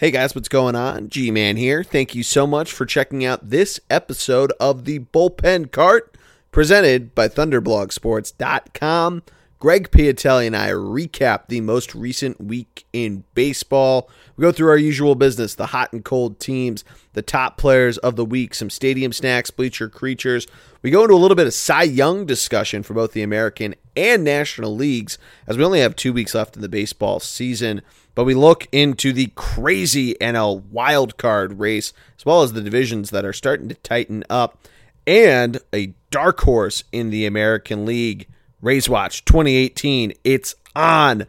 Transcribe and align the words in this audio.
Hey 0.00 0.10
guys, 0.10 0.34
what's 0.34 0.48
going 0.48 0.76
on? 0.76 1.10
G 1.10 1.30
Man 1.30 1.58
here. 1.58 1.84
Thank 1.84 2.14
you 2.14 2.22
so 2.22 2.46
much 2.46 2.72
for 2.72 2.86
checking 2.86 3.22
out 3.22 3.50
this 3.50 3.78
episode 3.90 4.50
of 4.58 4.86
the 4.86 5.00
Bullpen 5.00 5.70
Cart 5.72 6.16
presented 6.50 7.14
by 7.14 7.28
ThunderblogSports.com. 7.28 9.22
Greg 9.58 9.90
Piatelli 9.90 10.46
and 10.46 10.56
I 10.56 10.70
recap 10.70 11.48
the 11.48 11.60
most 11.60 11.94
recent 11.94 12.40
week 12.40 12.86
in 12.94 13.24
baseball. 13.34 14.08
We 14.38 14.42
go 14.42 14.52
through 14.52 14.70
our 14.70 14.78
usual 14.78 15.16
business 15.16 15.54
the 15.54 15.66
hot 15.66 15.92
and 15.92 16.02
cold 16.02 16.40
teams, 16.40 16.82
the 17.12 17.20
top 17.20 17.58
players 17.58 17.98
of 17.98 18.16
the 18.16 18.24
week, 18.24 18.54
some 18.54 18.70
stadium 18.70 19.12
snacks, 19.12 19.50
bleacher 19.50 19.90
creatures. 19.90 20.46
We 20.80 20.90
go 20.90 21.02
into 21.02 21.12
a 21.12 21.16
little 21.16 21.34
bit 21.34 21.46
of 21.46 21.52
Cy 21.52 21.82
Young 21.82 22.24
discussion 22.24 22.82
for 22.82 22.94
both 22.94 23.12
the 23.12 23.20
American 23.20 23.74
and 23.94 24.24
National 24.24 24.74
Leagues, 24.74 25.18
as 25.46 25.58
we 25.58 25.64
only 25.64 25.80
have 25.80 25.94
two 25.94 26.14
weeks 26.14 26.34
left 26.34 26.56
in 26.56 26.62
the 26.62 26.68
baseball 26.70 27.20
season. 27.20 27.82
But 28.14 28.24
we 28.24 28.34
look 28.34 28.66
into 28.72 29.12
the 29.12 29.30
crazy 29.34 30.14
NL 30.20 30.64
wild 30.70 31.16
card 31.16 31.58
race, 31.58 31.92
as 32.18 32.26
well 32.26 32.42
as 32.42 32.52
the 32.52 32.60
divisions 32.60 33.10
that 33.10 33.24
are 33.24 33.32
starting 33.32 33.68
to 33.68 33.74
tighten 33.76 34.24
up, 34.28 34.58
and 35.06 35.60
a 35.72 35.94
dark 36.10 36.40
horse 36.40 36.84
in 36.92 37.10
the 37.10 37.26
American 37.26 37.86
League. 37.86 38.26
Rays 38.60 38.88
Watch 38.88 39.24
2018. 39.24 40.12
It's 40.24 40.54
on. 40.76 41.26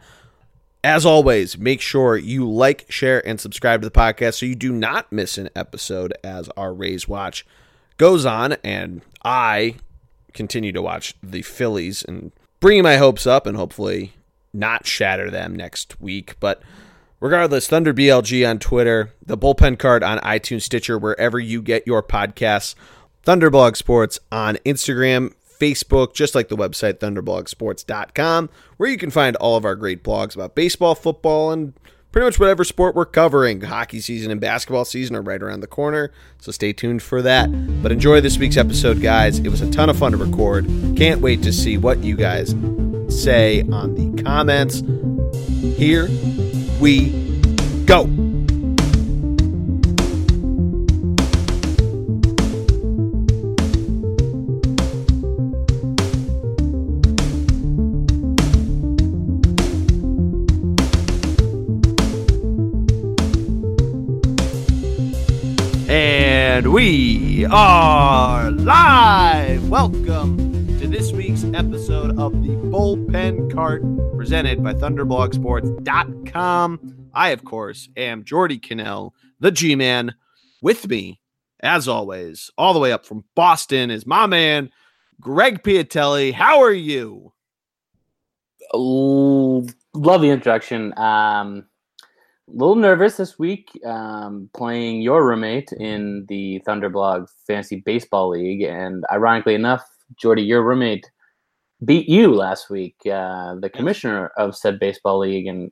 As 0.84 1.06
always, 1.06 1.56
make 1.56 1.80
sure 1.80 2.16
you 2.16 2.48
like, 2.50 2.90
share, 2.90 3.26
and 3.26 3.40
subscribe 3.40 3.82
to 3.82 3.88
the 3.88 3.98
podcast 3.98 4.34
so 4.34 4.46
you 4.46 4.56
do 4.56 4.72
not 4.72 5.12
miss 5.12 5.38
an 5.38 5.48
episode 5.54 6.12
as 6.24 6.48
our 6.50 6.74
Rays 6.74 7.06
Watch 7.06 7.46
goes 7.98 8.26
on. 8.26 8.56
And 8.64 9.02
I 9.24 9.76
continue 10.34 10.72
to 10.72 10.82
watch 10.82 11.14
the 11.22 11.42
Phillies 11.42 12.02
and 12.02 12.32
bringing 12.58 12.82
my 12.82 12.96
hopes 12.96 13.26
up 13.26 13.46
and 13.46 13.56
hopefully 13.56 14.14
not 14.52 14.86
shatter 14.86 15.30
them 15.30 15.54
next 15.54 16.00
week. 16.00 16.36
But 16.40 16.62
regardless, 17.20 17.68
Thunder 17.68 17.94
BLG 17.94 18.48
on 18.48 18.58
Twitter, 18.58 19.12
the 19.24 19.38
bullpen 19.38 19.78
cart 19.78 20.02
on 20.02 20.18
iTunes, 20.18 20.62
Stitcher, 20.62 20.98
wherever 20.98 21.38
you 21.38 21.62
get 21.62 21.86
your 21.86 22.02
podcasts, 22.02 22.74
Thunderblog 23.24 23.76
Sports 23.76 24.18
on 24.30 24.56
Instagram, 24.66 25.32
Facebook, 25.60 26.12
just 26.12 26.34
like 26.34 26.48
the 26.48 26.56
website 26.56 26.94
thunderblogsports.com, 26.94 28.50
where 28.76 28.90
you 28.90 28.98
can 28.98 29.10
find 29.10 29.36
all 29.36 29.56
of 29.56 29.64
our 29.64 29.76
great 29.76 30.02
blogs 30.02 30.34
about 30.34 30.56
baseball, 30.56 30.96
football, 30.96 31.52
and 31.52 31.72
pretty 32.10 32.26
much 32.26 32.40
whatever 32.40 32.64
sport 32.64 32.96
we're 32.96 33.06
covering. 33.06 33.60
Hockey 33.60 34.00
season 34.00 34.32
and 34.32 34.40
basketball 34.40 34.84
season 34.84 35.14
are 35.14 35.22
right 35.22 35.40
around 35.40 35.60
the 35.60 35.68
corner, 35.68 36.10
so 36.38 36.50
stay 36.50 36.72
tuned 36.72 37.02
for 37.02 37.22
that. 37.22 37.48
But 37.80 37.92
enjoy 37.92 38.20
this 38.20 38.38
week's 38.38 38.56
episode, 38.56 39.00
guys. 39.00 39.38
It 39.38 39.48
was 39.48 39.60
a 39.60 39.70
ton 39.70 39.88
of 39.88 39.96
fun 39.96 40.12
to 40.12 40.18
record. 40.18 40.66
Can't 40.96 41.20
wait 41.20 41.42
to 41.44 41.52
see 41.52 41.78
what 41.78 41.98
you 41.98 42.16
guys 42.16 42.54
say 43.12 43.62
on 43.70 43.94
the 43.94 44.22
comments. 44.22 44.82
Here 45.78 46.08
we 46.80 47.10
go. 47.84 48.08
And 65.88 66.72
we 66.72 67.46
are 67.50 68.50
live. 68.50 69.68
Welcome 69.68 70.36
to 70.78 70.88
this 70.88 71.12
week's 71.12 71.21
episode 71.54 72.18
of 72.18 72.32
the 72.42 72.56
Bullpen 72.70 73.52
Cart 73.52 73.82
presented 74.16 74.62
by 74.62 74.72
ThunderblogSports.com. 74.74 77.08
I, 77.14 77.30
of 77.30 77.44
course, 77.44 77.88
am 77.96 78.24
Geordie 78.24 78.58
Connell, 78.58 79.14
the 79.40 79.50
G 79.50 79.74
Man. 79.74 80.14
With 80.62 80.88
me, 80.88 81.20
as 81.60 81.88
always, 81.88 82.50
all 82.56 82.72
the 82.72 82.80
way 82.80 82.92
up 82.92 83.04
from 83.04 83.24
Boston, 83.34 83.90
is 83.90 84.06
my 84.06 84.26
man, 84.26 84.70
Greg 85.20 85.62
Piatelli. 85.62 86.32
How 86.32 86.62
are 86.62 86.72
you? 86.72 87.32
Love 88.74 89.74
the 89.94 90.30
introduction. 90.30 90.96
Um, 90.98 91.66
a 92.48 92.52
little 92.52 92.76
nervous 92.76 93.16
this 93.16 93.38
week 93.38 93.70
um, 93.84 94.48
playing 94.54 95.02
your 95.02 95.26
roommate 95.26 95.72
in 95.72 96.24
the 96.28 96.62
Thunderblog 96.66 97.28
Fantasy 97.46 97.76
Baseball 97.76 98.30
League. 98.30 98.62
And 98.62 99.04
ironically 99.12 99.54
enough, 99.54 99.86
Geordie, 100.16 100.42
your 100.42 100.62
roommate 100.62 101.10
beat 101.84 102.08
you 102.08 102.34
last 102.34 102.70
week, 102.70 102.96
uh, 103.06 103.54
the 103.56 103.70
commissioner 103.70 104.28
of 104.36 104.56
said 104.56 104.78
baseball 104.78 105.18
league, 105.18 105.46
and 105.46 105.70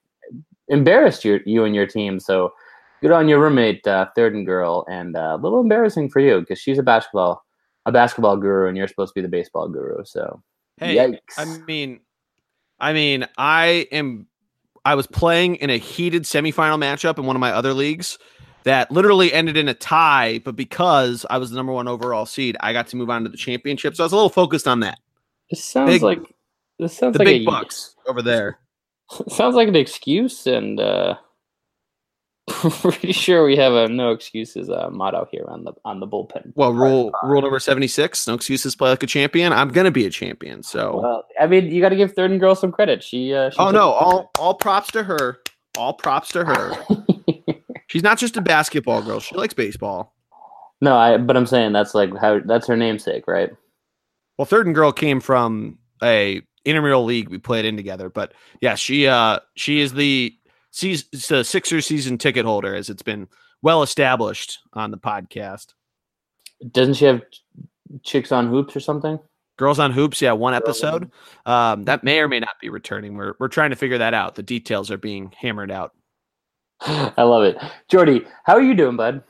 embarrassed 0.69 1.25
you, 1.25 1.41
you 1.47 1.65
and 1.65 1.75
your 1.75 1.87
team. 1.87 2.21
So 2.21 2.53
good 3.00 3.12
on 3.12 3.28
your 3.28 3.41
roommate, 3.41 3.87
uh, 3.87 4.06
Third 4.15 4.34
and 4.34 4.47
Girl, 4.47 4.84
and 4.88 5.16
uh, 5.16 5.37
a 5.38 5.43
little 5.43 5.60
embarrassing 5.60 6.10
for 6.10 6.20
you 6.20 6.41
because 6.41 6.59
she's 6.59 6.78
a 6.78 6.82
basketball 6.82 7.44
a 7.87 7.93
basketball 7.93 8.37
guru, 8.37 8.69
and 8.69 8.76
you're 8.76 8.88
supposed 8.88 9.15
to 9.15 9.20
be 9.20 9.22
the 9.22 9.28
baseball 9.28 9.69
guru. 9.69 10.04
So 10.04 10.43
hey, 10.78 10.97
yikes. 10.97 11.19
I 11.38 11.44
mean, 11.66 12.00
I 12.78 12.93
mean, 12.93 13.26
I 13.38 13.87
am 13.93 14.26
I 14.84 14.94
was 14.94 15.06
playing 15.06 15.56
in 15.56 15.70
a 15.70 15.78
heated 15.78 16.25
semifinal 16.25 16.78
matchup 16.78 17.19
in 17.19 17.26
one 17.26 17.37
of 17.37 17.41
my 17.41 17.53
other 17.53 17.75
leagues 17.75 18.19
that 18.65 18.91
literally 18.91 19.32
ended 19.32 19.56
in 19.56 19.69
a 19.69 19.75
tie, 19.75 20.41
but 20.44 20.56
because 20.56 21.25
I 21.31 21.38
was 21.38 21.50
the 21.50 21.56
number 21.56 21.72
one 21.72 21.88
overall 21.88 22.26
seed, 22.26 22.56
I 22.60 22.72
got 22.72 22.88
to 22.88 22.97
move 22.97 23.09
on 23.09 23.22
to 23.22 23.31
the 23.31 23.37
championship. 23.37 23.97
So 23.97 24.04
I 24.04 24.06
was 24.06 24.12
a 24.12 24.16
little 24.16 24.28
focused 24.28 24.69
on 24.69 24.81
that. 24.81 24.99
This 25.50 25.65
sounds 25.65 25.91
big, 25.91 26.03
like 26.03 26.21
this 26.78 26.97
sounds 26.97 27.15
the 27.15 27.21
like 27.21 27.27
big 27.27 27.43
a, 27.43 27.44
bucks 27.44 27.97
over 28.06 28.22
there. 28.22 28.59
Sounds 29.28 29.56
like 29.56 29.66
an 29.66 29.75
excuse, 29.75 30.47
and 30.47 30.78
uh, 30.78 31.16
pretty 32.47 33.12
sure 33.12 33.44
we 33.44 33.56
have 33.56 33.72
a 33.72 33.88
no 33.88 34.12
excuses 34.12 34.71
uh, 34.71 34.88
motto 34.91 35.27
here 35.31 35.44
on 35.49 35.65
the 35.65 35.72
on 35.84 36.00
the 36.00 36.06
bullpen. 36.06 36.53
Well, 36.55 36.72
rule 36.72 37.11
rule 37.25 37.43
number 37.43 37.59
seventy 37.59 37.88
six: 37.88 38.27
no 38.27 38.34
excuses, 38.34 38.77
play 38.77 38.91
like 38.91 39.03
a 39.03 39.06
champion. 39.06 39.53
I'm 39.53 39.69
gonna 39.69 39.91
be 39.91 40.06
a 40.06 40.11
champion. 40.11 40.62
So, 40.62 41.00
well, 41.00 41.25
I 41.41 41.47
mean, 41.47 41.71
you 41.71 41.81
got 41.81 41.91
to 41.91 41.97
give 41.97 42.12
Third 42.12 42.31
and 42.31 42.38
Girl 42.38 42.55
some 42.55 42.71
credit. 42.71 43.03
She, 43.03 43.34
uh, 43.34 43.50
she 43.50 43.59
oh 43.59 43.71
no, 43.71 43.91
all 43.91 44.31
all 44.38 44.55
props 44.55 44.91
to 44.93 45.03
her. 45.03 45.38
All 45.77 45.93
props 45.93 46.31
to 46.31 46.44
her. 46.44 46.72
She's 47.88 48.03
not 48.03 48.19
just 48.19 48.37
a 48.37 48.41
basketball 48.41 49.03
girl; 49.03 49.21
she 49.21 49.34
likes 49.34 49.55
baseball. 49.55 50.15
No, 50.81 50.97
I. 50.97 51.17
But 51.19 51.37
I'm 51.37 51.47
saying 51.47 51.72
that's 51.72 51.94
like 51.94 52.17
how 52.17 52.41
that's 52.44 52.67
her 52.69 52.77
namesake, 52.77 53.27
right? 53.27 53.50
Well, 54.41 54.47
Third 54.47 54.65
and 54.65 54.75
Girl 54.75 54.91
came 54.91 55.21
from 55.21 55.77
a 56.03 56.41
intramural 56.65 57.05
league 57.05 57.28
we 57.28 57.37
played 57.37 57.67
in 57.67 57.77
together, 57.77 58.09
but 58.09 58.33
yeah, 58.62 58.75
she 58.75 59.06
uh 59.06 59.41
she 59.55 59.81
is 59.81 59.93
the 59.93 60.34
season, 60.71 61.09
the 61.28 61.45
Sixers 61.45 61.84
season 61.84 62.17
ticket 62.17 62.47
holder, 62.47 62.75
as 62.75 62.89
it's 62.89 63.03
been 63.03 63.29
well 63.61 63.83
established 63.83 64.61
on 64.73 64.93
the 64.93 64.97
podcast. 64.97 65.75
Doesn't 66.73 66.95
she 66.95 67.05
have 67.05 67.21
chicks 68.03 68.33
on 68.33 68.49
hoops 68.49 68.75
or 68.75 68.81
something? 68.81 69.19
Girls 69.59 69.79
on 69.79 69.93
Hoops, 69.93 70.23
yeah, 70.23 70.33
one 70.33 70.55
episode. 70.55 71.11
Um, 71.45 71.84
that 71.84 72.03
may 72.03 72.21
or 72.21 72.27
may 72.27 72.41
not 72.41 72.59
be 72.62 72.71
returning. 72.71 73.19
We're 73.19 73.34
we're 73.39 73.49
trying 73.49 73.71
to 73.71 73.77
figure 73.77 73.99
that 73.99 74.15
out. 74.15 74.37
The 74.37 74.43
details 74.43 74.91
are 74.91 74.97
being 74.97 75.34
hammered 75.39 75.71
out. 75.71 75.93
I 76.81 77.25
love 77.25 77.43
it, 77.43 77.59
Geordie. 77.91 78.25
How 78.45 78.55
are 78.55 78.62
you 78.62 78.73
doing, 78.73 78.97
bud? 78.97 79.23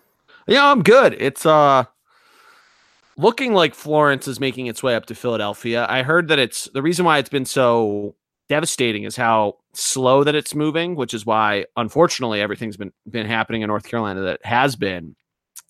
Yeah, 0.46 0.70
I'm 0.70 0.84
good. 0.84 1.16
It's 1.18 1.44
uh 1.44 1.86
looking 3.20 3.54
like 3.54 3.74
Florence 3.74 4.26
is 4.26 4.40
making 4.40 4.66
its 4.66 4.82
way 4.82 4.94
up 4.94 5.06
to 5.06 5.14
Philadelphia. 5.14 5.86
I 5.88 6.02
heard 6.02 6.28
that 6.28 6.38
it's 6.38 6.64
the 6.72 6.82
reason 6.82 7.04
why 7.04 7.18
it's 7.18 7.28
been 7.28 7.44
so 7.44 8.14
devastating 8.48 9.04
is 9.04 9.16
how 9.16 9.58
slow 9.74 10.24
that 10.24 10.34
it's 10.34 10.54
moving, 10.54 10.96
which 10.96 11.14
is 11.14 11.24
why 11.24 11.66
unfortunately 11.76 12.40
everything's 12.40 12.76
been 12.76 12.92
been 13.08 13.26
happening 13.26 13.62
in 13.62 13.68
North 13.68 13.86
Carolina 13.86 14.22
that 14.22 14.44
has 14.44 14.74
been. 14.76 15.14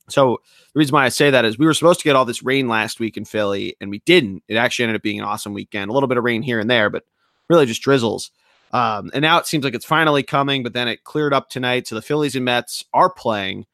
So 0.08 0.40
the 0.72 0.78
reason 0.78 0.94
why 0.94 1.04
I 1.04 1.08
say 1.08 1.30
that 1.30 1.44
is 1.44 1.58
we 1.58 1.66
were 1.66 1.74
supposed 1.74 2.00
to 2.00 2.04
get 2.04 2.16
all 2.16 2.24
this 2.24 2.42
rain 2.42 2.68
last 2.68 3.00
week 3.00 3.16
in 3.16 3.24
Philly 3.24 3.76
and 3.80 3.90
we 3.90 4.00
didn't. 4.00 4.42
It 4.48 4.56
actually 4.56 4.84
ended 4.84 4.96
up 4.96 5.02
being 5.02 5.18
an 5.18 5.26
awesome 5.26 5.52
weekend. 5.52 5.90
A 5.90 5.94
little 5.94 6.08
bit 6.08 6.18
of 6.18 6.24
rain 6.24 6.42
here 6.42 6.58
and 6.58 6.70
there, 6.70 6.90
but 6.90 7.04
really 7.48 7.66
just 7.66 7.82
drizzles. 7.82 8.30
Um, 8.72 9.10
and 9.12 9.22
now 9.22 9.38
it 9.38 9.46
seems 9.46 9.64
like 9.64 9.74
it's 9.74 9.84
finally 9.84 10.22
coming, 10.22 10.62
but 10.62 10.72
then 10.72 10.88
it 10.88 11.04
cleared 11.04 11.34
up 11.34 11.48
tonight. 11.50 11.88
So 11.88 11.96
the 11.96 12.02
Phillies 12.02 12.36
and 12.36 12.44
Mets 12.44 12.84
are 12.94 13.10
playing. 13.10 13.66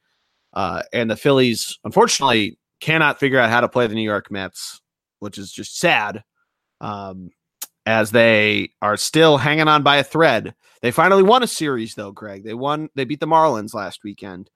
Uh, 0.53 0.83
and 0.93 1.11
the 1.11 1.17
Phillies, 1.17 1.79
unfortunately, 1.85 2.59
cannot 2.81 3.19
figure 3.19 3.39
out 3.39 3.51
how 3.51 3.61
to 3.61 3.69
play 3.69 3.87
the 3.87 3.95
New 3.95 4.03
York 4.03 4.31
Mets, 4.31 4.81
which 5.19 5.39
is 5.39 5.53
just 5.53 5.79
sad. 5.79 6.23
Um, 6.81 7.31
as 7.87 8.11
they 8.11 8.71
are 8.83 8.97
still 8.97 9.39
hanging 9.39 9.69
on 9.69 9.83
by 9.83 9.97
a 9.97 10.05
thread. 10.05 10.55
They 10.83 10.91
finally 10.91 11.23
won 11.23 11.43
a 11.43 11.47
series, 11.47 11.95
though, 11.95 12.11
Greg. 12.11 12.45
They 12.45 12.53
won. 12.53 12.91
They 12.95 13.05
beat 13.05 13.21
the 13.21 13.27
Marlins 13.27 13.73
last 13.73 14.05
weekend, 14.05 14.51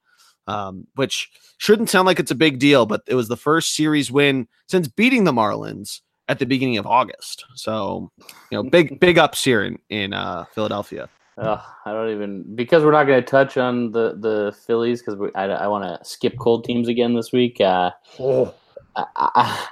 um, 0.47 0.87
which 0.97 1.31
shouldn't 1.59 1.91
sound 1.91 2.07
like 2.07 2.19
it's 2.19 2.33
a 2.33 2.37
big 2.37 2.59
deal, 2.59 2.87
but 2.87 3.03
it 3.07 3.15
was 3.15 3.29
the 3.29 3.37
first 3.37 3.75
series 3.75 4.11
win 4.11 4.49
since 4.69 4.89
beating 4.89 5.25
the 5.25 5.33
Marlins 5.33 6.01
at 6.29 6.39
the 6.39 6.47
beginning 6.47 6.77
of 6.77 6.87
August. 6.87 7.45
So, 7.55 8.11
you 8.51 8.63
know, 8.63 8.65
big 8.65 9.01
big 9.01 9.17
ups 9.17 9.43
here 9.43 9.63
in 9.63 9.79
in 9.89 10.13
uh, 10.13 10.45
Philadelphia. 10.55 11.09
I 11.39 11.63
don't 11.87 12.11
even 12.11 12.55
because 12.55 12.85
we're 12.85 12.93
not 12.93 13.05
going 13.05 13.23
to 13.23 13.27
touch 13.27 13.57
on 13.57 13.93
the 13.93 14.17
the 14.19 14.55
Phillies 14.67 15.03
because 15.03 15.19
I, 15.35 15.45
I 15.45 15.67
want 15.69 15.85
to 15.85 16.05
skip 16.05 16.37
cold 16.39 16.65
teams 16.65 16.89
again 16.89 17.15
this 17.15 17.33
week. 17.33 17.61
Uh, 17.61 17.91
oh. 18.19 18.55
I, 18.97 19.05
I, 19.17 19.69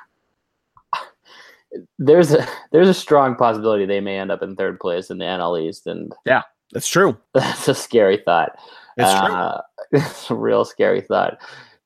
there's 1.99 2.33
a 2.33 2.47
there's 2.73 2.89
a 2.89 2.95
strong 2.95 3.35
possibility 3.37 3.85
they 3.87 4.01
may 4.01 4.19
end 4.19 4.31
up 4.31 4.43
in 4.43 4.57
third 4.57 4.81
place 4.81 5.11
in 5.11 5.19
the 5.19 5.25
NL 5.25 5.61
East, 5.61 5.87
and 5.87 6.13
yeah, 6.25 6.43
that's 6.73 6.89
true. 6.89 7.17
That's 7.35 7.69
a 7.69 7.75
scary 7.75 8.19
thought. 8.25 8.59
It's 8.97 9.09
uh, 9.09 9.61
it's 9.93 10.31
a 10.31 10.35
real 10.35 10.65
scary 10.65 11.01
thought. 11.01 11.39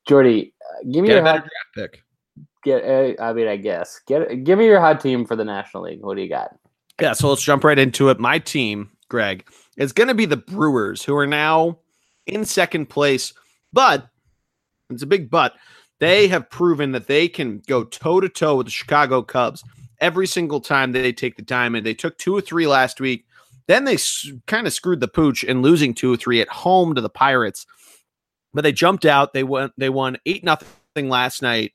Geordie, 0.07 0.55
give 0.91 1.03
me 1.03 1.09
Get 1.09 1.15
your 1.17 1.25
hot, 1.25 1.37
draft 1.75 1.93
pick. 1.93 2.03
get. 2.65 2.85
Uh, 2.85 3.23
I 3.23 3.33
mean, 3.33 3.49
I 3.49 3.57
guess 3.57 4.01
get. 4.07 4.45
Give 4.45 4.59
me 4.59 4.67
your 4.67 4.81
hot 4.81 5.01
team 5.01 5.27
for 5.27 5.37
the 5.37 5.45
National 5.45 5.85
League. 5.85 6.01
What 6.01 6.17
do 6.17 6.23
you 6.23 6.29
got? 6.29 6.57
Yeah, 7.01 7.13
so 7.13 7.29
let's 7.29 7.43
jump 7.43 7.65
right 7.65 7.79
into 7.79 8.11
it. 8.11 8.21
My 8.21 8.39
team, 8.39 8.91
Greg, 9.09 9.49
is 9.77 9.93
going 9.93 10.09
to 10.09 10.15
be 10.15 10.27
the 10.27 10.37
Brewers, 10.37 11.03
who 11.03 11.17
are 11.17 11.27
now 11.27 11.79
in 12.27 12.45
second 12.45 12.87
place, 12.87 13.33
but 13.73 14.09
it's 14.91 15.03
a 15.03 15.07
big 15.07 15.31
but. 15.31 15.55
They 15.99 16.25
mm-hmm. 16.25 16.33
have 16.33 16.51
proven 16.51 16.93
that 16.93 17.07
they 17.07 17.29
can 17.29 17.63
go 17.67 17.85
toe 17.85 18.21
to 18.21 18.29
toe 18.29 18.57
with 18.57 18.67
the 18.67 18.73
Chicago 18.73 19.23
Cubs 19.23 19.65
every 20.01 20.27
single 20.27 20.61
time 20.61 20.93
they 20.93 21.13
take 21.13 21.37
the 21.37 21.43
diamond. 21.43 21.87
They 21.87 21.95
took 21.95 22.19
two 22.19 22.37
or 22.37 22.41
three 22.41 22.67
last 22.67 23.01
week. 23.01 23.25
Then 23.69 23.85
they 23.85 23.95
s- 23.95 24.31
kind 24.47 24.67
of 24.67 24.73
screwed 24.73 25.01
the 25.01 25.09
pooch 25.09 25.45
in 25.45 25.63
losing 25.63 25.95
two 25.95 26.13
or 26.13 26.17
three 26.17 26.41
at 26.41 26.49
home 26.49 26.95
to 26.95 27.01
the 27.01 27.09
Pirates. 27.09 27.67
But 28.53 28.63
they 28.63 28.73
jumped 28.73 29.07
out. 29.07 29.33
They 29.33 29.45
won. 29.45 29.71
They 29.79 29.89
won 29.89 30.19
eight 30.27 30.45
nothing 30.45 31.09
last 31.09 31.41
night 31.41 31.73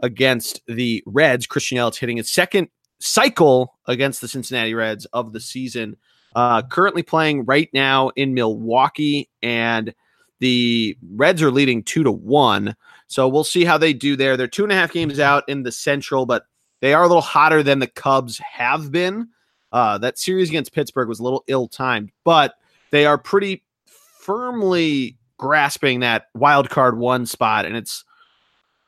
against 0.00 0.60
the 0.66 1.02
Reds. 1.06 1.46
Christian 1.46 1.78
Yelich 1.78 1.98
hitting 1.98 2.18
his 2.18 2.30
second 2.30 2.68
cycle 2.98 3.78
against 3.86 4.20
the 4.20 4.28
Cincinnati 4.28 4.74
Reds 4.74 5.06
of 5.06 5.32
the 5.32 5.40
season. 5.40 5.96
Uh, 6.34 6.62
currently 6.62 7.02
playing 7.02 7.44
right 7.44 7.68
now 7.72 8.10
in 8.10 8.34
Milwaukee, 8.34 9.28
and 9.42 9.94
the 10.38 10.96
Reds 11.14 11.42
are 11.42 11.50
leading 11.50 11.82
two 11.82 12.02
to 12.04 12.12
one. 12.12 12.76
So 13.08 13.26
we'll 13.28 13.44
see 13.44 13.64
how 13.64 13.78
they 13.78 13.92
do 13.92 14.16
there. 14.16 14.36
They're 14.36 14.46
two 14.46 14.62
and 14.62 14.72
a 14.72 14.76
half 14.76 14.92
games 14.92 15.18
out 15.18 15.48
in 15.48 15.64
the 15.64 15.72
Central, 15.72 16.26
but 16.26 16.44
they 16.80 16.94
are 16.94 17.02
a 17.02 17.08
little 17.08 17.20
hotter 17.22 17.62
than 17.62 17.80
the 17.80 17.86
Cubs 17.86 18.38
have 18.38 18.92
been. 18.92 19.28
Uh, 19.72 19.98
that 19.98 20.18
series 20.18 20.48
against 20.48 20.72
Pittsburgh 20.72 21.08
was 21.08 21.20
a 21.20 21.22
little 21.22 21.44
ill 21.46 21.68
timed, 21.68 22.10
but 22.24 22.54
they 22.90 23.06
are 23.06 23.18
pretty 23.18 23.64
firmly 23.86 25.16
grasping 25.36 26.00
that 26.00 26.26
wild 26.34 26.70
card 26.70 26.98
one 26.98 27.26
spot, 27.26 27.66
and 27.66 27.76
it's 27.76 28.04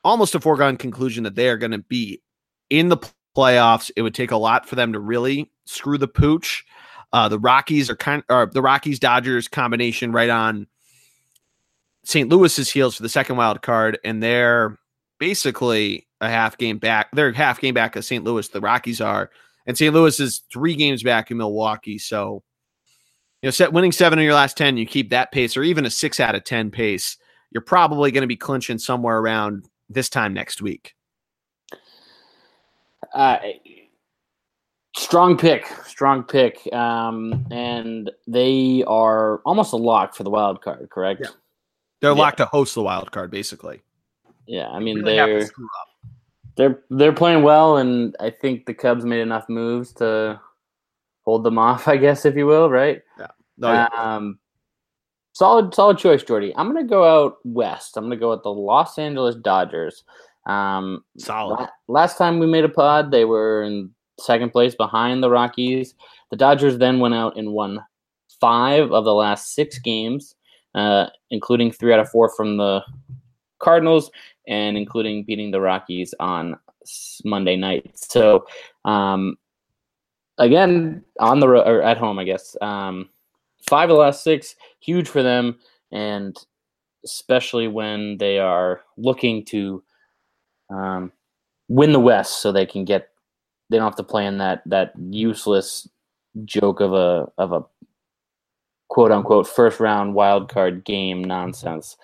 almost 0.05 0.35
a 0.35 0.41
foregone 0.41 0.77
conclusion 0.77 1.25
that 1.25 1.35
they 1.35 1.49
are 1.49 1.57
going 1.57 1.71
to 1.71 1.79
be 1.79 2.21
in 2.71 2.89
the 2.89 2.99
playoffs. 3.37 3.91
It 3.97 4.03
would 4.03 4.15
take 4.15 4.31
a 4.31 4.37
lot 4.37 4.69
for 4.69 4.75
them 4.75 4.93
to 4.93 5.01
really 5.01 5.51
screw 5.65 5.99
the 5.99 6.09
pooch. 6.09 6.65
Uh, 7.13 7.29
the 7.29 7.39
Rockies 7.39 7.91
are 7.91 7.97
kind, 7.97 8.23
or 8.29 8.47
the 8.47 8.63
Rockies 8.63 8.99
Dodgers 8.99 9.49
combination 9.49 10.13
right 10.13 10.31
on 10.31 10.67
St. 12.05 12.29
Louis's 12.29 12.71
heels 12.71 12.97
for 12.97 13.03
the 13.03 13.09
second 13.09 13.37
wild 13.37 13.63
card, 13.63 13.99
and 14.05 14.23
they're 14.23 14.79
basically 15.19 16.09
a 16.21 16.29
half 16.29 16.57
game 16.57 16.79
back. 16.79 17.09
They're 17.13 17.33
half 17.33 17.61
game 17.61 17.75
back 17.75 17.97
of 17.97 18.05
St. 18.05 18.25
Louis. 18.25 18.49
The 18.49 18.61
Rockies 18.61 19.01
are, 19.01 19.31
and 19.67 19.77
St. 19.77 19.95
Louis 19.95 20.19
is 20.21 20.43
three 20.53 20.75
games 20.75 21.03
back 21.03 21.31
in 21.31 21.37
Milwaukee. 21.37 21.99
So, 21.99 22.43
you 23.43 23.47
know, 23.47 23.51
set 23.51 23.73
winning 23.73 23.93
seven 23.93 24.19
in 24.19 24.25
your 24.25 24.35
last 24.35 24.57
ten, 24.57 24.77
you 24.77 24.87
keep 24.87 25.11
that 25.11 25.33
pace, 25.33 25.57
or 25.57 25.63
even 25.63 25.85
a 25.85 25.91
six 25.91 26.19
out 26.19 26.35
of 26.35 26.45
ten 26.45 26.71
pace. 26.71 27.17
You're 27.51 27.61
probably 27.61 28.11
going 28.11 28.23
to 28.23 28.29
be 28.29 28.37
clinching 28.37 28.79
somewhere 28.79 29.19
around 29.19 29.69
this 29.91 30.09
time 30.09 30.33
next 30.33 30.63
week. 30.63 30.95
Uh, 33.13 33.39
strong 34.97 35.37
pick, 35.37 35.67
strong 35.87 36.23
pick, 36.23 36.69
um, 36.73 37.47
and 37.51 38.11
they 38.27 38.85
are 38.87 39.39
almost 39.45 39.73
a 39.73 39.77
lock 39.77 40.15
for 40.15 40.23
the 40.25 40.31
wild 40.31 40.61
card. 40.63 40.89
Correct? 40.91 41.21
Yeah. 41.25 41.31
They're 42.01 42.13
Yeah. 42.13 42.19
locked 42.19 42.39
to 42.39 42.47
host 42.47 42.75
the 42.75 42.83
wild 42.83 43.11
card, 43.13 43.31
basically. 43.31 43.83
Yeah, 44.47 44.69
I 44.71 44.81
mean 44.81 44.97
Really 45.03 45.15
they're 45.17 45.49
they're 46.57 46.83
they're 46.91 47.13
playing 47.13 47.43
well, 47.43 47.77
and 47.79 48.15
I 48.21 48.31
think 48.31 48.67
the 48.67 48.75
Cubs 48.75 49.05
made 49.05 49.21
enough 49.21 49.49
moves 49.49 49.93
to 49.95 50.41
hold 51.25 51.45
them 51.45 51.59
off. 51.59 51.87
I 51.89 51.97
guess, 51.97 52.25
if 52.25 52.35
you 52.37 52.47
will, 52.47 52.69
right? 52.69 53.03
Yeah. 53.59 53.87
Um, 53.95 54.39
solid, 55.33 55.73
solid 55.75 55.97
choice, 55.99 56.23
Geordie. 56.25 56.53
I'm 56.57 56.67
gonna 56.73 56.87
go 56.87 57.05
out 57.05 57.39
west. 57.45 57.97
I'm 57.97 58.05
gonna 58.05 58.17
go 58.17 58.31
with 58.31 58.43
the 58.43 58.53
Los 58.53 58.99
Angeles 58.99 59.37
Dodgers. 59.37 60.03
Um, 60.47 61.05
Solid. 61.19 61.61
la- 61.61 61.69
last 61.87 62.19
time 62.19 62.41
we 62.41 62.47
made 62.49 62.65
a 62.65 62.69
pod, 62.69 63.13
they 63.13 63.25
were 63.25 63.63
in 63.63 63.91
second 64.19 64.51
place 64.51 64.75
behind 64.75 65.23
the 65.23 65.31
Rockies. 65.31 65.95
The 66.31 66.37
Dodgers 66.37 66.79
then 66.79 67.01
went 67.01 67.15
out 67.15 67.37
and 67.37 67.53
won 67.53 67.81
five 68.41 68.91
of 68.93 69.05
the 69.05 69.15
last 69.15 69.55
six 69.55 69.79
games, 69.79 70.35
uh, 70.75 71.07
including 71.31 71.71
three 71.71 71.93
out 71.93 72.01
of 72.01 72.11
four 72.11 72.29
from 72.29 72.57
the 72.57 72.83
Cardinals, 73.61 74.11
and 74.49 74.77
including 74.77 75.25
beating 75.25 75.51
the 75.51 75.61
Rockies 75.61 76.15
on 76.19 76.57
Monday 77.25 77.57
night. 77.57 77.93
So, 77.95 78.47
um, 78.85 79.37
again, 80.39 81.05
on 81.21 81.41
the 81.41 81.49
road 81.49 81.69
or 81.69 81.83
at 81.83 81.99
home, 81.99 82.19
I 82.19 82.25
guess. 82.25 82.57
Um, 82.61 83.09
five 83.69 83.89
of 83.89 83.95
the 83.95 84.01
last 84.01 84.25
six, 84.25 84.57
huge 84.81 85.09
for 85.09 85.23
them, 85.23 85.59
and 85.93 86.37
especially 87.05 87.69
when 87.69 88.19
they 88.19 88.39
are 88.39 88.81
looking 88.97 89.45
to 89.47 89.83
um, 90.71 91.13
win 91.69 91.93
the 91.93 92.01
West, 92.01 92.43
so 92.43 92.51
they 92.51 92.67
can 92.67 92.85
get 92.85 93.12
they 93.71 93.77
don't 93.77 93.87
have 93.87 93.97
to 93.97 94.03
play 94.03 94.27
in 94.27 94.39
that 94.39 94.63
that 94.67 94.93
useless 95.11 95.89
joke 96.45 96.81
of 96.81 96.93
a 96.93 97.31
of 97.39 97.53
a 97.53 97.65
quote 98.89 99.13
unquote 99.13 99.49
first 99.49 99.81
round 99.81 100.15
wild 100.15 100.49
card 100.49 100.85
game 100.85 101.23
nonsense. 101.25 101.97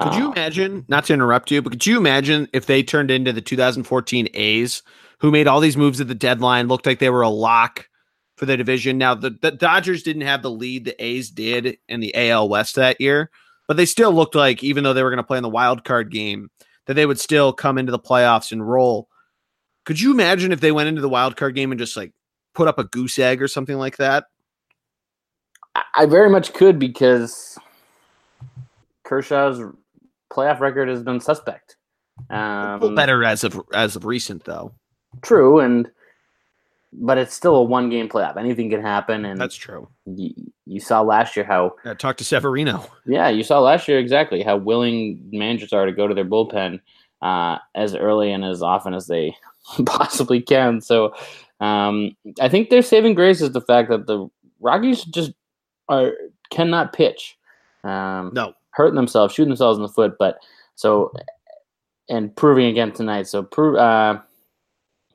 Could 0.00 0.14
you 0.14 0.28
Uh, 0.28 0.32
imagine, 0.32 0.84
not 0.88 1.06
to 1.06 1.14
interrupt 1.14 1.50
you, 1.50 1.62
but 1.62 1.72
could 1.72 1.86
you 1.86 1.96
imagine 1.96 2.48
if 2.52 2.66
they 2.66 2.82
turned 2.82 3.10
into 3.10 3.32
the 3.32 3.40
2014 3.40 4.28
A's 4.34 4.82
who 5.20 5.30
made 5.30 5.46
all 5.48 5.58
these 5.60 5.76
moves 5.76 6.00
at 6.00 6.08
the 6.08 6.14
deadline, 6.14 6.68
looked 6.68 6.84
like 6.84 6.98
they 6.98 7.08
were 7.08 7.22
a 7.22 7.30
lock 7.30 7.88
for 8.36 8.44
the 8.44 8.58
division? 8.58 8.98
Now, 8.98 9.14
the, 9.14 9.30
the 9.30 9.52
Dodgers 9.52 10.02
didn't 10.02 10.22
have 10.22 10.42
the 10.42 10.50
lead 10.50 10.84
the 10.84 11.02
A's 11.02 11.30
did 11.30 11.78
in 11.88 12.00
the 12.00 12.14
AL 12.14 12.48
West 12.50 12.74
that 12.74 13.00
year, 13.00 13.30
but 13.66 13.78
they 13.78 13.86
still 13.86 14.12
looked 14.12 14.34
like, 14.34 14.62
even 14.62 14.84
though 14.84 14.92
they 14.92 15.02
were 15.02 15.10
going 15.10 15.16
to 15.16 15.24
play 15.24 15.38
in 15.38 15.42
the 15.42 15.48
wild 15.48 15.82
card 15.84 16.10
game, 16.10 16.50
that 16.84 16.94
they 16.94 17.06
would 17.06 17.18
still 17.18 17.54
come 17.54 17.78
into 17.78 17.90
the 17.92 17.98
playoffs 17.98 18.52
and 18.52 18.68
roll. 18.68 19.08
Could 19.86 20.00
you 20.00 20.10
imagine 20.10 20.52
if 20.52 20.60
they 20.60 20.72
went 20.72 20.88
into 20.88 21.00
the 21.00 21.08
wild 21.08 21.36
card 21.36 21.54
game 21.54 21.70
and 21.72 21.78
just 21.78 21.96
like 21.96 22.12
put 22.54 22.68
up 22.68 22.78
a 22.78 22.84
goose 22.84 23.18
egg 23.18 23.40
or 23.40 23.48
something 23.48 23.78
like 23.78 23.96
that? 23.96 24.24
I- 25.74 25.84
I 25.94 26.06
very 26.06 26.28
much 26.28 26.52
could 26.52 26.78
because 26.78 27.56
Kershaw's 29.04 29.60
playoff 30.30 30.60
record 30.60 30.88
has 30.88 31.02
been 31.02 31.20
suspect. 31.20 31.76
Um, 32.30 32.94
better 32.94 33.24
as 33.24 33.44
of 33.44 33.60
as 33.74 33.94
of 33.94 34.04
recent, 34.04 34.44
though. 34.44 34.72
True, 35.22 35.60
and 35.60 35.90
but 36.92 37.18
it's 37.18 37.34
still 37.34 37.56
a 37.56 37.62
one 37.62 37.90
game 37.90 38.08
playoff. 38.08 38.36
Anything 38.38 38.70
can 38.70 38.80
happen, 38.80 39.24
and 39.26 39.38
That's 39.40 39.54
true. 39.54 39.86
you, 40.06 40.32
you 40.64 40.80
saw 40.80 41.02
last 41.02 41.36
year 41.36 41.44
how 41.44 41.76
Yeah, 41.84 41.94
talk 41.94 42.16
to 42.16 42.24
Severino. 42.24 42.86
yeah 43.04 43.28
you 43.28 43.42
saw 43.44 43.60
last 43.60 43.86
year 43.86 43.98
exactly 43.98 44.42
how 44.42 44.56
willing 44.56 45.28
managers 45.30 45.72
are 45.74 45.84
to 45.86 45.92
go 45.92 46.08
to 46.08 46.14
their 46.14 46.24
bullpen 46.24 46.80
uh, 47.22 47.58
as 47.74 47.94
early 47.94 48.32
and 48.32 48.44
as 48.44 48.62
often 48.62 48.94
as 48.94 49.06
they 49.06 49.36
possibly 49.86 50.40
can. 50.40 50.80
So 50.80 51.14
um, 51.60 52.12
I 52.40 52.48
think 52.48 52.70
their 52.70 52.82
saving 52.82 53.14
grace 53.14 53.40
is 53.40 53.52
the 53.52 53.60
fact 53.60 53.88
that 53.90 54.06
the 54.06 54.28
Rockies 54.60 55.04
just 55.04 55.32
are 55.88 56.12
cannot 56.50 56.92
pitch. 56.92 57.36
Um, 57.84 58.32
No, 58.34 58.54
hurting 58.70 58.96
themselves, 58.96 59.34
shooting 59.34 59.50
themselves 59.50 59.78
in 59.78 59.82
the 59.82 59.88
foot. 59.88 60.16
But 60.18 60.38
so 60.74 61.12
and 62.08 62.34
proving 62.36 62.66
again 62.66 62.92
tonight. 62.92 63.26
So 63.26 63.42
prove 63.42 63.76
uh, 63.76 64.20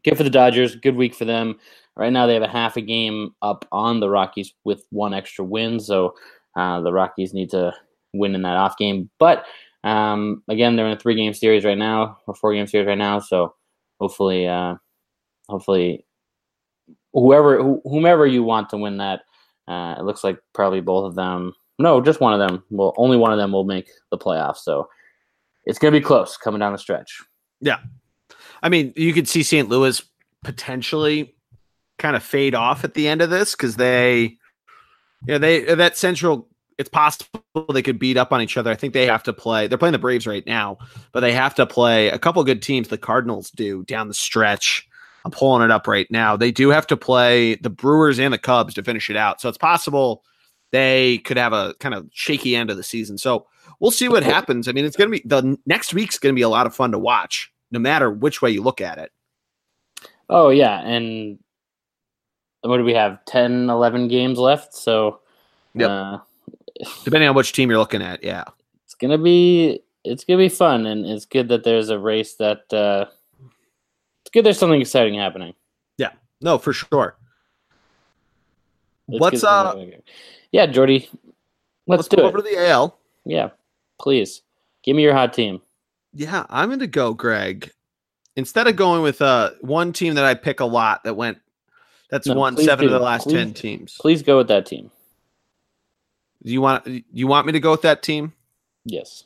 good 0.03 0.17
for 0.17 0.23
the 0.23 0.29
Dodgers. 0.29 0.75
Good 0.75 0.95
week 0.95 1.15
for 1.15 1.25
them. 1.25 1.59
Right 1.95 2.11
now 2.11 2.25
they 2.25 2.33
have 2.33 2.43
a 2.43 2.47
half 2.47 2.77
a 2.77 2.81
game 2.81 3.35
up 3.41 3.65
on 3.71 3.99
the 3.99 4.09
Rockies 4.09 4.53
with 4.63 4.85
one 4.91 5.13
extra 5.13 5.43
win. 5.43 5.79
So 5.79 6.15
uh, 6.55 6.81
the 6.81 6.93
Rockies 6.93 7.33
need 7.33 7.49
to 7.51 7.73
win 8.13 8.35
in 8.35 8.41
that 8.43 8.55
off 8.55 8.77
game. 8.77 9.09
But 9.19 9.45
um, 9.83 10.43
again, 10.49 10.75
they're 10.75 10.85
in 10.85 10.93
a 10.93 10.99
three 10.99 11.15
game 11.15 11.33
series 11.33 11.65
right 11.65 11.77
now 11.77 12.17
or 12.27 12.33
four 12.35 12.53
game 12.53 12.67
series 12.67 12.87
right 12.87 12.97
now. 12.97 13.19
So 13.19 13.55
hopefully, 14.01 14.47
uh, 14.47 14.75
hopefully, 15.47 16.05
whoever 17.13 17.61
wh- 17.61 17.83
whomever 17.83 18.25
you 18.25 18.43
want 18.43 18.69
to 18.69 18.77
win 18.77 18.97
that, 18.97 19.21
uh, 19.67 19.95
it 19.99 20.03
looks 20.03 20.23
like 20.23 20.39
probably 20.53 20.81
both 20.81 21.05
of 21.05 21.15
them. 21.15 21.53
No, 21.77 22.01
just 22.01 22.19
one 22.19 22.33
of 22.33 22.39
them. 22.39 22.63
Well, 22.71 22.93
only 22.97 23.15
one 23.15 23.31
of 23.31 23.37
them 23.37 23.51
will 23.51 23.63
make 23.63 23.89
the 24.09 24.17
playoffs. 24.17 24.57
So 24.57 24.89
it's 25.65 25.79
going 25.79 25.93
to 25.93 25.99
be 25.99 26.03
close 26.03 26.35
coming 26.35 26.59
down 26.59 26.73
the 26.73 26.79
stretch. 26.79 27.21
Yeah, 27.61 27.77
I 28.63 28.69
mean, 28.69 28.91
you 28.95 29.13
could 29.13 29.27
see 29.27 29.43
St. 29.43 29.69
Louis 29.69 30.01
potentially 30.43 31.35
kind 31.99 32.15
of 32.15 32.23
fade 32.23 32.55
off 32.55 32.83
at 32.83 32.95
the 32.95 33.07
end 33.07 33.21
of 33.21 33.29
this 33.29 33.51
because 33.55 33.75
they, 33.75 34.37
yeah, 35.27 35.37
they 35.37 35.75
that 35.75 35.95
central. 35.95 36.47
It's 36.81 36.89
possible 36.89 37.29
they 37.71 37.83
could 37.83 37.99
beat 37.99 38.17
up 38.17 38.33
on 38.33 38.41
each 38.41 38.57
other. 38.57 38.71
I 38.71 38.75
think 38.75 38.93
they 38.93 39.05
have 39.05 39.21
to 39.23 39.33
play. 39.33 39.67
They're 39.67 39.77
playing 39.77 39.91
the 39.91 39.99
Braves 39.99 40.25
right 40.25 40.45
now, 40.47 40.79
but 41.11 41.19
they 41.19 41.31
have 41.31 41.53
to 41.55 41.67
play 41.67 42.09
a 42.09 42.17
couple 42.17 42.43
good 42.43 42.63
teams. 42.63 42.87
The 42.87 42.97
Cardinals 42.97 43.51
do 43.51 43.83
down 43.83 44.07
the 44.07 44.15
stretch. 44.15 44.87
I'm 45.23 45.29
pulling 45.29 45.63
it 45.63 45.69
up 45.69 45.87
right 45.87 46.09
now. 46.09 46.35
They 46.35 46.51
do 46.51 46.69
have 46.69 46.87
to 46.87 46.97
play 46.97 47.53
the 47.53 47.69
Brewers 47.69 48.19
and 48.19 48.33
the 48.33 48.39
Cubs 48.39 48.73
to 48.73 48.83
finish 48.83 49.11
it 49.11 49.15
out. 49.15 49.39
So 49.39 49.47
it's 49.47 49.59
possible 49.59 50.23
they 50.71 51.19
could 51.19 51.37
have 51.37 51.53
a 51.53 51.75
kind 51.79 51.93
of 51.93 52.09
shaky 52.11 52.55
end 52.55 52.71
of 52.71 52.77
the 52.77 52.83
season. 52.83 53.19
So 53.19 53.45
we'll 53.79 53.91
see 53.91 54.09
what 54.09 54.23
happens. 54.23 54.67
I 54.67 54.71
mean, 54.71 54.85
it's 54.85 54.95
going 54.97 55.11
to 55.11 55.19
be 55.19 55.23
the 55.23 55.55
next 55.67 55.93
week's 55.93 56.17
going 56.17 56.33
to 56.33 56.39
be 56.39 56.41
a 56.41 56.49
lot 56.49 56.65
of 56.65 56.73
fun 56.73 56.93
to 56.93 56.99
watch, 56.99 57.51
no 57.69 57.77
matter 57.77 58.09
which 58.09 58.41
way 58.41 58.49
you 58.49 58.63
look 58.63 58.81
at 58.81 58.97
it. 58.97 59.11
Oh, 60.27 60.49
yeah. 60.49 60.81
And 60.81 61.37
what 62.61 62.77
do 62.77 62.83
we 62.83 62.95
have? 62.95 63.23
10, 63.25 63.69
11 63.69 64.07
games 64.07 64.39
left. 64.39 64.73
So 64.73 65.19
yeah. 65.75 65.87
uh, 65.87 66.19
Depending 67.03 67.29
on 67.29 67.35
which 67.35 67.53
team 67.53 67.69
you're 67.69 67.79
looking 67.79 68.01
at, 68.01 68.23
yeah. 68.23 68.43
It's 68.85 68.95
gonna 68.95 69.17
be 69.17 69.81
it's 70.03 70.23
gonna 70.25 70.37
be 70.39 70.49
fun, 70.49 70.85
and 70.85 71.05
it's 71.05 71.25
good 71.25 71.47
that 71.49 71.63
there's 71.63 71.89
a 71.89 71.99
race 71.99 72.35
that. 72.35 72.71
Uh, 72.73 73.05
it's 74.23 74.31
good. 74.31 74.45
There's 74.45 74.57
something 74.59 74.81
exciting 74.81 75.15
happening. 75.15 75.53
Yeah, 75.97 76.11
no, 76.41 76.57
for 76.57 76.73
sure. 76.73 77.15
It's 79.07 79.19
What's 79.19 79.41
good 79.41 79.47
uh? 79.47 79.75
Yeah, 80.51 80.65
Geordie. 80.67 81.09
Let's, 81.87 81.99
Let's 82.01 82.07
do 82.09 82.17
go 82.17 82.23
it. 82.23 82.27
over 82.27 82.37
to 82.37 82.43
the 82.43 82.67
AL. 82.69 82.97
Yeah, 83.25 83.49
please 83.99 84.41
give 84.83 84.95
me 84.95 85.03
your 85.03 85.13
hot 85.13 85.33
team. 85.33 85.61
Yeah, 86.13 86.45
I'm 86.49 86.69
going 86.69 86.79
to 86.79 86.87
go, 86.87 87.13
Greg. 87.13 87.71
Instead 88.35 88.67
of 88.67 88.75
going 88.75 89.01
with 89.01 89.21
uh 89.21 89.51
one 89.61 89.91
team 89.93 90.15
that 90.15 90.23
I 90.25 90.33
pick 90.35 90.59
a 90.59 90.65
lot 90.65 91.03
that 91.03 91.15
went 91.15 91.39
that's 92.09 92.27
No, 92.27 92.35
won 92.35 92.55
seven 92.57 92.87
do. 92.87 92.93
of 92.93 92.99
the 92.99 93.03
last 93.05 93.23
Please- 93.23 93.33
ten 93.33 93.53
teams. 93.53 93.97
Please 93.99 94.21
go 94.23 94.37
with 94.37 94.47
that 94.49 94.65
team. 94.65 94.89
Do 96.43 96.51
you 96.51 96.61
want 96.61 96.87
you 97.11 97.27
want 97.27 97.45
me 97.45 97.53
to 97.53 97.59
go 97.59 97.71
with 97.71 97.83
that 97.83 98.03
team? 98.03 98.33
Yes. 98.85 99.25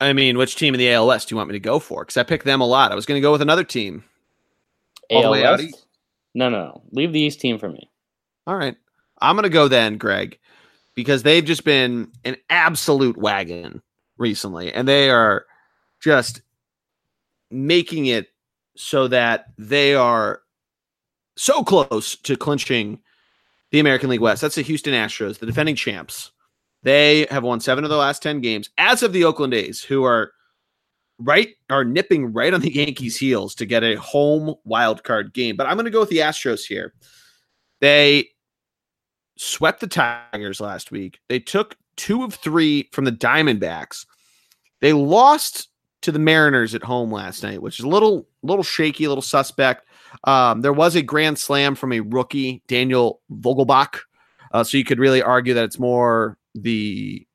I 0.00 0.12
mean, 0.12 0.38
which 0.38 0.56
team 0.56 0.74
in 0.74 0.78
the 0.78 0.92
ALS 0.92 1.24
do 1.24 1.32
you 1.32 1.36
want 1.36 1.48
me 1.48 1.54
to 1.54 1.60
go 1.60 1.78
for? 1.78 2.02
Because 2.02 2.16
I 2.16 2.22
picked 2.22 2.44
them 2.44 2.60
a 2.60 2.66
lot. 2.66 2.92
I 2.92 2.94
was 2.94 3.06
going 3.06 3.20
to 3.20 3.22
go 3.22 3.32
with 3.32 3.42
another 3.42 3.64
team. 3.64 4.04
All 5.10 5.22
the 5.22 5.30
way 5.30 5.44
out 5.44 5.60
No, 6.34 6.48
no, 6.48 6.64
no. 6.66 6.82
Leave 6.92 7.12
the 7.12 7.20
East 7.20 7.40
team 7.40 7.58
for 7.58 7.68
me. 7.68 7.90
All 8.46 8.56
right. 8.56 8.76
I'm 9.20 9.34
going 9.34 9.44
to 9.44 9.48
go 9.48 9.66
then, 9.66 9.98
Greg, 9.98 10.38
because 10.94 11.22
they've 11.22 11.44
just 11.44 11.64
been 11.64 12.12
an 12.24 12.36
absolute 12.50 13.16
wagon 13.16 13.82
recently. 14.18 14.72
And 14.72 14.86
they 14.86 15.10
are 15.10 15.46
just 16.00 16.42
making 17.50 18.06
it 18.06 18.28
so 18.76 19.08
that 19.08 19.46
they 19.58 19.94
are 19.94 20.42
so 21.36 21.64
close 21.64 22.14
to 22.16 22.36
clinching 22.36 23.00
the 23.70 23.80
American 23.80 24.10
League 24.10 24.20
West. 24.20 24.42
That's 24.42 24.54
the 24.54 24.62
Houston 24.62 24.94
Astros, 24.94 25.38
the 25.38 25.46
defending 25.46 25.76
champs. 25.76 26.32
They 26.82 27.26
have 27.30 27.42
won 27.42 27.60
seven 27.60 27.84
of 27.84 27.90
the 27.90 27.96
last 27.96 28.22
10 28.22 28.40
games, 28.40 28.70
as 28.78 29.02
of 29.02 29.12
the 29.12 29.24
Oakland 29.24 29.54
A's, 29.54 29.82
who 29.82 30.04
are 30.04 30.32
right 31.18 31.48
are 31.68 31.84
nipping 31.84 32.32
right 32.32 32.54
on 32.54 32.60
the 32.60 32.72
Yankees' 32.74 33.16
heels 33.16 33.54
to 33.56 33.66
get 33.66 33.82
a 33.82 33.96
home 33.96 34.54
wild 34.64 35.04
card 35.04 35.34
game. 35.34 35.56
But 35.56 35.66
I'm 35.66 35.74
going 35.74 35.86
to 35.86 35.90
go 35.90 36.00
with 36.00 36.10
the 36.10 36.18
Astros 36.18 36.64
here. 36.64 36.94
They 37.80 38.28
swept 39.36 39.80
the 39.80 39.86
Tigers 39.86 40.60
last 40.60 40.90
week. 40.90 41.20
They 41.28 41.40
took 41.40 41.76
two 41.96 42.24
of 42.24 42.34
three 42.34 42.88
from 42.92 43.04
the 43.04 43.12
Diamondbacks. 43.12 44.06
They 44.80 44.92
lost 44.92 45.68
to 46.02 46.12
the 46.12 46.18
Mariners 46.18 46.74
at 46.74 46.84
home 46.84 47.10
last 47.10 47.42
night, 47.42 47.60
which 47.60 47.78
is 47.78 47.84
a 47.84 47.88
little 47.88 48.28
little 48.42 48.62
shaky, 48.62 49.04
a 49.04 49.08
little 49.08 49.22
suspect. 49.22 49.87
Um, 50.24 50.60
there 50.60 50.72
was 50.72 50.96
a 50.96 51.02
grand 51.02 51.38
slam 51.38 51.74
from 51.74 51.92
a 51.92 52.00
rookie, 52.00 52.62
Daniel 52.66 53.20
Vogelbach. 53.30 54.00
Uh, 54.52 54.64
so 54.64 54.76
you 54.76 54.84
could 54.84 54.98
really 54.98 55.22
argue 55.22 55.54
that 55.54 55.64
it's 55.64 55.78
more 55.78 56.38
the 56.54 57.26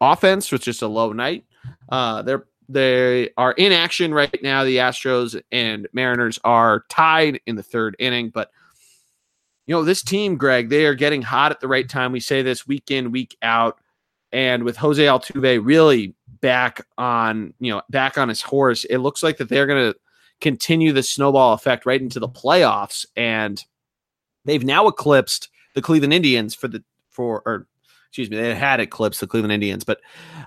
offense, 0.00 0.50
which 0.50 0.62
is 0.62 0.76
just 0.76 0.82
a 0.82 0.88
low 0.88 1.12
night. 1.12 1.44
Uh, 1.88 2.22
they're 2.22 2.44
they 2.68 3.30
are 3.38 3.52
in 3.52 3.72
action 3.72 4.12
right 4.12 4.42
now. 4.42 4.62
The 4.62 4.76
Astros 4.76 5.40
and 5.50 5.88
Mariners 5.92 6.38
are 6.44 6.84
tied 6.90 7.40
in 7.46 7.56
the 7.56 7.62
third 7.62 7.96
inning, 7.98 8.28
but 8.28 8.50
you 9.66 9.74
know 9.74 9.84
this 9.84 10.02
team, 10.02 10.36
Greg, 10.36 10.68
they 10.68 10.84
are 10.84 10.94
getting 10.94 11.22
hot 11.22 11.50
at 11.50 11.60
the 11.60 11.68
right 11.68 11.88
time. 11.88 12.12
We 12.12 12.20
say 12.20 12.42
this 12.42 12.66
week 12.66 12.90
in, 12.90 13.10
week 13.10 13.36
out, 13.42 13.78
and 14.32 14.64
with 14.64 14.76
Jose 14.76 15.02
Altuve 15.02 15.60
really 15.64 16.14
back 16.40 16.86
on, 16.98 17.54
you 17.58 17.72
know, 17.72 17.82
back 17.90 18.18
on 18.18 18.28
his 18.28 18.42
horse, 18.42 18.84
it 18.84 18.98
looks 18.98 19.22
like 19.22 19.38
that 19.38 19.48
they're 19.48 19.66
going 19.66 19.92
to 19.92 19.98
continue 20.40 20.92
the 20.92 21.02
snowball 21.02 21.52
effect 21.52 21.86
right 21.86 22.00
into 22.00 22.20
the 22.20 22.28
playoffs, 22.28 23.06
and 23.16 23.64
they've 24.44 24.64
now 24.64 24.86
eclipsed 24.86 25.48
the 25.74 25.82
Cleveland 25.82 26.14
Indians 26.14 26.54
for 26.54 26.68
the 26.68 26.82
for 27.10 27.42
or 27.44 27.66
excuse 28.08 28.30
me, 28.30 28.36
they 28.36 28.54
had 28.54 28.80
eclipsed 28.80 29.20
the 29.20 29.26
Cleveland 29.26 29.52
Indians, 29.52 29.84
but 29.84 29.98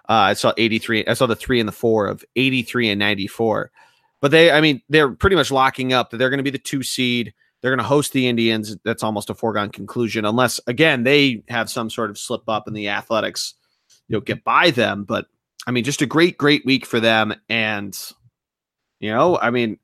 uh, 0.10 0.30
I 0.30 0.34
saw 0.34 0.54
83. 0.58 1.06
I 1.06 1.14
saw 1.14 1.28
the 1.28 1.36
three 1.36 1.60
and 1.60 1.68
the 1.68 1.74
four 1.74 2.08
of 2.08 2.26
83 2.36 2.90
and 2.90 3.00
94. 3.00 3.72
But 4.20 4.32
they, 4.32 4.52
I 4.52 4.62
mean, 4.62 4.82
they're 4.90 5.12
pretty 5.12 5.36
much 5.36 5.52
locking 5.52 5.94
up 5.94 6.10
that 6.10 6.18
they're 6.18 6.30
going 6.30 6.40
to 6.40 6.44
be 6.44 6.50
the 6.50 6.58
two 6.58 6.84
seed. 6.84 7.34
They're 7.62 7.72
going 7.72 7.84
to 7.84 7.84
host 7.84 8.14
the 8.14 8.28
Indians. 8.28 8.76
That's 8.84 9.04
almost 9.04 9.30
a 9.30 9.36
foregone 9.36 9.70
conclusion, 9.70 10.26
unless 10.26 10.60
again 10.68 11.04
they 11.04 11.44
have 11.48 11.70
some 11.70 11.90
sort 11.90 12.10
of 12.10 12.18
slip 12.18 12.48
up 12.48 12.68
in 12.68 12.74
the 12.74 12.90
athletics, 12.90 13.54
you 14.08 14.16
know, 14.16 14.22
get 14.22 14.44
by 14.44 14.72
them. 14.72 15.04
But 15.04 15.28
I 15.68 15.72
mean, 15.72 15.84
just 15.84 16.02
a 16.02 16.08
great, 16.08 16.38
great 16.38 16.66
week 16.66 16.86
for 16.86 17.00
them, 17.00 17.34
and 17.50 17.98
you 19.02 19.12
know, 19.12 19.38
I 19.42 19.50
mean, 19.50 19.78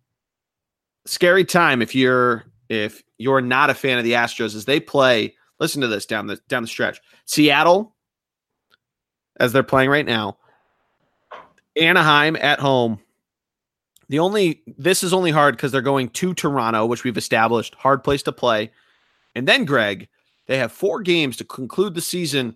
scary 1.05 1.43
time 1.43 1.81
if 1.81 1.93
you're 1.93 2.45
if 2.69 3.03
you're 3.17 3.41
not 3.41 3.69
a 3.69 3.73
fan 3.73 3.97
of 3.97 4.03
the 4.03 4.13
Astros 4.13 4.55
as 4.55 4.65
they 4.65 4.79
play. 4.79 5.35
Listen 5.59 5.81
to 5.81 5.87
this 5.87 6.05
down 6.05 6.27
the 6.27 6.39
down 6.47 6.61
the 6.61 6.67
stretch. 6.67 7.01
Seattle, 7.25 7.95
as 9.39 9.51
they're 9.51 9.63
playing 9.63 9.89
right 9.89 10.05
now. 10.05 10.37
Anaheim 11.75 12.35
at 12.37 12.59
home. 12.59 12.99
The 14.09 14.19
only 14.19 14.61
this 14.77 15.03
is 15.03 15.13
only 15.13 15.31
hard 15.31 15.57
because 15.57 15.71
they're 15.71 15.81
going 15.81 16.09
to 16.09 16.33
Toronto, 16.33 16.85
which 16.85 17.03
we've 17.03 17.17
established 17.17 17.75
hard 17.75 18.03
place 18.03 18.23
to 18.23 18.31
play. 18.31 18.71
And 19.35 19.47
then 19.47 19.65
Greg, 19.65 20.07
they 20.45 20.57
have 20.59 20.71
four 20.71 21.01
games 21.01 21.37
to 21.37 21.43
conclude 21.43 21.93
the 21.95 22.01
season 22.01 22.55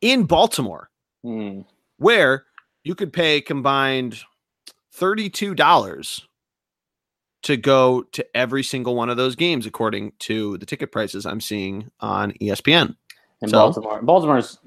in 0.00 0.24
Baltimore, 0.24 0.90
Hmm. 1.22 1.60
where 1.96 2.44
you 2.84 2.94
could 2.94 3.12
pay 3.12 3.40
combined 3.40 4.20
thirty-two 4.96 5.54
dollars 5.54 6.26
to 7.42 7.56
go 7.56 8.02
to 8.12 8.26
every 8.36 8.62
single 8.62 8.96
one 8.96 9.08
of 9.08 9.16
those 9.16 9.36
games, 9.36 9.66
according 9.66 10.12
to 10.18 10.58
the 10.58 10.66
ticket 10.66 10.90
prices 10.90 11.24
I'm 11.26 11.40
seeing 11.40 11.90
on 12.00 12.32
ESPN. 12.40 12.96
in 13.42 13.48
So? 13.48 13.56
Baltimore. 13.58 14.02
Baltimore's 14.02 14.58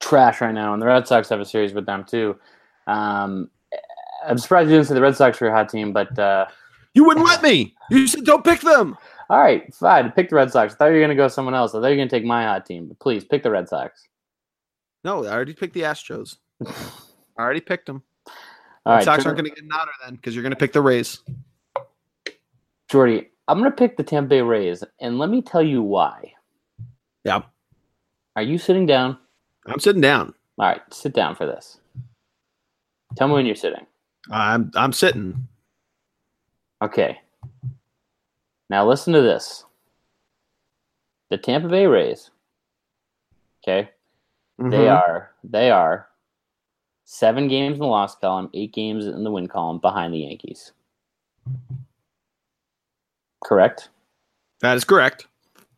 trash 0.00 0.40
right 0.40 0.54
now, 0.54 0.72
and 0.74 0.80
the 0.82 0.86
Red 0.86 1.08
Sox 1.08 1.28
have 1.30 1.40
a 1.40 1.44
series 1.44 1.72
with 1.72 1.86
them 1.86 2.04
too. 2.04 2.36
Um, 2.86 3.50
I'm 4.26 4.38
surprised 4.38 4.68
you 4.70 4.76
didn't 4.76 4.88
say 4.88 4.94
the 4.94 5.00
Red 5.02 5.16
Sox 5.16 5.40
were 5.40 5.48
a 5.48 5.52
hot 5.52 5.68
team, 5.70 5.92
but 5.92 6.16
uh, 6.18 6.46
You 6.94 7.04
wouldn't 7.04 7.26
let 7.26 7.42
me. 7.42 7.74
You 7.90 8.06
said 8.06 8.24
don't 8.24 8.44
pick 8.44 8.60
them. 8.60 8.96
all 9.30 9.38
right, 9.40 9.72
fine. 9.74 10.10
Pick 10.12 10.28
the 10.30 10.36
Red 10.36 10.52
Sox. 10.52 10.74
I 10.74 10.76
thought 10.76 10.86
you 10.86 10.92
were 10.94 10.98
going 11.00 11.08
to 11.10 11.14
go 11.16 11.28
someone 11.28 11.54
else. 11.54 11.72
I 11.72 11.78
thought 11.80 11.86
you 11.88 11.92
were 11.92 11.96
going 11.96 12.08
to 12.08 12.16
take 12.16 12.24
my 12.24 12.44
hot 12.44 12.64
team, 12.66 12.86
but 12.86 12.98
please 13.00 13.24
pick 13.24 13.42
the 13.42 13.50
Red 13.50 13.68
Sox. 13.68 14.06
No, 15.04 15.24
I 15.24 15.30
already 15.30 15.54
picked 15.54 15.74
the 15.74 15.82
Astros. 15.82 16.36
I 16.66 16.72
already 17.38 17.60
picked 17.60 17.86
them. 17.86 18.02
All 18.88 18.94
right, 18.94 19.04
Sox 19.04 19.26
aren't 19.26 19.36
going 19.36 19.50
to 19.50 19.54
get 19.54 19.62
an 19.62 19.70
honor 19.70 19.92
then 20.02 20.14
because 20.14 20.34
you're 20.34 20.42
going 20.42 20.52
to 20.52 20.56
pick 20.56 20.72
the 20.72 20.80
Rays. 20.80 21.20
Geordie, 22.90 23.28
I'm 23.46 23.58
going 23.58 23.70
to 23.70 23.76
pick 23.76 23.98
the 23.98 24.02
Tampa 24.02 24.28
Bay 24.30 24.40
Rays, 24.40 24.82
and 24.98 25.18
let 25.18 25.28
me 25.28 25.42
tell 25.42 25.62
you 25.62 25.82
why. 25.82 26.32
Yeah, 27.24 27.42
Are 28.34 28.42
you 28.42 28.56
sitting 28.56 28.86
down? 28.86 29.18
I'm 29.66 29.78
sitting 29.80 30.00
down. 30.00 30.32
All 30.58 30.66
right, 30.66 30.80
sit 30.90 31.12
down 31.12 31.34
for 31.36 31.44
this. 31.44 31.78
Tell 33.16 33.28
me 33.28 33.34
when 33.34 33.44
you're 33.44 33.54
sitting. 33.54 33.86
I'm 34.30 34.70
I'm 34.74 34.92
sitting. 34.94 35.48
Okay. 36.82 37.20
Now 38.70 38.86
listen 38.88 39.12
to 39.12 39.20
this. 39.20 39.64
The 41.30 41.36
Tampa 41.36 41.68
Bay 41.68 41.86
Rays. 41.86 42.30
Okay. 43.62 43.90
They 44.58 44.86
Mhm. 44.86 44.98
are 44.98 45.30
they 45.44 45.70
are 45.70 46.08
seven 47.10 47.48
games 47.48 47.72
in 47.72 47.78
the 47.78 47.86
loss 47.86 48.14
column, 48.16 48.50
eight 48.52 48.74
games 48.74 49.06
in 49.06 49.24
the 49.24 49.30
win 49.30 49.48
column 49.48 49.78
behind 49.78 50.12
the 50.12 50.18
Yankees. 50.18 50.72
Correct? 53.42 53.88
That 54.60 54.76
is 54.76 54.84
correct. 54.84 55.26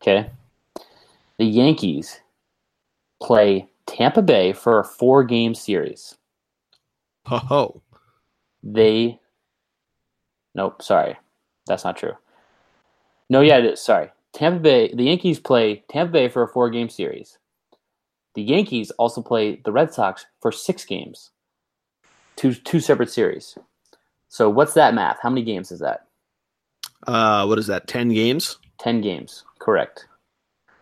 Okay. 0.03 0.29
The 1.39 1.45
Yankees 1.45 2.21
play 3.23 3.69
Tampa 3.87 4.23
Bay 4.23 4.53
for 4.53 4.81
a 4.81 4.85
four 4.85 5.23
game 5.23 5.55
series. 5.55 6.17
Ho 7.27 7.39
ho. 7.39 7.83
They 8.65 9.21
Nope, 10.57 10.83
sorry. 10.83 11.17
That's 11.67 11.85
not 11.85 11.97
true. 11.97 12.15
No, 13.29 13.41
yeah, 13.41 13.59
it 13.59 13.67
is. 13.67 13.81
Sorry. 13.81 14.11
Tampa 14.33 14.59
Bay, 14.59 14.93
the 14.93 15.05
Yankees 15.05 15.39
play 15.39 15.85
Tampa 15.89 16.13
Bay 16.13 16.29
for 16.29 16.43
a 16.43 16.49
four 16.49 16.71
game 16.71 16.89
series. 16.89 17.39
The 18.35 18.43
Yankees 18.43 18.91
also 18.93 19.23
play 19.23 19.61
the 19.65 19.73
Red 19.73 19.93
Sox 19.93 20.27
for 20.41 20.53
six 20.53 20.85
games. 20.85 21.31
Two 22.37 22.55
two 22.55 22.81
separate 22.81 23.11
series. 23.11 23.59
So 24.29 24.49
what's 24.49 24.75
that 24.75 24.95
math? 24.95 25.19
How 25.21 25.31
many 25.31 25.43
games 25.43 25.73
is 25.73 25.81
that? 25.81 26.07
Uh, 27.07 27.45
what 27.47 27.59
is 27.59 27.67
that? 27.67 27.87
Ten 27.89 28.09
games? 28.11 28.59
10 28.79 29.03
games. 29.03 29.45
Correct. 29.59 30.07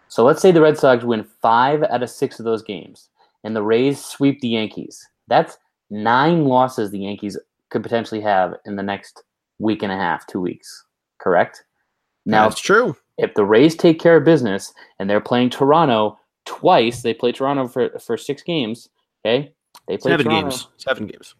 So 0.08 0.24
let's 0.24 0.40
say 0.40 0.52
the 0.52 0.60
Red 0.60 0.78
Sox 0.78 1.04
win 1.04 1.24
five 1.42 1.82
out 1.82 2.02
of 2.02 2.10
six 2.10 2.38
of 2.38 2.44
those 2.44 2.62
games 2.62 3.08
and 3.44 3.54
the 3.54 3.62
Rays 3.62 4.02
sweep 4.04 4.40
the 4.40 4.48
Yankees. 4.48 5.06
That's 5.26 5.58
nine 5.90 6.44
losses 6.44 6.90
the 6.90 7.00
Yankees 7.00 7.36
could 7.70 7.82
potentially 7.82 8.20
have 8.20 8.54
in 8.64 8.76
the 8.76 8.82
next 8.82 9.22
week 9.58 9.82
and 9.82 9.92
a 9.92 9.96
half, 9.96 10.26
two 10.26 10.40
weeks. 10.40 10.84
Correct? 11.18 11.64
Now, 12.24 12.48
That's 12.48 12.60
true. 12.60 12.96
if 13.18 13.34
the 13.34 13.44
Rays 13.44 13.74
take 13.74 13.98
care 14.00 14.16
of 14.16 14.24
business 14.24 14.72
and 14.98 15.10
they're 15.10 15.20
playing 15.20 15.50
Toronto 15.50 16.18
twice, 16.48 17.02
they 17.02 17.12
played 17.12 17.34
Toronto 17.34 17.68
for, 17.68 17.98
for 17.98 18.16
six 18.16 18.42
games. 18.42 18.88
Okay? 19.24 19.52
They 19.86 19.98
played 19.98 20.12
Seven 20.12 20.26
Toronto. 20.26 20.50
games. 20.50 20.68
Seven 20.78 21.06
games. 21.06 21.34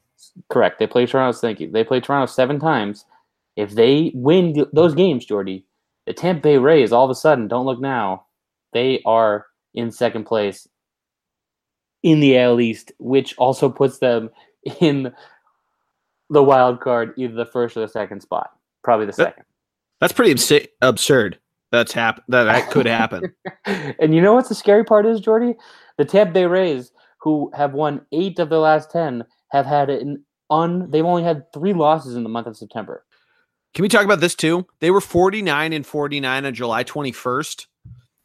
Correct. 0.51 0.79
They 0.79 0.87
played 0.87 1.09
Toronto. 1.09 1.37
Thank 1.37 1.61
you. 1.61 1.71
They 1.71 1.83
played 1.83 2.05
Toronto 2.05 2.27
seven 2.31 2.61
times. 2.61 3.07
If 3.57 3.71
they 3.73 4.13
win 4.15 4.67
those 4.73 4.95
games, 4.95 5.25
Geordie, 5.25 5.65
the 6.07 6.13
Tampa 6.13 6.43
Bay 6.43 6.59
Rays 6.59 6.93
all 6.93 7.05
of 7.05 7.11
a 7.11 7.15
sudden 7.15 7.49
don't 7.49 7.67
look 7.67 7.81
now. 7.81 8.27
They 8.73 9.01
are 9.07 9.47
in 9.75 9.91
second 9.91 10.25
place 10.25 10.69
in 12.03 12.21
the 12.21 12.39
AL 12.39 12.61
East, 12.61 12.93
which 12.99 13.35
also 13.39 13.69
puts 13.69 13.99
them 13.99 14.31
in 14.81 15.13
the 16.31 16.43
wild 16.43 16.81
card, 16.81 17.15
either 17.17 17.35
the 17.35 17.47
first 17.47 17.77
or 17.77 17.81
the 17.81 17.89
second 17.89 18.21
spot. 18.21 18.51
Probably 18.85 19.07
the 19.07 19.13
second. 19.15 19.45
That's 20.01 20.13
pretty 20.13 20.33
abs- 20.33 20.69
absurd. 20.83 21.39
That's 21.71 21.93
hap- 21.93 22.23
that, 22.29 22.45
that 22.45 22.71
could 22.71 22.87
happen. 22.87 23.35
and 23.65 24.15
you 24.15 24.21
know 24.23 24.35
what's 24.35 24.49
the 24.49 24.55
scary 24.55 24.85
part 24.85 25.07
is, 25.07 25.21
Geordie? 25.21 25.55
The 25.99 26.05
Tampa 26.05 26.33
Bay 26.33 26.47
Rays, 26.47 26.93
who 27.21 27.51
have 27.55 27.75
won 27.75 28.01
eight 28.13 28.39
of 28.39 28.49
their 28.49 28.59
last 28.59 28.91
ten, 28.91 29.25
have 29.51 29.67
had 29.67 29.91
an 29.91 30.25
un. 30.51 30.91
They've 30.91 31.05
only 31.05 31.25
had 31.25 31.53
three 31.53 31.75
losses 31.75 32.17
in 32.17 32.23
the 32.23 32.29
month 32.29 32.47
of 32.47 32.57
September. 32.57 33.05
Can 33.75 33.83
we 33.83 33.89
talk 33.89 34.05
about 34.05 34.21
this 34.21 34.35
too? 34.35 34.67
They 34.81 34.91
were 34.91 35.01
49 35.01 35.73
and 35.73 35.87
49 35.87 36.47
on 36.47 36.55
July 36.55 36.85
21st. 36.85 37.67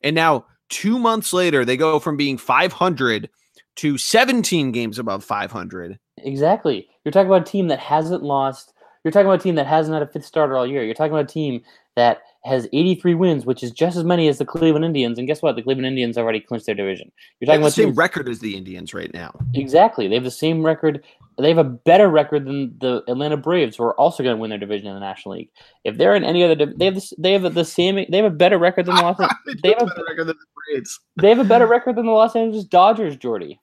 And 0.01 0.15
now, 0.15 0.45
two 0.69 0.97
months 0.97 1.33
later, 1.33 1.65
they 1.65 1.77
go 1.77 1.99
from 1.99 2.17
being 2.17 2.37
500 2.37 3.29
to 3.77 3.97
17 3.97 4.71
games 4.71 4.99
above 4.99 5.23
500. 5.23 5.99
Exactly. 6.17 6.87
You're 7.03 7.11
talking 7.11 7.27
about 7.27 7.47
a 7.47 7.51
team 7.51 7.67
that 7.67 7.79
hasn't 7.79 8.23
lost. 8.23 8.73
You're 9.03 9.11
talking 9.11 9.27
about 9.27 9.41
a 9.41 9.43
team 9.43 9.55
that 9.55 9.67
hasn't 9.67 9.93
had 9.93 10.03
a 10.03 10.11
fifth 10.11 10.25
starter 10.25 10.55
all 10.55 10.67
year. 10.67 10.83
You're 10.83 10.93
talking 10.93 11.11
about 11.11 11.25
a 11.25 11.33
team 11.33 11.61
that 11.95 12.21
has 12.45 12.67
83 12.73 13.15
wins, 13.15 13.45
which 13.45 13.63
is 13.63 13.71
just 13.71 13.95
as 13.95 14.03
many 14.03 14.27
as 14.27 14.37
the 14.37 14.45
Cleveland 14.45 14.83
Indians. 14.83 15.17
And 15.17 15.27
guess 15.27 15.41
what? 15.41 15.55
The 15.55 15.61
Cleveland 15.61 15.87
Indians 15.87 16.17
already 16.17 16.41
clinched 16.41 16.65
their 16.65 16.75
division. 16.75 17.11
You're 17.39 17.45
talking 17.45 17.61
about 17.61 17.67
the 17.67 17.71
same 17.71 17.85
teams, 17.87 17.97
record 17.97 18.27
as 18.27 18.39
the 18.39 18.57
Indians 18.57 18.93
right 18.93 19.13
now. 19.13 19.33
Exactly. 19.53 20.07
They 20.07 20.15
have 20.15 20.25
the 20.25 20.31
same 20.31 20.65
record. 20.65 21.03
They 21.37 21.47
have 21.47 21.57
a 21.57 21.63
better 21.63 22.09
record 22.09 22.45
than 22.45 22.77
the 22.79 23.01
Atlanta 23.07 23.37
Braves, 23.37 23.77
who 23.77 23.83
are 23.83 23.97
also 23.99 24.23
going 24.23 24.35
to 24.35 24.41
win 24.41 24.49
their 24.49 24.59
division 24.59 24.87
in 24.87 24.93
the 24.93 24.99
National 24.99 25.35
League. 25.35 25.49
If 25.85 25.97
they're 25.97 26.15
in 26.15 26.25
any 26.25 26.43
other, 26.43 26.55
they 26.65 26.85
have 26.85 26.95
this, 26.95 27.13
they 27.17 27.31
have 27.31 27.53
the 27.53 27.65
same. 27.65 27.95
They 28.09 28.17
have 28.17 28.31
a 28.31 28.35
better 28.35 28.57
record 28.57 28.87
than 28.87 28.95
the 28.95 29.01
Los. 29.01 29.17
they, 29.45 29.53
they 29.63 29.69
have 29.69 29.83
a 29.83 29.85
better 29.85 30.05
record 30.09 30.27
than 30.27 30.37
the 30.37 30.73
Braves. 30.73 30.99
They 31.21 31.29
have 31.29 31.39
a 31.39 31.45
better 31.45 31.67
record 31.67 31.95
than 31.95 32.05
the 32.05 32.11
Los 32.11 32.35
Angeles 32.35 32.65
Dodgers, 32.65 33.15
Geordie. 33.15 33.59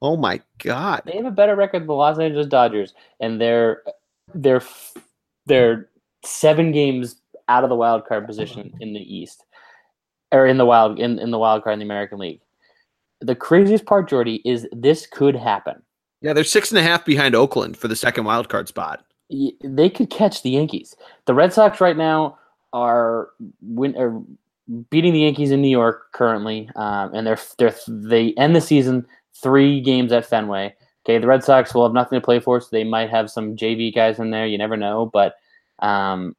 Oh 0.00 0.16
my 0.16 0.40
god! 0.58 1.02
They 1.04 1.16
have 1.16 1.26
a 1.26 1.30
better 1.32 1.56
record 1.56 1.80
than 1.80 1.88
the 1.88 1.94
Los 1.94 2.18
Angeles 2.18 2.46
Dodgers, 2.46 2.94
and 3.20 3.40
they're 3.40 3.82
they're 4.34 4.62
they're 5.46 5.88
seven 6.24 6.70
games 6.70 7.21
out 7.48 7.64
of 7.64 7.70
the 7.70 7.76
wild 7.76 8.06
card 8.06 8.26
position 8.26 8.72
in 8.80 8.92
the 8.92 9.00
East, 9.00 9.44
or 10.30 10.46
in 10.46 10.58
the 10.58 10.66
wild 10.66 10.98
in, 10.98 11.18
in 11.18 11.30
the 11.30 11.38
wild 11.38 11.62
card 11.64 11.74
in 11.74 11.78
the 11.78 11.84
American 11.84 12.18
League. 12.18 12.40
The 13.20 13.34
craziest 13.36 13.86
part, 13.86 14.08
Geordie, 14.08 14.42
is 14.44 14.66
this 14.72 15.06
could 15.06 15.36
happen. 15.36 15.82
Yeah, 16.20 16.32
they're 16.32 16.44
six 16.44 16.70
and 16.70 16.78
a 16.78 16.82
half 16.82 17.04
behind 17.04 17.34
Oakland 17.34 17.76
for 17.76 17.88
the 17.88 17.96
second 17.96 18.24
wild 18.24 18.48
card 18.48 18.68
spot. 18.68 19.04
They 19.64 19.88
could 19.88 20.10
catch 20.10 20.42
the 20.42 20.50
Yankees. 20.50 20.94
The 21.26 21.34
Red 21.34 21.52
Sox 21.52 21.80
right 21.80 21.96
now 21.96 22.38
are 22.72 23.30
win 23.60 23.96
are 23.96 24.20
beating 24.90 25.12
the 25.12 25.20
Yankees 25.20 25.50
in 25.50 25.60
New 25.60 25.68
York 25.68 26.12
currently, 26.12 26.70
um, 26.76 27.14
and 27.14 27.26
they're 27.26 27.38
they're 27.58 27.74
they 27.88 28.32
end 28.34 28.54
the 28.54 28.60
season 28.60 29.06
three 29.42 29.80
games 29.80 30.12
at 30.12 30.26
Fenway. 30.26 30.74
Okay, 31.04 31.18
the 31.18 31.26
Red 31.26 31.42
Sox 31.42 31.74
will 31.74 31.84
have 31.84 31.92
nothing 31.92 32.16
to 32.16 32.24
play 32.24 32.38
for, 32.38 32.60
so 32.60 32.68
they 32.70 32.84
might 32.84 33.10
have 33.10 33.30
some 33.30 33.56
JV 33.56 33.92
guys 33.92 34.18
in 34.18 34.30
there. 34.30 34.46
You 34.46 34.58
never 34.58 34.76
know, 34.76 35.06
but 35.06 35.34
um, 35.80 36.36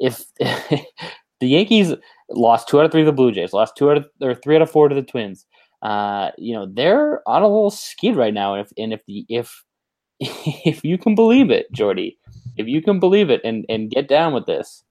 if 0.00 0.24
the 0.38 1.48
Yankees 1.48 1.94
lost 2.30 2.68
two 2.68 2.80
out 2.80 2.86
of 2.86 2.92
three 2.92 3.02
to 3.02 3.06
the 3.06 3.12
Blue 3.12 3.32
Jays, 3.32 3.52
lost 3.52 3.76
two 3.76 3.90
out 3.90 3.98
of 3.98 4.06
or 4.20 4.34
three 4.34 4.56
out 4.56 4.62
of 4.62 4.70
four 4.70 4.88
to 4.88 4.94
the 4.94 5.02
Twins, 5.02 5.46
uh, 5.82 6.30
you 6.36 6.54
know 6.54 6.66
they're 6.72 7.26
on 7.28 7.42
a 7.42 7.48
little 7.48 7.70
skid 7.70 8.16
right 8.16 8.34
now. 8.34 8.54
If 8.54 8.72
and 8.76 8.92
if 8.92 9.04
the 9.06 9.24
if 9.28 9.64
if 10.20 10.84
you 10.84 10.98
can 10.98 11.14
believe 11.14 11.50
it, 11.50 11.70
Geordie, 11.72 12.18
if 12.56 12.66
you 12.66 12.82
can 12.82 12.98
believe 12.98 13.30
it 13.30 13.40
and 13.44 13.64
and 13.68 13.90
get 13.90 14.08
down 14.08 14.32
with 14.32 14.46
this, 14.46 14.82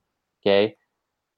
okay, 0.41 0.75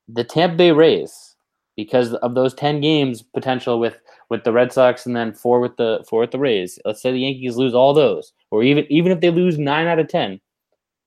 the 0.07 0.23
Tampa 0.23 0.57
Bay 0.57 0.71
Rays 0.71 1.35
because 1.77 2.13
of 2.15 2.35
those 2.35 2.53
10 2.53 2.81
games 2.81 3.21
potential 3.21 3.79
with 3.79 3.99
with 4.29 4.43
the 4.43 4.51
Red 4.51 4.71
Sox 4.71 5.05
and 5.05 5.15
then 5.15 5.33
four 5.33 5.59
with 5.59 5.77
the 5.77 6.03
four 6.09 6.21
with 6.21 6.31
the 6.31 6.39
Rays. 6.39 6.77
Let's 6.85 7.01
say 7.01 7.11
the 7.11 7.19
Yankees 7.19 7.57
lose 7.57 7.73
all 7.73 7.93
those 7.93 8.33
or 8.51 8.63
even 8.63 8.85
even 8.89 9.11
if 9.11 9.21
they 9.21 9.29
lose 9.29 9.57
9 9.57 9.87
out 9.87 9.99
of 9.99 10.07
10. 10.07 10.39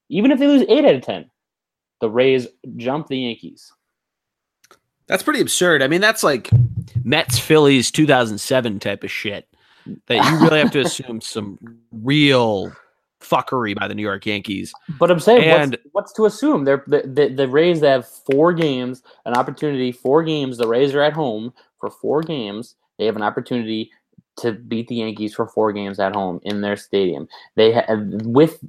Even 0.09 0.31
if 0.31 0.39
they 0.39 0.47
lose 0.47 0.65
8 0.69 0.85
out 0.85 0.95
of 0.95 1.01
10, 1.01 1.31
the 2.01 2.09
Rays 2.09 2.47
jump 2.77 3.07
the 3.07 3.19
Yankees. 3.19 3.71
That's 5.07 5.23
pretty 5.23 5.41
absurd. 5.41 5.83
I 5.83 5.87
mean, 5.87 6.01
that's 6.01 6.23
like 6.23 6.49
Mets 7.03 7.37
Phillies 7.37 7.91
2007 7.91 8.79
type 8.79 9.03
of 9.03 9.11
shit 9.11 9.47
that 10.07 10.15
you 10.15 10.39
really 10.39 10.59
have 10.59 10.71
to 10.71 10.79
assume 10.85 11.21
some 11.21 11.59
real 11.91 12.71
fuckery 13.21 13.75
by 13.75 13.87
the 13.87 13.95
New 13.95 14.01
York 14.01 14.25
Yankees. 14.25 14.73
But 14.99 15.11
I'm 15.11 15.19
saying, 15.19 15.43
and, 15.43 15.71
what's, 15.71 15.83
what's 15.91 16.13
to 16.13 16.25
assume? 16.25 16.65
They're 16.65 16.83
the, 16.87 17.03
the, 17.05 17.33
the 17.33 17.47
Rays 17.47 17.81
have 17.81 18.07
four 18.07 18.53
games, 18.53 19.03
an 19.25 19.33
opportunity, 19.33 19.91
four 19.91 20.23
games. 20.23 20.57
The 20.57 20.67
Rays 20.67 20.93
are 20.93 21.01
at 21.01 21.13
home 21.13 21.53
for 21.79 21.89
four 21.89 22.21
games. 22.21 22.75
They 22.97 23.05
have 23.05 23.15
an 23.15 23.23
opportunity 23.23 23.91
to 24.37 24.51
beat 24.51 24.87
the 24.87 24.95
Yankees 24.95 25.33
for 25.33 25.47
four 25.47 25.71
games 25.71 25.99
at 25.99 26.15
home 26.15 26.39
in 26.43 26.61
their 26.61 26.75
stadium. 26.75 27.27
They 27.55 27.71
have 27.71 27.87
with 28.23 28.63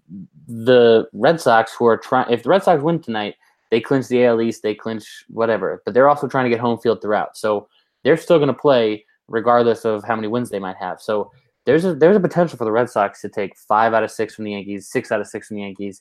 the 0.47 1.09
Red 1.13 1.41
Sox 1.41 1.75
who 1.75 1.87
are 1.87 1.97
trying. 1.97 2.31
If 2.33 2.43
the 2.43 2.51
Red 2.51 2.63
Sox 2.63 2.83
win 2.83 3.01
tonight, 3.01 3.37
they 3.71 3.81
clinch 3.81 4.09
the 4.09 4.25
AL 4.25 4.41
East. 4.41 4.63
They 4.63 4.75
clinch 4.75 5.25
whatever, 5.29 5.83
but 5.85 5.95
they're 5.95 6.09
also 6.09 6.29
trying 6.29 6.45
to 6.45 6.51
get 6.51 6.61
home 6.61 6.79
field 6.79 7.03
throughout. 7.03 7.37
So 7.37 7.69
they're 8.05 8.17
still 8.17 8.39
going 8.39 8.49
to 8.49 8.55
play 8.55 9.05
regardless 9.29 9.85
of 9.85 10.05
how 10.05 10.15
many 10.15 10.29
wins 10.29 10.51
they 10.51 10.61
might 10.61 10.77
have. 10.77 11.01
So 11.01 11.33
there's 11.65 11.85
a 11.85 11.95
there's 11.95 12.17
a 12.17 12.21
potential 12.21 12.57
for 12.57 12.65
the 12.65 12.73
Red 12.73 12.89
Sox 12.89 13.21
to 13.23 13.29
take 13.29 13.57
five 13.57 13.93
out 13.93 14.05
of 14.05 14.11
six 14.11 14.35
from 14.35 14.45
the 14.45 14.53
Yankees, 14.53 14.89
six 14.89 15.11
out 15.11 15.21
of 15.21 15.27
six 15.27 15.49
from 15.49 15.57
the 15.57 15.63
Yankees, 15.63 16.01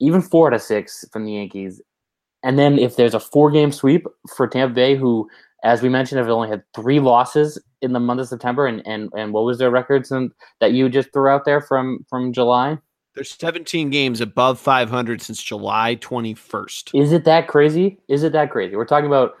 even 0.00 0.20
four 0.20 0.48
out 0.48 0.54
of 0.54 0.62
six 0.62 1.04
from 1.12 1.24
the 1.24 1.32
Yankees. 1.32 1.80
And 2.42 2.58
then 2.58 2.78
if 2.78 2.96
there's 2.96 3.14
a 3.14 3.20
four 3.20 3.50
game 3.50 3.72
sweep 3.72 4.06
for 4.34 4.46
Tampa 4.46 4.74
Bay, 4.74 4.96
who, 4.96 5.28
as 5.62 5.82
we 5.82 5.88
mentioned, 5.88 6.18
have 6.18 6.28
only 6.28 6.48
had 6.48 6.62
three 6.74 7.00
losses 7.00 7.60
in 7.80 7.92
the 7.92 8.00
month 8.00 8.20
of 8.20 8.28
September, 8.28 8.66
and 8.66 8.82
and, 8.86 9.10
and 9.16 9.32
what 9.32 9.44
was 9.44 9.58
their 9.58 9.70
records 9.70 10.10
and 10.10 10.30
that 10.60 10.72
you 10.72 10.88
just 10.88 11.12
threw 11.12 11.28
out 11.28 11.44
there 11.44 11.60
from 11.60 12.04
from 12.08 12.32
July? 12.32 12.78
There's 13.14 13.30
17 13.34 13.90
games 13.90 14.22
above 14.22 14.58
500 14.58 15.20
since 15.20 15.42
July 15.42 15.96
21st. 15.96 16.98
Is 16.98 17.12
it 17.12 17.24
that 17.24 17.46
crazy? 17.46 17.98
Is 18.08 18.22
it 18.22 18.32
that 18.32 18.50
crazy? 18.50 18.74
We're 18.74 18.86
talking 18.86 19.06
about. 19.06 19.34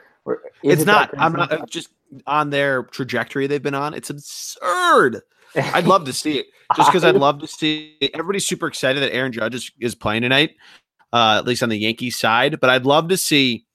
It's 0.62 0.82
it 0.82 0.84
not. 0.84 1.10
I'm 1.16 1.32
not 1.32 1.70
just 1.70 1.88
on 2.26 2.50
their 2.50 2.84
trajectory 2.84 3.46
they've 3.46 3.62
been 3.62 3.74
on. 3.74 3.94
It's 3.94 4.10
absurd. 4.10 5.22
I'd 5.56 5.86
love 5.86 6.04
to 6.04 6.12
see 6.12 6.38
it 6.38 6.46
just 6.76 6.90
because 6.90 7.04
I'd 7.04 7.16
love 7.16 7.40
to 7.40 7.46
see 7.46 7.96
it. 8.00 8.10
everybody's 8.14 8.46
super 8.46 8.66
excited 8.66 9.02
that 9.02 9.14
Aaron 9.14 9.32
Judge 9.32 9.54
is, 9.54 9.72
is 9.80 9.94
playing 9.94 10.22
tonight, 10.22 10.56
uh, 11.12 11.36
at 11.38 11.46
least 11.46 11.62
on 11.62 11.68
the 11.68 11.78
Yankees 11.78 12.16
side. 12.16 12.60
But 12.60 12.70
I'd 12.70 12.84
love 12.84 13.08
to 13.08 13.16
see, 13.16 13.66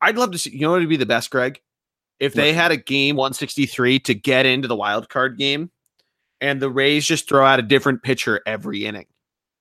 I'd 0.00 0.16
love 0.16 0.32
to 0.32 0.38
see, 0.38 0.50
you 0.50 0.60
know 0.60 0.72
what 0.72 0.80
would 0.80 0.88
be 0.88 0.96
the 0.96 1.06
best, 1.06 1.30
Greg? 1.30 1.60
If 2.20 2.34
they 2.34 2.52
had 2.52 2.72
a 2.72 2.76
game 2.76 3.16
163 3.16 4.00
to 4.00 4.14
get 4.14 4.44
into 4.44 4.66
the 4.66 4.74
wild 4.74 5.08
card 5.08 5.38
game 5.38 5.70
and 6.40 6.60
the 6.60 6.70
Rays 6.70 7.06
just 7.06 7.28
throw 7.28 7.44
out 7.44 7.58
a 7.58 7.62
different 7.62 8.02
pitcher 8.02 8.40
every 8.46 8.84
inning. 8.84 9.06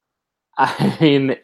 I 0.58 0.98
mean, 1.00 1.36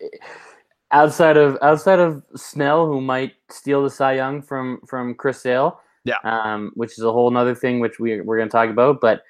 outside 0.92 1.38
of 1.38 1.58
outside 1.62 2.00
of 2.00 2.24
Snell, 2.36 2.88
who 2.88 3.02
might 3.02 3.34
steal 3.50 3.84
the 3.84 3.90
Cy 3.90 4.14
Young 4.14 4.42
from 4.42 4.82
from 4.88 5.14
Chris 5.16 5.42
Sale, 5.42 5.80
yeah, 6.04 6.18
um, 6.24 6.72
which 6.76 6.94
is 6.94 7.04
a 7.04 7.12
whole 7.12 7.36
other 7.36 7.56
thing 7.56 7.80
which 7.80 8.00
we 8.00 8.22
we're 8.22 8.38
going 8.38 8.50
to 8.50 8.52
talk 8.52 8.70
about. 8.70 9.02
But 9.02 9.22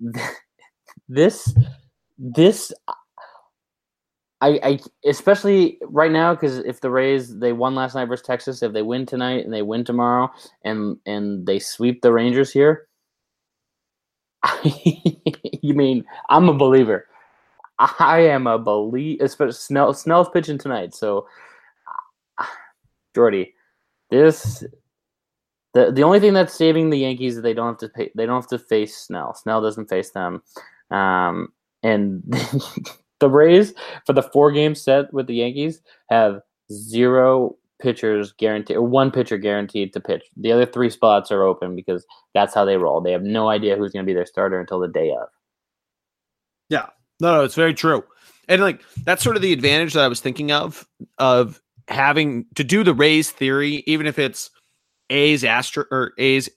this 1.08 1.54
this 2.18 2.72
I, 4.40 4.60
I 4.62 4.78
especially 5.04 5.78
right 5.82 6.12
now 6.12 6.34
because 6.34 6.58
if 6.58 6.80
the 6.80 6.90
Rays 6.90 7.38
they 7.38 7.52
won 7.52 7.74
last 7.74 7.94
night 7.94 8.06
versus 8.06 8.26
Texas, 8.26 8.62
if 8.62 8.72
they 8.72 8.82
win 8.82 9.04
tonight 9.04 9.44
and 9.44 9.52
they 9.52 9.62
win 9.62 9.84
tomorrow 9.84 10.30
and 10.62 10.96
and 11.06 11.44
they 11.46 11.58
sweep 11.58 12.02
the 12.02 12.12
Rangers 12.12 12.52
here, 12.52 12.86
you 14.64 15.74
mean 15.74 16.04
I'm 16.28 16.48
a 16.48 16.54
believer. 16.54 17.06
I 17.78 18.20
am 18.20 18.46
a 18.46 18.58
believe. 18.58 19.20
Especially 19.20 19.52
Snell 19.52 19.92
Snell's 19.92 20.28
pitching 20.30 20.58
tonight, 20.58 20.94
so 20.94 21.26
Geordie, 23.14 23.54
this 24.10 24.62
the 25.74 25.90
the 25.90 26.02
only 26.02 26.20
thing 26.20 26.32
that's 26.32 26.54
saving 26.54 26.90
the 26.90 26.98
Yankees 26.98 27.36
is 27.36 27.42
they 27.42 27.54
don't 27.54 27.66
have 27.66 27.78
to 27.78 27.88
pay, 27.88 28.10
they 28.14 28.26
don't 28.26 28.40
have 28.40 28.50
to 28.50 28.58
face 28.58 28.96
Snell. 28.96 29.34
Snell 29.34 29.60
doesn't 29.60 29.88
face 29.88 30.10
them, 30.10 30.42
um, 30.92 31.52
and 31.82 32.22
the 33.20 33.30
Rays 33.30 33.74
for 34.06 34.12
the 34.12 34.22
four 34.22 34.52
game 34.52 34.74
set 34.74 35.12
with 35.12 35.26
the 35.26 35.34
Yankees 35.34 35.80
have 36.10 36.40
zero 36.72 37.56
pitchers 37.80 38.32
guaranteed 38.32 38.76
or 38.76 38.82
one 38.82 39.10
pitcher 39.10 39.38
guaranteed 39.38 39.92
to 39.92 40.00
pitch. 40.00 40.24
The 40.36 40.52
other 40.52 40.66
three 40.66 40.90
spots 40.90 41.30
are 41.30 41.42
open 41.42 41.76
because 41.76 42.04
that's 42.34 42.54
how 42.54 42.64
they 42.64 42.76
roll. 42.76 43.00
They 43.00 43.12
have 43.12 43.22
no 43.22 43.48
idea 43.48 43.76
who's 43.76 43.92
going 43.92 44.04
to 44.04 44.10
be 44.10 44.14
their 44.14 44.26
starter 44.26 44.60
until 44.60 44.80
the 44.80 44.88
day 44.88 45.10
of. 45.12 45.28
Yeah, 46.68 46.86
no, 47.20 47.34
no, 47.34 47.44
it's 47.44 47.54
very 47.54 47.74
true. 47.74 48.04
And 48.48 48.62
like 48.62 48.82
that's 49.04 49.22
sort 49.22 49.36
of 49.36 49.42
the 49.42 49.52
advantage 49.52 49.94
that 49.94 50.04
I 50.04 50.08
was 50.08 50.20
thinking 50.20 50.52
of 50.52 50.86
of 51.18 51.60
having 51.88 52.46
to 52.54 52.64
do 52.64 52.84
the 52.84 52.94
Rays 52.94 53.30
theory, 53.30 53.82
even 53.86 54.06
if 54.06 54.18
it's 54.18 54.50
A's 55.10 55.44
Astro 55.44 55.84
or 55.90 56.12
A's 56.18 56.48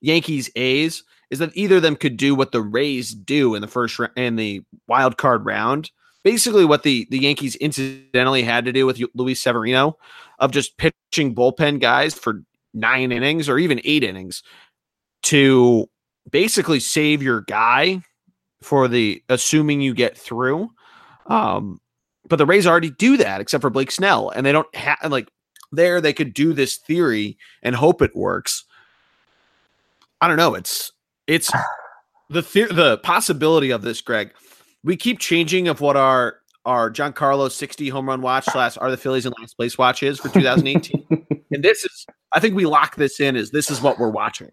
Yankees 0.00 0.50
A's 0.56 1.02
is 1.34 1.40
that 1.40 1.56
either 1.56 1.76
of 1.76 1.82
them 1.82 1.96
could 1.96 2.16
do 2.16 2.32
what 2.32 2.52
the 2.52 2.62
Rays 2.62 3.10
do 3.10 3.56
in 3.56 3.60
the 3.60 3.66
first 3.66 3.98
in 4.16 4.36
the 4.36 4.62
wild 4.86 5.16
card 5.16 5.44
round. 5.44 5.90
Basically, 6.22 6.64
what 6.64 6.84
the 6.84 7.08
the 7.10 7.18
Yankees 7.18 7.56
incidentally 7.56 8.44
had 8.44 8.64
to 8.64 8.72
do 8.72 8.86
with 8.86 9.02
Luis 9.14 9.42
Severino 9.42 9.98
of 10.38 10.52
just 10.52 10.78
pitching 10.78 11.34
bullpen 11.34 11.80
guys 11.80 12.14
for 12.14 12.44
nine 12.72 13.10
innings 13.10 13.48
or 13.48 13.58
even 13.58 13.80
eight 13.82 14.04
innings 14.04 14.44
to 15.24 15.90
basically 16.30 16.78
save 16.78 17.20
your 17.20 17.40
guy 17.42 18.00
for 18.62 18.86
the 18.86 19.20
assuming 19.28 19.80
you 19.80 19.92
get 19.92 20.16
through. 20.16 20.70
Um, 21.26 21.80
but 22.28 22.36
the 22.36 22.46
Rays 22.46 22.66
already 22.66 22.90
do 22.90 23.16
that, 23.16 23.40
except 23.40 23.60
for 23.60 23.70
Blake 23.70 23.90
Snell, 23.90 24.30
and 24.30 24.46
they 24.46 24.52
don't 24.52 24.72
have 24.76 24.98
like 25.10 25.28
there 25.72 26.00
they 26.00 26.12
could 26.12 26.32
do 26.32 26.52
this 26.52 26.76
theory 26.76 27.36
and 27.60 27.74
hope 27.74 28.02
it 28.02 28.14
works. 28.14 28.64
I 30.20 30.28
don't 30.28 30.36
know. 30.36 30.54
It's 30.54 30.92
it's 31.26 31.50
the 32.30 32.42
the- 32.42 32.72
the 32.74 32.98
possibility 32.98 33.70
of 33.70 33.82
this, 33.82 34.00
Greg. 34.00 34.32
We 34.82 34.96
keep 34.96 35.18
changing 35.18 35.68
of 35.68 35.80
what 35.80 35.96
our 35.96 36.38
our 36.64 36.90
Giancarlo 36.90 37.50
60 37.50 37.88
home 37.90 38.08
run 38.08 38.22
watch 38.22 38.44
slash 38.46 38.76
are 38.78 38.90
the 38.90 38.96
Phillies 38.96 39.26
in 39.26 39.32
last 39.38 39.54
place 39.56 39.76
watch 39.76 40.02
is 40.02 40.18
for 40.18 40.28
2018. 40.32 41.43
And 41.54 41.62
this 41.64 41.84
is 41.84 42.06
I 42.32 42.40
think 42.40 42.54
we 42.56 42.66
lock 42.66 42.96
this 42.96 43.20
in 43.20 43.36
as 43.36 43.52
this 43.52 43.70
is 43.70 43.80
what 43.80 43.98
we're 43.98 44.10
watching. 44.10 44.50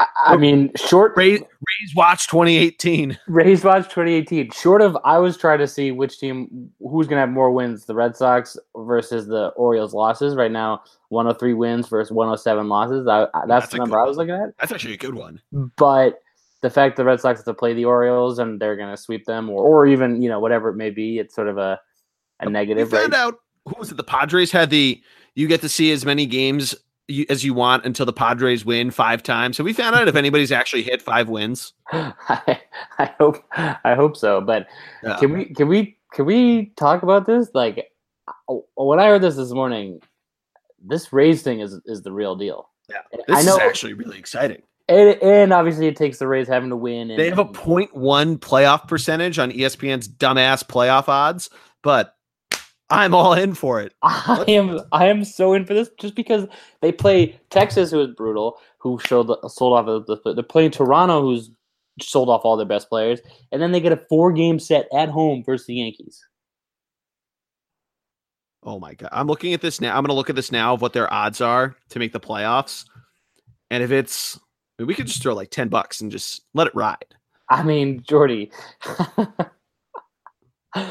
I, 0.00 0.06
I 0.26 0.36
mean, 0.36 0.72
short 0.76 1.12
Rays, 1.16 1.38
Rays 1.40 1.94
watch 1.94 2.26
2018. 2.26 3.16
Rays 3.28 3.62
watch 3.62 3.84
2018. 3.84 4.50
Short 4.50 4.82
of, 4.82 4.98
I 5.04 5.18
was 5.18 5.36
trying 5.36 5.60
to 5.60 5.68
see 5.68 5.92
which 5.92 6.18
team 6.18 6.70
who's 6.80 7.06
going 7.06 7.16
to 7.18 7.20
have 7.20 7.30
more 7.30 7.52
wins: 7.52 7.84
the 7.86 7.94
Red 7.94 8.16
Sox 8.16 8.56
versus 8.76 9.26
the 9.28 9.48
Orioles 9.50 9.94
losses. 9.94 10.34
Right 10.34 10.50
now, 10.50 10.82
103 11.10 11.54
wins 11.54 11.86
versus 11.88 12.10
107 12.10 12.68
losses. 12.68 13.06
I, 13.06 13.22
I, 13.22 13.26
that's, 13.46 13.48
That's 13.48 13.68
the 13.72 13.78
number 13.78 14.00
I 14.00 14.04
was 14.04 14.16
looking 14.16 14.34
at. 14.34 14.50
That's 14.58 14.72
actually 14.72 14.94
a 14.94 14.98
good 14.98 15.14
one. 15.14 15.40
But 15.76 16.18
the 16.62 16.70
fact 16.70 16.96
the 16.96 17.04
Red 17.04 17.20
Sox 17.20 17.38
have 17.38 17.44
to 17.44 17.54
play 17.54 17.74
the 17.74 17.84
Orioles 17.84 18.40
and 18.40 18.60
they're 18.60 18.76
going 18.76 18.90
to 18.90 19.00
sweep 19.00 19.24
them, 19.24 19.48
or 19.50 19.62
or 19.62 19.86
even 19.86 20.20
you 20.20 20.28
know 20.28 20.40
whatever 20.40 20.68
it 20.70 20.74
may 20.76 20.90
be, 20.90 21.20
it's 21.20 21.34
sort 21.34 21.46
of 21.48 21.58
a 21.58 21.78
a 22.40 22.46
We 22.46 22.52
negative. 22.52 22.90
found 22.90 23.12
Right? 23.12 23.20
out 23.20 23.36
who 23.66 23.74
was 23.78 23.90
it? 23.92 23.96
The 23.96 24.04
Padres 24.04 24.50
had 24.50 24.70
the 24.70 25.00
you 25.38 25.46
get 25.46 25.60
to 25.60 25.68
see 25.68 25.92
as 25.92 26.04
many 26.04 26.26
games 26.26 26.74
as 27.30 27.44
you 27.44 27.54
want 27.54 27.86
until 27.86 28.04
the 28.04 28.12
Padres 28.12 28.64
win 28.64 28.90
five 28.90 29.22
times. 29.22 29.56
Have 29.56 29.64
we 29.64 29.72
found 29.72 29.94
out 29.94 30.08
if 30.08 30.16
anybody's 30.24 30.50
actually 30.52 30.82
hit 30.82 31.00
five 31.00 31.28
wins. 31.28 31.72
I, 31.92 32.60
I 32.98 33.04
hope 33.20 33.44
I 33.52 33.94
hope 33.94 34.16
so. 34.16 34.40
But 34.40 34.66
Yeah. 35.04 35.16
can 35.16 35.32
we 35.32 35.44
can 35.46 35.68
we 35.68 35.96
can 36.12 36.26
we 36.26 36.66
talk 36.76 37.04
about 37.04 37.24
this? 37.26 37.50
Like 37.54 37.92
uh, 38.48 38.56
when 38.74 38.98
I 38.98 39.06
heard 39.06 39.22
this 39.22 39.36
this 39.36 39.52
morning, 39.52 40.00
this 40.84 41.12
Rays 41.12 41.42
thing 41.42 41.60
is 41.60 41.80
is 41.86 42.02
the 42.02 42.12
real 42.12 42.34
deal. 42.34 42.68
Yeah. 42.90 42.98
This 43.12 43.22
I 43.38 43.42
know, 43.42 43.54
is 43.54 43.60
actually 43.60 43.94
really 43.94 44.18
exciting. 44.18 44.62
and, 44.88 45.22
and 45.22 45.52
obviously 45.52 45.86
it 45.86 45.94
takes 45.96 46.18
the 46.18 46.26
Rays 46.26 46.48
having 46.48 46.70
to 46.70 46.76
win. 46.76 47.10
And, 47.12 47.20
They 47.20 47.28
have 47.28 47.38
a 47.38 47.44
0.1 47.44 48.38
playoff 48.38 48.88
percentage 48.88 49.38
on 49.38 49.52
ESPN's 49.52 50.08
dumbass 50.08 50.64
playoff 50.64 51.08
odds, 51.08 51.48
but 51.82 52.16
I'm 52.90 53.14
all 53.14 53.34
in 53.34 53.54
for 53.54 53.80
it. 53.80 53.94
I 54.02 54.44
am 54.48 54.80
I 54.92 55.06
am 55.06 55.24
so 55.24 55.52
in 55.52 55.64
for 55.64 55.74
this 55.74 55.90
just 55.98 56.14
because 56.14 56.46
they 56.80 56.92
play 56.92 57.38
Texas, 57.50 57.90
who 57.90 58.00
is 58.00 58.14
brutal, 58.14 58.58
who 58.78 58.98
showed 59.06 59.30
sold 59.48 59.78
off. 59.78 60.06
The, 60.06 60.16
the, 60.24 60.34
they're 60.34 60.42
playing 60.42 60.70
Toronto, 60.70 61.20
who's 61.20 61.50
sold 62.00 62.28
off 62.28 62.42
all 62.44 62.56
their 62.56 62.66
best 62.66 62.88
players, 62.88 63.20
and 63.52 63.60
then 63.60 63.72
they 63.72 63.80
get 63.80 63.92
a 63.92 64.02
four 64.08 64.32
game 64.32 64.58
set 64.58 64.88
at 64.94 65.08
home 65.08 65.42
versus 65.44 65.66
the 65.66 65.74
Yankees. 65.74 66.24
Oh 68.62 68.78
my 68.78 68.94
god. 68.94 69.10
I'm 69.12 69.26
looking 69.26 69.54
at 69.54 69.60
this 69.60 69.80
now. 69.80 69.90
I'm 69.96 70.02
going 70.02 70.08
to 70.08 70.14
look 70.14 70.30
at 70.30 70.36
this 70.36 70.52
now 70.52 70.74
of 70.74 70.82
what 70.82 70.92
their 70.92 71.12
odds 71.12 71.40
are 71.40 71.76
to 71.90 71.98
make 71.98 72.12
the 72.12 72.20
playoffs. 72.20 72.84
And 73.70 73.82
if 73.82 73.90
it's 73.90 74.38
I 74.78 74.82
mean, 74.82 74.88
we 74.88 74.94
could 74.94 75.06
just 75.06 75.22
throw 75.22 75.34
like 75.34 75.50
10 75.50 75.68
bucks 75.68 76.00
and 76.00 76.10
just 76.10 76.42
let 76.54 76.66
it 76.66 76.74
ride. 76.74 77.14
I 77.48 77.62
mean, 77.62 78.02
Geordie. 78.02 78.50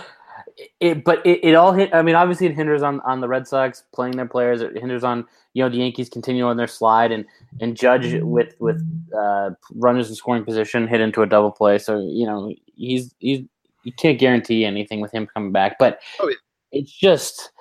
it, 0.80 1.04
but 1.04 1.26
it, 1.26 1.40
it 1.44 1.56
all 1.56 1.72
hit. 1.72 1.94
I 1.94 2.02
mean, 2.02 2.16
obviously, 2.16 2.48
it 2.48 2.56
hinders 2.56 2.82
on, 2.82 3.00
on 3.02 3.22
the 3.22 3.28
Red 3.28 3.48
Sox 3.48 3.84
playing 3.94 4.16
their 4.18 4.26
players. 4.26 4.62
It 4.62 4.78
hinders 4.78 5.04
on 5.04 5.26
you 5.54 5.64
know 5.64 5.70
the 5.70 5.78
Yankees 5.78 6.10
continue 6.10 6.46
on 6.46 6.58
their 6.58 6.68
slide 6.68 7.12
and 7.12 7.26
and 7.62 7.76
Judge 7.76 8.14
with 8.22 8.56
with 8.60 8.82
uh, 9.18 9.52
runners 9.76 10.10
in 10.10 10.16
scoring 10.16 10.44
position 10.44 10.88
hit 10.88 11.02
into 11.02 11.22
a 11.22 11.28
double 11.28 11.52
play. 11.52 11.78
So 11.78 12.00
you 12.00 12.26
know 12.26 12.54
he's 12.76 13.14
he's 13.20 13.42
you 13.84 13.92
can't 13.94 14.20
guarantee 14.20 14.66
anything 14.66 15.00
with 15.02 15.12
him 15.12 15.28
coming 15.28 15.52
back. 15.52 15.78
But 15.80 16.00
Oh, 16.20 16.28
yeah. 16.28 16.36
it's 16.72 16.92
just 16.92 17.52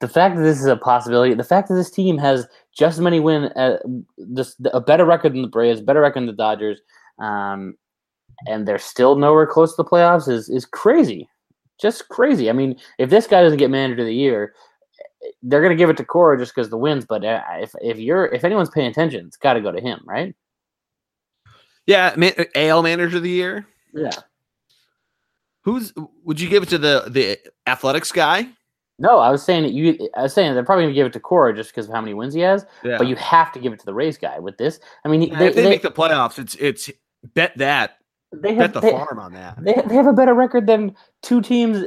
the 0.00 0.08
fact 0.08 0.36
that 0.36 0.42
this 0.42 0.58
is 0.58 0.66
a 0.66 0.76
possibility. 0.76 1.34
The 1.34 1.44
fact 1.44 1.68
that 1.68 1.74
this 1.74 1.90
team 1.90 2.16
has 2.18 2.46
just 2.72 2.96
as 2.98 3.00
many 3.00 3.20
win 3.20 3.44
uh, 3.56 3.78
this 4.16 4.56
a 4.72 4.80
better 4.80 5.04
record 5.04 5.34
than 5.34 5.42
the 5.42 5.48
Braves, 5.48 5.80
better 5.80 6.00
record 6.00 6.20
than 6.20 6.26
the 6.26 6.32
Dodgers. 6.32 6.80
Um, 7.18 7.76
and 8.46 8.66
they're 8.66 8.78
still 8.78 9.16
nowhere 9.16 9.46
close 9.46 9.76
to 9.76 9.82
the 9.82 9.88
playoffs 9.88 10.26
is 10.28 10.48
is 10.48 10.64
crazy, 10.64 11.28
just 11.80 12.08
crazy. 12.08 12.50
I 12.50 12.52
mean, 12.52 12.76
if 12.98 13.10
this 13.10 13.26
guy 13.26 13.42
doesn't 13.42 13.58
get 13.58 13.70
manager 13.70 14.02
of 14.02 14.06
the 14.06 14.14
year, 14.14 14.54
they're 15.42 15.62
gonna 15.62 15.74
give 15.74 15.90
it 15.90 15.96
to 15.98 16.04
Cora 16.04 16.38
just 16.38 16.54
because 16.54 16.70
the 16.70 16.76
wins. 16.76 17.06
But 17.06 17.24
uh, 17.24 17.42
if 17.58 17.74
if 17.80 17.98
you're 17.98 18.26
if 18.26 18.44
anyone's 18.44 18.70
paying 18.70 18.90
attention, 18.90 19.26
it's 19.26 19.36
got 19.36 19.54
to 19.54 19.60
go 19.60 19.72
to 19.72 19.80
him, 19.80 20.00
right? 20.04 20.34
Yeah, 21.86 22.14
man, 22.16 22.32
AL 22.54 22.82
manager 22.82 23.16
of 23.16 23.22
the 23.22 23.30
year. 23.30 23.66
Yeah. 23.92 24.10
Who's 25.62 25.92
would 26.24 26.40
you 26.40 26.48
give 26.48 26.62
it 26.62 26.68
to 26.70 26.78
the 26.78 27.04
the 27.08 27.38
athletics 27.66 28.12
guy? 28.12 28.48
No, 28.98 29.18
I 29.18 29.30
was 29.30 29.42
saying 29.42 29.62
that 29.62 29.72
you. 29.72 30.10
I 30.16 30.22
was 30.22 30.34
saying 30.34 30.54
they're 30.54 30.64
probably 30.64 30.84
gonna 30.84 30.94
give 30.94 31.06
it 31.06 31.12
to 31.14 31.20
Cora 31.20 31.54
just 31.54 31.70
because 31.70 31.86
of 31.86 31.94
how 31.94 32.00
many 32.00 32.14
wins 32.14 32.34
he 32.34 32.40
has. 32.40 32.66
Yeah. 32.84 32.98
But 32.98 33.08
you 33.08 33.16
have 33.16 33.52
to 33.52 33.58
give 33.58 33.72
it 33.72 33.78
to 33.80 33.86
the 33.86 33.94
Rays 33.94 34.18
guy 34.18 34.38
with 34.38 34.58
this. 34.58 34.78
I 35.04 35.08
mean, 35.08 35.22
Yeah, 35.22 35.38
they, 35.38 35.46
if 35.48 35.54
they, 35.54 35.62
they, 35.62 35.70
make 35.70 35.82
the 35.82 35.90
playoffs, 35.90 36.38
it's 36.38 36.54
it's 36.56 36.90
bet 37.34 37.56
that 37.58 37.99
they 38.32 38.54
bet 38.54 38.56
have 38.56 38.72
the 38.74 38.80
they, 38.80 38.90
farm 38.90 39.18
on 39.18 39.32
that. 39.34 39.62
they, 39.62 39.74
they 39.86 39.94
have 39.94 40.06
a 40.06 40.12
better 40.12 40.34
record 40.34 40.66
than 40.66 40.94
two 41.22 41.40
teams. 41.42 41.84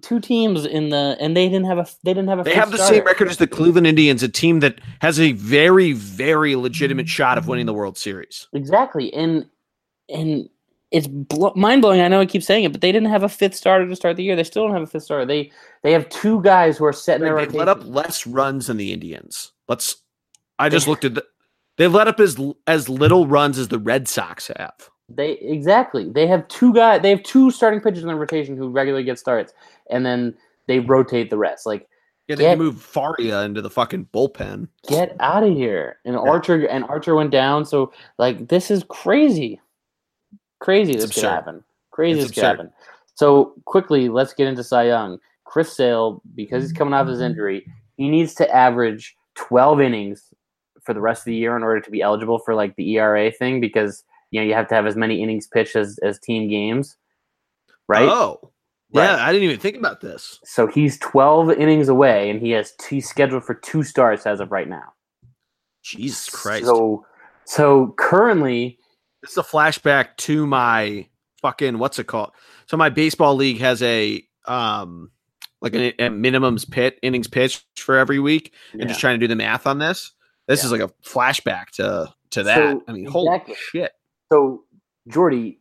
Two 0.00 0.18
teams 0.18 0.66
in 0.66 0.88
the 0.88 1.16
and 1.20 1.36
they 1.36 1.48
didn't 1.48 1.66
have 1.66 1.78
a 1.78 1.86
they 2.02 2.12
didn't 2.12 2.28
have 2.28 2.40
a 2.40 2.42
They 2.42 2.54
have 2.54 2.72
the 2.72 2.78
starter. 2.78 2.96
same 2.96 3.04
record 3.04 3.28
as 3.28 3.36
the 3.36 3.46
Cleveland 3.46 3.86
Indians, 3.86 4.22
a 4.24 4.28
team 4.28 4.58
that 4.60 4.80
has 5.00 5.20
a 5.20 5.30
very 5.32 5.92
very 5.92 6.56
legitimate 6.56 7.08
shot 7.08 7.38
of 7.38 7.46
winning 7.46 7.66
the 7.66 7.74
World 7.74 7.96
Series. 7.96 8.48
Exactly, 8.52 9.14
and 9.14 9.46
and 10.08 10.48
it's 10.90 11.06
blo- 11.06 11.52
mind 11.54 11.82
blowing. 11.82 12.00
I 12.00 12.08
know 12.08 12.20
I 12.20 12.26
keep 12.26 12.42
saying 12.42 12.64
it, 12.64 12.72
but 12.72 12.80
they 12.80 12.90
didn't 12.90 13.10
have 13.10 13.22
a 13.22 13.28
fifth 13.28 13.54
starter 13.54 13.86
to 13.86 13.94
start 13.94 14.16
the 14.16 14.24
year. 14.24 14.34
They 14.34 14.44
still 14.44 14.64
don't 14.64 14.74
have 14.74 14.82
a 14.82 14.86
fifth 14.88 15.04
starter. 15.04 15.24
They 15.26 15.52
they 15.84 15.92
have 15.92 16.08
two 16.08 16.42
guys 16.42 16.78
who 16.78 16.84
are 16.84 16.92
setting 16.92 17.24
their 17.24 17.36
They 17.46 17.56
let 17.58 17.68
up 17.68 17.84
less 17.84 18.26
runs 18.26 18.66
than 18.66 18.78
the 18.78 18.92
Indians. 18.92 19.52
Let's. 19.68 19.96
I 20.58 20.68
just 20.68 20.88
looked 20.88 21.04
at 21.04 21.14
the. 21.14 21.24
They 21.78 21.86
let 21.86 22.08
up 22.08 22.18
as 22.18 22.40
as 22.66 22.88
little 22.88 23.28
runs 23.28 23.56
as 23.58 23.68
the 23.68 23.78
Red 23.78 24.08
Sox 24.08 24.50
have. 24.56 24.74
They 25.08 25.32
exactly. 25.32 26.10
They 26.10 26.26
have 26.26 26.46
two 26.48 26.72
guys. 26.72 27.02
They 27.02 27.10
have 27.10 27.22
two 27.22 27.50
starting 27.50 27.80
pitchers 27.80 28.02
in 28.02 28.08
the 28.08 28.14
rotation 28.14 28.56
who 28.56 28.68
regularly 28.68 29.04
get 29.04 29.18
starts, 29.18 29.52
and 29.90 30.06
then 30.06 30.34
they 30.68 30.78
rotate 30.80 31.28
the 31.30 31.36
rest. 31.38 31.66
Like 31.66 31.88
Yeah, 32.28 32.36
they 32.36 32.44
Get- 32.44 32.58
moved 32.58 32.80
Faria 32.80 33.42
into 33.42 33.60
the 33.60 33.70
fucking 33.70 34.08
bullpen. 34.14 34.68
get 34.88 35.16
out 35.20 35.42
of 35.42 35.52
here. 35.52 35.98
And 36.04 36.16
Archer 36.16 36.66
and 36.66 36.84
Archer 36.84 37.14
went 37.14 37.30
down. 37.30 37.64
So 37.64 37.92
like 38.18 38.48
this 38.48 38.70
is 38.70 38.84
crazy, 38.88 39.60
crazy. 40.60 40.92
It's 40.92 41.06
this 41.06 41.14
could 41.14 41.24
happen. 41.24 41.64
Crazy 41.90 42.20
It's 42.20 42.28
this 42.30 42.34
could 42.36 42.44
happen. 42.44 42.72
So 43.14 43.54
quickly, 43.66 44.08
let's 44.08 44.32
get 44.32 44.48
into 44.48 44.64
Cy 44.64 44.84
Young. 44.84 45.18
Chris 45.44 45.76
Sale, 45.76 46.22
because 46.34 46.62
he's 46.62 46.72
coming 46.72 46.94
off 46.94 47.06
his 47.06 47.20
injury, 47.20 47.66
he 47.98 48.08
needs 48.08 48.34
to 48.36 48.48
average 48.54 49.14
12 49.34 49.82
innings 49.82 50.32
for 50.80 50.94
the 50.94 51.00
rest 51.00 51.20
of 51.20 51.24
the 51.26 51.34
year 51.34 51.54
in 51.56 51.62
order 51.62 51.80
to 51.80 51.90
be 51.90 52.00
eligible 52.00 52.38
for 52.38 52.54
like 52.54 52.74
the 52.76 52.96
ERA 52.96 53.30
thing 53.30 53.60
because 53.60 54.04
you 54.32 54.40
know 54.40 54.46
you 54.46 54.54
have 54.54 54.66
to 54.68 54.74
have 54.74 54.86
as 54.86 54.96
many 54.96 55.22
innings 55.22 55.46
pitched 55.46 55.76
as, 55.76 55.98
as 56.02 56.18
team 56.18 56.48
games, 56.50 56.96
right? 57.88 58.08
Oh, 58.08 58.50
Right. 58.94 59.04
yeah. 59.04 59.24
I 59.24 59.32
didn't 59.32 59.44
even 59.44 59.58
think 59.60 59.76
about 59.76 60.00
this. 60.02 60.38
So 60.44 60.66
he's 60.66 60.98
12 60.98 61.52
innings 61.52 61.88
away, 61.88 62.28
and 62.28 62.40
he 62.40 62.50
has 62.50 62.72
he's 62.90 63.08
scheduled 63.08 63.44
for 63.44 63.54
two 63.54 63.82
starts 63.84 64.26
as 64.26 64.40
of 64.40 64.50
right 64.50 64.68
now. 64.68 64.92
Jesus 65.82 66.28
Christ! 66.28 66.66
So, 66.66 67.06
so 67.44 67.94
currently, 67.98 68.78
This 69.22 69.32
is 69.32 69.38
a 69.38 69.42
flashback 69.42 70.16
to 70.18 70.46
my 70.46 71.06
fucking 71.40 71.78
what's 71.78 71.98
it 71.98 72.06
called? 72.06 72.32
So 72.66 72.76
my 72.76 72.88
baseball 72.88 73.34
league 73.34 73.58
has 73.60 73.82
a 73.82 74.22
um 74.46 75.10
like 75.60 75.74
a, 75.74 75.88
a 75.92 76.08
minimums 76.10 76.68
pit 76.68 76.98
innings 77.02 77.28
pitched 77.28 77.64
for 77.80 77.96
every 77.96 78.18
week, 78.20 78.52
and 78.72 78.88
just 78.88 79.00
trying 79.00 79.18
to 79.18 79.24
do 79.24 79.28
the 79.28 79.36
math 79.36 79.66
on 79.66 79.78
this. 79.78 80.12
This 80.48 80.60
Yeah. 80.62 80.66
is 80.66 80.72
like 80.72 80.80
a 80.82 80.88
flashback 81.08 81.70
to 81.76 82.12
to 82.30 82.42
that. 82.44 82.72
So, 82.72 82.84
I 82.88 82.92
mean, 82.92 83.06
holy 83.06 83.28
exactly. 83.28 83.54
shit! 83.56 83.92
So 84.32 84.64
Geordie, 85.08 85.58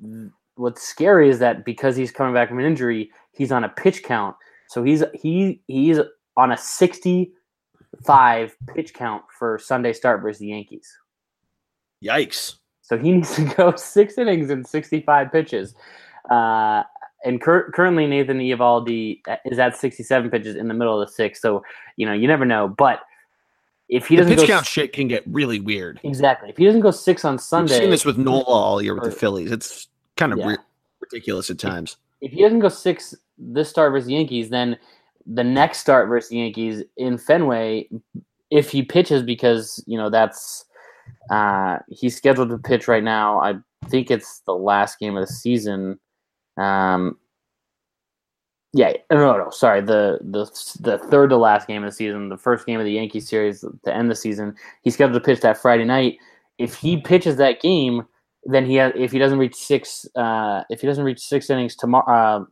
what's 0.55 0.81
scary 0.81 1.27
is 1.29 1.39
that 1.39 1.65
because 1.65 1.97
he's 1.97 2.09
coming 2.09 2.33
back 2.33 2.47
from 2.47 2.57
an 2.59 2.63
injury, 2.63 3.11
he's 3.33 3.51
on 3.51 3.65
a 3.65 3.69
pitch 3.69 4.01
count. 4.01 4.37
So 4.69 4.81
he's 4.81 5.03
he 5.13 5.61
he's 5.67 5.99
on 6.37 6.53
a 6.53 6.57
65 6.57 8.55
pitch 8.73 8.93
count 8.93 9.23
for 9.37 9.59
Sunday 9.59 9.91
start 9.91 10.21
versus 10.21 10.39
the 10.39 10.47
Yankees. 10.47 10.87
Yikes! 12.01 12.55
So 12.81 12.97
he 12.97 13.11
needs 13.15 13.35
to 13.35 13.43
go 13.43 13.75
six 13.75 14.17
innings 14.17 14.49
and 14.49 14.65
65 14.65 15.33
pitches. 15.33 15.75
Uh, 16.29 16.83
and 17.25 17.41
cur- 17.41 17.71
currently, 17.75 18.07
Nathan 18.07 18.39
Eovaldi 18.39 19.19
is 19.43 19.59
at 19.59 19.75
67 19.75 20.31
pitches 20.31 20.55
in 20.55 20.69
the 20.69 20.73
middle 20.73 20.99
of 20.99 21.05
the 21.05 21.13
sixth. 21.13 21.41
So, 21.41 21.61
you 21.97 22.05
know, 22.05 22.13
you 22.13 22.25
never 22.25 22.45
know. 22.45 22.69
But 22.69 23.01
if 23.91 24.07
he 24.07 24.15
doesn't 24.15 24.31
pitch 24.35 24.47
go 24.47 24.53
count 24.55 24.65
shit 24.65 24.93
can 24.93 25.07
get 25.07 25.23
really 25.27 25.59
weird. 25.59 25.99
exactly, 26.03 26.49
if 26.49 26.57
he 26.57 26.65
doesn't 26.65 26.81
go 26.81 26.89
six 26.91 27.23
on 27.23 27.33
We've 27.33 27.41
Sunday, 27.41 27.79
seen 27.79 27.89
this 27.91 28.05
with 28.05 28.17
Nola 28.17 28.43
all 28.45 28.81
year 28.81 28.95
with 28.95 29.03
the 29.03 29.11
Phillies. 29.11 29.51
It's 29.51 29.87
kind 30.17 30.33
of 30.33 30.39
Yeah. 30.39 30.47
ri- 30.47 30.57
ridiculous 31.01 31.49
at 31.51 31.59
times. 31.59 31.97
if 32.21 32.31
he 32.31 32.41
doesn't 32.41 32.59
go 32.59 32.69
six 32.69 33.13
this 33.37 33.69
start 33.69 33.91
versus 33.91 34.07
the 34.07 34.13
Yankees, 34.13 34.49
then 34.49 34.77
the 35.25 35.43
next 35.43 35.79
start 35.79 36.07
versus 36.09 36.29
the 36.29 36.37
Yankees 36.37 36.83
in 36.97 37.17
Fenway, 37.17 37.87
if 38.49 38.69
he 38.71 38.81
pitches 38.83 39.21
because 39.23 39.83
you 39.87 39.97
know 39.97 40.09
that's 40.09 40.65
uh, 41.29 41.77
he's 41.89 42.15
scheduled 42.15 42.49
to 42.49 42.57
pitch 42.57 42.87
right 42.87 43.03
now. 43.03 43.39
I 43.39 43.55
think 43.89 44.09
it's 44.11 44.39
the 44.45 44.53
last 44.55 44.99
game 44.99 45.17
of 45.17 45.27
the 45.27 45.33
season. 45.33 45.99
Um, 46.57 47.17
yeah, 48.73 48.93
no, 49.11 49.37
no, 49.37 49.49
sorry. 49.49 49.81
The 49.81 50.19
the 50.21 50.45
the 50.79 50.97
third 51.09 51.31
to 51.31 51.37
last 51.37 51.67
game 51.67 51.83
of 51.83 51.89
the 51.89 51.95
season, 51.95 52.29
the 52.29 52.37
first 52.37 52.65
game 52.65 52.79
of 52.79 52.85
the 52.85 52.93
Yankee 52.93 53.19
series 53.19 53.65
to 53.83 53.93
end 53.93 54.09
the 54.09 54.15
season. 54.15 54.55
He's 54.81 54.93
scheduled 54.93 55.21
to 55.21 55.25
pitch 55.25 55.41
that 55.41 55.57
Friday 55.57 55.83
night. 55.83 56.17
If 56.57 56.75
he 56.75 56.97
pitches 57.01 57.35
that 57.35 57.61
game, 57.61 58.05
then 58.45 58.65
he 58.65 58.75
has, 58.75 58.93
if 58.95 59.11
he 59.11 59.19
doesn't 59.19 59.39
reach 59.39 59.55
six, 59.55 60.07
uh, 60.15 60.63
if 60.69 60.79
he 60.79 60.87
doesn't 60.87 61.03
reach 61.03 61.19
six 61.19 61.49
innings 61.49 61.75
tomorrow, 61.75 62.43
uh, 62.43 62.45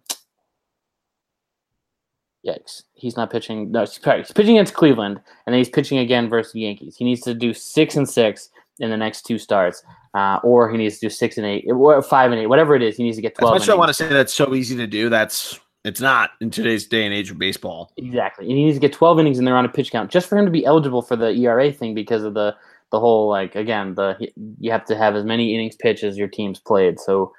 yikes, 2.45 2.84
he's 2.95 3.15
not 3.15 3.32
pitching. 3.32 3.71
No, 3.71 3.86
sorry, 3.86 4.19
he's 4.19 4.32
pitching 4.32 4.58
against 4.58 4.73
Cleveland, 4.73 5.21
and 5.45 5.53
then 5.53 5.58
he's 5.58 5.69
pitching 5.69 5.99
again 5.99 6.27
versus 6.27 6.51
the 6.51 6.62
Yankees. 6.62 6.97
He 6.97 7.05
needs 7.05 7.21
to 7.21 7.34
do 7.34 7.53
six 7.53 7.95
and 7.95 8.10
six 8.10 8.49
in 8.79 8.89
the 8.89 8.97
next 8.97 9.21
two 9.23 9.38
starts, 9.38 9.84
uh, 10.15 10.39
or 10.43 10.69
he 10.69 10.77
needs 10.77 10.99
to 10.99 11.05
do 11.05 11.10
six 11.10 11.38
and 11.38 11.45
eight, 11.45 11.65
or 11.69 12.01
five 12.01 12.32
and 12.32 12.41
eight, 12.41 12.47
whatever 12.47 12.75
it 12.75 12.82
is. 12.82 12.97
He 12.97 13.03
needs 13.03 13.15
to 13.15 13.21
get 13.21 13.36
twelve. 13.38 13.55
As 13.55 13.62
much 13.62 13.69
I 13.69 13.75
want 13.75 13.89
to 13.89 13.93
say 13.93 14.10
that's 14.10 14.34
so 14.34 14.53
easy 14.53 14.75
to 14.75 14.88
do, 14.88 15.10
that's 15.10 15.60
it's 15.86 16.02
not 16.02 16.32
in 16.42 16.50
today's 16.50 16.88
day 16.88 17.06
and 17.06 17.13
age 17.13 17.32
of 17.32 17.38
baseball. 17.38 17.92
Exactly. 17.98 18.46
And 18.46 18.58
he 18.58 18.65
needs 18.65 18.78
to 18.78 18.82
get 18.82 18.94
12 18.94 19.20
innings 19.20 19.38
and 19.38 19.48
they're 19.48 19.56
on 19.56 19.65
a 19.65 19.70
pitch 19.70 19.92
count 19.92 20.12
just 20.12 20.28
for 20.28 20.38
him 20.38 20.46
to 20.46 20.52
be 20.52 20.65
eligible 20.65 21.02
for 21.02 21.15
the 21.15 21.32
ERA 21.32 21.72
thing 21.72 21.94
because 21.94 22.24
of 22.24 22.34
the 22.34 22.56
the 22.92 23.00
whole 23.00 23.30
like 23.30 23.56
again 23.56 23.94
the 23.94 24.18
you 24.60 24.72
have 24.72 24.84
to 24.84 24.98
have 24.98 25.15
as 25.15 25.24
many 25.24 25.54
innings 25.54 25.76
pitched 25.76 26.04
as 26.04 26.18
your 26.18 26.28
team's 26.28 26.60
played. 26.60 27.00
So 27.00 27.34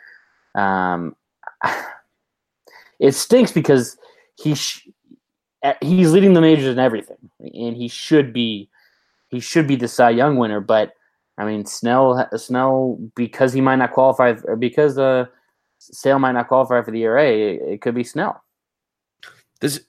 um 0.55 1.14
it 3.00 3.12
stinks 3.12 3.53
because 3.53 3.98
he 4.37 4.55
sh- 4.55 4.88
he's 5.83 6.12
leading 6.12 6.33
the 6.33 6.40
majors 6.40 6.66
in 6.66 6.79
everything 6.79 7.18
and 7.40 7.76
he 7.76 7.88
should 7.88 8.33
be 8.33 8.70
he 9.29 9.38
should 9.40 9.66
be 9.66 9.76
the 9.76 9.88
Cy 9.88 10.11
Young 10.11 10.37
winner, 10.37 10.61
but 10.61 10.92
I 11.37 11.44
mean 11.44 11.66
Snell 11.66 12.26
Snell 12.37 12.98
because 13.14 13.53
he 13.53 13.61
might 13.61 13.76
not 13.76 13.92
qualify 13.92 14.35
because 14.59 14.96
uh 14.98 15.26
Sale 15.80 16.18
might 16.18 16.32
not 16.32 16.48
qualify 16.48 16.82
for 16.82 16.90
the 16.90 17.02
ERA. 17.02 17.26
It 17.26 17.80
could 17.80 17.94
be 17.94 18.04
Snell. 18.04 18.42
Does 19.60 19.80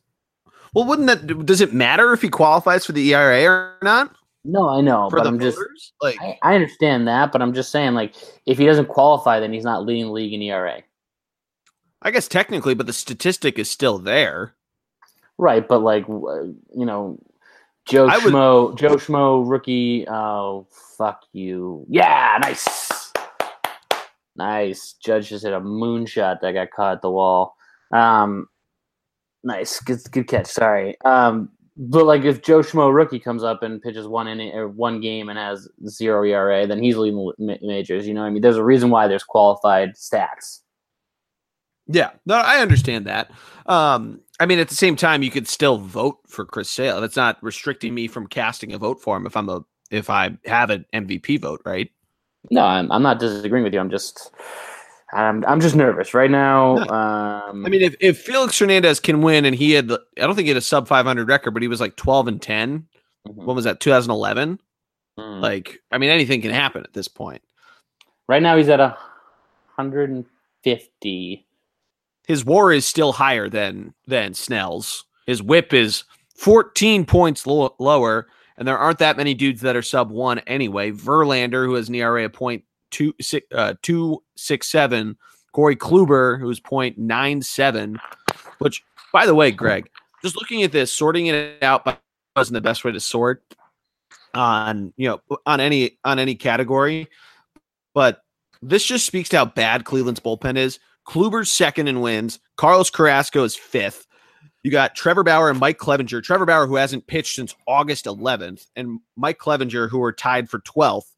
well, 0.74 0.86
wouldn't 0.86 1.08
that 1.08 1.46
does 1.46 1.62
it 1.62 1.74
matter 1.74 2.14
if 2.14 2.22
he 2.22 2.30
qualifies 2.30 2.86
for 2.86 2.94
the 2.94 3.14
ERA 3.14 3.44
or 3.46 3.78
not? 3.82 4.16
No, 4.44 4.70
I 4.70 4.82
know, 4.82 5.10
for 5.10 5.18
but 5.18 5.28
I'm 5.28 5.38
voters? 5.38 5.56
just 5.76 5.94
like 6.02 6.20
I, 6.20 6.40
I, 6.42 6.56
understand 6.56 7.08
that, 7.08 7.32
but 7.32 7.42
I'm 7.42 7.54
just 7.54 7.72
saying 7.72 7.94
like 7.94 8.16
if 8.46 8.58
he 8.58 8.66
doesn't 8.66 8.88
qualify, 8.88 9.40
then 9.40 9.54
he's 9.54 9.66
not 9.66 9.86
leading 9.86 10.06
the 10.06 10.12
league 10.12 10.34
in 10.34 10.42
ERA. 10.42 10.82
I 12.02 12.12
guess 12.12 12.28
technically, 12.28 12.74
but 12.74 12.88
the 12.88 12.94
statistic 12.94 13.60
is 13.60 13.70
still 13.70 14.00
there. 14.00 14.56
Right, 15.38 15.68
but 15.68 15.84
like 15.84 16.08
you 16.08 16.56
know, 16.74 17.20
Joe 17.86 18.08
I 18.08 18.20
Schmo, 18.20 18.70
would... 18.70 18.78
Joe 18.78 18.96
Schmo, 18.96 19.48
rookie. 19.48 20.08
Oh 20.08 20.68
fuck 20.98 21.24
you! 21.34 21.86
Yeah, 21.90 22.38
nice. 22.42 22.91
Nice. 24.36 24.96
Judge 25.04 25.30
just 25.30 25.44
hit 25.44 25.54
a 25.54 25.60
moonshot 25.60 26.42
that 26.42 26.54
got 26.54 26.72
caught 26.72 26.94
at 26.94 27.02
the 27.02 27.12
wall. 27.12 27.56
Um, 27.94 28.48
nice. 29.44 29.80
Good, 29.82 30.00
good 30.12 30.28
catch. 30.28 30.48
Sorry. 30.48 30.96
Um, 31.04 31.50
but 31.78 32.06
like 32.06 32.24
if 32.24 32.42
Joe 32.42 32.60
Schmo 32.60 32.94
rookie 32.94 33.20
comes 33.20 33.44
up 33.44 33.64
and 33.64 33.82
pitches 33.82 34.08
one 34.08 34.28
inning 34.28 34.54
or 34.54 34.68
one 34.68 35.00
game 35.00 35.30
and 35.30 35.40
has 35.40 35.68
zero 35.88 36.24
ERA, 36.24 36.68
then 36.68 36.82
he's 36.82 36.98
leading 36.98 37.34
majors. 37.62 38.08
You 38.08 38.14
know, 38.14 38.24
I 38.24 38.30
mean, 38.30 38.42
there's 38.42 38.58
a 38.58 38.64
reason 38.64 38.90
why 38.90 39.08
there's 39.08 39.24
qualified 39.24 39.96
stats. 39.96 40.60
Yeah, 41.88 42.12
no, 42.26 42.36
I 42.36 42.60
understand 42.60 43.06
that. 43.08 43.32
Um, 43.66 44.22
I 44.40 44.46
mean, 44.46 44.60
at 44.60 44.70
the 44.70 44.76
same 44.76 44.96
time, 44.96 45.24
you 45.24 45.32
could 45.32 45.48
still 45.48 45.78
vote 45.78 46.20
for 46.28 46.46
Chris 46.46 46.70
Sale. 46.70 47.02
That's 47.02 47.16
not 47.16 47.42
restricting 47.42 47.94
me 47.94 48.08
from 48.08 48.28
casting 48.28 48.74
a 48.74 48.78
vote 48.78 49.02
for 49.02 49.18
him 49.18 49.26
if 49.26 49.36
I'm 49.36 49.50
a 49.50 49.62
if 49.90 50.10
I 50.10 50.38
have 50.46 50.70
an 50.70 50.86
MVP 50.94 51.42
vote, 51.42 51.62
right? 51.66 51.90
No, 52.50 52.64
I'm, 52.64 52.92
I'm 52.92 53.04
not 53.04 53.20
disagreeing 53.20 53.64
with 53.64 53.74
you. 53.74 53.80
I'm 53.80 53.90
just 53.90 54.32
I'm 55.14 55.46
I'm 55.46 55.60
just 55.60 55.76
nervous 55.76 56.14
right 56.14 56.32
now. 56.32 56.78
Um, 56.78 57.66
I 57.66 57.70
mean, 57.70 57.82
if, 57.82 57.96
if 58.00 58.20
Felix 58.20 58.58
Hernandez 58.58 59.00
can 59.00 59.22
win, 59.22 59.46
and 59.46 59.56
he 59.56 59.72
had, 59.72 59.90
the, 59.90 60.02
I 60.18 60.22
don't 60.22 60.36
think 60.36 60.46
he 60.46 60.50
had 60.50 60.58
a 60.58 60.62
sub 60.62 60.88
500 60.88 61.28
record, 61.28 61.52
but 61.52 61.62
he 61.62 61.68
was 61.68 61.82
like 61.82 61.96
12 61.98 62.28
and 62.28 62.42
10. 62.42 62.88
Mm-hmm. 63.28 63.46
When 63.46 63.56
was 63.56 63.66
that? 63.66 63.80
2011. 63.80 64.60
Mm. 65.20 65.42
Like, 65.42 65.80
I 65.92 65.98
mean, 65.98 66.10
anything 66.10 66.42
can 66.42 66.52
happen 66.52 66.84
at 66.84 66.94
this 66.94 67.08
point. 67.08 67.42
Right 68.28 68.42
now, 68.42 68.56
he's 68.56 68.70
at 68.70 68.80
a 68.80 68.98
150. 69.76 71.46
His 72.28 72.46
WAR 72.46 72.72
is 72.72 72.86
still 72.86 73.12
higher 73.12 73.50
than 73.50 73.94
than 74.08 74.34
Snell's. 74.34 75.04
His 75.28 75.44
WHIP 75.44 75.74
is 75.74 76.06
14 76.38 77.06
points 77.06 77.46
lo- 77.46 77.76
lower 77.80 78.28
and 78.58 78.68
there 78.68 78.78
aren't 78.78 79.00
that 79.00 79.18
many 79.18 79.34
dudes 79.34 79.62
that 79.62 79.76
are 79.76 79.82
sub 79.82 80.12
one 80.12 80.40
anyway. 80.40 80.92
Verlander, 80.92 81.66
who 81.66 81.76
has 81.76 81.90
an 81.90 81.96
ERA 81.96 82.26
of 82.26 82.34
point 82.34 82.64
two 82.92 83.14
six 83.20 83.46
uh, 83.54 83.74
two 83.82 84.24
six 84.36 84.68
seven. 84.68 85.18
Corey 85.54 85.76
Kluber, 85.76 86.40
who's 86.40 86.60
point 86.60 86.98
nine 86.98 87.42
seven. 87.42 88.00
Which, 88.60 88.84
by 89.12 89.26
the 89.26 89.36
way, 89.36 89.52
Greg, 89.52 89.90
just 90.22 90.36
looking 90.36 90.64
at 90.64 90.72
this, 90.72 90.94
sorting 90.94 91.28
it 91.28 91.62
out 91.64 91.84
by 91.84 91.98
wasn't 92.36 92.54
the 92.54 92.62
best 92.62 92.86
way 92.86 92.92
to 92.92 93.00
sort 93.00 93.44
on 94.34 94.94
you 94.96 95.10
know 95.10 95.22
on 95.46 95.60
any 95.60 95.98
on 96.04 96.20
any 96.20 96.36
category, 96.36 97.08
but 97.94 98.24
this 98.62 98.86
just 98.86 99.06
speaks 99.06 99.30
to 99.30 99.38
how 99.38 99.46
bad 99.46 99.86
Cleveland's 99.86 100.20
bullpen 100.20 100.58
is. 100.58 100.80
Kluber's 101.08 101.52
second 101.52 101.88
in 101.88 102.00
wins. 102.00 102.40
Carlos 102.58 102.90
Carrasco 102.90 103.44
is 103.44 103.56
fifth. 103.56 104.06
You 104.64 104.72
got 104.72 104.96
Trevor 104.96 105.24
Bauer 105.24 105.50
and 105.50 105.60
Mike 105.60 105.80
Clevinger. 105.80 106.22
Trevor 106.22 106.46
Bauer, 106.46 106.68
who 106.68 106.76
hasn't 106.76 107.08
pitched 107.08 107.36
since 107.36 107.56
August 107.68 108.06
11th, 108.06 108.68
and 108.76 109.00
Mike 109.16 109.40
Clevinger, 109.40 109.90
who 109.90 110.02
are 110.04 110.14
tied 110.14 110.50
for 110.50 110.60
12th, 110.60 111.12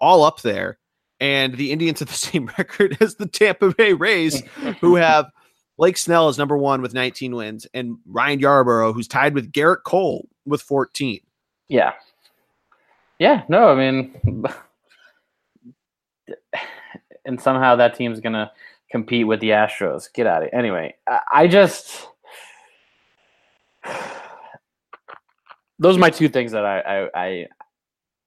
all 0.00 0.22
up 0.22 0.40
there. 0.42 0.78
And 1.20 1.54
the 1.56 1.72
Indians 1.72 2.00
have 2.00 2.08
the 2.08 2.14
same 2.14 2.50
record 2.58 2.96
as 3.00 3.16
the 3.16 3.26
Tampa 3.26 3.74
Bay 3.74 3.92
Rays, 3.92 4.42
who 4.80 4.94
have 4.96 5.30
Blake 5.76 5.98
Snell 5.98 6.28
as 6.28 6.38
number 6.38 6.56
one 6.56 6.80
with 6.80 6.94
19 6.94 7.34
wins, 7.34 7.66
and 7.74 7.98
Ryan 8.06 8.40
Yarbrough, 8.40 8.94
who's 8.94 9.08
tied 9.08 9.34
with 9.34 9.52
Gerrit 9.52 9.82
Cole 9.84 10.28
with 10.46 10.62
14. 10.62 11.20
Yeah. 11.68 11.92
Yeah, 13.18 13.44
no, 13.48 13.68
I 13.68 13.74
mean, 13.74 14.14
and 17.24 17.40
somehow 17.40 17.76
that 17.76 17.94
team's 17.94 18.20
going 18.20 18.34
to 18.34 18.50
compete 18.90 19.26
with 19.26 19.40
the 19.40 19.50
Astros. 19.50 20.12
Get 20.12 20.26
out 20.26 20.42
of 20.42 20.48
it. 20.48 20.54
Anyway, 20.54 20.94
I 21.32 21.46
just 21.46 22.08
those 25.78 25.96
are 25.96 26.00
my 26.00 26.10
two 26.10 26.28
things 26.28 26.52
that 26.52 26.64
I, 26.64 26.80
I, 26.80 27.08
I 27.14 27.46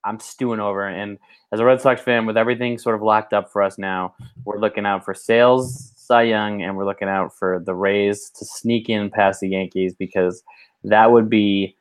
I'm 0.03 0.19
stewing 0.19 0.59
over. 0.59 0.87
And 0.87 1.17
as 1.51 1.59
a 1.59 1.65
Red 1.65 1.81
Sox 1.81 2.01
fan, 2.01 2.25
with 2.25 2.37
everything 2.37 2.77
sort 2.77 2.95
of 2.95 3.01
locked 3.01 3.33
up 3.33 3.51
for 3.51 3.61
us 3.61 3.77
now, 3.77 4.15
we're 4.45 4.59
looking 4.59 4.85
out 4.85 5.03
for 5.03 5.13
Sale's, 5.13 5.93
Cy 5.95 6.23
Young, 6.23 6.61
and 6.61 6.77
we're 6.77 6.85
looking 6.85 7.09
out 7.09 7.35
for 7.35 7.61
the 7.65 7.73
Rays 7.73 8.29
to 8.37 8.45
sneak 8.45 8.89
in 8.89 9.09
past 9.09 9.41
the 9.41 9.49
Yankees 9.49 9.93
because 9.93 10.43
that 10.83 11.11
would 11.11 11.29
be 11.29 11.75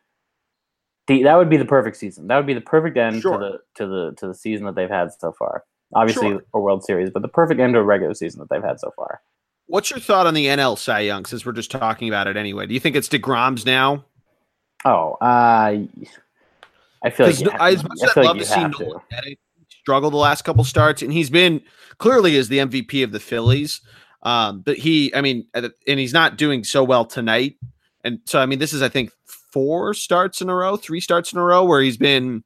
the, 1.06 1.22
that 1.22 1.36
would 1.36 1.48
be 1.48 1.56
the 1.56 1.64
perfect 1.64 1.96
season. 1.96 2.26
That 2.26 2.36
would 2.36 2.46
be 2.46 2.54
the 2.54 2.60
perfect 2.60 2.96
end 2.96 3.22
sure. 3.22 3.38
to 3.38 3.38
the 3.38 3.58
to 3.76 3.86
the 3.86 4.14
to 4.18 4.26
the 4.28 4.34
season 4.34 4.66
that 4.66 4.74
they've 4.74 4.90
had 4.90 5.10
so 5.18 5.32
far. 5.32 5.64
Obviously, 5.94 6.28
sure. 6.28 6.42
a 6.52 6.60
World 6.60 6.84
Series, 6.84 7.08
but 7.10 7.22
the 7.22 7.28
perfect 7.28 7.60
end 7.60 7.74
to 7.74 7.80
a 7.80 7.82
regular 7.82 8.12
season 8.14 8.40
that 8.40 8.50
they've 8.50 8.62
had 8.62 8.78
so 8.78 8.92
far. 8.94 9.22
What's 9.68 9.90
your 9.90 10.00
thought 10.00 10.26
on 10.26 10.34
the 10.34 10.46
NL 10.46 10.78
Cy 10.78 11.00
Young? 11.00 11.24
Since 11.24 11.44
we're 11.44 11.52
just 11.52 11.70
talking 11.70 12.08
about 12.08 12.26
it 12.26 12.36
anyway, 12.36 12.66
do 12.66 12.74
you 12.74 12.80
think 12.80 12.96
it's 12.96 13.08
Degrom's 13.08 13.64
now? 13.66 14.04
Oh, 14.84 15.12
uh, 15.20 15.76
I 17.04 17.10
feel 17.10 17.26
like 17.26 17.60
I, 17.60 17.72
as 17.72 17.82
much 17.82 17.98
as 18.02 18.16
I'd 18.16 18.24
love 18.24 18.36
like 18.36 18.46
to 18.46 18.52
see 18.52 18.60
Nolan 18.60 19.00
struggle 19.68 20.10
the 20.10 20.16
last 20.16 20.42
couple 20.42 20.64
starts, 20.64 21.02
and 21.02 21.12
he's 21.12 21.30
been 21.30 21.60
clearly 21.98 22.36
is 22.36 22.48
the 22.48 22.58
MVP 22.58 23.04
of 23.04 23.12
the 23.12 23.20
Phillies. 23.20 23.80
Um, 24.22 24.60
but 24.60 24.76
he, 24.76 25.14
I 25.14 25.20
mean, 25.20 25.46
and 25.54 25.72
he's 25.86 26.12
not 26.12 26.36
doing 26.36 26.64
so 26.64 26.82
well 26.82 27.04
tonight. 27.04 27.56
And 28.04 28.20
so, 28.24 28.40
I 28.40 28.46
mean, 28.46 28.58
this 28.58 28.72
is 28.72 28.82
I 28.82 28.88
think 28.88 29.10
four 29.52 29.94
starts 29.94 30.40
in 30.40 30.48
a 30.48 30.54
row, 30.54 30.76
three 30.76 31.00
starts 31.00 31.32
in 31.32 31.38
a 31.38 31.44
row 31.44 31.64
where 31.64 31.80
he's 31.80 31.96
been, 31.96 32.42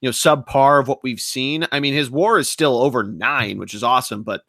you 0.00 0.08
know, 0.08 0.12
subpar 0.12 0.80
of 0.80 0.88
what 0.88 1.02
we've 1.02 1.20
seen. 1.20 1.66
I 1.72 1.80
mean, 1.80 1.94
his 1.94 2.10
WAR 2.10 2.38
is 2.38 2.48
still 2.48 2.78
over 2.78 3.02
nine, 3.02 3.58
which 3.58 3.74
is 3.74 3.82
awesome. 3.82 4.22
But 4.22 4.42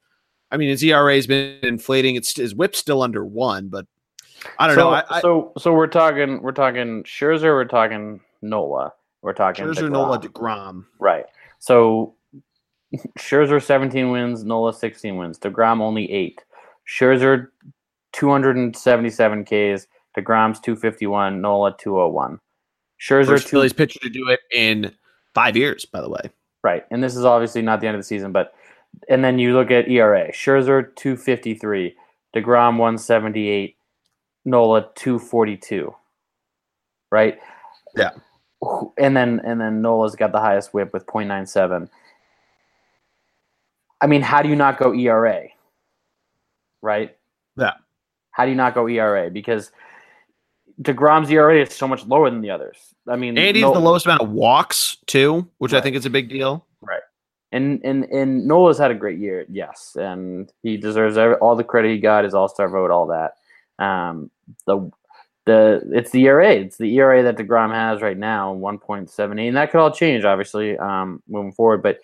I 0.52 0.58
mean, 0.58 0.70
his 0.70 0.84
ERA 0.84 1.16
has 1.16 1.28
been 1.28 1.60
inflating. 1.64 2.16
It's 2.16 2.36
his 2.36 2.54
WHIP's 2.54 2.78
still 2.78 3.02
under 3.02 3.26
one, 3.26 3.68
but 3.68 3.86
I 4.60 4.68
don't 4.68 4.76
so, 4.76 4.92
know. 4.92 5.04
I, 5.10 5.22
so 5.22 5.54
so 5.58 5.74
we're 5.74 5.88
talking 5.88 6.42
we're 6.42 6.52
talking 6.52 7.04
Scherzer, 7.04 7.54
we're 7.54 7.66
talking 7.66 8.22
Nola, 8.42 8.94
we're 9.22 9.34
talking 9.34 9.66
Scherzer, 9.66 9.90
DeGrom. 9.90 9.92
Nola, 9.92 10.20
Degrom. 10.20 10.86
Right. 11.00 11.26
So 11.60 12.16
Scherzer 13.18 13.62
17 13.62 14.12
wins, 14.12 14.44
Nola 14.44 14.74
16 14.74 15.18
wins, 15.18 15.40
Degrom 15.40 15.82
only 15.82 16.12
eight. 16.12 16.44
Scherzer 16.88 17.48
277 18.14 19.44
Ks, 19.46 19.88
Degrom's 20.18 20.60
251, 20.60 21.42
Nola 21.42 21.76
201. 21.78 22.40
Scherzer 23.02 23.26
First 23.26 23.48
two, 23.48 23.58
Phillies 23.58 23.74
pitcher 23.74 24.00
to 24.00 24.10
do 24.10 24.30
it 24.30 24.40
in 24.54 24.94
five 25.34 25.58
years, 25.58 25.86
by 25.86 26.02
the 26.02 26.10
way. 26.10 26.30
Right, 26.64 26.86
and 26.92 27.04
this 27.04 27.16
is 27.16 27.26
obviously 27.26 27.62
not 27.62 27.82
the 27.82 27.88
end 27.88 27.96
of 27.96 28.00
the 28.00 28.06
season, 28.08 28.32
but 28.32 28.54
and 29.10 29.24
then 29.24 29.40
you 29.40 29.54
look 29.54 29.72
at 29.72 29.90
ERA. 29.90 30.32
Scherzer 30.32 30.96
253, 30.96 31.96
Degrom 32.36 32.78
178, 32.78 33.76
Nola 34.46 34.90
242. 34.96 35.94
Right? 37.12 37.40
Yeah. 37.96 38.12
and 38.98 39.16
then 39.16 39.42
and 39.44 39.60
then 39.60 39.82
Nola's 39.82 40.16
got 40.16 40.32
the 40.32 40.40
highest 40.40 40.74
whip 40.74 40.92
with 40.94 41.06
0.97. 41.06 41.90
I 44.02 44.08
mean, 44.08 44.22
how 44.22 44.42
do 44.42 44.50
you 44.50 44.56
not 44.56 44.78
go 44.78 44.94
ERA? 44.94 45.48
Right? 46.82 47.16
Yeah. 47.58 47.74
How 48.32 48.44
do 48.46 48.52
you 48.52 48.58
not 48.58 48.76
go 48.76 48.88
ERA? 48.88 49.30
Because 49.30 49.72
DeGrom's 50.82 51.30
ERA 51.32 51.62
is 51.62 51.74
so 51.74 51.88
much 51.88 52.06
lower 52.06 52.30
than 52.30 52.42
the 52.42 52.50
others. 52.50 52.78
I 53.08 53.16
mean, 53.16 53.38
and 53.38 53.56
he's 53.56 53.64
Nola- 53.64 53.76
the 53.76 53.86
lowest 53.86 54.06
amount 54.06 54.22
of 54.22 54.30
walks 54.30 54.98
too, 55.06 55.48
which 55.58 55.74
I 55.74 55.80
think 55.80 55.96
is 55.96 56.06
a 56.06 56.10
big 56.10 56.30
deal. 56.30 56.66
And 57.56 57.80
and 57.86 58.04
and 58.06 58.46
Nola's 58.46 58.78
had 58.78 58.92
a 58.92 58.96
great 58.96 59.18
year, 59.18 59.46
yes, 59.50 59.96
and 60.00 60.52
he 60.62 60.76
deserves 60.76 61.18
every, 61.18 61.36
all 61.36 61.56
the 61.56 61.64
credit 61.64 61.92
he 61.92 62.00
got, 62.00 62.26
his 62.26 62.34
All 62.34 62.50
Star 62.50 62.68
vote, 62.68 62.92
all 62.92 63.08
that. 63.08 63.36
Um, 63.84 64.30
the 64.68 64.92
the 65.46 65.82
it's 65.94 66.12
the 66.12 66.26
ERA, 66.26 66.52
it's 66.52 66.78
the 66.78 66.94
ERA 66.98 67.24
that 67.24 67.38
Degrom 67.38 67.74
has 67.74 68.02
right 68.02 68.18
now, 68.18 68.52
one 68.52 68.78
point 68.78 69.10
seven 69.10 69.40
eight, 69.40 69.48
and 69.48 69.58
that 69.58 69.72
could 69.72 69.80
all 69.80 69.92
change, 69.92 70.26
obviously, 70.26 70.78
um, 70.78 71.24
moving 71.30 71.54
forward. 71.54 71.82
But 71.82 72.00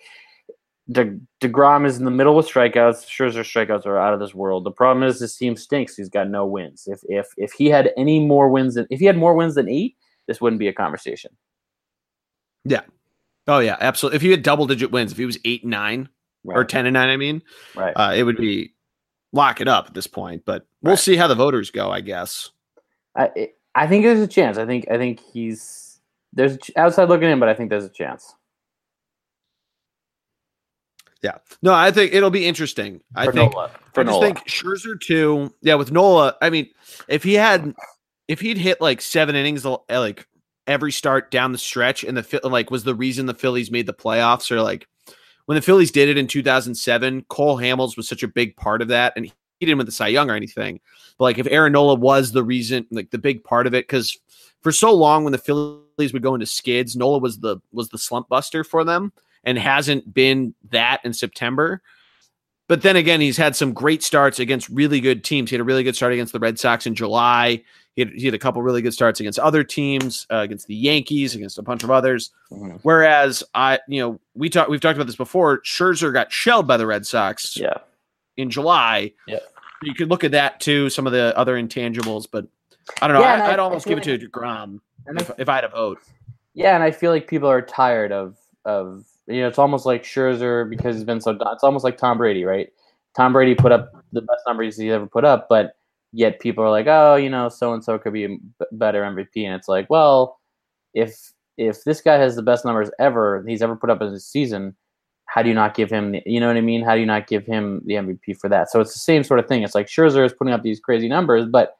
De, 0.90 1.18
Degrom 1.40 1.86
is 1.86 1.98
in 1.98 2.06
the 2.06 2.10
middle 2.10 2.34
with 2.34 2.48
strikeouts. 2.48 3.06
Scherzer 3.06 3.44
strikeouts 3.44 3.84
are 3.84 3.98
out 3.98 4.14
of 4.14 4.20
this 4.20 4.34
world. 4.34 4.64
The 4.64 4.70
problem 4.70 5.06
is 5.06 5.20
this 5.20 5.36
team 5.36 5.56
stinks. 5.56 5.96
He's 5.96 6.08
got 6.08 6.30
no 6.30 6.46
wins. 6.46 6.84
If 6.86 7.00
if 7.08 7.26
if 7.36 7.52
he 7.52 7.66
had 7.66 7.92
any 7.98 8.24
more 8.24 8.48
wins 8.48 8.74
than 8.74 8.86
if 8.88 9.00
he 9.00 9.06
had 9.06 9.18
more 9.18 9.34
wins 9.34 9.56
than 9.56 9.68
eight, 9.68 9.96
this 10.26 10.40
wouldn't 10.40 10.60
be 10.60 10.68
a 10.68 10.72
conversation. 10.72 11.36
Oh 13.48 13.58
yeah, 13.58 13.76
absolutely. 13.80 14.16
If 14.16 14.22
he 14.22 14.30
had 14.30 14.42
double 14.42 14.66
digit 14.66 14.90
wins, 14.92 15.12
if 15.12 15.18
he 15.18 15.26
was 15.26 15.38
eight 15.44 15.62
and 15.62 15.70
nine 15.70 16.08
or 16.44 16.64
ten 16.64 16.86
and 16.86 16.94
nine, 16.94 17.08
I 17.08 17.16
mean, 17.16 17.42
right. 17.74 17.92
uh, 17.94 18.12
it 18.14 18.22
would 18.22 18.36
be 18.36 18.72
lock 19.32 19.60
it 19.60 19.68
up 19.68 19.86
at 19.88 19.94
this 19.94 20.06
point. 20.06 20.44
But 20.44 20.66
we'll 20.82 20.92
Right. 20.92 20.98
see 20.98 21.16
how 21.16 21.26
the 21.26 21.34
voters 21.34 21.70
go, 21.70 21.90
I 21.90 22.00
guess. 22.02 22.50
I 23.16 23.50
I 23.74 23.86
think 23.86 24.04
there's 24.04 24.20
a 24.20 24.26
chance. 24.26 24.58
I 24.58 24.66
think 24.66 24.86
I 24.90 24.96
think 24.98 25.20
he's 25.32 26.00
there's 26.32 26.58
outside 26.76 27.08
looking 27.08 27.28
in, 27.30 27.40
but 27.40 27.48
I 27.48 27.54
think 27.54 27.68
there's 27.70 27.84
a 27.84 27.88
chance. 27.90 28.34
Yeah. 31.22 31.38
No, 31.62 31.72
I 31.72 31.90
think 31.92 32.12
it'll 32.14 32.30
be 32.30 32.46
interesting. 32.46 33.00
I 33.14 33.24
think 33.26 33.52
Nola. 33.52 33.70
For 33.94 34.00
I 34.00 34.04
just 34.04 34.12
Nola. 34.20 34.26
think 34.26 34.38
Scherzer 34.48 35.00
too. 35.00 35.54
Yeah, 35.62 35.74
with 35.76 35.92
Nola, 35.92 36.36
I 36.42 36.50
mean, 36.50 36.68
if 37.06 37.22
he 37.22 37.34
had, 37.34 37.74
if 38.26 38.40
he'd 38.40 38.58
hit 38.58 38.80
like 38.80 39.00
seven 39.00 39.36
innings, 39.36 39.64
uh, 39.64 39.76
like 39.88 40.26
every 40.66 40.92
start 40.92 41.30
down 41.30 41.52
the 41.52 41.58
stretch, 41.58 42.04
and 42.04 42.16
the 42.16 42.40
like 42.44 42.70
was 42.70 42.84
the 42.84 42.94
reason 42.94 43.26
the 43.26 43.34
Phillies 43.34 43.70
made 43.70 43.86
the 43.86 43.94
playoffs, 43.94 44.50
or 44.50 44.62
like 44.62 44.86
when 45.46 45.56
the 45.56 45.62
Phillies 45.62 45.90
did 45.90 46.08
it 46.08 46.18
in 46.18 46.26
2007, 46.26 47.26
Cole 47.28 47.58
Hamels 47.58 47.96
was 47.96 48.08
such 48.08 48.22
a 48.22 48.28
big 48.28 48.56
part 48.56 48.82
of 48.82 48.88
that, 48.88 49.12
and 49.16 49.26
he 49.26 49.32
didn't 49.60 49.78
win 49.78 49.86
the 49.86 49.92
Cy 49.92 50.08
Young 50.08 50.30
or 50.30 50.34
anything. 50.34 50.80
But 51.18 51.24
like 51.24 51.38
if 51.38 51.46
Aaron 51.48 51.72
Nola 51.72 51.94
was 51.94 52.32
the 52.32 52.44
reason, 52.44 52.86
like 52.90 53.10
the 53.10 53.18
big 53.18 53.44
part 53.44 53.66
of 53.66 53.74
it, 53.74 53.86
because 53.86 54.18
for 54.60 54.72
so 54.72 54.92
long 54.92 55.24
when 55.24 55.32
the 55.32 55.38
Phillies 55.38 56.12
would 56.12 56.22
go 56.22 56.34
into 56.34 56.46
skids, 56.46 56.96
Nola 56.96 57.18
was 57.18 57.38
the 57.38 57.58
was 57.72 57.88
the 57.88 57.98
slump 57.98 58.28
buster 58.28 58.64
for 58.64 58.84
them, 58.84 59.12
and 59.44 59.58
hasn't 59.58 60.12
been 60.12 60.54
that 60.70 61.00
in 61.04 61.12
September. 61.12 61.82
But 62.68 62.82
then 62.82 62.96
again, 62.96 63.20
he's 63.20 63.36
had 63.36 63.56
some 63.56 63.72
great 63.72 64.02
starts 64.02 64.38
against 64.38 64.68
really 64.68 65.00
good 65.00 65.24
teams. 65.24 65.50
He 65.50 65.56
had 65.56 65.60
a 65.60 65.64
really 65.64 65.82
good 65.82 65.96
start 65.96 66.12
against 66.12 66.32
the 66.32 66.38
Red 66.38 66.58
Sox 66.58 66.86
in 66.86 66.94
July. 66.94 67.62
He 67.94 68.02
had, 68.02 68.10
he 68.12 68.24
had 68.24 68.34
a 68.34 68.38
couple 68.38 68.62
really 68.62 68.80
good 68.80 68.94
starts 68.94 69.20
against 69.20 69.38
other 69.38 69.62
teams, 69.62 70.26
uh, 70.30 70.36
against 70.38 70.66
the 70.66 70.74
Yankees, 70.74 71.34
against 71.34 71.58
a 71.58 71.62
bunch 71.62 71.84
of 71.84 71.90
others. 71.90 72.30
Mhm. 72.50 72.78
Whereas 72.82 73.44
I, 73.54 73.80
you 73.86 74.00
know, 74.00 74.20
we 74.34 74.48
talked 74.48 74.70
we've 74.70 74.80
talked 74.80 74.96
about 74.96 75.06
this 75.06 75.16
before. 75.16 75.60
Scherzer 75.60 76.12
got 76.12 76.32
shelled 76.32 76.66
by 76.66 76.76
the 76.78 76.86
Red 76.86 77.06
Sox 77.06 77.56
Yeah. 77.56 77.74
in 78.36 78.48
July. 78.50 79.12
Yeah. 79.26 79.40
You 79.82 79.94
could 79.94 80.08
look 80.08 80.24
at 80.24 80.30
that 80.30 80.60
too, 80.60 80.88
some 80.88 81.06
of 81.06 81.12
the 81.12 81.36
other 81.36 81.54
intangibles, 81.56 82.26
but 82.30 82.46
I 83.02 83.08
don't 83.08 83.14
know. 83.14 83.20
Yeah, 83.22 83.44
I, 83.44 83.50
would 83.50 83.58
almost 83.58 83.86
give 83.86 83.98
it 83.98 84.04
to 84.04 84.18
Degrom 84.18 84.80
if, 85.08 85.30
if 85.38 85.48
I 85.48 85.56
had 85.56 85.64
a 85.64 85.68
vote. 85.68 85.98
Yeah, 86.54 86.74
and 86.74 86.82
I 86.82 86.90
feel 86.90 87.10
like 87.10 87.26
people 87.26 87.48
are 87.48 87.62
tired 87.62 88.12
of 88.12 88.36
of 88.64 89.04
you 89.26 89.40
know 89.40 89.48
it's 89.48 89.58
almost 89.58 89.84
like 89.86 90.02
Scherzer 90.02 90.68
because 90.68 90.96
he's 90.96 91.04
been 91.04 91.20
so 91.20 91.36
it's 91.52 91.64
almost 91.64 91.84
like 91.84 91.98
Tom 91.98 92.16
Brady, 92.18 92.44
right? 92.44 92.72
Tom 93.14 93.32
Brady 93.32 93.54
put 93.54 93.72
up 93.72 93.92
the 94.12 94.22
best 94.22 94.40
numbers 94.46 94.76
he's 94.78 94.90
ever 94.92 95.06
put 95.06 95.24
up, 95.24 95.48
but 95.48 95.76
yet 96.12 96.40
people 96.40 96.62
are 96.64 96.70
like, 96.70 96.86
oh, 96.86 97.16
you 97.16 97.30
know, 97.30 97.48
so 97.48 97.72
and 97.72 97.82
so 97.82 97.98
could 97.98 98.12
be 98.12 98.24
a 98.24 98.38
better 98.72 99.02
MVP, 99.02 99.44
and 99.44 99.54
it's 99.54 99.68
like, 99.68 99.88
well, 99.90 100.38
if 100.94 101.32
if 101.58 101.84
this 101.84 102.00
guy 102.00 102.16
has 102.16 102.36
the 102.36 102.42
best 102.42 102.64
numbers 102.64 102.90
ever 102.98 103.44
he's 103.46 103.62
ever 103.62 103.76
put 103.76 103.90
up 103.90 104.00
in 104.02 104.08
a 104.08 104.20
season, 104.20 104.76
how 105.26 105.42
do 105.42 105.48
you 105.48 105.54
not 105.54 105.74
give 105.74 105.90
him 105.90 106.12
the, 106.12 106.22
you 106.26 106.40
know 106.40 106.46
what 106.46 106.56
I 106.56 106.60
mean? 106.62 106.82
How 106.82 106.94
do 106.94 107.00
you 107.00 107.06
not 107.06 107.26
give 107.26 107.46
him 107.46 107.82
the 107.86 107.94
MVP 107.94 108.38
for 108.38 108.48
that? 108.48 108.70
So 108.70 108.80
it's 108.80 108.92
the 108.92 109.00
same 109.00 109.24
sort 109.24 109.40
of 109.40 109.46
thing. 109.46 109.62
It's 109.62 109.74
like 109.74 109.86
Scherzer 109.86 110.24
is 110.24 110.32
putting 110.32 110.54
up 110.54 110.62
these 110.62 110.80
crazy 110.80 111.08
numbers, 111.08 111.46
but 111.46 111.76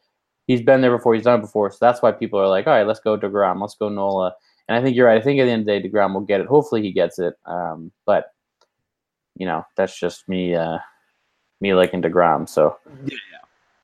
he's 0.47 0.63
been 0.63 0.81
there 0.81 0.97
before, 0.97 1.15
he's 1.15 1.25
done 1.25 1.41
it 1.41 1.43
before, 1.43 1.71
so 1.71 1.79
that's 1.81 2.03
why 2.03 2.13
people 2.13 2.39
are 2.39 2.49
like, 2.49 2.67
all 2.67 2.73
right, 2.73 2.87
let's 2.87 3.01
go 3.01 3.19
Degrom, 3.19 3.61
let's 3.61 3.77
go 3.77 3.89
Nola. 3.89 4.35
And 4.69 4.77
I 4.77 4.83
think 4.83 4.97
you're 4.97 5.07
right. 5.07 5.21
I 5.21 5.25
think 5.25 5.41
at 5.41 5.45
the 5.45 5.51
end 5.51 5.61
of 5.63 5.67
the 5.67 5.81
day, 5.81 5.89
Degrom 5.89 6.15
will 6.15 6.21
get 6.21 6.41
it. 6.41 6.47
Hopefully, 6.47 6.83
he 6.83 6.93
gets 6.93 7.19
it. 7.19 7.35
Um, 7.47 7.91
but 8.07 8.27
you 9.37 9.45
know, 9.45 9.65
that's 9.77 9.99
just 9.99 10.29
me. 10.29 10.55
Uh, 10.55 10.79
me 11.63 11.73
liking 11.73 12.03
Degrom. 12.03 12.47
So, 12.49 12.77
Yeah, 13.05 13.17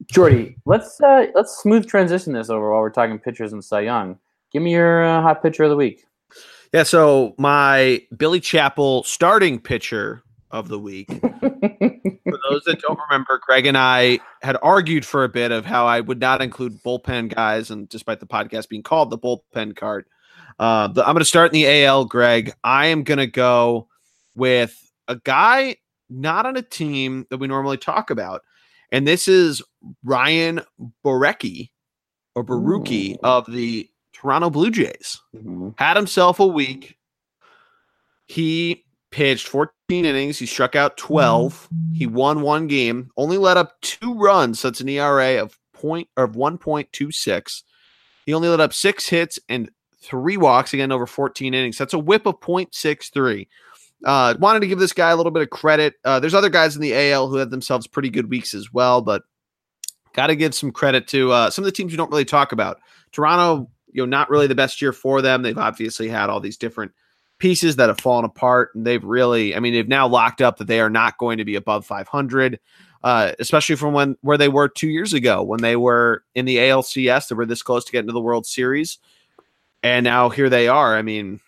Geordie, 0.06 0.56
let's 0.64 1.00
uh, 1.00 1.26
let's 1.34 1.58
smooth 1.58 1.86
transition 1.86 2.32
this 2.32 2.50
over 2.50 2.70
while 2.70 2.80
we're 2.80 2.90
talking 2.90 3.18
pitchers 3.18 3.52
and 3.52 3.64
Cy 3.64 3.80
Young. 3.80 4.18
Give 4.52 4.62
me 4.62 4.72
your 4.72 5.04
uh, 5.04 5.20
hot 5.20 5.42
pitcher 5.42 5.64
of 5.64 5.70
the 5.70 5.76
week. 5.76 6.04
Yeah, 6.72 6.82
so 6.82 7.34
my 7.38 8.02
Billy 8.16 8.40
Chappell 8.40 9.02
starting 9.04 9.58
pitcher 9.58 10.22
of 10.50 10.68
the 10.68 10.78
week. 10.78 11.08
For 11.20 12.38
those 12.50 12.62
that 12.64 12.80
don't 12.80 12.98
remember, 13.08 13.40
Greg 13.44 13.66
and 13.66 13.76
I 13.76 14.18
had 14.42 14.56
argued 14.62 15.04
for 15.04 15.24
a 15.24 15.28
bit 15.28 15.50
of 15.50 15.64
how 15.64 15.86
I 15.86 16.00
would 16.00 16.20
not 16.20 16.42
include 16.42 16.82
bullpen 16.82 17.34
guys, 17.34 17.70
and 17.70 17.88
despite 17.88 18.20
the 18.20 18.26
podcast 18.26 18.68
being 18.68 18.82
called 18.82 19.08
the 19.08 19.18
bullpen 19.18 19.76
cart, 19.76 20.08
uh, 20.58 20.88
the, 20.88 21.02
I'm 21.02 21.14
going 21.14 21.20
to 21.20 21.24
start 21.24 21.54
in 21.54 21.60
the 21.60 21.84
AL. 21.84 22.04
Greg, 22.04 22.52
I 22.62 22.86
am 22.86 23.02
going 23.02 23.18
to 23.18 23.26
go 23.26 23.88
with 24.34 24.90
a 25.08 25.16
guy 25.16 25.76
not 26.10 26.44
on 26.44 26.56
a 26.56 26.62
team 26.62 27.26
that 27.30 27.38
we 27.38 27.46
normally 27.46 27.78
talk 27.78 28.10
about, 28.10 28.42
and 28.92 29.06
this 29.06 29.28
is 29.28 29.62
Ryan 30.04 30.60
Borucki 31.04 31.70
or 32.34 32.44
Baruki 32.44 33.14
Ooh. 33.14 33.18
of 33.22 33.46
the 33.50 33.88
Toronto 34.12 34.50
Blue 34.50 34.70
Jays 34.70 35.20
Mhm. 35.36 35.74
had 35.78 35.96
himself 35.96 36.40
a 36.40 36.46
week. 36.46 36.96
He 38.26 38.84
pitched 39.10 39.46
14 39.48 40.04
innings. 40.04 40.38
He 40.38 40.46
struck 40.46 40.76
out 40.76 40.96
12. 40.96 41.68
He 41.94 42.06
won 42.06 42.42
one 42.42 42.66
game, 42.66 43.10
only 43.16 43.38
let 43.38 43.56
up 43.56 43.80
two 43.80 44.14
runs. 44.14 44.60
So 44.60 44.68
that's 44.68 44.80
an 44.80 44.88
ERA 44.88 45.38
of 45.42 45.58
point 45.72 46.08
of 46.16 46.32
1.26. 46.36 47.62
He 48.26 48.34
only 48.34 48.48
let 48.48 48.60
up 48.60 48.74
six 48.74 49.08
hits 49.08 49.38
and 49.48 49.70
three 50.02 50.36
walks 50.36 50.74
again 50.74 50.92
over 50.92 51.06
14 51.06 51.54
innings. 51.54 51.78
That's 51.78 51.94
a 51.94 51.98
whip 51.98 52.26
of 52.26 52.40
0.63. 52.40 53.48
Uh, 54.04 54.34
wanted 54.38 54.60
to 54.60 54.66
give 54.66 54.78
this 54.78 54.92
guy 54.92 55.10
a 55.10 55.16
little 55.16 55.32
bit 55.32 55.42
of 55.42 55.50
credit. 55.50 55.94
Uh, 56.04 56.20
there's 56.20 56.34
other 56.34 56.48
guys 56.50 56.76
in 56.76 56.82
the 56.82 56.94
AL 56.94 57.28
who 57.28 57.36
had 57.36 57.50
themselves 57.50 57.86
pretty 57.86 58.10
good 58.10 58.30
weeks 58.30 58.54
as 58.54 58.72
well, 58.72 59.02
but 59.02 59.22
got 60.12 60.28
to 60.28 60.36
give 60.36 60.54
some 60.54 60.70
credit 60.70 61.08
to 61.08 61.32
uh, 61.32 61.50
some 61.50 61.64
of 61.64 61.66
the 61.66 61.72
teams 61.72 61.92
you 61.92 61.98
don't 61.98 62.10
really 62.10 62.24
talk 62.24 62.52
about. 62.52 62.80
Toronto, 63.12 63.70
you 63.92 64.02
know, 64.02 64.06
not 64.06 64.30
really 64.30 64.46
the 64.46 64.54
best 64.54 64.80
year 64.80 64.92
for 64.92 65.20
them. 65.22 65.42
They've 65.42 65.58
obviously 65.58 66.08
had 66.08 66.30
all 66.30 66.40
these 66.40 66.56
different 66.56 66.92
pieces 67.38 67.76
that 67.76 67.88
have 67.88 68.00
fallen 68.00 68.24
apart, 68.24 68.70
and 68.74 68.86
they've 68.86 69.02
really, 69.02 69.54
I 69.54 69.60
mean, 69.60 69.72
they've 69.72 69.88
now 69.88 70.06
locked 70.06 70.40
up 70.40 70.58
that 70.58 70.66
they 70.66 70.80
are 70.80 70.90
not 70.90 71.18
going 71.18 71.38
to 71.38 71.44
be 71.44 71.54
above 71.54 71.86
500, 71.86 72.58
uh, 73.02 73.32
especially 73.38 73.76
from 73.76 73.94
when 73.94 74.16
where 74.20 74.38
they 74.38 74.48
were 74.48 74.68
two 74.68 74.88
years 74.88 75.12
ago 75.12 75.42
when 75.42 75.60
they 75.60 75.76
were 75.76 76.24
in 76.34 76.44
the 76.44 76.56
ALCS. 76.56 77.28
They 77.28 77.34
were 77.34 77.46
this 77.46 77.62
close 77.62 77.84
to 77.84 77.92
getting 77.92 78.08
to 78.08 78.12
the 78.12 78.20
World 78.20 78.46
Series, 78.46 78.98
and 79.82 80.04
now 80.04 80.28
here 80.28 80.50
they 80.50 80.68
are. 80.68 80.96
I 80.96 81.02
mean, 81.02 81.40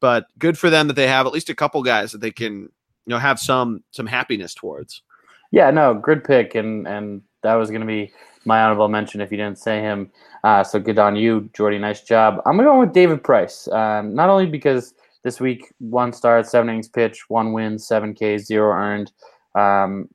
but 0.00 0.26
good 0.38 0.58
for 0.58 0.70
them 0.70 0.88
that 0.88 0.94
they 0.94 1.06
have 1.06 1.26
at 1.26 1.32
least 1.32 1.50
a 1.50 1.54
couple 1.54 1.82
guys 1.82 2.12
that 2.12 2.20
they 2.20 2.30
can, 2.30 2.62
you 2.62 2.68
know, 3.06 3.18
have 3.18 3.38
some 3.38 3.82
some 3.90 4.06
happiness 4.06 4.54
towards. 4.54 5.02
Yeah, 5.50 5.70
no, 5.70 5.94
good 5.94 6.24
pick, 6.24 6.54
and 6.54 6.86
and 6.86 7.22
that 7.42 7.54
was 7.54 7.70
going 7.70 7.80
to 7.82 7.86
be 7.86 8.12
my 8.44 8.62
honorable 8.62 8.88
mention 8.88 9.20
if 9.20 9.30
you 9.30 9.36
didn't 9.36 9.58
say 9.58 9.80
him. 9.80 10.10
Uh, 10.44 10.64
so 10.64 10.80
good 10.80 10.98
on 10.98 11.14
you, 11.14 11.48
Geordie. 11.54 11.78
Nice 11.78 12.02
job. 12.02 12.40
I'm 12.46 12.56
going 12.56 12.66
to 12.66 12.72
go 12.72 12.80
with 12.80 12.92
David 12.92 13.22
Price. 13.22 13.68
Um, 13.68 14.14
not 14.14 14.28
only 14.28 14.46
because 14.46 14.94
this 15.22 15.40
week 15.40 15.72
one 15.78 16.12
start, 16.12 16.46
seven 16.46 16.68
innings 16.68 16.88
pitch, 16.88 17.28
one 17.28 17.52
win, 17.52 17.78
seven 17.78 18.14
Ks, 18.14 18.44
zero 18.44 18.72
earned. 18.72 19.12
Um, 19.54 20.08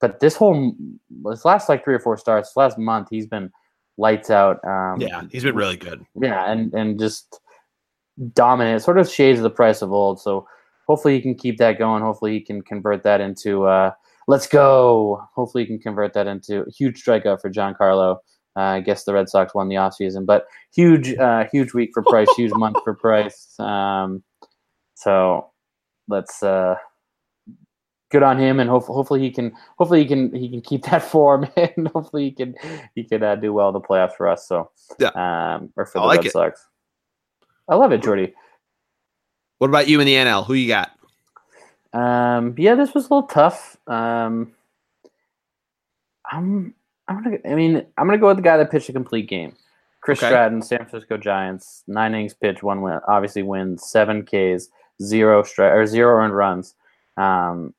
but 0.00 0.20
this 0.20 0.34
whole 0.34 0.74
this 1.24 1.44
last 1.44 1.68
like 1.68 1.84
three 1.84 1.94
or 1.94 2.00
four 2.00 2.16
starts, 2.16 2.56
last 2.56 2.78
month 2.78 3.08
he's 3.10 3.26
been 3.26 3.50
lights 3.98 4.30
out. 4.30 4.64
Um, 4.64 5.00
yeah, 5.00 5.22
he's 5.30 5.44
been 5.44 5.54
really 5.54 5.76
good. 5.76 6.04
yeah, 6.20 6.50
and 6.50 6.72
and 6.72 6.98
just 6.98 7.40
dominant, 8.34 8.82
sort 8.82 8.98
of 8.98 9.08
shades 9.08 9.40
the 9.40 9.50
price 9.50 9.82
of 9.82 9.92
old. 9.92 10.20
So 10.20 10.46
hopefully 10.86 11.14
he 11.14 11.20
can 11.20 11.34
keep 11.34 11.58
that 11.58 11.78
going. 11.78 12.02
Hopefully 12.02 12.32
he 12.32 12.40
can 12.40 12.62
convert 12.62 13.02
that 13.04 13.20
into 13.20 13.64
uh, 13.64 13.92
let's 14.28 14.46
go. 14.46 15.22
Hopefully 15.34 15.64
he 15.64 15.66
can 15.68 15.78
convert 15.78 16.12
that 16.14 16.26
into 16.26 16.62
a 16.62 16.70
huge 16.70 17.02
strikeout 17.02 17.40
for 17.40 17.50
Giancarlo. 17.50 18.18
Uh, 18.56 18.60
I 18.60 18.80
guess 18.80 19.04
the 19.04 19.14
Red 19.14 19.28
Sox 19.28 19.54
won 19.54 19.68
the 19.68 19.76
offseason, 19.76 20.26
but 20.26 20.46
huge, 20.74 21.14
uh, 21.14 21.44
huge 21.52 21.72
week 21.72 21.90
for 21.94 22.02
Price, 22.02 22.26
huge 22.36 22.50
month 22.52 22.78
for 22.82 22.94
Price. 22.94 23.54
Um, 23.60 24.24
so 24.94 25.50
let's 26.08 26.42
uh, 26.42 26.74
good 28.10 28.24
on 28.24 28.38
him, 28.40 28.58
and 28.58 28.68
hope, 28.68 28.86
hopefully 28.86 29.20
he 29.20 29.30
can, 29.30 29.52
hopefully 29.78 30.02
he 30.02 30.08
can, 30.08 30.34
he 30.34 30.50
can 30.50 30.60
keep 30.62 30.84
that 30.86 31.02
form, 31.10 31.46
and 31.56 31.86
hopefully 31.94 32.24
he 32.24 32.32
can, 32.32 32.54
he 32.96 33.04
can 33.04 33.22
uh, 33.22 33.36
do 33.36 33.52
well 33.52 33.68
in 33.68 33.74
the 33.74 33.80
playoffs 33.80 34.16
for 34.16 34.26
us. 34.26 34.48
So 34.48 34.70
Yeah. 34.98 35.10
um, 35.10 35.72
or 35.76 35.86
for 35.86 35.98
I 35.98 36.02
the 36.02 36.06
like 36.08 36.18
Red 36.18 36.26
it. 36.26 36.32
Sox. 36.32 36.66
I 37.70 37.76
love 37.76 37.92
it, 37.92 38.02
Geordie. 38.02 38.34
What 39.58 39.68
about 39.68 39.88
you 39.88 40.00
in 40.00 40.06
the 40.06 40.14
NL? 40.14 40.44
Who 40.46 40.54
you 40.54 40.68
got? 40.68 40.90
Um, 41.92 42.54
yeah, 42.58 42.74
this 42.74 42.92
was 42.94 43.06
a 43.06 43.14
little 43.14 43.28
tough. 43.28 43.76
Um, 43.86 44.52
I'm, 46.30 46.74
I'm 47.08 47.22
gonna. 47.22 47.38
I 47.48 47.54
mean, 47.54 47.76
I'm 47.96 48.06
gonna 48.06 48.18
go 48.18 48.28
with 48.28 48.36
the 48.36 48.42
guy 48.42 48.56
that 48.56 48.70
pitched 48.70 48.88
a 48.88 48.92
complete 48.92 49.28
game. 49.28 49.54
Chris 50.02 50.18
Okay. 50.18 50.28
Stratton, 50.28 50.62
San 50.62 50.78
Francisco 50.78 51.16
Giants, 51.16 51.82
nine 51.86 52.14
innings 52.14 52.34
pitched, 52.34 52.62
one 52.62 52.80
win, 52.82 53.00
obviously 53.06 53.42
wins, 53.42 53.84
seven 53.86 54.22
Ks, 54.24 54.68
zero 55.02 55.42
stri- 55.42 55.72
or 55.72 55.86
zero 55.86 56.22
earned 56.22 56.34
runs. 56.34 56.74
Um, 57.16 57.74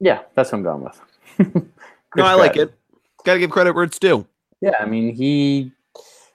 yeah, 0.00 0.22
that's 0.34 0.52
what 0.52 0.58
I'm 0.58 0.64
going 0.64 0.84
with. 0.84 1.62
No, 2.16 2.24
I 2.24 2.34
like 2.34 2.56
it. 2.56 2.74
Got 3.24 3.34
to 3.34 3.38
give 3.38 3.50
credit 3.52 3.72
where 3.72 3.84
it's 3.84 4.00
due. 4.00 4.26
Yeah, 4.60 4.72
I 4.80 4.84
mean 4.84 5.14
he 5.14 5.70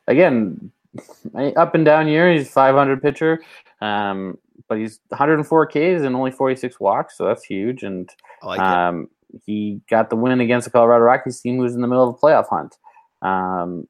again 0.08 0.72
up 1.58 1.76
and 1.76 1.86
down 1.86 2.08
year. 2.08 2.32
He's 2.32 2.50
500 2.50 3.02
pitcher, 3.02 3.42
um, 3.82 4.38
but 4.68 4.78
he's 4.78 5.00
104 5.10 5.68
Ks 5.68 5.76
and 5.76 6.16
only 6.16 6.32
46 6.32 6.80
walks, 6.80 7.18
so 7.18 7.26
that's 7.26 7.44
huge. 7.44 7.84
And 7.84 8.10
like 8.44 8.60
um, 8.60 9.10
he 9.46 9.82
got 9.90 10.10
the 10.10 10.16
win 10.16 10.40
against 10.40 10.66
the 10.66 10.72
Colorado 10.72 11.04
Rockies 11.04 11.42
team, 11.42 11.58
who's 11.58 11.76
in 11.76 11.82
the 11.82 11.88
middle 11.88 12.08
of 12.10 12.16
a 12.16 12.18
playoff 12.18 12.48
hunt. 12.50 12.76
Um, 13.22 13.88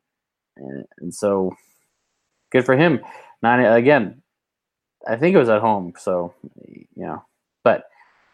and, 0.58 0.86
and 1.00 1.14
so 1.14 1.56
good 2.52 2.66
for 2.66 2.76
him. 2.76 3.02
Nine 3.42 3.60
again. 3.66 4.22
I 5.08 5.18
think 5.18 5.36
it 5.36 5.40
was 5.40 5.50
at 5.50 5.62
home, 5.62 5.94
so 6.00 6.34
you 6.66 6.88
know, 6.96 7.24
but 7.64 7.84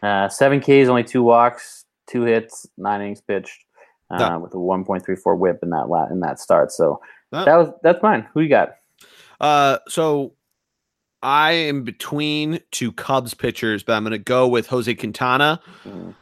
uh, 0.02 0.28
seven 0.28 0.60
Ks, 0.60 0.88
only 0.88 1.04
two 1.04 1.22
walks, 1.22 1.84
two 2.06 2.22
hits, 2.22 2.66
nine 2.78 3.02
innings 3.02 3.20
pitched, 3.20 3.64
uh, 4.10 4.38
with 4.40 4.54
a 4.54 4.56
1.34 4.56 5.36
WHIP 5.36 5.58
in 5.62 5.70
that 5.70 5.88
la- 5.88 6.08
in 6.08 6.20
that 6.20 6.40
start. 6.40 6.72
So 6.72 7.00
Yeah. 7.32 7.44
that 7.44 7.56
was 7.56 7.68
that's 7.82 8.02
mine. 8.02 8.28
Who 8.34 8.40
you 8.40 8.48
got? 8.48 8.74
Uh, 9.40 9.78
so 9.88 10.34
I 11.22 11.52
am 11.52 11.82
between 11.84 12.60
two 12.70 12.92
Cubs 12.92 13.34
pitchers, 13.34 13.82
but 13.82 13.94
I'm 13.94 14.02
going 14.04 14.12
to 14.12 14.18
go 14.18 14.46
with 14.48 14.66
Jose 14.66 14.92
Quintana, 14.94 15.60
Mm. 15.84 16.14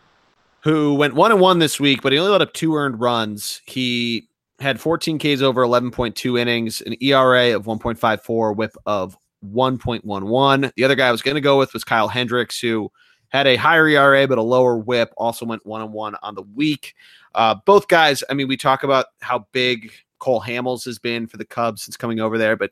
who 0.63 0.95
went 0.95 1.15
one 1.15 1.33
and 1.33 1.41
one 1.41 1.59
this 1.59 1.81
week, 1.81 2.03
but 2.03 2.13
he 2.13 2.19
only 2.19 2.31
let 2.33 2.43
up 2.43 2.53
two 2.53 2.75
earned 2.77 3.01
runs. 3.01 3.61
He 3.67 4.29
had 4.59 4.79
14 4.81 5.19
Ks 5.19 5.41
over 5.43 5.63
11.2 5.63 6.39
innings, 6.39 6.83
an 6.83 6.95
ERA 7.03 7.57
of 7.57 7.65
1.54, 7.65 8.55
whip 8.55 8.73
of 8.87 9.17
1.11. 9.43 10.73
The 10.77 10.85
other 10.85 10.95
guy 10.95 11.09
I 11.09 11.13
was 11.13 11.23
going 11.23 11.35
to 11.37 11.41
go 11.41 11.59
with 11.59 11.73
was 11.73 11.83
Kyle 11.85 12.09
Hendricks, 12.09 12.61
who 12.61 12.91
had 13.31 13.47
a 13.47 13.57
higher 13.57 13.87
ERA 13.89 14.27
but 14.29 14.39
a 14.39 14.43
lower 14.43 14.77
whip, 14.77 15.13
also 15.17 15.47
went 15.47 15.65
one 15.65 15.81
and 15.81 15.93
one 15.93 16.15
on 16.23 16.35
the 16.35 16.43
week. 16.55 16.95
Uh, 17.35 17.55
both 17.65 17.89
guys, 17.89 18.23
I 18.29 18.35
mean, 18.35 18.49
we 18.49 18.57
talk 18.57 18.83
about 18.83 19.07
how 19.21 19.47
big 19.53 19.93
Cole 20.21 20.41
Hamels 20.41 20.85
has 20.85 20.99
been 20.99 21.27
for 21.27 21.37
the 21.37 21.45
Cubs 21.45 21.83
since 21.83 21.97
coming 21.97 22.21
over 22.21 22.39
there, 22.39 22.57
but 22.57 22.71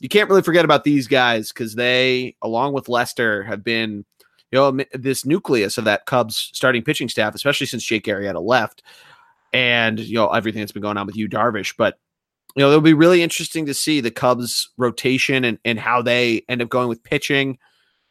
you 0.00 0.08
can't 0.08 0.28
really 0.28 0.42
forget 0.42 0.64
about 0.64 0.84
these 0.84 1.06
guys 1.06 1.52
because 1.52 1.74
they, 1.74 2.36
along 2.42 2.72
with 2.72 2.88
Lester, 2.88 3.42
have 3.44 3.62
been 3.62 4.04
you 4.50 4.58
know 4.58 4.84
this 4.92 5.24
nucleus 5.24 5.78
of 5.78 5.84
that 5.84 6.06
Cubs 6.06 6.50
starting 6.52 6.82
pitching 6.82 7.08
staff, 7.08 7.34
especially 7.34 7.66
since 7.66 7.84
Jake 7.84 8.04
Arrieta 8.04 8.42
left, 8.42 8.82
and 9.52 9.98
Yu 9.98 10.14
know 10.14 10.28
everything 10.28 10.60
that's 10.60 10.72
been 10.72 10.82
going 10.82 10.96
on 10.96 11.06
with 11.06 11.16
you, 11.16 11.28
Darvish. 11.28 11.74
But 11.76 11.98
you 12.56 12.60
know 12.60 12.68
it'll 12.68 12.80
be 12.80 12.94
really 12.94 13.22
interesting 13.22 13.66
to 13.66 13.74
see 13.74 14.00
the 14.00 14.10
Cubs 14.10 14.70
rotation 14.76 15.44
and 15.44 15.58
and 15.64 15.78
how 15.78 16.02
they 16.02 16.44
end 16.48 16.62
up 16.62 16.68
going 16.68 16.88
with 16.88 17.02
pitching 17.02 17.58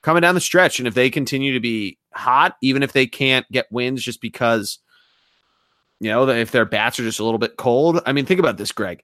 coming 0.01 0.21
down 0.21 0.35
the 0.35 0.41
stretch, 0.41 0.79
and 0.79 0.87
if 0.87 0.93
they 0.93 1.09
continue 1.09 1.53
to 1.53 1.61
be 1.61 1.97
hot, 2.13 2.57
even 2.61 2.83
if 2.83 2.91
they 2.93 3.07
can't 3.07 3.49
get 3.51 3.71
wins 3.71 4.03
just 4.03 4.21
because. 4.21 4.79
You 6.03 6.09
know, 6.09 6.27
if 6.27 6.51
their 6.51 6.65
bats 6.65 6.99
are 6.99 7.03
just 7.03 7.21
a 7.21 7.23
little 7.23 7.39
bit 7.39 7.55
cold. 7.55 8.01
I 8.05 8.11
mean, 8.11 8.25
think 8.25 8.41
about 8.41 8.57
this, 8.57 8.73
Greg. 8.73 9.03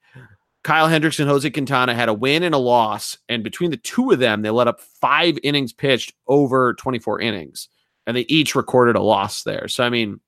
Kyle 0.66 0.90
Hendricks 0.90 1.18
and 1.18 1.30
Jose 1.30 1.50
Quintana 1.50 1.96
had 1.96 2.10
a 2.10 2.14
win 2.14 2.44
and 2.44 2.54
a 2.54 2.58
loss, 2.58 3.18
and 3.30 3.42
between 3.42 3.72
the 3.72 3.78
two 3.78 4.12
of 4.12 4.20
them, 4.20 4.42
they 4.42 4.50
let 4.50 4.68
up 4.68 4.82
five 4.82 5.38
innings 5.42 5.72
pitched 5.72 6.14
over 6.28 6.74
24 6.74 7.22
innings, 7.22 7.70
and 8.06 8.18
they 8.18 8.26
each 8.28 8.54
recorded 8.54 8.98
a 8.98 9.02
loss 9.02 9.44
there. 9.44 9.70
So, 9.70 9.86
I 9.86 9.90
mean, 9.90 10.20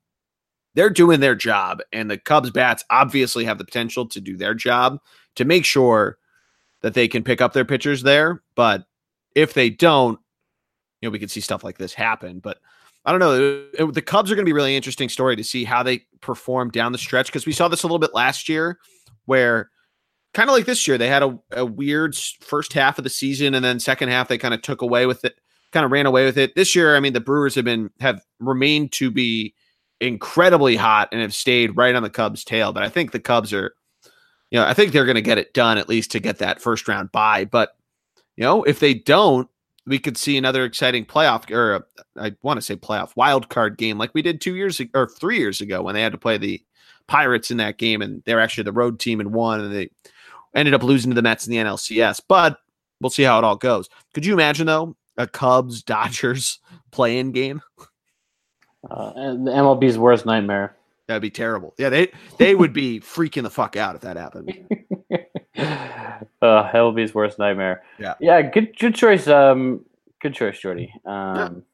they're 0.74 0.88
doing 0.88 1.20
their 1.20 1.34
job, 1.34 1.82
and 1.92 2.10
the 2.10 2.16
Cubs 2.16 2.50
bats 2.50 2.82
obviously 2.88 3.44
have 3.44 3.58
the 3.58 3.66
potential 3.66 4.06
to 4.08 4.20
do 4.22 4.38
their 4.38 4.54
job 4.54 4.98
to 5.36 5.44
make 5.44 5.66
sure 5.66 6.16
that 6.80 6.94
they 6.94 7.06
can 7.06 7.22
pick 7.22 7.42
up 7.42 7.52
their 7.52 7.66
pitchers 7.66 8.02
there. 8.02 8.42
But 8.54 8.86
if 9.36 9.52
they 9.52 9.68
don't, 9.68 10.18
you 11.02 11.08
know, 11.08 11.10
we 11.10 11.18
could 11.18 11.30
see 11.30 11.40
stuff 11.42 11.64
like 11.64 11.76
this 11.76 11.92
happen. 11.92 12.38
But 12.38 12.56
I 13.04 13.10
don't 13.10 13.20
know. 13.20 13.90
The 13.90 14.02
Cubs 14.02 14.30
are 14.30 14.34
going 14.34 14.44
to 14.44 14.48
be 14.48 14.52
really 14.52 14.76
interesting 14.76 15.08
story 15.08 15.34
to 15.36 15.42
see 15.42 15.64
how 15.64 15.82
they 15.82 16.04
perform 16.20 16.70
down 16.70 16.92
the 16.92 16.98
stretch 16.98 17.26
because 17.26 17.46
we 17.46 17.52
saw 17.52 17.68
this 17.68 17.82
a 17.82 17.86
little 17.86 17.98
bit 17.98 18.14
last 18.14 18.48
year, 18.48 18.78
where 19.24 19.70
kind 20.34 20.48
of 20.48 20.54
like 20.54 20.66
this 20.66 20.86
year, 20.86 20.96
they 20.96 21.08
had 21.08 21.22
a, 21.22 21.38
a 21.52 21.66
weird 21.66 22.16
first 22.16 22.72
half 22.72 22.98
of 22.98 23.04
the 23.04 23.10
season, 23.10 23.54
and 23.54 23.64
then 23.64 23.80
second 23.80 24.08
half 24.08 24.28
they 24.28 24.38
kind 24.38 24.54
of 24.54 24.62
took 24.62 24.82
away 24.82 25.06
with 25.06 25.24
it, 25.24 25.34
kind 25.72 25.84
of 25.84 25.90
ran 25.90 26.06
away 26.06 26.24
with 26.24 26.38
it. 26.38 26.54
This 26.54 26.76
year, 26.76 26.96
I 26.96 27.00
mean, 27.00 27.12
the 27.12 27.20
Brewers 27.20 27.54
have 27.56 27.64
been 27.64 27.90
have 28.00 28.22
remained 28.38 28.92
to 28.92 29.10
be 29.10 29.54
incredibly 30.00 30.76
hot 30.76 31.08
and 31.12 31.20
have 31.20 31.34
stayed 31.34 31.76
right 31.76 31.94
on 31.94 32.02
the 32.02 32.10
Cubs' 32.10 32.44
tail. 32.44 32.72
But 32.72 32.82
I 32.82 32.88
think 32.88 33.12
the 33.12 33.20
Cubs 33.20 33.52
are, 33.52 33.74
you 34.50 34.58
know, 34.58 34.66
I 34.66 34.74
think 34.74 34.92
they're 34.92 35.04
going 35.04 35.14
to 35.16 35.22
get 35.22 35.38
it 35.38 35.54
done 35.54 35.78
at 35.78 35.88
least 35.88 36.10
to 36.12 36.20
get 36.20 36.38
that 36.38 36.60
first 36.60 36.88
round 36.88 37.12
bye. 37.12 37.44
But 37.44 37.76
you 38.36 38.44
know, 38.44 38.62
if 38.62 38.80
they 38.80 38.94
don't, 38.94 39.48
we 39.86 39.98
could 39.98 40.16
see 40.16 40.36
another 40.36 40.64
exciting 40.64 41.04
playoff 41.04 41.50
or 41.50 41.86
I 42.16 42.34
want 42.42 42.58
to 42.58 42.62
say 42.62 42.76
playoff 42.76 43.16
wild 43.16 43.48
card 43.48 43.76
game 43.76 43.98
like 43.98 44.12
we 44.14 44.22
did 44.22 44.40
two 44.40 44.54
years 44.54 44.80
ag- 44.80 44.90
or 44.94 45.08
three 45.08 45.38
years 45.38 45.60
ago 45.60 45.82
when 45.82 45.94
they 45.94 46.02
had 46.02 46.12
to 46.12 46.18
play 46.18 46.38
the 46.38 46.62
Pirates 47.08 47.50
in 47.50 47.56
that 47.56 47.78
game 47.78 48.00
and 48.00 48.22
they're 48.24 48.40
actually 48.40 48.64
the 48.64 48.72
road 48.72 49.00
team 49.00 49.20
and 49.20 49.32
won 49.32 49.60
and 49.60 49.74
they 49.74 49.90
ended 50.54 50.74
up 50.74 50.82
losing 50.82 51.10
to 51.10 51.14
the 51.14 51.22
Mets 51.22 51.46
in 51.46 51.50
the 51.50 51.58
NLCS. 51.58 52.20
But 52.28 52.58
we'll 53.00 53.10
see 53.10 53.24
how 53.24 53.38
it 53.38 53.44
all 53.44 53.56
goes. 53.56 53.88
Could 54.14 54.24
you 54.24 54.32
imagine 54.34 54.66
though 54.66 54.96
a 55.16 55.26
Cubs 55.26 55.82
Dodgers 55.84 56.60
play-in 56.90 57.32
game? 57.32 57.60
Uh, 58.88 59.12
and 59.16 59.46
the 59.46 59.52
MLB's 59.52 59.98
worst 59.98 60.26
nightmare. 60.26 60.76
That'd 61.06 61.22
be 61.22 61.30
terrible. 61.30 61.74
Yeah, 61.78 61.88
they 61.88 62.12
they 62.38 62.54
would 62.54 62.72
be 62.72 63.00
freaking 63.00 63.42
the 63.42 63.50
fuck 63.50 63.76
out 63.76 63.96
if 63.96 64.02
that 64.02 64.16
happened. 64.16 64.52
uh, 65.58 66.20
MLB's 66.42 67.14
worst 67.14 67.38
nightmare. 67.38 67.82
Yeah. 67.98 68.14
yeah. 68.20 68.42
Good, 68.42 68.78
good 68.78 68.94
choice. 68.94 69.28
Um, 69.28 69.84
good 70.20 70.34
choice, 70.34 70.58
Geordie. 70.58 70.92
Um, 71.04 71.64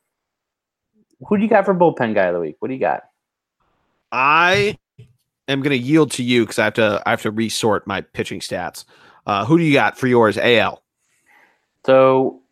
who 1.26 1.36
do 1.36 1.42
you 1.42 1.48
got 1.48 1.64
for 1.64 1.74
bullpen 1.74 2.14
guy 2.14 2.26
of 2.26 2.34
the 2.34 2.40
week? 2.40 2.56
What 2.58 2.68
do 2.68 2.74
you 2.74 2.80
got? 2.80 3.04
I 4.12 4.78
am 5.48 5.60
going 5.60 5.76
to 5.76 5.82
yield 5.82 6.12
to 6.12 6.22
you 6.22 6.42
because 6.42 6.58
I 6.58 6.64
have 6.64 6.74
to 6.74 7.02
I 7.06 7.10
have 7.10 7.22
to 7.22 7.30
resort 7.30 7.86
my 7.86 8.00
pitching 8.00 8.40
stats. 8.40 8.84
Uh, 9.26 9.44
who 9.44 9.58
do 9.58 9.64
you 9.64 9.74
got 9.74 9.98
for 9.98 10.06
yours? 10.06 10.38
AL. 10.38 10.82
So, 11.84 12.42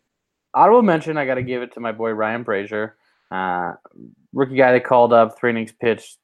honorable 0.53 0.83
mention, 0.83 1.17
I 1.17 1.25
got 1.25 1.35
to 1.35 1.43
give 1.43 1.61
it 1.61 1.73
to 1.73 1.79
my 1.79 1.91
boy 1.91 2.11
Ryan 2.11 2.45
Brasier, 2.45 2.93
uh, 3.31 3.73
rookie 4.33 4.55
guy 4.55 4.73
that 4.73 4.83
called 4.83 5.13
up, 5.13 5.37
three 5.37 5.49
innings 5.49 5.71
pitched, 5.71 6.17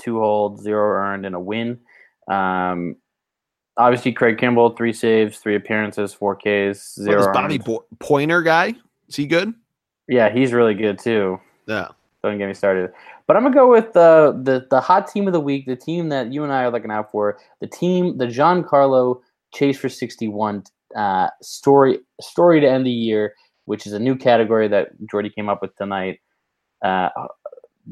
two 0.00 0.20
holds, 0.20 0.62
zero 0.62 0.98
earned, 0.98 1.26
and 1.26 1.34
a 1.34 1.40
win. 1.40 1.80
Um, 2.28 2.96
obviously, 3.76 4.12
Craig 4.12 4.38
Kimbrel, 4.38 4.76
three 4.76 4.92
saves, 4.92 5.38
three 5.38 5.56
appearances, 5.56 6.12
four 6.14 6.36
Ks, 6.36 6.44
What, 6.98 7.04
zero. 7.04 7.18
this 7.18 7.26
Bobby. 7.32 7.58
Bo- 7.58 7.84
Poyner 7.98 8.44
guy? 8.44 8.74
Is 9.08 9.16
he 9.16 9.26
good? 9.26 9.52
yeah, 10.08 10.30
he's 10.30 10.52
really 10.52 10.74
good 10.74 10.98
too. 10.98 11.38
Yeah. 11.66 11.88
Don't 12.22 12.38
get 12.38 12.46
me 12.46 12.54
started. 12.54 12.92
But 13.26 13.36
I'm 13.36 13.42
gonna 13.44 13.54
go 13.54 13.70
with 13.70 13.96
uh, 13.96 14.32
the 14.42 14.66
the 14.70 14.80
hot 14.80 15.08
team 15.08 15.26
of 15.26 15.32
the 15.32 15.40
week, 15.40 15.66
the 15.66 15.74
team 15.76 16.08
that 16.10 16.32
you 16.32 16.44
and 16.44 16.52
I 16.52 16.62
are 16.64 16.70
looking 16.70 16.90
out 16.90 17.10
for, 17.10 17.38
the 17.60 17.66
team, 17.66 18.18
the 18.18 18.26
Giancarlo 18.26 19.20
Chase 19.54 19.78
for 19.78 19.88
61 19.88 20.62
uh, 20.96 21.28
story 21.40 21.98
story 22.20 22.60
to 22.60 22.68
end 22.68 22.86
the 22.86 22.90
year, 22.90 23.34
which 23.64 23.86
is 23.86 23.92
a 23.92 23.98
new 23.98 24.14
category 24.16 24.68
that 24.68 24.88
Geordie 25.10 25.30
came 25.30 25.48
up 25.48 25.62
with 25.62 25.74
tonight. 25.76 26.20
Uh, 26.84 27.08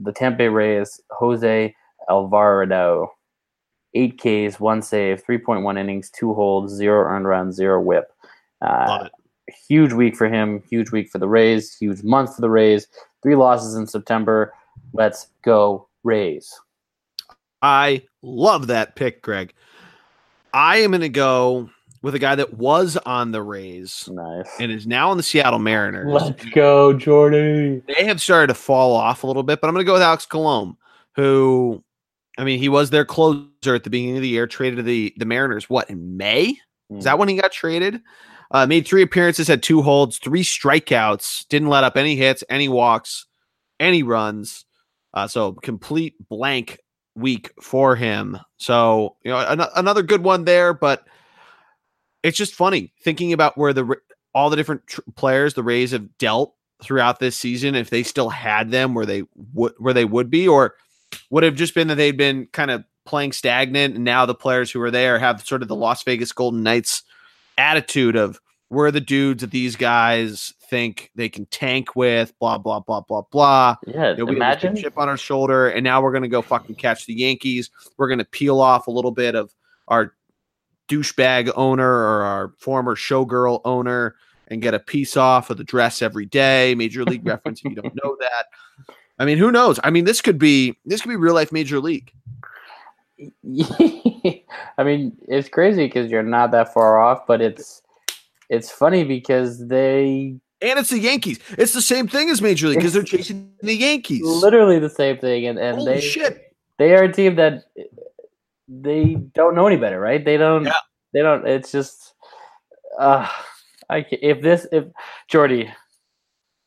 the 0.03 0.13
Tampa 0.13 0.39
Bay 0.39 0.49
Rays, 0.49 1.01
Jose 1.11 1.75
Alvarado, 2.09 3.13
eight 3.95 4.19
Ks, 4.19 4.61
one 4.61 4.83
save, 4.83 5.25
3.1 5.25 5.79
innings, 5.79 6.11
two 6.11 6.33
holds, 6.35 6.73
zero 6.73 7.05
earned 7.09 7.27
runs, 7.27 7.57
zero 7.57 7.81
WHIP. 7.81 8.05
Uh, 8.63 8.85
Love 8.89 9.07
it. 9.07 9.55
huge 9.69 9.93
week 9.93 10.17
for 10.17 10.29
him, 10.29 10.63
huge 10.69 10.91
week 10.93 11.09
for 11.11 11.19
the 11.19 11.29
Rays, 11.29 11.77
huge 11.77 12.03
month 12.03 12.35
for 12.35 12.41
the 12.41 12.51
Rays. 12.51 12.87
Three 13.23 13.35
losses 13.37 13.75
in 13.75 13.87
September. 13.87 14.53
Let's 14.93 15.29
go 15.43 15.89
Rays. 16.05 16.53
I 17.63 18.05
love 18.23 18.69
that 18.69 18.97
pick, 18.97 19.23
Greg. 19.23 19.53
I 20.55 20.79
am 20.79 20.91
going 20.93 21.03
to 21.03 21.09
go 21.09 21.71
with 22.03 22.15
a 22.15 22.19
guy 22.19 22.35
that 22.35 22.55
was 22.55 22.97
on 23.05 23.31
the 23.31 23.43
Rays 23.43 24.09
Nice. 24.11 24.49
and 24.59 24.73
is 24.73 24.87
now 24.87 25.11
on 25.11 25.19
the 25.19 25.23
Seattle 25.23 25.59
Mariners. 25.59 26.07
Let's 26.11 26.45
go, 26.47 26.95
Geordie. 26.95 27.83
they 27.87 28.05
have 28.07 28.21
started 28.23 28.47
to 28.47 28.55
fall 28.55 28.95
off 28.97 29.23
a 29.23 29.27
little 29.27 29.43
bit, 29.43 29.61
but 29.61 29.69
I'm 29.69 29.75
going 29.75 29.85
to 29.85 29.89
go 29.89 29.93
with 29.93 30.03
Alex 30.03 30.25
Colomé, 30.27 30.77
who, 31.15 31.85
I 32.41 32.45
mean, 32.45 32.59
he 32.59 32.71
was 32.71 32.89
their 32.89 33.05
closer 33.05 33.75
at 33.75 33.85
the 33.85 33.91
beginning 33.91 34.17
of 34.17 34.23
the 34.23 34.29
year, 34.29 34.47
traded 34.47 34.79
to 34.79 34.83
the, 34.83 35.13
the 35.19 35.27
Mariners, 35.27 35.69
what, 35.69 35.91
in 35.91 36.17
May? 36.17 36.57
Is 36.97 37.05
that 37.05 37.19
when 37.19 37.29
he 37.29 37.37
got 37.37 37.53
traded? 37.53 38.01
Uh, 38.51 38.67
made 38.67 38.87
three 38.87 39.03
appearances, 39.03 39.47
had 39.47 39.63
two 39.63 39.83
holds, 39.83 40.19
three 40.19 40.43
strikeouts, 40.43 41.47
didn't 41.49 41.69
let 41.69 41.85
up 41.85 41.97
any 41.97 42.17
hits, 42.17 42.43
any 42.49 42.69
walks, 42.69 43.27
any 43.79 44.03
runs. 44.03 44.65
Uh, 45.13 45.29
so 45.29 45.53
complete 45.53 46.15
blank 46.29 46.81
week 47.15 47.53
for 47.61 47.95
him. 47.95 48.39
So 48.57 49.17
you 49.23 49.31
know 49.31 49.39
an- 49.39 49.63
another 49.77 50.03
good 50.03 50.25
one 50.25 50.45
there, 50.45 50.73
but 50.73 51.07
it's 52.23 52.39
just 52.39 52.55
funny 52.55 52.93
thinking 53.03 53.33
about 53.33 53.57
where 53.57 53.73
the 53.73 53.97
all 54.35 54.51
the 54.51 54.57
different 54.57 54.87
tr- 54.87 55.01
players 55.15 55.55
the 55.55 55.63
Rays 55.63 55.91
have 55.93 56.17
dealt 56.19 56.55
throughout 56.83 57.21
this 57.21 57.37
season. 57.37 57.75
If 57.75 57.91
they 57.91 58.03
still 58.03 58.31
had 58.31 58.71
them 58.71 58.95
where 58.95 59.07
they 59.07 59.25
would 59.53 59.75
where 59.79 59.95
they 59.95 60.05
would 60.05 60.31
be, 60.31 60.49
or 60.49 60.75
would 61.31 61.43
have 61.43 61.55
just 61.55 61.75
been 61.75 61.89
that 61.89 61.95
they'd 61.97 62.17
been 62.17 62.47
kind 62.53 62.71
of 62.71 62.85
playing 63.07 63.33
stagnant, 63.33 63.95
and 63.95 64.05
now 64.05 64.27
the 64.27 64.35
players 64.35 64.71
who 64.71 64.81
are 64.83 64.91
there 64.91 65.19
have 65.19 65.45
sort 65.47 65.63
of 65.63 65.69
the 65.69 65.77
Las 65.77 66.03
Vegas 66.05 66.33
Golden 66.33 66.63
Knights 66.63 67.03
attitude 67.59 68.17
of 68.17 68.41
we're 68.69 68.91
the 68.93 69.01
dudes 69.01 69.41
that 69.41 69.51
these 69.51 69.75
guys 69.75 70.55
think 70.69 71.11
they 71.17 71.29
can 71.29 71.45
tank 71.47 71.97
with, 71.97 72.33
blah 72.39 72.57
blah 72.59 72.79
blah 72.81 73.01
blah 73.01 73.23
blah. 73.33 73.77
Yeah, 73.87 74.11
You 74.13 74.19
know, 74.19 74.25
we 74.27 74.31
have 74.33 74.37
imagine. 74.37 74.77
chip 74.77 74.97
on 74.97 75.09
our 75.09 75.17
shoulder, 75.17 75.69
and 75.69 75.83
now 75.83 76.01
we're 76.01 76.13
gonna 76.13 76.29
go 76.29 76.41
fucking 76.43 76.77
catch 76.77 77.07
the 77.07 77.15
Yankees. 77.15 77.71
We're 77.97 78.09
gonna 78.09 78.25
peel 78.25 78.61
off 78.61 78.87
a 78.87 78.91
little 78.93 79.11
bit 79.11 79.35
of 79.35 79.53
our 79.89 80.15
douchebag 80.89 81.53
owner 81.57 81.89
or 81.89 82.23
our 82.23 82.53
former 82.59 82.95
showgirl 82.97 83.61
owner 83.65 84.15
and 84.49 84.61
get 84.63 84.75
a 84.75 84.81
piece 84.81 85.17
off 85.17 85.51
of 85.51 85.57
the 85.57 85.65
dress 85.65 86.03
every 86.03 86.27
day. 86.27 86.75
Major 86.77 87.05
League 87.05 87.25
reference 87.27 87.61
if 87.65 87.71
you 87.71 87.77
don't 87.77 87.95
know 88.05 88.17
that. 88.21 88.47
I 89.21 89.27
mean, 89.27 89.37
who 89.37 89.53
knows? 89.53 89.79
I 89.85 89.91
mean, 89.91 90.07
this 90.07 90.23
could 90.23 90.39
be 90.39 90.77
this 90.87 91.03
could 91.03 91.11
be 91.11 91.17
real 91.17 91.35
life 91.35 91.53
Major 91.53 91.79
League. 91.79 92.11
I 94.79 94.83
mean, 94.83 95.15
it's 95.29 95.51
crazy 95.51 95.85
because 95.85 96.11
you're 96.11 96.23
not 96.23 96.53
that 96.53 96.73
far 96.73 96.99
off, 96.99 97.27
but 97.27 97.43
it's 97.43 97.83
it's 98.49 98.71
funny 98.71 99.05
because 99.05 99.69
they 99.69 100.37
And 100.63 100.79
it's 100.79 100.89
the 100.89 100.99
Yankees. 100.99 101.39
It's 101.59 101.75
the 101.75 101.83
same 101.83 102.09
thing 102.09 102.31
as 102.31 102.41
Major 102.41 102.69
League 102.69 102.79
because 102.79 102.95
they're 102.95 103.03
chasing 103.03 103.53
the 103.61 103.75
Yankees. 103.77 104.23
literally 104.23 104.79
the 104.79 104.89
same 104.89 105.19
thing, 105.19 105.47
and 105.47 105.59
and 105.59 105.77
Holy 105.77 105.95
they 105.95 106.01
shit. 106.01 106.55
they 106.79 106.95
are 106.95 107.03
a 107.05 107.13
team 107.13 107.37
that 107.37 107.65
they 108.69 109.17
don't 109.35 109.55
know 109.55 109.67
any 109.67 109.77
better, 109.77 110.01
right? 110.01 110.25
They 110.25 110.39
don't. 110.39 110.65
Yeah. 110.65 110.73
They 111.13 111.21
don't. 111.21 111.47
It's 111.47 111.71
just. 111.71 112.15
Uh, 112.99 113.29
I 113.91 114.07
if 114.11 114.41
this 114.41 114.67
if 114.73 114.85
Geordie, 115.29 115.71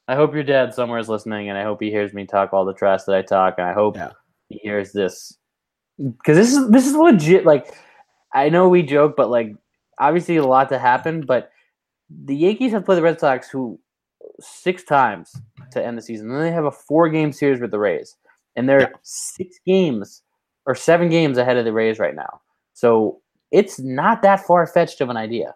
I 0.08 0.16
hope 0.16 0.34
your 0.34 0.43
dad 0.43 0.74
somewhere 0.74 0.99
is 0.99 1.08
listening, 1.10 1.49
and 1.49 1.58
I 1.58 1.64
hope 1.64 1.82
he 1.82 1.89
hears 1.89 2.14
me 2.14 2.26
talk 2.26 2.51
all 2.54 2.66
the 2.66 2.74
trash 2.74 3.04
that 3.04 3.16
I 3.16 3.22
talk, 3.22 3.56
and 3.58 3.68
I 3.68 3.74
hope 3.74 3.95
Yeah. 3.95 4.12
he 4.49 4.58
hears 4.58 4.91
this 4.91 5.38
because 5.97 6.36
this 6.38 6.54
is 6.54 6.70
this 6.72 6.88
is 6.88 6.95
legit. 6.95 7.45
Like, 7.45 7.74
I 8.34 8.49
know 8.49 8.68
we 8.68 8.84
joke, 8.84 9.16
but 9.16 9.30
like, 9.30 9.56
obviously 9.99 10.38
a 10.38 10.45
lot 10.45 10.70
to 10.70 10.80
happen. 10.80 11.22
But 11.26 11.51
the 12.10 12.36
Yankees 12.36 12.72
have 12.74 12.84
played 12.86 12.97
the 12.97 13.01
Red 13.04 13.20
Sox, 13.20 13.49
who 13.49 13.80
six 14.39 14.84
times 14.84 15.32
to 15.72 15.86
end 15.86 15.97
the 15.97 16.01
season. 16.01 16.28
And 16.30 16.36
then 16.38 16.45
they 16.45 16.51
have 16.51 16.66
a 16.66 16.72
four 16.72 17.08
game 17.10 17.32
series 17.32 17.62
with 17.62 17.72
the 17.72 17.80
Rays, 17.80 18.18
and 18.56 18.68
they're 18.68 18.82
Yeah. 18.82 18.88
six 19.04 19.58
games 19.66 20.22
or 20.66 20.76
seven 20.76 21.10
games 21.10 21.38
ahead 21.38 21.58
of 21.58 21.66
the 21.66 21.74
Rays 21.74 21.99
right 21.99 22.16
now. 22.16 22.41
So 22.74 23.22
it's 23.51 23.80
not 23.80 24.22
that 24.24 24.41
far 24.41 24.66
fetched 24.68 24.99
of 25.01 25.10
an 25.10 25.18
idea. 25.18 25.56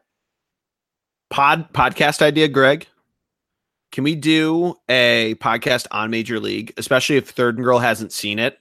Pod 1.29 1.73
podcast 1.73 2.21
idea, 2.21 2.47
Greg. 2.47 2.87
Can 3.97 4.03
we 4.03 4.13
do 4.13 4.75
a 4.87 5.33
podcast 5.39 5.87
on 5.89 6.11
Major 6.11 6.39
League, 6.39 6.71
especially 6.77 7.17
if 7.17 7.31
Third 7.31 7.55
and 7.55 7.65
Girl 7.65 7.79
hasn't 7.79 8.11
seen 8.11 8.37
it? 8.37 8.59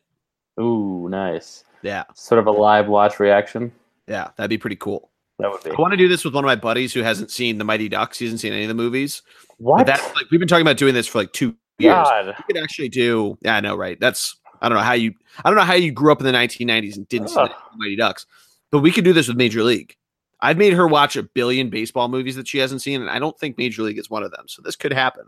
Ooh, 0.59 1.09
nice. 1.11 1.63
Yeah, 1.83 2.05
Sort 2.15 2.39
of 2.39 2.47
a 2.47 2.51
live 2.51 2.87
watch 2.89 3.21
reaction. 3.21 3.71
yeah, 4.09 4.31
that'd 4.39 4.49
be 4.49 4.57
pretty 4.57 4.77
cool. 4.77 5.11
That 5.39 5.51
would 5.51 5.63
be. 5.63 5.73
I 5.73 5.75
want 5.75 5.91
to 5.91 5.99
do 5.99 6.09
this 6.09 6.25
with 6.25 6.35
one 6.35 6.43
of 6.43 6.47
my 6.47 6.57
buddies 6.57 6.95
who 6.95 7.03
hasn't 7.03 7.31
seen 7.31 7.59
the 7.59 7.65
Mighty 7.65 7.91
Ducks. 7.91 8.19
He 8.19 8.25
hasn't 8.25 8.41
seen 8.41 8.55
any 8.55 8.63
of 8.63 8.69
the 8.69 8.75
movies. 8.75 9.21
What? 9.59 9.85
that's 9.85 10.07
like 10.15 10.25
we've 10.31 10.41
been 10.41 10.49
talking 10.49 10.65
about 10.67 10.79
doing 10.79 10.95
this 10.95 11.07
for 11.07 11.19
like 11.19 11.35
two 11.35 11.55
years. 11.79 11.93
God. 11.93 12.35
We 12.39 12.55
could 12.55 12.63
actually 12.63 12.89
do. 12.89 13.37
Yeah, 13.43 13.57
I 13.57 13.61
know, 13.61 13.77
right? 13.77 14.01
That's 14.01 14.39
I 14.63 14.71
don't 14.71 14.79
know 14.79 14.85
how 14.85 14.95
you. 14.95 15.13
I 15.45 15.51
don't 15.51 15.59
know 15.59 15.65
how 15.65 15.75
you 15.75 15.93
grew 15.93 16.13
up 16.13 16.21
in 16.21 16.25
the 16.25 16.33
1990s 16.33 16.97
and 16.97 17.07
didn't 17.09 17.29
see 17.29 17.35
the 17.35 17.53
Mighty 17.77 17.97
Ducks, 17.97 18.25
but 18.71 18.79
we 18.79 18.91
could 18.91 19.05
do 19.05 19.13
this 19.13 19.29
with 19.29 19.37
Major 19.37 19.63
League. 19.63 19.97
I've 20.41 20.59
made 20.59 20.75
her 20.75 20.87
watch 20.87 21.17
a 21.17 21.23
billion 21.23 21.71
baseball 21.71 22.09
movies 22.09 22.37
that 22.37 22.49
she 22.49 22.59
hasn't 22.59 22.83
seen, 22.83 23.01
and 23.01 23.11
I 23.11 23.19
don't 23.19 23.39
think 23.39 23.57
Major 23.57 23.83
League 23.83 23.99
is 23.99 24.11
one 24.11 24.23
of 24.23 24.31
them. 24.33 24.47
So 24.49 24.63
this 24.63 24.77
could 24.77 24.93
happen. 24.93 25.25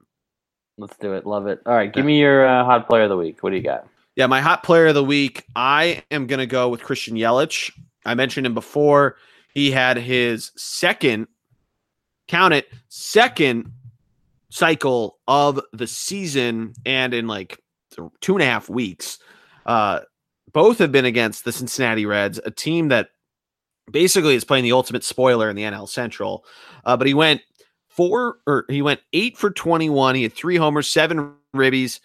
Let's 0.76 0.96
do 0.98 1.14
it. 1.14 1.26
Love 1.26 1.46
it. 1.46 1.61
All 1.66 1.74
right, 1.74 1.92
give 1.92 2.04
me 2.04 2.20
your 2.20 2.46
uh, 2.46 2.64
hot 2.64 2.88
player 2.88 3.04
of 3.04 3.09
the 3.09 3.16
week. 3.16 3.42
What 3.42 3.50
do 3.50 3.56
you 3.56 3.62
got? 3.62 3.86
Yeah, 4.16 4.26
my 4.26 4.40
hot 4.40 4.62
player 4.62 4.88
of 4.88 4.94
the 4.94 5.04
week. 5.04 5.44
I 5.56 6.02
am 6.11 6.26
going 6.26 6.40
to 6.40 6.46
go 6.46 6.68
with 6.68 6.82
Christian 6.82 7.16
Yelich. 7.16 7.72
I 8.04 8.14
mentioned 8.14 8.46
him 8.46 8.54
before. 8.54 9.16
He 9.54 9.70
had 9.70 9.96
his 9.96 10.52
second, 10.56 11.26
count 12.28 12.54
it, 12.54 12.68
second 12.88 13.72
cycle 14.50 15.18
of 15.26 15.61
the 15.72 15.86
season, 15.86 16.74
and 16.86 17.14
in 17.14 17.26
like 17.26 17.61
two 18.20 18.34
and 18.34 18.42
a 18.42 18.46
half 18.46 18.68
weeks. 18.68 19.18
Uh, 19.66 20.00
both 20.52 20.78
have 20.78 20.92
been 20.92 21.04
against 21.04 21.44
the 21.44 21.52
Cincinnati 21.52 22.06
Reds, 22.06 22.40
a 22.44 22.50
team 22.50 22.88
that 22.88 23.11
basically 23.91 24.34
is 24.34 24.45
playing 24.45 24.64
the 24.64 24.72
ultimate 24.72 25.05
spoiler 25.05 25.51
in 25.51 25.57
the 25.57 25.62
NL 25.62 25.89
Central. 25.89 26.45
Uh, 26.84 26.97
but 26.97 27.07
he 27.07 27.14
went 27.14 27.43
four 27.89 28.39
or 28.47 28.64
he 28.68 28.82
went 28.82 29.01
eight 29.12 29.36
for 29.36 29.51
21. 29.51 30.14
He 30.14 30.22
had 30.22 30.32
three 30.32 30.57
homers, 30.57 30.89
seven 30.89 31.34
ribbies 31.55 32.01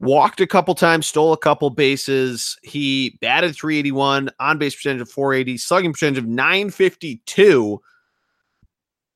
walked 0.00 0.40
a 0.40 0.46
couple 0.46 0.74
times, 0.74 1.06
stole 1.06 1.32
a 1.32 1.38
couple 1.38 1.70
bases. 1.70 2.58
He 2.62 3.18
batted 3.20 3.54
381, 3.54 4.30
on 4.40 4.58
base 4.58 4.74
percentage 4.74 5.02
of 5.02 5.10
480, 5.10 5.58
slugging 5.58 5.92
percentage 5.92 6.18
of 6.18 6.26
952. 6.26 7.80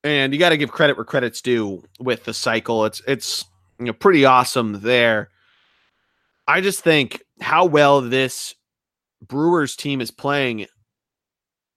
And 0.05 0.32
you 0.32 0.38
got 0.38 0.51
to 0.51 0.59
give 0.59 0.70
credit 0.70 0.97
where 0.97 1.05
credit's 1.05 1.40
due 1.40 1.82
with 1.99 2.24
the 2.24 2.34
cycle. 2.34 2.84
It's 2.84 3.01
it's 3.09 3.47
you 3.78 3.86
know 3.86 3.95
pretty 3.95 4.26
awesome 4.26 4.82
there. 4.82 5.30
I 6.47 6.61
just 6.61 6.80
think 6.84 7.22
how 7.40 7.64
well 7.64 8.03
this 8.03 8.55
Brewers 9.26 9.76
team 9.76 10.03
is 10.03 10.11
playing. 10.11 10.66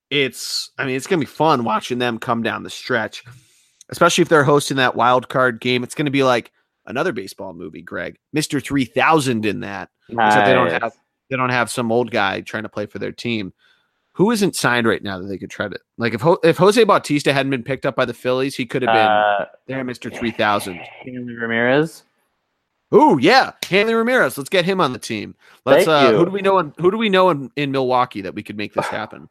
It's 0.09 0.71
I 0.77 0.85
mean 0.85 0.95
it's 0.95 1.07
gonna 1.07 1.19
be 1.19 1.25
fun 1.25 1.63
watching 1.63 1.99
them 1.99 2.17
come 2.19 2.43
down 2.43 2.63
the 2.63 2.69
stretch, 2.69 3.23
especially 3.89 4.21
if 4.21 4.29
they're 4.29 4.43
hosting 4.43 4.77
that 4.77 4.95
wild 4.95 5.27
card 5.29 5.59
game. 5.59 5.83
It's 5.83 5.95
gonna 5.95 6.11
be 6.11 6.23
like 6.23 6.51
another 6.85 7.11
baseball 7.11 7.53
movie, 7.53 7.81
Greg. 7.81 8.17
Mr. 8.35 8.63
3000 8.63 9.45
in 9.45 9.59
that. 9.61 9.89
Except 10.09 10.45
they 10.45 10.53
don't 10.53 10.71
have 10.81 10.93
they 11.29 11.35
don't 11.35 11.49
have 11.49 11.69
some 11.69 11.91
old 11.91 12.11
guy 12.11 12.41
trying 12.41 12.63
to 12.63 12.69
play 12.69 12.85
for 12.85 12.99
their 12.99 13.11
team. 13.11 13.53
Who 14.13 14.31
isn't 14.31 14.55
signed 14.55 14.87
right 14.87 15.03
now 15.03 15.19
that 15.19 15.27
they 15.27 15.37
could 15.37 15.51
try 15.51 15.67
to 15.67 15.77
like 15.97 16.13
if 16.13 16.21
Ho- 16.21 16.39
if 16.43 16.57
Jose 16.57 16.81
Bautista 16.85 17.33
hadn't 17.33 17.49
been 17.49 17.63
picked 17.63 17.85
up 17.85 17.95
by 17.95 18.05
the 18.05 18.13
Phillies, 18.13 18.55
he 18.55 18.65
could 18.65 18.81
have 18.81 18.93
been 18.93 19.05
Uh, 19.05 19.45
there, 19.67 19.83
Mr. 19.83 20.11
3000. 20.15 20.75
Hanley 21.05 21.35
Ramirez. 21.35 22.03
Ooh, 22.95 23.19
yeah, 23.21 23.51
Hanley 23.69 23.93
Ramirez. 23.93 24.37
Let's 24.37 24.49
get 24.49 24.63
him 24.63 24.79
on 24.79 24.93
the 24.93 24.99
team. 24.99 25.35
Let's 25.65 25.87
uh 25.89 26.13
who 26.13 26.25
do 26.25 26.31
we 26.31 26.41
know 26.41 26.57
in 26.59 26.73
who 26.79 26.89
do 26.89 26.97
we 26.97 27.09
know 27.09 27.29
in, 27.29 27.51
in 27.57 27.71
Milwaukee 27.71 28.21
that 28.21 28.33
we 28.33 28.41
could 28.43 28.55
make 28.57 28.73
this 28.73 28.87
happen? 28.87 29.27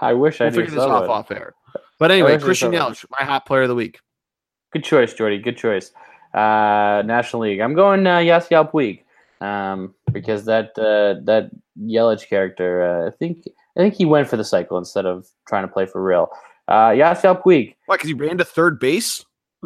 I 0.00 0.12
wish 0.12 0.40
I 0.40 0.44
We'll 0.44 0.52
knew 0.52 0.60
figure 0.62 0.74
this 0.74 0.84
off 0.84 1.08
off 1.08 1.30
air. 1.30 1.54
But 1.98 2.10
anyway, 2.10 2.38
Christian 2.38 2.72
Yelich, 2.72 3.04
my 3.18 3.24
hot 3.24 3.46
player 3.46 3.62
of 3.62 3.68
the 3.68 3.74
week. 3.74 4.00
Good 4.72 4.84
choice, 4.84 5.14
Geordie. 5.14 5.38
Good 5.38 5.56
choice. 5.56 5.92
Uh, 6.34 7.02
National 7.06 7.42
League. 7.42 7.60
I'm 7.60 7.74
going 7.74 8.06
uh, 8.06 8.18
Yasiel 8.18 8.70
Puig 8.70 9.04
um, 9.40 9.94
because 10.12 10.44
that 10.46 10.70
uh, 10.78 11.22
that 11.24 11.50
Yelich 11.80 12.28
character. 12.28 12.82
Uh, 12.82 13.08
I 13.08 13.10
think 13.10 13.44
I 13.76 13.80
think 13.80 13.94
he 13.94 14.04
went 14.04 14.28
for 14.28 14.36
the 14.36 14.44
cycle 14.44 14.76
instead 14.78 15.06
of 15.06 15.28
trying 15.46 15.62
to 15.62 15.72
play 15.72 15.86
for 15.86 16.02
real. 16.02 16.28
Uh, 16.66 16.88
Yasiel 16.88 17.40
Puig. 17.42 17.76
Why? 17.86 17.96
Because 17.96 18.08
he 18.08 18.14
ran 18.14 18.38
to 18.38 18.44
third 18.44 18.80
base. 18.80 19.24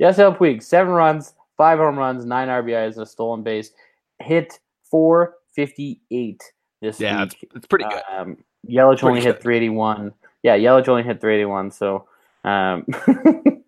Yasiel 0.00 0.36
Puig. 0.36 0.62
Seven 0.62 0.92
runs, 0.92 1.34
five 1.56 1.78
home 1.78 1.98
runs, 1.98 2.24
nine 2.24 2.48
RBIs, 2.48 2.94
and 2.94 3.02
a 3.02 3.06
stolen 3.06 3.42
base. 3.42 3.70
Hit 4.18 4.58
458 4.90 6.42
this 6.80 7.00
Yeah, 7.00 7.22
it's, 7.22 7.34
week. 7.40 7.50
it's 7.54 7.66
pretty 7.66 7.84
good. 7.86 8.02
Um, 8.10 8.36
Yelich 8.68 9.02
only 9.02 9.20
hit 9.20 9.36
good. 9.36 9.42
381. 9.42 10.12
Yeah, 10.42 10.56
Yelich 10.56 10.88
only 10.88 11.02
hit 11.02 11.20
381. 11.20 11.70
So, 11.70 12.06
um, 12.44 12.84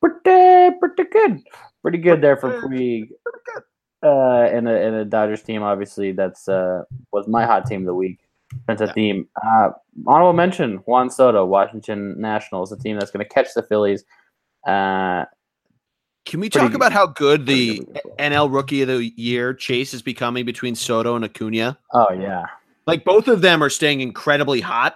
pretty, 0.00 0.76
pretty 0.78 1.04
good. 1.10 1.40
Pretty 1.82 1.98
good 1.98 2.20
there 2.20 2.36
for 2.36 2.60
Puig. 2.62 3.10
Uh, 4.02 4.48
and 4.50 4.66
the 4.66 4.80
and 4.82 4.96
the 4.96 5.04
Dodgers 5.04 5.42
team, 5.42 5.62
obviously, 5.62 6.12
that's 6.12 6.48
uh 6.48 6.84
was 7.12 7.28
my 7.28 7.44
hot 7.44 7.66
team 7.66 7.80
of 7.82 7.86
the 7.86 7.94
week. 7.94 8.18
That's 8.66 8.80
a 8.80 8.86
Yeah. 8.86 8.92
theme. 8.94 9.28
Uh, 9.42 9.70
honorable 10.06 10.32
mention: 10.32 10.76
Juan 10.86 11.10
Soto, 11.10 11.44
Washington 11.44 12.18
Nationals, 12.20 12.72
a 12.72 12.78
team 12.78 12.98
that's 12.98 13.10
going 13.10 13.24
to 13.24 13.28
catch 13.34 13.48
the 13.54 13.62
Phillies. 13.62 14.04
Uh, 14.66 15.24
Can 16.30 16.38
we 16.38 16.48
pretty 16.48 16.64
talk 16.64 16.74
about 16.76 16.92
how 16.92 17.08
good 17.08 17.46
the 17.46 17.80
good. 17.80 18.00
NL 18.20 18.54
Rookie 18.54 18.82
of 18.82 18.88
the 18.88 19.12
Year 19.16 19.52
chase 19.52 19.92
is 19.92 20.00
becoming 20.00 20.44
between 20.44 20.76
Soto 20.76 21.16
and 21.16 21.24
Acuna? 21.24 21.76
oh 21.92 22.12
yeah, 22.12 22.46
Like 22.86 23.04
both 23.04 23.26
of 23.26 23.40
them 23.40 23.64
are 23.64 23.68
staying 23.68 24.00
incredibly 24.00 24.60
hot. 24.60 24.94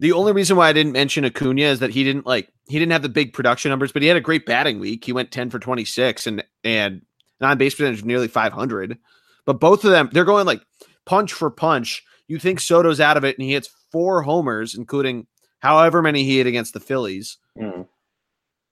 The 0.00 0.10
only 0.10 0.32
reason 0.32 0.56
why 0.56 0.68
I 0.68 0.72
didn't 0.72 0.94
mention 0.94 1.24
Acuna 1.24 1.62
is 1.62 1.78
that 1.78 1.90
he 1.90 2.02
didn't 2.02 2.26
like 2.26 2.48
he 2.66 2.76
didn't 2.76 2.90
have 2.90 3.02
the 3.02 3.08
big 3.08 3.34
production 3.34 3.68
numbers, 3.68 3.92
but 3.92 4.02
he 4.02 4.08
had 4.08 4.16
a 4.16 4.20
great 4.20 4.46
batting 4.46 4.80
week. 4.80 5.04
He 5.04 5.12
went 5.12 5.30
10 5.30 5.48
for 5.48 5.60
26 5.60 6.26
and 6.26 6.42
and 6.64 7.02
on 7.40 7.56
base 7.56 7.76
percentage 7.76 8.00
of 8.00 8.04
nearly 8.06 8.26
500. 8.26 8.98
But 9.44 9.60
both 9.60 9.84
of 9.84 9.92
them, 9.92 10.10
they're 10.10 10.24
going 10.24 10.44
like 10.44 10.62
punch 11.04 11.34
for 11.34 11.50
punch. 11.50 12.02
You 12.26 12.40
think 12.40 12.58
Soto's 12.58 12.98
out 12.98 13.16
of 13.16 13.22
it, 13.22 13.38
and 13.38 13.44
he 13.44 13.52
hits 13.52 13.70
four 13.92 14.22
homers, 14.22 14.74
including 14.74 15.28
however 15.60 16.02
many 16.02 16.24
he 16.24 16.38
hit 16.38 16.48
against 16.48 16.74
the 16.74 16.80
Phillies. 16.80 17.38
Mm. 17.56 17.86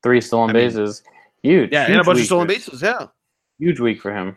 three 0.02 0.20
stolen 0.20 0.50
I 0.50 0.52
mean, 0.52 0.66
bases, 0.66 1.05
huge. 1.45 1.70
Yeah, 1.72 1.84
and 1.86 2.01
a 2.01 2.05
bunch 2.05 2.18
of 2.20 2.26
stolen 2.26 2.47
bases. 2.49 2.82
Yeah. 2.82 3.07
Huge 3.59 3.78
week 3.78 4.01
for 4.01 4.12
him. 4.12 4.36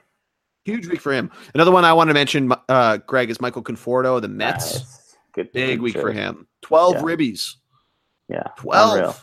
Huge 0.66 0.86
week 0.88 1.02
for 1.02 1.12
him. 1.14 1.32
Another 1.56 1.72
one 1.72 1.84
I 1.86 1.94
want 1.94 2.10
to 2.10 2.14
mention, 2.14 2.52
uh, 2.70 2.98
Greg, 2.98 3.30
is 3.32 3.40
Michael 3.42 3.64
Conforto 3.64 4.22
the 4.22 4.28
Mets. 4.28 4.74
Nice. 4.76 5.16
Good, 5.34 5.52
Big 5.54 5.80
week 5.82 5.98
for 5.98 6.12
him. 6.12 6.48
12 6.62 6.96
Yeah. 6.96 7.02
ribbies. 7.02 7.56
Yeah, 8.30 8.44
12. 8.58 8.98
Unreal. 8.98 9.16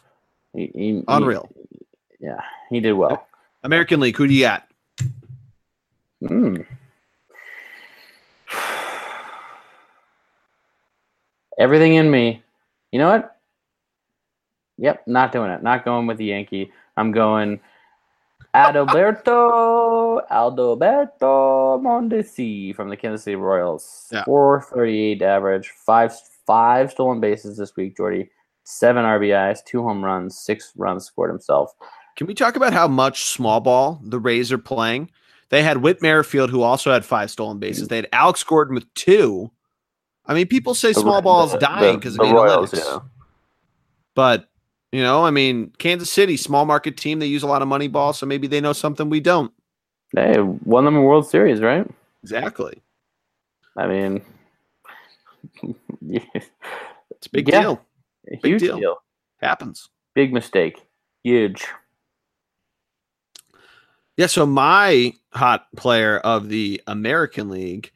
He- 0.55 0.71
he- 0.75 1.05
he- 1.07 1.39
yeah, 2.21 2.41
he 2.71 2.81
did 2.81 2.93
well. 2.95 3.27
American 3.63 4.01
League, 4.01 4.17
who 4.17 4.27
do 4.27 4.33
you 4.35 4.43
got? 4.45 4.67
Mm. 6.23 6.65
Everything 11.59 11.95
in 11.95 12.11
me. 12.11 12.43
You 12.93 12.99
know 12.99 13.09
what? 13.11 13.37
Yep, 14.79 15.05
not 15.07 15.33
doing 15.33 15.51
it. 15.51 15.63
Not 15.63 15.85
going 15.85 16.07
with 16.07 16.19
the 16.19 16.25
Yankee. 16.27 16.73
I'm 16.97 17.13
going 17.13 17.61
Adalberto 18.55 20.21
Aldoberto 20.31 21.81
Mondesi 21.83 22.75
from 22.75 22.89
the 22.89 22.97
Kansas 22.97 23.25
City 23.25 23.37
Royals. 23.37 24.09
Yeah. 24.13 24.25
438 24.25 25.23
average, 25.23 25.69
five 25.71 26.13
five 26.47 26.91
stolen 26.91 27.21
bases 27.21 27.57
this 27.57 27.75
week, 27.77 27.97
Geordie. 27.97 28.31
Seven 28.65 29.05
RBIs, 29.05 29.65
two 29.65 29.83
home 29.83 30.05
runs, 30.05 30.39
six 30.39 30.73
runs 30.77 31.05
scored 31.05 31.31
himself. 31.31 31.73
Can 32.17 32.27
we 32.27 32.35
talk 32.35 32.57
about 32.57 32.73
how 32.73 32.89
much 32.89 33.25
small 33.25 33.61
ball 33.61 34.01
the 34.05 34.19
Rays 34.19 34.51
are 34.53 34.59
playing? 34.59 35.11
They 35.51 35.63
had 35.63 35.79
Whit 35.79 36.01
Merrifield, 36.01 36.49
who 36.51 36.63
also 36.63 36.91
had 36.93 37.05
five 37.05 37.31
stolen 37.31 37.59
bases. 37.59 37.89
They 37.89 37.97
had 37.97 38.09
Alex 38.13 38.43
Gordon 38.43 38.75
with 38.75 38.93
two. 38.95 39.51
I 40.27 40.33
mean, 40.33 40.47
people 40.47 40.75
say 40.75 40.93
The- 40.93 41.01
small 41.01 41.21
ball 41.21 41.45
is 41.47 41.53
dying 41.61 41.97
because 41.97 42.19
of 42.19 42.27
the 42.27 42.33
Royals, 42.33 42.73
yeah. 42.73 43.01
But, 44.15 44.49
you 44.95 45.03
know, 45.03 45.25
I 45.25 45.31
mean, 45.31 45.73
Kansas 45.79 46.11
City, 46.11 46.37
small 46.37 46.65
market 46.67 46.97
team, 46.97 47.19
they 47.19 47.27
use 47.27 47.43
a 47.43 47.49
lot 47.49 47.63
of 47.63 47.69
money 47.69 47.89
ball, 47.89 48.13
so 48.13 48.27
maybe 48.27 48.47
they 48.47 48.61
know 48.61 48.73
something 48.73 49.11
we 49.11 49.19
don't. 49.21 49.53
They 50.15 50.39
won 50.39 50.85
them 50.85 50.95
a 50.97 51.03
World 51.03 51.27
Series, 51.29 51.61
right? 51.61 51.85
Exactly. 52.23 52.81
I 53.77 53.87
mean, 53.89 54.23
It's 56.03 57.27
a 57.27 57.31
big 57.33 57.49
Yeah. 57.49 57.61
deal. 57.63 57.81
huge 58.43 58.61
deal. 58.61 58.79
deal. 58.79 58.97
Happens. 59.41 59.89
Big 60.15 60.33
mistake. 60.33 60.87
Huge. 61.25 61.65
Yeah, 64.17 64.27
so 64.27 64.47
my 64.47 65.13
hot 65.33 65.67
player 65.77 66.19
of 66.19 66.49
the 66.49 66.81
American 66.87 67.49
League, 67.49 67.91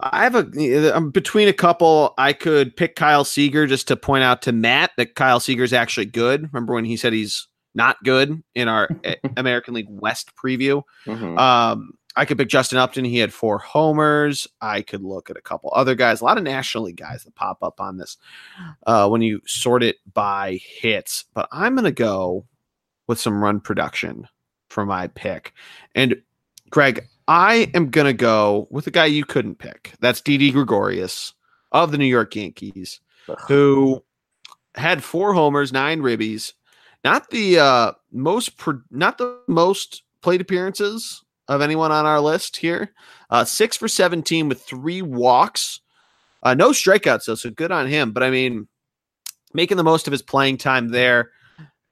I 0.00 0.24
have 0.24 0.34
a 0.34 0.92
I'm 0.94 1.10
between 1.10 1.48
a 1.48 1.52
couple. 1.52 2.14
I 2.18 2.32
could 2.32 2.76
pick 2.76 2.96
Kyle 2.96 3.24
Seager 3.24 3.66
just 3.66 3.88
to 3.88 3.96
point 3.96 4.24
out 4.24 4.42
to 4.42 4.52
Matt 4.52 4.92
that 4.96 5.14
Kyle 5.14 5.40
Seager 5.40 5.64
is 5.64 5.72
actually 5.72 6.06
good. 6.06 6.42
Remember 6.52 6.74
when 6.74 6.84
he 6.84 6.96
said 6.96 7.12
he's 7.12 7.48
not 7.74 7.96
good 8.04 8.42
in 8.54 8.68
our 8.68 8.88
American 9.36 9.74
League 9.74 9.88
West 9.88 10.30
preview? 10.36 10.82
Mhm. 11.06 11.38
Um, 11.38 11.92
I 12.16 12.24
could 12.24 12.38
pick 12.38 12.48
Justin 12.48 12.78
Upton. 12.78 13.04
He 13.04 13.18
had 13.18 13.32
four 13.32 13.58
homers. 13.58 14.46
I 14.60 14.82
could 14.82 15.02
look 15.02 15.30
at 15.30 15.36
a 15.36 15.40
couple 15.42 15.72
other 15.74 15.96
guys, 15.96 16.20
a 16.20 16.24
lot 16.24 16.38
of 16.38 16.44
National 16.44 16.84
League 16.84 16.96
guys 16.96 17.24
that 17.24 17.34
pop 17.34 17.58
up 17.60 17.80
on 17.80 17.96
this 17.96 18.16
uh, 18.86 19.08
when 19.08 19.20
you 19.20 19.40
sort 19.46 19.82
it 19.82 19.96
by 20.12 20.60
hits. 20.64 21.24
But 21.34 21.48
I'm 21.50 21.74
going 21.74 21.84
to 21.86 21.90
go 21.90 22.46
with 23.08 23.18
some 23.18 23.42
run 23.42 23.58
production 23.58 24.28
for 24.70 24.86
my 24.86 25.08
pick. 25.08 25.52
And 25.96 26.22
Greg, 26.70 27.04
I 27.26 27.70
am 27.74 27.90
going 27.90 28.06
to 28.06 28.12
go 28.12 28.66
with 28.70 28.86
a 28.86 28.90
guy 28.90 29.06
you 29.06 29.24
couldn't 29.24 29.58
pick. 29.58 29.92
That's 30.00 30.20
Didi 30.20 30.50
Gregorius 30.50 31.32
of 31.72 31.90
the 31.90 31.98
New 31.98 32.04
York 32.04 32.36
Yankees, 32.36 33.00
Ugh. 33.28 33.38
who 33.48 34.04
had 34.74 35.02
four 35.02 35.32
homers, 35.32 35.72
nine 35.72 36.00
ribbies. 36.00 36.52
Not 37.02 37.30
the 37.30 37.58
uh, 37.58 37.92
most, 38.12 38.56
pro- 38.56 38.82
not 38.90 39.18
the 39.18 39.38
most 39.46 40.02
plate 40.22 40.40
appearances 40.40 41.22
of 41.48 41.60
anyone 41.60 41.92
on 41.92 42.06
our 42.06 42.20
list 42.20 42.56
here. 42.56 42.92
Uh, 43.30 43.44
six 43.44 43.76
for 43.76 43.88
17 43.88 44.48
with 44.48 44.62
three 44.62 45.02
walks. 45.02 45.80
Uh, 46.42 46.54
no 46.54 46.70
strikeouts, 46.70 47.26
though, 47.26 47.34
so 47.34 47.50
good 47.50 47.72
on 47.72 47.86
him. 47.86 48.12
But 48.12 48.22
I 48.22 48.30
mean, 48.30 48.68
making 49.52 49.76
the 49.76 49.84
most 49.84 50.06
of 50.06 50.12
his 50.12 50.22
playing 50.22 50.58
time 50.58 50.88
there 50.88 51.30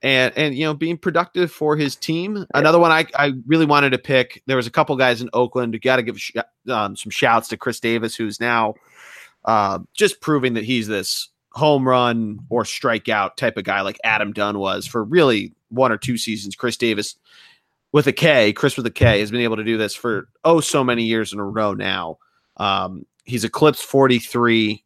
and, 0.03 0.37
and 0.37 0.53
you 0.53 0.65
know, 0.65 0.73
being 0.73 0.97
productive 0.97 1.51
for 1.51 1.77
his 1.77 1.95
team. 1.95 2.45
Another 2.53 2.77
one 2.77 2.91
I, 2.91 3.07
I 3.15 3.31
really 3.47 3.65
wanted 3.65 3.91
to 3.91 3.97
pick. 3.97 4.43
There 4.45 4.57
was 4.57 4.67
a 4.67 4.71
couple 4.71 4.95
guys 4.97 5.21
in 5.21 5.29
Oakland. 5.33 5.73
You 5.73 5.79
got 5.79 5.95
to 5.95 6.03
give 6.03 6.19
sh- 6.19 6.33
um, 6.69 6.95
some 6.97 7.09
shouts 7.09 7.47
to 7.47 7.57
Khris 7.57 7.79
Davis, 7.79 8.15
who's 8.15 8.39
now 8.39 8.75
uh, 9.45 9.79
just 9.93 10.19
proving 10.19 10.55
that 10.55 10.65
he's 10.65 10.87
this 10.87 11.29
home 11.53 11.87
run 11.87 12.39
or 12.49 12.63
strikeout 12.63 13.37
type 13.37 13.57
of 13.57 13.63
guy 13.63 13.81
like 13.81 13.97
Adam 14.03 14.33
Dunn 14.33 14.59
was 14.59 14.85
for 14.85 15.03
really 15.03 15.53
one 15.69 15.91
or 15.91 15.97
two 15.97 16.17
seasons. 16.17 16.55
Khris 16.55 16.77
Davis 16.77 17.15
with 17.93 18.07
a 18.07 18.13
K, 18.13 18.51
Khris 18.51 18.75
with 18.75 18.85
a 18.85 18.91
K, 18.91 19.21
has 19.21 19.31
been 19.31 19.41
able 19.41 19.57
to 19.57 19.63
do 19.63 19.77
this 19.77 19.95
for 19.95 20.27
oh 20.43 20.59
so 20.59 20.83
many 20.83 21.03
years 21.03 21.31
in 21.31 21.39
a 21.39 21.45
row 21.45 21.73
now. 21.73 22.17
Um, 22.57 23.05
he's 23.23 23.45
eclipsed 23.45 23.83
43. 23.83 24.83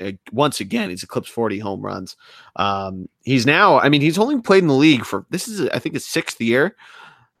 Uh, 0.00 0.12
once 0.32 0.60
again, 0.60 0.90
he's 0.90 1.02
eclipsed 1.02 1.32
40 1.32 1.58
home 1.58 1.80
runs. 1.80 2.16
Um, 2.56 3.08
he's 3.24 3.46
now, 3.46 3.80
I 3.80 3.88
mean, 3.88 4.00
he's 4.00 4.18
only 4.18 4.40
played 4.40 4.62
in 4.62 4.68
the 4.68 4.74
league 4.74 5.04
for 5.04 5.26
this 5.30 5.48
is, 5.48 5.68
I 5.70 5.78
think, 5.78 5.94
his 5.94 6.06
sixth 6.06 6.40
year, 6.40 6.76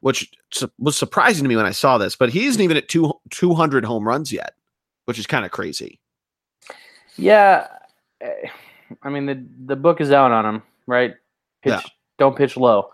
which 0.00 0.30
su- 0.52 0.70
was 0.78 0.96
surprising 0.96 1.44
to 1.44 1.48
me 1.48 1.56
when 1.56 1.66
I 1.66 1.70
saw 1.72 1.98
this, 1.98 2.16
but 2.16 2.30
he 2.30 2.46
isn't 2.46 2.60
even 2.62 2.76
at 2.76 2.88
two, 2.88 3.12
200 3.30 3.84
home 3.84 4.06
runs 4.06 4.32
yet, 4.32 4.54
which 5.04 5.18
is 5.18 5.26
kind 5.26 5.44
of 5.44 5.50
crazy. 5.50 6.00
Yeah, 7.16 7.66
eh, 8.20 8.48
I 9.02 9.08
mean 9.10 9.26
the 9.26 9.44
the 9.66 9.76
book 9.76 10.00
is 10.00 10.12
out 10.12 10.30
on 10.32 10.46
him, 10.46 10.62
right? 10.86 11.14
Pitch, 11.62 11.72
Yeah. 11.72 11.80
don't 12.18 12.36
pitch 12.36 12.56
low. 12.56 12.90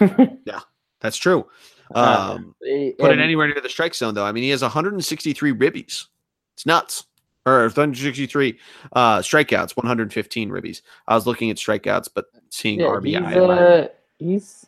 Yeah, 0.44 0.60
that's 1.00 1.16
true. 1.16 1.46
Um, 1.94 2.54
Eh, 2.68 2.90
put 2.98 3.12
it 3.12 3.20
anywhere 3.20 3.46
near 3.48 3.60
the 3.60 3.68
strike 3.68 3.94
zone, 3.94 4.14
though. 4.14 4.24
I 4.24 4.32
mean, 4.32 4.42
he 4.44 4.50
has 4.50 4.62
163 4.62 5.52
ribbies. 5.52 6.06
It's 6.54 6.66
nuts. 6.66 7.04
Or 7.46 7.60
163 7.62 8.58
uh, 8.92 9.18
strikeouts, 9.20 9.76
115 9.76 10.50
ribbies. 10.50 10.82
I 11.06 11.14
was 11.14 11.28
looking 11.28 11.48
at 11.50 11.56
strikeouts, 11.56 12.08
but 12.12 12.26
seeing 12.50 12.80
yeah, 12.80 12.86
RBI. 12.86 13.28
He's, 13.28 13.36
uh, 13.36 13.88
he's 14.18 14.66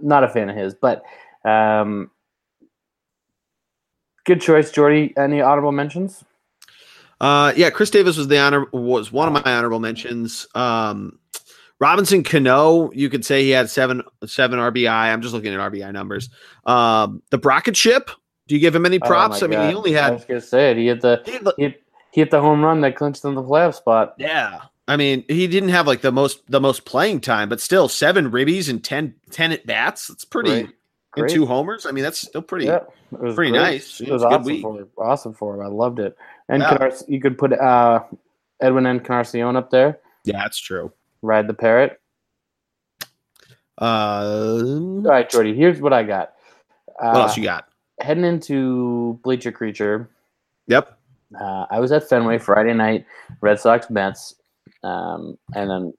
not 0.00 0.24
a 0.24 0.28
fan 0.28 0.48
of 0.50 0.56
his, 0.56 0.74
but 0.74 1.02
um, 1.44 2.10
good 4.24 4.40
choice, 4.40 4.70
Geordie. 4.70 5.12
Any 5.16 5.40
honorable 5.40 5.72
mentions? 5.72 6.24
Uh, 7.20 7.52
yeah, 7.56 7.70
Khris 7.70 7.90
Davis 7.90 8.16
was 8.16 8.28
the 8.28 8.38
honor 8.38 8.66
was 8.72 9.12
one 9.12 9.34
of 9.34 9.44
my 9.44 9.52
honorable 9.52 9.80
mentions. 9.80 10.46
Um, 10.54 11.18
Robinson 11.78 12.22
Cano, 12.22 12.90
you 12.92 13.08
could 13.08 13.24
say 13.24 13.42
he 13.42 13.50
had 13.50 13.68
seven 13.68 14.02
seven 14.26 14.58
RBI. 14.58 14.90
I'm 14.90 15.22
just 15.22 15.34
looking 15.34 15.52
at 15.52 15.60
RBI 15.60 15.92
numbers. 15.92 16.30
Um, 16.64 17.22
the 17.30 17.38
Brockett 17.38 17.76
ship. 17.76 18.10
Do 18.50 18.56
you 18.56 18.60
give 18.60 18.74
him 18.74 18.84
any 18.84 18.98
Oh 19.00 19.06
props? 19.06 19.42
my 19.42 19.46
I 19.46 19.48
mean, 19.50 19.60
he 19.60 19.66
God. 19.72 19.74
only 19.76 19.96
I 19.96 20.02
had. 20.02 20.12
was 20.14 20.24
gonna 20.24 20.40
say 20.40 20.72
it. 20.72 20.76
He 20.76 20.86
hit 20.88 21.00
the 21.02 21.22
he 21.24 21.30
had 21.34 21.44
the- 21.44 21.54
he 21.56 21.62
hit, 21.62 21.82
he 22.10 22.20
hit 22.20 22.30
the 22.32 22.40
home 22.40 22.64
run 22.64 22.80
that 22.80 22.96
clinched 22.96 23.22
them 23.22 23.36
the 23.36 23.42
playoff 23.44 23.76
spot. 23.76 24.14
yeah, 24.18 24.62
I 24.88 24.96
mean, 24.96 25.24
he 25.28 25.46
didn't 25.46 25.68
have 25.68 25.86
like 25.86 26.00
the 26.00 26.10
most 26.10 26.40
the 26.50 26.60
most 26.60 26.84
playing 26.84 27.20
time, 27.20 27.48
but 27.48 27.60
still 27.60 27.88
seven 27.88 28.32
ribbies 28.32 28.68
and 28.68 28.82
10, 28.82 29.14
10 29.30 29.52
at 29.52 29.66
bats. 29.66 30.08
That's 30.08 30.24
pretty. 30.24 30.62
Great. 31.12 31.24
And 31.26 31.28
two 31.28 31.46
homers. 31.46 31.86
I 31.86 31.92
mean, 31.92 32.02
that's 32.02 32.18
still 32.18 32.42
pretty. 32.42 32.66
Yeah, 32.66 32.80
it 33.12 33.20
was 33.20 33.36
pretty 33.36 33.52
great. 33.52 33.60
nice. 33.60 34.00
It 34.00 34.08
It 34.08 34.12
was 34.12 34.24
awesome 34.24 34.60
for 34.62 34.88
awesome 34.98 35.32
for 35.34 35.54
him. 35.54 35.60
I 35.60 35.68
loved 35.68 36.00
it. 36.00 36.16
And 36.48 36.60
Yeah. 36.62 36.90
You 37.06 37.20
could 37.20 37.38
put 37.38 37.52
uh, 37.52 38.00
Edwin 38.60 38.84
Encarnacion 38.86 39.54
up 39.56 39.70
there, 39.70 40.00
Yeah, 40.24 40.38
that's 40.38 40.58
true. 40.58 40.92
ride 41.22 41.46
the 41.46 41.54
parrot. 41.54 42.00
Uh, 43.80 43.84
All 44.66 45.00
right, 45.02 45.30
Geordie. 45.30 45.54
Here's 45.54 45.80
what 45.80 45.92
I 45.92 46.02
got. 46.02 46.32
Uh, 47.00 47.12
what 47.12 47.20
else 47.22 47.36
you 47.36 47.44
got? 47.44 47.68
Heading 48.00 48.24
into 48.24 49.18
Bleacher 49.22 49.52
Creature, 49.52 50.08
Yep. 50.66 50.96
uh, 51.40 51.66
I 51.70 51.80
was 51.80 51.92
at 51.92 52.08
Fenway 52.08 52.38
Friday 52.38 52.74
night, 52.74 53.04
Red 53.40 53.58
Sox 53.60 53.90
Mets, 53.90 54.34
um, 54.82 55.36
and 55.54 55.70
then 55.70 55.92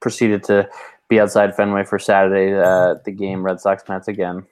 proceeded 0.00 0.42
to 0.44 0.68
be 1.08 1.20
outside 1.20 1.54
Fenway 1.56 1.84
for 1.84 1.98
Saturday, 1.98 2.52
uh, 2.54 2.96
the 3.04 3.12
game 3.12 3.42
Red 3.44 3.60
Sox 3.60 3.82
Mets 3.88 4.08
again. 4.08 4.44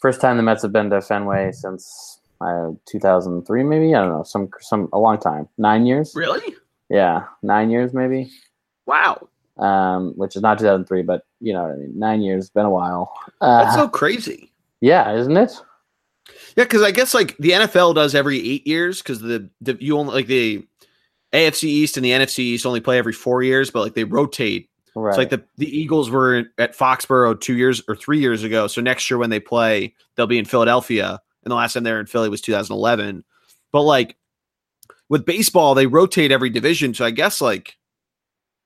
First 0.00 0.20
time 0.20 0.36
the 0.36 0.42
Mets 0.42 0.62
have 0.62 0.72
been 0.72 0.90
to 0.90 1.00
Fenway 1.00 1.52
since 1.52 2.20
uh, 2.40 2.70
2003, 2.86 3.62
maybe 3.62 3.94
I 3.94 4.00
don't 4.00 4.10
know, 4.10 4.22
some 4.24 4.48
some 4.60 4.88
a 4.92 4.98
long 4.98 5.18
time, 5.18 5.48
nine 5.58 5.86
years. 5.86 6.12
Really? 6.16 6.54
Yeah, 6.88 7.24
nine 7.42 7.70
years 7.70 7.92
maybe. 7.94 8.30
Wow. 8.86 9.28
Um, 9.58 10.14
which 10.16 10.34
is 10.34 10.42
not 10.42 10.58
2003, 10.58 11.02
but 11.02 11.24
you 11.40 11.52
know 11.52 11.62
what 11.62 11.72
I 11.72 11.76
mean. 11.76 11.98
Nine 11.98 12.22
years, 12.22 12.50
been 12.50 12.66
a 12.66 12.70
while. 12.70 13.12
Uh, 13.40 13.64
That's 13.64 13.76
so 13.76 13.88
crazy. 13.88 14.50
yeah, 14.80 15.12
isn't 15.14 15.36
it? 15.36 15.52
Yeah, 16.56 16.64
because 16.64 16.82
I 16.82 16.90
guess 16.90 17.14
like 17.14 17.36
the 17.38 17.50
NFL 17.50 17.94
does 17.94 18.14
every 18.14 18.38
eight 18.38 18.66
years 18.66 19.02
because 19.02 19.20
the, 19.20 19.50
the 19.60 19.76
you 19.80 19.98
only 19.98 20.14
like 20.14 20.26
the 20.26 20.66
AFC 21.32 21.64
East 21.64 21.96
and 21.96 22.04
the 22.04 22.10
NFC 22.10 22.40
East 22.40 22.66
only 22.66 22.80
play 22.80 22.98
every 22.98 23.12
four 23.12 23.42
years, 23.42 23.70
but 23.70 23.80
like 23.80 23.94
they 23.94 24.04
rotate. 24.04 24.70
Right. 24.94 25.10
It's 25.10 25.18
like 25.18 25.30
the 25.30 25.44
the 25.56 25.66
Eagles 25.66 26.10
were 26.10 26.44
at 26.58 26.76
Foxborough 26.76 27.40
two 27.40 27.56
years 27.56 27.82
or 27.88 27.96
three 27.96 28.20
years 28.20 28.44
ago, 28.44 28.66
so 28.68 28.80
next 28.80 29.10
year 29.10 29.18
when 29.18 29.30
they 29.30 29.40
play, 29.40 29.94
they'll 30.14 30.26
be 30.26 30.38
in 30.38 30.44
Philadelphia, 30.44 31.20
and 31.42 31.50
the 31.50 31.56
last 31.56 31.74
time 31.74 31.82
they 31.82 31.92
were 31.92 32.00
in 32.00 32.06
Philly 32.06 32.28
was 32.28 32.40
2011. 32.40 33.24
But 33.72 33.82
like 33.82 34.16
with 35.08 35.26
baseball, 35.26 35.74
they 35.74 35.86
rotate 35.86 36.30
every 36.30 36.50
division, 36.50 36.94
so 36.94 37.04
I 37.04 37.10
guess 37.10 37.40
like 37.40 37.76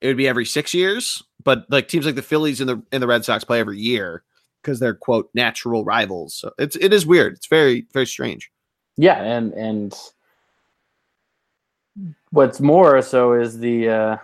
it 0.01 0.07
would 0.07 0.19
be 0.19 0.29
every 0.29 0.45
six 0.45 0.75
years. 0.75 1.23
But 1.43 1.65
like 1.71 1.89
teams 1.89 2.05
like 2.05 2.15
the 2.15 2.23
Phillies 2.23 2.61
and 2.61 2.69
the 2.69 2.83
and 2.93 3.03
the 3.03 3.07
Red 3.07 3.25
Sox 3.25 3.43
play 3.43 3.59
every 3.59 3.79
year 3.79 4.23
because 4.63 4.81
they're 4.81 4.95
quote 4.95 5.31
natural 5.35 5.85
rivals. 5.85 6.35
So 6.35 6.53
it's 6.59 6.77
it 6.77 6.93
is 6.93 7.07
weird. 7.07 7.35
It's 7.35 7.47
very 7.47 7.87
very 7.93 8.07
strange. 8.07 8.51
Yeah, 8.97 9.23
and 9.23 9.53
and 9.55 9.95
what's 12.31 12.61
more 12.61 13.01
so 13.03 13.33
is 13.35 13.59
the 13.59 13.89
uh, 13.89 14.17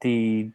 the 0.00 0.50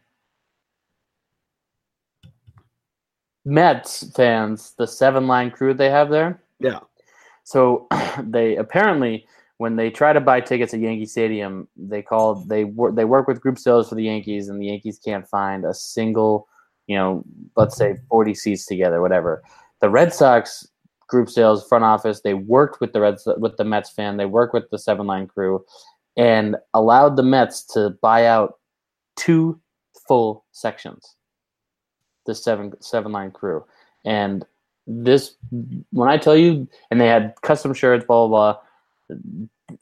Mets 3.44 4.10
fans, 4.14 4.74
the 4.78 4.86
seven 4.86 5.26
line 5.26 5.50
crew 5.50 5.74
they 5.74 5.90
have 5.90 6.10
there. 6.10 6.40
Yeah. 6.60 6.80
So 7.44 7.88
they 8.22 8.56
apparently 8.56 9.26
when 9.58 9.76
they 9.76 9.90
try 9.90 10.12
to 10.12 10.20
buy 10.20 10.40
tickets 10.40 10.74
at 10.74 10.80
Yankee 10.80 11.06
Stadium, 11.06 11.68
they 11.76 12.02
call 12.02 12.34
they 12.34 12.64
work 12.64 12.94
they 12.94 13.04
work 13.04 13.28
with 13.28 13.40
group 13.40 13.58
sales 13.58 13.88
for 13.88 13.94
the 13.94 14.02
Yankees, 14.04 14.48
and 14.48 14.60
the 14.60 14.66
Yankees 14.66 14.98
can't 14.98 15.28
find 15.28 15.64
a 15.64 15.74
single, 15.74 16.48
you 16.86 16.96
know, 16.96 17.24
let's 17.56 17.76
say 17.76 17.96
forty 18.08 18.34
seats 18.34 18.66
together, 18.66 19.00
whatever. 19.00 19.42
The 19.80 19.90
Red 19.90 20.12
Sox 20.12 20.66
group 21.08 21.28
sales 21.28 21.66
front 21.68 21.84
office 21.84 22.22
they 22.22 22.32
worked 22.32 22.80
with 22.80 22.94
the 22.94 23.00
Reds 23.00 23.28
with 23.36 23.56
the 23.56 23.64
Mets 23.64 23.90
fan, 23.90 24.16
they 24.16 24.26
worked 24.26 24.54
with 24.54 24.70
the 24.70 24.78
seven 24.78 25.06
line 25.06 25.26
crew, 25.26 25.64
and 26.16 26.56
allowed 26.74 27.16
the 27.16 27.22
Mets 27.22 27.64
to 27.74 27.90
buy 28.00 28.26
out 28.26 28.58
two 29.16 29.60
full 30.08 30.44
sections. 30.52 31.16
The 32.26 32.34
seven 32.34 32.72
seven 32.80 33.12
line 33.12 33.30
crew, 33.30 33.64
and 34.04 34.44
this 34.86 35.34
when 35.90 36.08
I 36.08 36.16
tell 36.16 36.36
you, 36.36 36.68
and 36.90 37.00
they 37.00 37.08
had 37.08 37.34
custom 37.42 37.74
shirts, 37.74 38.04
blah 38.06 38.26
blah 38.26 38.54
blah. 38.54 39.18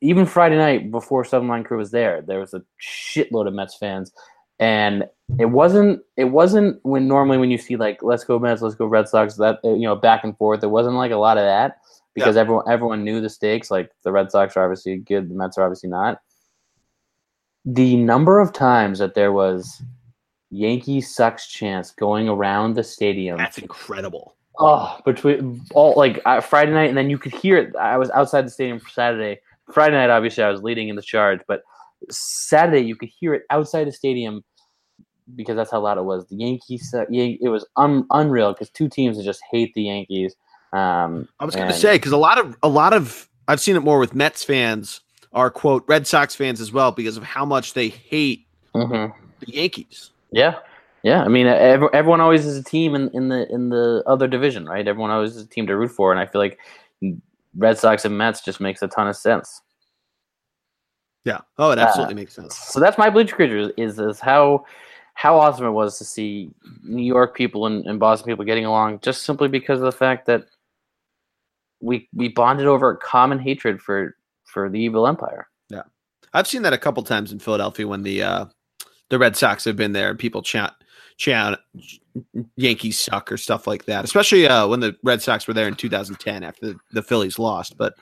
Even 0.01 0.25
Friday 0.27 0.57
night 0.57 0.91
before 0.91 1.25
Seven 1.25 1.49
Line 1.49 1.65
Crew 1.65 1.79
was 1.79 1.91
there, 1.91 2.23
there 2.23 2.39
was 2.39 2.55
a 2.55 2.63
shitload 2.81 3.49
of 3.49 3.55
Mets 3.55 3.77
fans, 3.77 4.13
and 4.61 5.09
it 5.39 5.47
wasn't 5.47 6.03
it 6.17 6.25
wasn't 6.25 6.79
when 6.83 7.09
normally 7.09 7.39
when 7.39 7.51
you 7.51 7.59
see 7.59 7.77
like 7.77 8.03
let's 8.03 8.25
go 8.25 8.39
Mets, 8.39 8.63
let's 8.63 8.75
go 8.75 8.87
Red 8.87 9.09
Sox, 9.09 9.35
that 9.37 9.59
you 9.65 9.81
know 9.81 9.97
back 9.97 10.23
and 10.23 10.37
forth. 10.37 10.61
There 10.61 10.69
wasn't 10.69 10.97
like 10.97 11.11
a 11.11 11.17
lot 11.17 11.39
of 11.39 11.45
that 11.45 11.79
because 12.15 12.37
yeah. 12.37 12.43
everyone 12.43 12.65
everyone 12.71 13.03
knew 13.03 13.21
the 13.21 13.31
stakes. 13.31 13.71
Like 13.71 13.91
the 14.05 14.13
Red 14.13 14.31
Sox 14.31 14.57
are 14.57 14.65
obviously 14.65 14.99
good, 14.99 15.31
the 15.31 15.35
Mets 15.35 15.57
are 15.57 15.65
obviously 15.65 15.89
not. 15.89 16.21
The 17.65 17.97
number 17.97 18.39
of 18.39 18.53
times 18.53 18.99
that 18.99 19.15
there 19.15 19.33
was 19.33 19.83
Yankee 20.51 21.01
sucks 21.01 21.47
chance 21.47 21.91
going 21.91 22.29
around 22.29 22.75
the 22.75 22.85
stadium. 22.85 23.39
That's 23.39 23.59
incredible. 23.59 24.37
Oh, 24.59 24.99
between 25.07 25.63
all 25.75 25.95
like 25.97 26.21
uh, 26.27 26.43
Friday 26.43 26.73
night, 26.73 26.91
and 26.91 26.99
then 26.99 27.09
you 27.09 27.17
could 27.17 27.33
hear 27.33 27.57
it. 27.57 27.75
I 27.77 27.97
was 27.97 28.11
outside 28.11 28.45
the 28.45 28.51
stadium 28.51 28.79
for 28.79 28.91
Saturday. 28.91 29.41
Friday 29.73 29.95
night, 29.95 30.11
obviously, 30.11 30.43
I 30.43 30.51
was 30.51 30.63
leading 30.63 30.89
in 30.89 30.97
the 30.97 31.03
charge, 31.03 31.41
but 31.49 31.63
Saturday 32.11 32.81
you 32.81 32.97
could 32.97 33.09
hear 33.09 33.35
it 33.35 33.43
outside 33.51 33.87
the 33.87 33.93
stadium 33.93 34.43
because 35.37 35.57
that's 35.57 35.71
how 35.71 35.81
loud 35.81 35.99
it 35.99 36.05
was. 36.05 36.27
The 36.27 36.37
Yankees, 36.37 36.93
uh, 36.95 37.05
it 37.11 37.51
was 37.51 37.67
un- 37.77 38.07
unreal 38.11 38.53
because 38.53 38.71
two 38.71 38.89
teams 38.89 39.17
that 39.17 39.25
just 39.25 39.41
hate 39.51 39.75
the 39.75 39.83
Yankees. 39.83 40.37
Um, 40.73 41.29
I 41.41 41.45
was 41.45 41.57
going 41.57 41.69
to 41.69 41.75
say 41.75 41.97
because 41.97 42.13
a 42.13 42.17
lot 42.17 42.39
of 42.39 42.57
a 42.63 42.69
lot 42.69 42.93
of 42.93 43.29
I've 43.49 43.61
seen 43.61 43.77
it 43.77 43.81
more 43.81 43.99
with 43.99 44.15
Mets 44.15 44.45
fans 44.45 45.01
are 45.33 45.51
quote 45.51 45.85
Red 45.89 46.07
Sox 46.07 46.35
fans 46.35 46.61
as 46.61 46.73
well 46.73 46.93
because 46.93 47.17
of 47.17 47.23
how 47.23 47.45
much 47.45 47.75
they 47.75 47.89
hate 47.89 48.47
mm-hmm. 48.75 49.19
the 49.41 49.53
Yankees. 49.53 50.11
Yeah, 50.31 50.59
yeah, 51.03 51.23
I 51.23 51.29
mean, 51.29 51.47
everyone 51.47 52.21
always 52.21 52.45
is 52.45 52.59
a 52.59 52.63
team 52.63 52.95
in, 52.95 53.09
in 53.15 53.29
the 53.29 53.53
in 53.53 53.71
the 53.71 54.03
other 54.07 54.29
division, 54.29 54.67
right? 54.67 54.87
Everyone 54.87 55.11
always 55.11 55.35
is 55.35 55.43
a 55.45 55.49
team 55.49 55.67
to 55.67 55.77
root 55.77 55.91
for, 55.91 56.13
and 56.13 56.21
I 56.21 56.27
feel 56.27 56.41
like 56.41 56.59
Red 57.57 57.79
Sox 57.79 58.05
and 58.05 58.19
Mets 58.19 58.43
just 58.43 58.61
makes 58.61 58.83
a 58.83 58.89
ton 58.89 59.09
of 59.09 59.17
sense. 59.17 59.63
Yeah. 61.25 61.41
Oh, 61.59 61.71
it 61.71 61.79
absolutely 61.79 62.15
uh, 62.15 62.17
makes 62.17 62.35
sense. 62.35 62.57
So 62.57 62.81
that's 62.81 62.99
my 62.99 63.11
bleach 63.11 63.33
creature 63.33 63.73
is 63.77 63.99
is 63.99 64.21
how 64.21 64.65
how 65.21 65.39
awesome 65.39 65.67
it 65.67 65.73
was 65.73 65.99
to 65.99 66.05
see 66.05 66.51
New 66.83 67.03
York 67.03 67.37
people 67.37 67.67
and, 67.67 67.85
and 67.85 68.01
Boston 68.01 68.33
people 68.33 68.43
getting 68.43 68.65
along, 68.65 69.01
just 69.01 69.25
simply 69.25 69.49
because 69.49 69.79
of 69.79 69.85
the 69.85 69.93
fact 69.93 70.25
that 70.25 70.47
we 71.83 72.09
we 72.15 72.29
bonded 72.29 72.67
over 72.67 72.91
a 72.91 72.97
common 72.97 73.39
hatred 73.39 73.83
for 73.83 74.17
for 74.45 74.71
the 74.71 74.81
evil 74.81 75.07
empire. 75.07 75.47
Yeah, 75.69 75.83
I've 76.33 76.47
seen 76.47 76.63
that 76.63 76.73
a 76.73 76.79
couple 76.79 77.03
times 77.03 77.33
in 77.33 77.39
Philadelphia 77.39 77.87
when 77.87 78.03
the 78.03 78.23
uh, 78.23 78.47
the 79.11 79.19
Red 79.19 79.37
Sox 79.37 79.63
have 79.67 79.77
been 79.77 79.93
there 79.93 80.09
and 80.09 80.19
people 80.19 80.41
chant 80.41 80.73
chant 81.19 81.61
Yankees 82.57 82.99
suck 82.99 83.31
or 83.31 83.37
stuff 83.37 83.67
like 83.67 83.85
that, 83.85 84.07
especially 84.07 84.49
uh, 84.49 84.67
when 84.69 84.81
the 84.81 84.97
Red 85.03 85.21
Sox 85.21 85.47
were 85.47 85.53
there 85.53 85.69
in 85.69 85.75
2010 85.75 86.43
after 86.43 86.69
the, 86.69 86.77
the 86.93 87.03
Phillies 87.03 87.39
lost. 87.39 87.77
But 87.77 87.93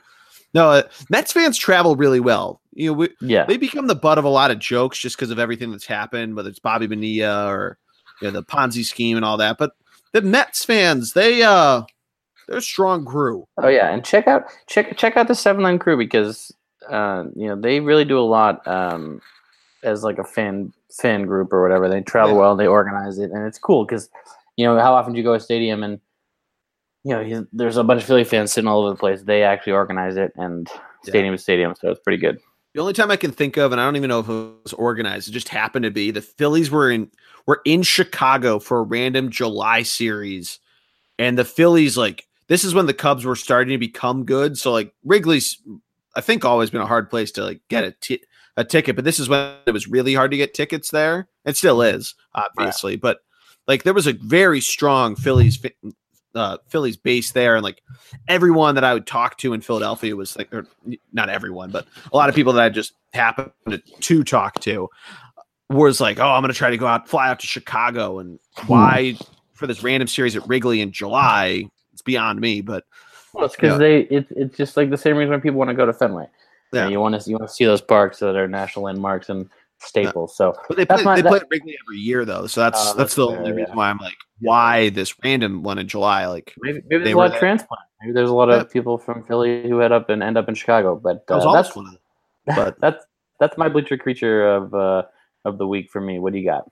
no, 0.53 0.69
uh, 0.69 0.83
Mets 1.09 1.31
fans 1.31 1.57
travel 1.57 1.95
really 1.95 2.19
well. 2.19 2.61
You 2.73 2.89
know, 2.89 2.93
we, 2.93 3.09
yeah, 3.21 3.45
they 3.45 3.57
become 3.57 3.87
the 3.87 3.95
butt 3.95 4.17
of 4.17 4.25
a 4.25 4.29
lot 4.29 4.51
of 4.51 4.59
jokes 4.59 4.99
just 4.99 5.17
because 5.17 5.31
of 5.31 5.39
everything 5.39 5.71
that's 5.71 5.85
happened, 5.85 6.35
whether 6.35 6.49
it's 6.49 6.59
Bobby 6.59 6.87
Bonilla 6.87 7.47
or 7.47 7.77
you 8.21 8.27
know 8.27 8.31
the 8.31 8.43
Ponzi 8.43 8.83
scheme 8.83 9.15
and 9.15 9.25
all 9.25 9.37
that. 9.37 9.57
But 9.57 9.73
the 10.13 10.21
Mets 10.21 10.65
fans, 10.65 11.13
they 11.13 11.43
uh, 11.43 11.83
they're 12.47 12.57
a 12.57 12.61
strong 12.61 13.05
crew. 13.05 13.47
Oh 13.57 13.67
yeah, 13.67 13.93
and 13.93 14.03
check 14.03 14.27
out 14.27 14.45
check 14.67 14.97
check 14.97 15.17
out 15.17 15.27
the 15.27 15.35
Seven 15.35 15.61
Line 15.61 15.79
crew 15.79 15.97
because 15.97 16.51
uh, 16.89 17.25
you 17.35 17.47
know 17.47 17.55
they 17.55 17.79
really 17.79 18.05
do 18.05 18.17
a 18.17 18.21
lot 18.21 18.67
um, 18.67 19.21
as 19.83 20.03
like 20.03 20.17
a 20.17 20.23
fan 20.23 20.73
fan 20.91 21.23
group 21.23 21.53
or 21.53 21.61
whatever. 21.61 21.87
They 21.87 22.01
travel 22.01 22.33
yeah. 22.33 22.41
well, 22.41 22.55
they 22.55 22.67
organize 22.67 23.19
it, 23.19 23.31
and 23.31 23.45
it's 23.45 23.59
cool 23.59 23.85
because 23.85 24.09
you 24.55 24.65
know 24.65 24.79
how 24.79 24.93
often 24.93 25.13
do 25.13 25.17
you 25.17 25.23
go 25.23 25.33
to 25.33 25.37
a 25.37 25.39
stadium 25.39 25.83
and 25.83 25.99
you 27.03 27.13
know 27.13 27.47
there's 27.53 27.77
a 27.77 27.83
bunch 27.83 28.01
of 28.01 28.07
Philly 28.07 28.23
fans 28.23 28.51
sitting 28.51 28.67
all 28.67 28.81
over 28.81 28.89
the 28.89 28.95
place. 28.95 29.21
They 29.21 29.43
actually 29.43 29.73
organize 29.73 30.17
it, 30.17 30.31
and 30.35 30.69
stadium 31.03 31.33
yeah. 31.33 31.37
to 31.37 31.41
stadium, 31.41 31.75
so 31.75 31.91
it's 31.91 31.99
pretty 31.99 32.17
good. 32.17 32.39
The 32.73 32.81
only 32.81 32.93
time 32.93 33.09
I 33.09 33.15
can 33.15 33.31
think 33.31 33.57
of, 33.57 33.71
and 33.71 33.81
I 33.81 33.85
don't 33.85 33.95
even 33.95 34.09
know 34.09 34.19
if 34.19 34.29
it 34.29 34.63
was 34.63 34.73
organized, 34.73 35.27
it 35.27 35.31
just 35.31 35.49
happened 35.49 35.83
to 35.83 35.91
be 35.91 36.11
the 36.11 36.21
Phillies 36.21 36.69
were 36.69 36.91
in 36.91 37.09
were 37.45 37.61
in 37.65 37.83
Chicago 37.83 38.59
for 38.59 38.79
a 38.79 38.83
random 38.83 39.29
July 39.29 39.83
series, 39.83 40.59
and 41.17 41.37
the 41.37 41.45
Phillies 41.45 41.97
like 41.97 42.27
this 42.47 42.63
is 42.63 42.73
when 42.73 42.85
the 42.85 42.93
Cubs 42.93 43.25
were 43.25 43.35
starting 43.35 43.71
to 43.71 43.77
become 43.77 44.25
good. 44.25 44.57
So 44.57 44.71
like 44.71 44.93
Wrigley's, 45.03 45.61
I 46.15 46.21
think 46.21 46.43
always 46.43 46.69
been 46.69 46.81
a 46.81 46.87
hard 46.87 47.09
place 47.09 47.31
to 47.33 47.43
like 47.43 47.61
get 47.69 47.83
a 47.83 47.91
t- 47.91 48.23
a 48.57 48.63
ticket, 48.65 48.95
but 48.95 49.05
this 49.05 49.19
is 49.19 49.29
when 49.29 49.55
it 49.65 49.71
was 49.71 49.87
really 49.87 50.13
hard 50.13 50.31
to 50.31 50.37
get 50.37 50.53
tickets 50.53 50.91
there. 50.91 51.29
It 51.45 51.55
still 51.55 51.77
mm-hmm. 51.77 51.97
is, 51.97 52.13
obviously, 52.35 52.93
right. 52.93 53.01
but 53.01 53.19
like 53.67 53.83
there 53.83 53.93
was 53.93 54.07
a 54.07 54.13
very 54.13 54.61
strong 54.61 55.15
Phillies 55.15 55.63
uh, 56.35 56.57
Phillies 56.67 56.97
base 56.97 57.31
there, 57.31 57.55
and 57.55 57.63
like 57.63 57.81
everyone 58.27 58.75
that 58.75 58.83
I 58.83 58.93
would 58.93 59.07
talk 59.07 59.37
to 59.39 59.53
in 59.53 59.61
Philadelphia 59.61 60.15
was 60.15 60.37
like, 60.37 60.53
or 60.53 60.65
not 61.13 61.29
everyone, 61.29 61.71
but 61.71 61.87
a 62.11 62.17
lot 62.17 62.29
of 62.29 62.35
people 62.35 62.53
that 62.53 62.63
I 62.63 62.69
just 62.69 62.93
happened 63.13 63.51
to, 63.69 63.77
to 63.77 64.23
talk 64.23 64.59
to 64.61 64.89
was 65.69 66.01
like, 66.01 66.19
oh, 66.19 66.27
I'm 66.27 66.41
going 66.41 66.51
to 66.51 66.57
try 66.57 66.69
to 66.69 66.77
go 66.77 66.87
out, 66.87 67.07
fly 67.07 67.29
out 67.29 67.39
to 67.39 67.47
Chicago, 67.47 68.19
and 68.19 68.39
hmm. 68.57 68.67
why 68.67 69.17
for 69.53 69.67
this 69.67 69.83
random 69.83 70.07
series 70.07 70.35
at 70.35 70.47
Wrigley 70.47 70.81
in 70.81 70.91
July? 70.91 71.65
It's 71.93 72.01
beyond 72.01 72.39
me, 72.39 72.61
but 72.61 72.85
well, 73.33 73.45
it's 73.45 73.55
because 73.55 73.77
they 73.77 74.01
it's 74.01 74.31
it's 74.31 74.57
just 74.57 74.77
like 74.77 74.89
the 74.89 74.97
same 74.97 75.17
reason 75.17 75.31
when 75.31 75.41
people 75.41 75.57
want 75.57 75.69
to 75.69 75.75
go 75.75 75.85
to 75.85 75.93
Fenway. 75.93 76.27
Yeah. 76.71 76.87
You, 76.87 76.99
want 76.99 77.19
to 77.19 77.29
you 77.29 77.35
want 77.35 77.49
to 77.49 77.53
see 77.53 77.65
those 77.65 77.81
parks 77.81 78.19
that 78.19 78.35
are 78.35 78.47
national 78.47 78.85
landmarks 78.85 79.29
and 79.29 79.49
staples. 79.79 80.35
So 80.35 80.53
but 80.67 80.77
they 80.77 80.85
play, 80.85 81.03
my, 81.03 81.15
they 81.15 81.27
play 81.27 81.41
Wrigley 81.49 81.77
every 81.85 81.99
year 81.99 82.25
though, 82.25 82.47
so 82.47 82.61
that's 82.61 82.79
uh, 82.79 82.83
that's, 82.83 82.97
that's, 82.97 83.15
the 83.15 83.27
fair, 83.27 83.37
only 83.37 83.51
reason 83.51 83.69
yeah. 83.69 83.75
why 83.75 83.89
I'm 83.89 83.97
like, 83.97 84.17
why 84.39 84.89
this 84.89 85.13
random 85.23 85.63
one 85.63 85.77
in 85.77 85.87
July? 85.87 86.25
Like 86.27 86.53
maybe, 86.59 86.81
maybe 86.87 87.03
there's 87.03 87.13
a 87.13 87.17
lot 87.17 87.33
of 87.33 87.39
transplant. 87.39 87.81
Maybe 88.01 88.13
there's 88.13 88.29
a 88.29 88.33
lot 88.33 88.49
of 88.49 88.69
people 88.71 88.97
from 88.97 89.23
Philly 89.23 89.67
who 89.67 89.79
head 89.79 89.91
up 89.91 90.09
and 90.09 90.23
end 90.23 90.37
up 90.37 90.47
in 90.47 90.55
Chicago. 90.55 90.95
But 90.95 91.23
uh, 91.29 91.53
that's 91.53 91.75
one 91.75 91.97
but 92.45 92.79
that's 92.79 93.05
that's 93.39 93.57
my 93.57 93.69
bleacher 93.69 93.97
creature 93.97 94.47
of 94.47 94.73
uh, 94.73 95.03
of 95.45 95.57
the 95.57 95.67
week 95.67 95.89
for 95.89 96.01
me. 96.01 96.19
What 96.19 96.33
do 96.33 96.39
you 96.39 96.45
got? 96.45 96.69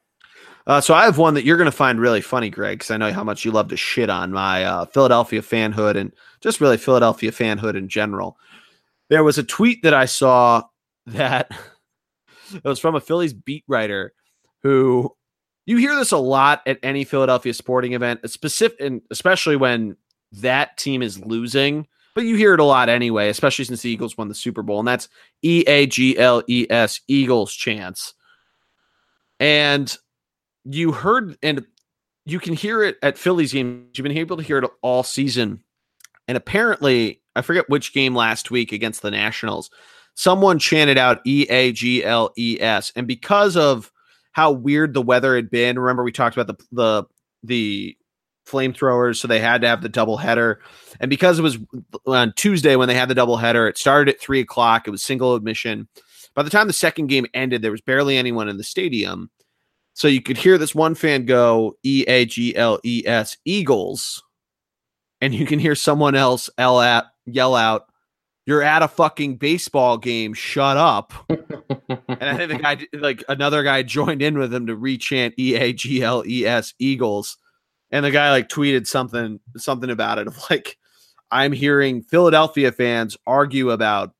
Uh, 0.65 0.81
so 0.81 0.93
I 0.93 1.05
have 1.05 1.17
one 1.17 1.33
that 1.35 1.45
you're 1.45 1.55
going 1.55 1.65
to 1.65 1.71
find 1.71 1.97
really 1.97 2.19
funny, 2.19 2.49
Greg, 2.49 2.79
because 2.79 2.91
I 2.91 2.97
know 2.97 3.13
how 3.13 3.23
much 3.23 3.45
you 3.45 3.51
love 3.51 3.69
to 3.69 3.77
shit 3.77 4.09
on 4.09 4.33
my 4.33 4.65
uh, 4.65 4.85
Philadelphia 4.85 5.41
fanhood 5.41 5.95
and 5.95 6.11
just 6.41 6.59
really 6.59 6.75
Philadelphia 6.75 7.31
fanhood 7.31 7.75
in 7.75 7.87
general 7.87 8.37
there 9.09 9.23
was 9.23 9.37
a 9.37 9.43
tweet 9.43 9.83
that 9.83 9.93
I 9.93 10.05
saw 10.05 10.63
that 11.07 11.51
it 12.53 12.63
was 12.63 12.79
from 12.79 12.95
a 12.95 12.99
Phillies 12.99 13.33
beat 13.33 13.63
writer 13.67 14.13
who 14.63 15.15
you 15.65 15.77
hear 15.77 15.95
this 15.95 16.11
a 16.11 16.17
lot 16.17 16.61
at 16.65 16.79
any 16.81 17.03
Philadelphia 17.03 17.53
sporting 17.53 17.93
event, 17.93 18.21
specific 18.29 18.79
and 18.79 19.01
especially 19.11 19.55
when 19.55 19.97
that 20.31 20.77
team 20.77 21.01
is 21.01 21.19
losing. 21.19 21.87
But 22.15 22.25
you 22.25 22.35
hear 22.35 22.53
it 22.55 22.59
a 22.59 22.63
lot 22.63 22.89
anyway, 22.89 23.29
especially 23.29 23.65
since 23.65 23.83
the 23.83 23.91
Eagles 23.91 24.17
won 24.17 24.27
the 24.27 24.33
Super 24.33 24.63
Bowl, 24.63 24.79
and 24.79 24.87
that's 24.87 25.07
E 25.43 25.63
A 25.67 25.85
G 25.85 26.17
L 26.17 26.41
E 26.47 26.65
S 26.69 27.01
Eagles 27.07 27.53
chance. 27.53 28.13
And 29.39 29.95
you 30.65 30.91
heard, 30.91 31.37
and 31.43 31.65
you 32.25 32.39
can 32.39 32.53
hear 32.53 32.83
it 32.83 32.97
at 33.03 33.17
Phillies 33.17 33.53
games. 33.53 33.89
You've 33.95 34.03
been 34.03 34.17
able 34.17 34.37
to 34.37 34.43
hear 34.43 34.57
it 34.57 34.69
all 34.81 35.03
season. 35.03 35.63
And 36.27 36.37
apparently, 36.37 37.21
I 37.35 37.41
forget 37.41 37.69
which 37.69 37.93
game 37.93 38.15
last 38.15 38.51
week 38.51 38.71
against 38.71 39.01
the 39.01 39.11
Nationals. 39.11 39.69
Someone 40.17 40.57
chanted 40.57 40.97
out 40.97 41.21
E 41.27 41.45
A 41.47 41.71
G 41.71 42.03
L 42.03 42.31
E 42.35 42.57
S, 42.59 42.91
and 42.95 43.07
because 43.07 43.55
of 43.55 43.91
how 44.31 44.51
weird 44.51 44.95
the 44.95 45.01
weather 45.01 45.35
had 45.35 45.51
been, 45.51 45.77
remember 45.77 46.03
we 46.03 46.11
talked 46.11 46.35
about 46.35 46.47
the 46.47 46.65
the 46.71 47.03
the 47.43 47.97
flamethrowers, 48.47 49.17
so 49.17 49.27
they 49.27 49.39
had 49.39 49.61
to 49.61 49.67
have 49.67 49.83
the 49.83 49.89
double 49.89 50.17
header. 50.17 50.59
And 50.99 51.09
because 51.09 51.37
it 51.37 51.43
was 51.43 51.59
on 52.07 52.33
Tuesday 52.35 52.75
when 52.75 52.87
they 52.87 52.95
had 52.95 53.09
the 53.09 53.15
double 53.15 53.37
header, 53.37 53.67
it 53.67 53.77
started 53.77 54.11
at 54.11 54.19
three 54.19 54.39
o'clock. 54.39 54.87
It 54.87 54.91
was 54.91 55.03
single 55.03 55.35
admission. 55.35 55.87
By 56.33 56.41
the 56.41 56.49
time 56.49 56.65
the 56.65 56.73
second 56.73 57.07
game 57.07 57.27
ended, 57.35 57.61
there 57.61 57.71
was 57.71 57.81
barely 57.81 58.17
anyone 58.17 58.49
in 58.49 58.57
the 58.57 58.63
stadium. 58.63 59.29
So 59.93 60.07
you 60.07 60.21
could 60.23 60.37
hear 60.37 60.57
this 60.57 60.73
one 60.73 60.95
fan 60.95 61.25
go 61.25 61.77
E 61.83 62.05
A 62.07 62.25
G 62.25 62.55
L 62.55 62.79
E 62.83 63.03
S 63.05 63.37
Eagles, 63.45 64.23
and 65.21 65.35
you 65.35 65.45
can 65.45 65.59
hear 65.59 65.75
someone 65.75 66.15
else 66.15 66.49
yell 66.57 66.81
at 66.81 67.05
yell 67.27 67.53
out 67.53 67.86
You're 68.47 68.63
at 68.63 68.81
a 68.81 68.87
fucking 68.87 69.35
baseball 69.35 69.97
game. 69.97 70.33
Shut 70.33 70.77
up. 70.77 71.13
and 71.29 71.99
I 72.09 72.37
think 72.37 72.49
the 72.49 72.59
guy, 72.61 72.77
like 72.93 73.21
another 73.27 73.61
guy, 73.61 73.83
joined 73.83 74.21
in 74.21 74.37
with 74.37 74.53
him 74.53 74.67
to 74.67 74.75
rechant 74.75 75.33
E 75.37 75.55
A 75.55 75.73
G 75.73 76.01
L 76.01 76.23
E 76.25 76.45
S 76.45 76.73
Eagles. 76.79 77.37
And 77.91 78.05
the 78.05 78.11
guy 78.11 78.31
like 78.31 78.47
tweeted 78.47 78.87
something 78.87 79.41
something 79.57 79.89
about 79.89 80.17
it 80.17 80.27
of 80.27 80.37
like, 80.49 80.77
I'm 81.29 81.51
hearing 81.51 82.01
Philadelphia 82.01 82.71
fans 82.71 83.17
argue 83.27 83.71
about 83.71 84.13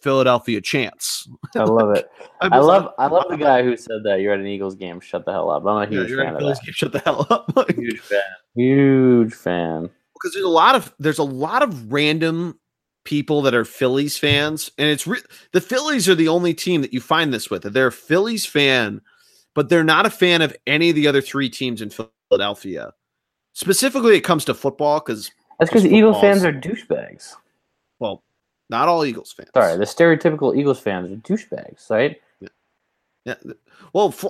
Philadelphia 0.00 0.62
chants. 0.62 1.28
I 1.54 1.64
love 1.64 1.94
it. 1.94 2.10
I 2.40 2.60
love 2.60 2.88
I 2.98 3.06
love 3.06 3.26
the 3.28 3.36
guy 3.36 3.62
who 3.62 3.76
said 3.76 4.02
that. 4.04 4.20
You're 4.22 4.32
at 4.32 4.40
an 4.40 4.46
Eagles 4.46 4.76
game. 4.76 4.98
Shut 4.98 5.26
the 5.26 5.32
hell 5.32 5.50
up. 5.50 5.66
I'm 5.66 5.82
a 5.82 5.86
huge 5.86 6.10
yeah, 6.10 6.24
fan 6.24 6.36
of 6.36 6.40
that. 6.40 6.64
Game, 6.64 6.72
shut 6.72 6.92
the 6.92 7.00
hell 7.00 7.26
up. 7.28 7.52
huge 7.76 8.00
fan. 8.00 8.20
Huge 8.56 9.34
fan. 9.34 9.90
Because 10.14 10.32
there's 10.32 10.46
a 10.46 10.48
lot 10.48 10.74
of 10.74 10.94
there's 10.98 11.18
a 11.18 11.22
lot 11.22 11.62
of 11.62 11.92
random 11.92 12.58
people 13.04 13.42
that 13.42 13.54
are 13.54 13.64
Phillies 13.64 14.18
fans, 14.18 14.70
and 14.78 14.88
it's 14.88 15.06
re- 15.06 15.22
the 15.52 15.60
Phillies 15.60 16.08
are 16.08 16.14
the 16.14 16.28
only 16.28 16.54
team 16.54 16.80
that 16.80 16.92
you 16.92 17.00
find 17.00 17.32
this 17.32 17.50
with. 17.50 17.62
They're 17.62 17.88
a 17.88 17.92
Phillies 17.92 18.46
fan, 18.46 19.00
but 19.54 19.68
they're 19.68 19.84
not 19.84 20.06
a 20.06 20.10
fan 20.10 20.42
of 20.42 20.56
any 20.66 20.90
of 20.90 20.96
the 20.96 21.06
other 21.06 21.20
three 21.20 21.48
teams 21.48 21.80
in 21.80 21.90
Philadelphia. 21.90 22.92
Specifically, 23.52 24.16
it 24.16 24.22
comes 24.22 24.44
to 24.46 24.54
football 24.54 25.00
because 25.00 25.30
that's 25.60 25.70
because 25.70 25.86
Eagles 25.86 26.20
fans 26.20 26.44
are 26.44 26.52
douchebags. 26.52 27.34
Well, 28.00 28.24
not 28.68 28.88
all 28.88 29.04
Eagles 29.04 29.32
fans. 29.32 29.50
Sorry, 29.54 29.76
the 29.76 29.84
stereotypical 29.84 30.56
Eagles 30.56 30.80
fans 30.80 31.10
are 31.12 31.16
douchebags, 31.16 31.88
right? 31.90 32.20
Yeah. 32.40 32.48
yeah. 33.24 33.34
Well, 33.92 34.08
it's 34.08 34.24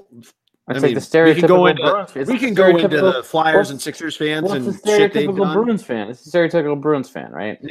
I 0.69 0.73
like 0.75 0.83
mean, 0.83 0.95
the 0.95 1.01
stereotypical 1.01 1.35
we 1.35 1.41
can 1.41 1.47
go 1.47 1.67
into, 1.67 1.83
Bruins. 1.83 2.29
We 2.29 2.39
can 2.39 2.55
go 2.55 2.77
into 2.77 2.89
the 2.89 3.23
Flyers 3.23 3.71
and 3.71 3.81
Sixers 3.81 4.17
fans 4.17 4.45
well, 4.45 4.55
and 4.55 4.67
the 4.67 4.73
stereotypical 4.73 5.53
Bruins 5.53 5.83
fan. 5.83 6.11
It's 6.11 6.27
a 6.27 6.31
stereotypical 6.31 6.81
Bruins 6.81 7.09
fan, 7.09 7.31
right? 7.33 7.59
Yeah 7.63 7.71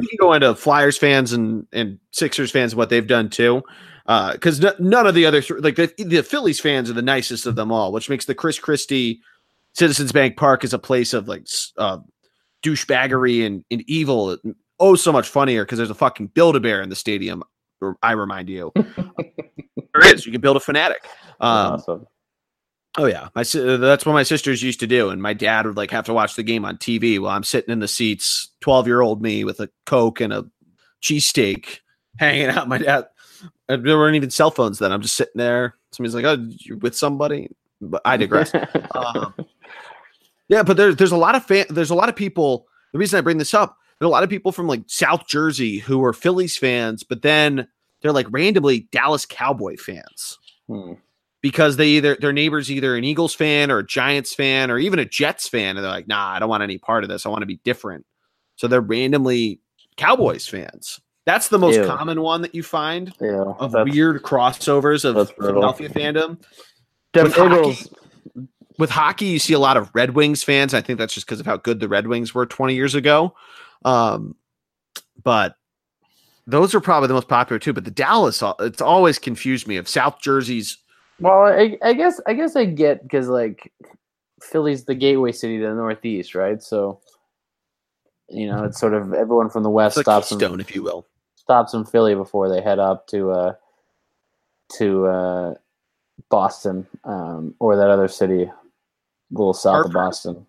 we 0.00 0.06
can 0.08 0.16
go 0.18 0.32
into 0.32 0.54
Flyers 0.54 0.98
fans 0.98 1.32
and 1.32 1.66
and 1.72 1.98
Sixers 2.10 2.50
fans 2.50 2.72
and 2.72 2.78
what 2.78 2.90
they've 2.90 3.06
done 3.06 3.30
too, 3.30 3.62
because 4.06 4.64
uh, 4.64 4.68
n- 4.78 4.88
none 4.88 5.06
of 5.06 5.14
the 5.14 5.26
other 5.26 5.42
like 5.58 5.76
the, 5.76 5.92
the 5.98 6.22
Phillies 6.22 6.60
fans 6.60 6.90
are 6.90 6.94
the 6.94 7.02
nicest 7.02 7.46
of 7.46 7.56
them 7.56 7.70
all, 7.70 7.92
which 7.92 8.08
makes 8.08 8.24
the 8.24 8.34
Chris 8.34 8.58
Christie 8.58 9.20
Citizens 9.74 10.12
Bank 10.12 10.36
Park 10.36 10.64
as 10.64 10.72
a 10.72 10.78
place 10.78 11.12
of 11.12 11.28
like 11.28 11.46
uh, 11.78 11.98
douchebaggery 12.62 13.46
and, 13.46 13.64
and 13.70 13.82
evil. 13.86 14.36
Oh, 14.78 14.94
so 14.96 15.12
much 15.12 15.28
funnier 15.28 15.64
because 15.64 15.78
there's 15.78 15.90
a 15.90 15.94
fucking 15.94 16.28
Build 16.28 16.56
a 16.56 16.60
Bear 16.60 16.82
in 16.82 16.88
the 16.88 16.96
stadium. 16.96 17.42
I 18.02 18.12
remind 18.12 18.48
you, 18.48 18.72
there 18.74 20.14
is. 20.14 20.26
You 20.26 20.32
can 20.32 20.40
build 20.40 20.56
a 20.56 20.60
fanatic. 20.60 21.06
Um, 21.40 21.74
awesome. 21.74 22.06
Oh 22.98 23.06
yeah, 23.06 23.28
my 23.36 23.44
that's 23.44 24.04
what 24.04 24.12
my 24.14 24.24
sisters 24.24 24.62
used 24.62 24.80
to 24.80 24.86
do, 24.86 25.10
and 25.10 25.22
my 25.22 25.32
dad 25.32 25.64
would 25.64 25.76
like 25.76 25.92
have 25.92 26.06
to 26.06 26.14
watch 26.14 26.34
the 26.34 26.42
game 26.42 26.64
on 26.64 26.76
TV 26.76 27.20
while 27.20 27.36
I'm 27.36 27.44
sitting 27.44 27.72
in 27.72 27.78
the 27.78 27.86
seats, 27.86 28.48
twelve 28.60 28.88
year 28.88 29.00
old 29.00 29.22
me 29.22 29.44
with 29.44 29.60
a 29.60 29.70
coke 29.86 30.20
and 30.20 30.32
a 30.32 30.46
cheesesteak 31.00 31.80
hanging 32.18 32.48
out. 32.48 32.68
My 32.68 32.78
dad, 32.78 33.06
there 33.68 33.96
weren't 33.96 34.16
even 34.16 34.30
cell 34.30 34.50
phones 34.50 34.80
then. 34.80 34.90
I'm 34.90 35.02
just 35.02 35.14
sitting 35.14 35.36
there. 35.36 35.76
Somebody's 35.92 36.16
like, 36.16 36.24
"Oh, 36.24 36.44
you're 36.58 36.78
with 36.78 36.96
somebody," 36.96 37.50
but 37.80 38.02
I 38.04 38.16
digress. 38.16 38.52
um, 38.94 39.34
yeah, 40.48 40.64
but 40.64 40.76
there's 40.76 40.96
there's 40.96 41.12
a 41.12 41.16
lot 41.16 41.36
of 41.36 41.44
fan, 41.46 41.66
there's 41.70 41.90
a 41.90 41.94
lot 41.94 42.08
of 42.08 42.16
people. 42.16 42.66
The 42.92 42.98
reason 42.98 43.18
I 43.18 43.20
bring 43.20 43.38
this 43.38 43.54
up, 43.54 43.76
there's 44.00 44.08
a 44.08 44.10
lot 44.10 44.24
of 44.24 44.30
people 44.30 44.50
from 44.50 44.66
like 44.66 44.82
South 44.88 45.28
Jersey 45.28 45.78
who 45.78 46.04
are 46.04 46.12
Phillies 46.12 46.56
fans, 46.56 47.04
but 47.04 47.22
then 47.22 47.68
they're 48.02 48.10
like 48.10 48.26
randomly 48.30 48.88
Dallas 48.90 49.26
Cowboy 49.26 49.76
fans. 49.76 50.40
Hmm 50.66 50.94
because 51.42 51.76
they 51.76 51.88
either 51.88 52.16
their 52.16 52.32
neighbor's 52.32 52.70
either 52.70 52.96
an 52.96 53.04
Eagles 53.04 53.34
fan 53.34 53.70
or 53.70 53.78
a 53.78 53.86
Giants 53.86 54.34
fan 54.34 54.70
or 54.70 54.78
even 54.78 54.98
a 54.98 55.04
Jets 55.04 55.48
fan, 55.48 55.76
and 55.76 55.84
they're 55.84 55.92
like, 55.92 56.08
nah, 56.08 56.32
I 56.32 56.38
don't 56.38 56.48
want 56.48 56.62
any 56.62 56.78
part 56.78 57.02
of 57.04 57.08
this. 57.08 57.24
I 57.24 57.28
want 57.28 57.42
to 57.42 57.46
be 57.46 57.60
different. 57.64 58.06
So 58.56 58.68
they're 58.68 58.80
randomly 58.80 59.60
Cowboys 59.96 60.46
fans. 60.46 61.00
That's 61.26 61.48
the 61.48 61.58
most 61.58 61.76
Ew. 61.76 61.86
common 61.86 62.20
one 62.22 62.42
that 62.42 62.54
you 62.54 62.62
find 62.62 63.14
yeah, 63.20 63.44
of 63.58 63.72
weird 63.72 64.22
crossovers 64.22 65.04
of 65.04 65.30
Philadelphia 65.36 65.88
fandom. 65.88 66.42
With 67.14 67.34
hockey, 67.34 67.90
with 68.78 68.90
hockey, 68.90 69.26
you 69.26 69.38
see 69.38 69.52
a 69.52 69.58
lot 69.58 69.76
of 69.76 69.90
Red 69.94 70.14
Wings 70.14 70.42
fans. 70.42 70.74
I 70.74 70.80
think 70.80 70.98
that's 70.98 71.14
just 71.14 71.26
because 71.26 71.40
of 71.40 71.46
how 71.46 71.56
good 71.56 71.80
the 71.80 71.88
Red 71.88 72.06
Wings 72.06 72.34
were 72.34 72.46
20 72.46 72.74
years 72.74 72.94
ago. 72.94 73.34
Um, 73.84 74.36
but 75.22 75.56
those 76.46 76.74
are 76.74 76.80
probably 76.80 77.08
the 77.08 77.14
most 77.14 77.28
popular 77.28 77.58
too. 77.58 77.72
But 77.72 77.84
the 77.84 77.90
Dallas, 77.90 78.42
it's 78.60 78.80
always 78.80 79.18
confused 79.18 79.68
me 79.68 79.76
of 79.76 79.88
South 79.88 80.20
Jersey's 80.20 80.78
well, 81.20 81.42
I, 81.42 81.76
I 81.82 81.92
guess 81.92 82.20
I 82.26 82.34
guess 82.34 82.56
I 82.56 82.64
get 82.64 83.02
because 83.02 83.28
like 83.28 83.72
Philly's 84.42 84.84
the 84.84 84.94
gateway 84.94 85.32
city 85.32 85.58
to 85.58 85.64
the 85.64 85.74
Northeast, 85.74 86.34
right? 86.34 86.62
So 86.62 87.00
you 88.28 88.46
know, 88.46 88.64
it's 88.64 88.78
sort 88.78 88.94
of 88.94 89.12
everyone 89.12 89.50
from 89.50 89.62
the 89.62 89.70
West 89.70 89.96
it's 89.96 90.04
stops 90.04 90.28
stone, 90.28 90.54
in, 90.54 90.60
if 90.60 90.74
you 90.74 90.82
will, 90.82 91.06
stops 91.36 91.74
in 91.74 91.84
Philly 91.84 92.14
before 92.14 92.48
they 92.48 92.60
head 92.60 92.78
up 92.78 93.06
to 93.08 93.30
uh 93.30 93.54
to 94.78 95.06
uh 95.06 95.54
Boston 96.28 96.86
um, 97.04 97.54
or 97.58 97.76
that 97.76 97.90
other 97.90 98.08
city, 98.08 98.44
a 98.44 98.54
little 99.30 99.54
south 99.54 99.72
Hartford? 99.72 99.90
of 99.90 99.94
Boston. 99.94 100.46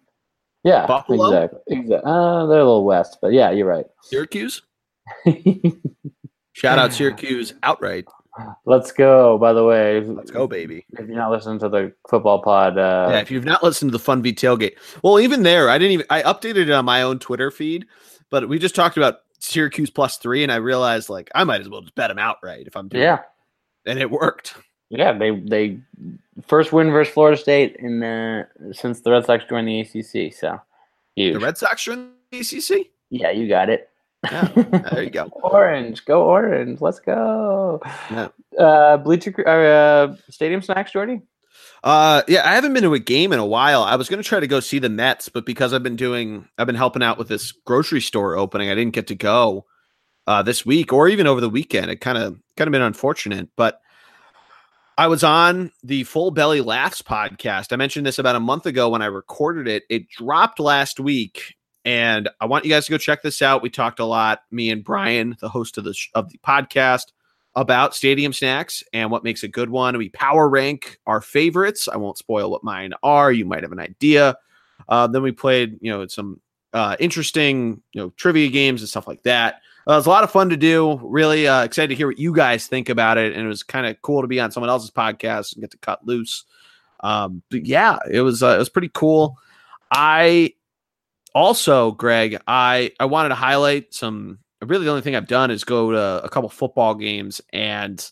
Yeah, 0.63 0.85
Buffalo? 0.85 1.27
exactly. 1.27 1.59
Exactly. 1.67 2.11
Uh, 2.11 2.45
they're 2.45 2.59
a 2.59 2.65
little 2.65 2.85
west, 2.85 3.17
but 3.21 3.33
yeah, 3.33 3.51
you're 3.51 3.67
right. 3.67 3.85
Syracuse. 4.03 4.61
Shout 6.53 6.77
out 6.77 6.93
Syracuse 6.93 7.53
outright. 7.63 8.05
Let's 8.65 8.91
go. 8.91 9.37
By 9.37 9.53
the 9.53 9.63
way, 9.63 10.01
let's 10.01 10.31
go, 10.31 10.47
baby. 10.47 10.85
If 10.93 11.07
you're 11.07 11.17
not 11.17 11.31
listening 11.31 11.59
to 11.59 11.69
the 11.69 11.93
football 12.09 12.41
pod, 12.41 12.77
uh, 12.77 13.09
yeah. 13.11 13.19
If 13.19 13.29
you've 13.29 13.45
not 13.45 13.63
listened 13.63 13.91
to 13.91 13.97
the 13.97 14.03
Fun 14.03 14.21
V 14.21 14.33
tailgate, 14.33 14.77
well, 15.03 15.19
even 15.19 15.43
there, 15.43 15.69
I 15.69 15.77
didn't 15.77 15.91
even. 15.93 16.05
I 16.09 16.21
updated 16.23 16.67
it 16.67 16.71
on 16.71 16.85
my 16.85 17.01
own 17.01 17.19
Twitter 17.19 17.51
feed, 17.51 17.85
but 18.29 18.47
we 18.47 18.57
just 18.57 18.75
talked 18.75 18.95
about 18.95 19.19
Syracuse 19.39 19.89
plus 19.89 20.17
three, 20.17 20.43
and 20.43 20.51
I 20.51 20.57
realized 20.57 21.09
like 21.09 21.29
I 21.35 21.43
might 21.43 21.61
as 21.61 21.69
well 21.69 21.81
just 21.81 21.95
bet 21.95 22.09
them 22.09 22.19
outright 22.19 22.67
if 22.67 22.77
I'm 22.77 22.87
doing. 22.87 23.03
Yeah, 23.03 23.19
it. 23.19 23.91
and 23.91 23.99
it 23.99 24.09
worked. 24.09 24.55
Yeah, 24.89 25.11
they 25.17 25.31
they 25.31 25.79
first 26.47 26.71
win 26.71 26.89
versus 26.91 27.13
Florida 27.13 27.37
State 27.37 27.75
in 27.79 27.99
the 27.99 28.47
since 28.71 29.01
the 29.01 29.11
Red 29.11 29.25
Sox 29.25 29.43
joined 29.49 29.67
the 29.67 29.81
ACC. 29.81 30.33
So 30.33 30.59
huge. 31.15 31.33
The 31.33 31.39
Red 31.39 31.57
Sox 31.57 31.83
joined 31.83 32.11
the 32.31 32.39
ACC. 32.39 32.87
Yeah, 33.09 33.31
you 33.31 33.49
got 33.49 33.69
it. 33.69 33.89
Yeah, 34.23 34.47
there 34.91 35.03
you 35.03 35.09
go. 35.09 35.25
orange, 35.43 36.05
go 36.05 36.23
orange. 36.23 36.81
Let's 36.81 36.99
go. 36.99 37.81
Yeah. 38.09 38.29
Uh, 38.57 38.97
bleacher 38.97 39.33
uh, 39.47 40.15
stadium 40.29 40.61
snacks, 40.61 40.91
Geordie. 40.91 41.21
Uh, 41.83 42.21
yeah, 42.27 42.47
I 42.47 42.53
haven't 42.53 42.73
been 42.73 42.83
to 42.83 42.93
a 42.93 42.99
game 42.99 43.33
in 43.33 43.39
a 43.39 43.45
while. 43.45 43.81
I 43.83 43.95
was 43.95 44.07
going 44.07 44.21
to 44.21 44.27
try 44.27 44.39
to 44.39 44.47
go 44.47 44.59
see 44.59 44.77
the 44.77 44.89
Mets, 44.89 45.29
but 45.29 45.45
because 45.45 45.73
I've 45.73 45.81
been 45.81 45.95
doing, 45.95 46.47
I've 46.57 46.67
been 46.67 46.75
helping 46.75 47.01
out 47.01 47.17
with 47.17 47.27
this 47.27 47.51
grocery 47.51 48.01
store 48.01 48.35
opening, 48.37 48.69
I 48.69 48.75
didn't 48.75 48.93
get 48.93 49.07
to 49.07 49.15
go 49.15 49.65
uh, 50.27 50.43
this 50.43 50.65
week 50.65 50.93
or 50.93 51.07
even 51.07 51.25
over 51.25 51.41
the 51.41 51.49
weekend. 51.49 51.89
It 51.89 51.97
kind 51.97 52.17
of, 52.17 52.39
kind 52.55 52.67
of 52.67 52.71
been 52.71 52.83
unfortunate, 52.83 53.49
but 53.55 53.81
I 54.97 55.07
was 55.07 55.23
on 55.23 55.71
the 55.83 56.03
Full 56.03 56.29
Belly 56.29 56.61
Laughs 56.61 57.01
podcast. 57.01 57.73
I 57.73 57.77
mentioned 57.77 58.05
this 58.05 58.19
about 58.19 58.35
a 58.35 58.39
month 58.39 58.67
ago 58.67 58.89
when 58.89 59.01
I 59.01 59.07
recorded 59.07 59.67
it. 59.67 59.83
It 59.89 60.07
dropped 60.09 60.59
last 60.59 60.99
week, 60.99 61.55
and 61.85 62.29
I 62.39 62.45
want 62.45 62.65
you 62.65 62.71
guys 62.71 62.85
to 62.85 62.91
go 62.91 62.97
check 62.97 63.21
this 63.23 63.41
out. 63.41 63.61
We 63.61 63.69
talked 63.69 63.99
a 63.99 64.05
lot, 64.05 64.43
me 64.51 64.69
and 64.69 64.83
Brian, 64.83 65.35
the 65.39 65.49
host 65.49 65.77
of 65.77 65.83
the 65.83 65.93
sh- 65.93 66.09
of 66.13 66.29
the 66.31 66.37
podcast, 66.39 67.11
about 67.55 67.95
stadium 67.95 68.33
snacks 68.33 68.83
and 68.93 69.11
what 69.11 69.23
makes 69.23 69.43
a 69.43 69.47
good 69.47 69.69
one. 69.69 69.97
We 69.97 70.09
power 70.09 70.47
rank 70.47 70.99
our 71.05 71.21
favorites. 71.21 71.87
I 71.91 71.97
won't 71.97 72.17
spoil 72.17 72.49
what 72.49 72.63
mine 72.63 72.93
are. 73.03 73.31
You 73.31 73.45
might 73.45 73.63
have 73.63 73.71
an 73.71 73.79
idea. 73.79 74.37
Uh, 74.87 75.07
then 75.07 75.23
we 75.23 75.31
played, 75.31 75.77
you 75.81 75.91
know, 75.91 76.07
some 76.07 76.39
uh, 76.73 76.95
interesting, 76.99 77.81
you 77.93 78.01
know, 78.01 78.09
trivia 78.15 78.49
games 78.49 78.81
and 78.81 78.89
stuff 78.89 79.07
like 79.07 79.23
that. 79.23 79.55
Uh, 79.87 79.93
it 79.93 79.95
was 79.97 80.05
a 80.05 80.09
lot 80.09 80.23
of 80.23 80.31
fun 80.31 80.49
to 80.49 80.57
do. 80.57 80.99
Really 81.03 81.47
uh, 81.47 81.63
excited 81.63 81.89
to 81.89 81.95
hear 81.95 82.07
what 82.07 82.19
you 82.19 82.33
guys 82.33 82.67
think 82.67 82.89
about 82.89 83.17
it, 83.17 83.33
and 83.33 83.43
it 83.43 83.47
was 83.47 83.63
kind 83.63 83.87
of 83.87 84.01
cool 84.01 84.21
to 84.21 84.27
be 84.27 84.39
on 84.39 84.51
someone 84.51 84.69
else's 84.69 84.91
podcast 84.91 85.53
and 85.53 85.61
get 85.61 85.71
to 85.71 85.77
cut 85.77 86.05
loose. 86.05 86.45
Um, 86.99 87.41
but 87.49 87.65
yeah, 87.65 87.97
it 88.09 88.21
was 88.21 88.43
uh, 88.43 88.55
it 88.55 88.59
was 88.59 88.69
pretty 88.69 88.91
cool. 88.93 89.37
I 89.91 90.53
also, 91.33 91.91
Greg, 91.91 92.37
I 92.47 92.91
I 92.99 93.05
wanted 93.05 93.29
to 93.29 93.35
highlight 93.35 93.93
some. 93.93 94.39
Really, 94.61 94.85
the 94.85 94.91
only 94.91 95.01
thing 95.01 95.15
I've 95.15 95.27
done 95.27 95.49
is 95.49 95.63
go 95.63 95.91
to 95.91 96.23
a 96.23 96.29
couple 96.29 96.49
football 96.49 96.93
games, 96.93 97.41
and 97.51 98.05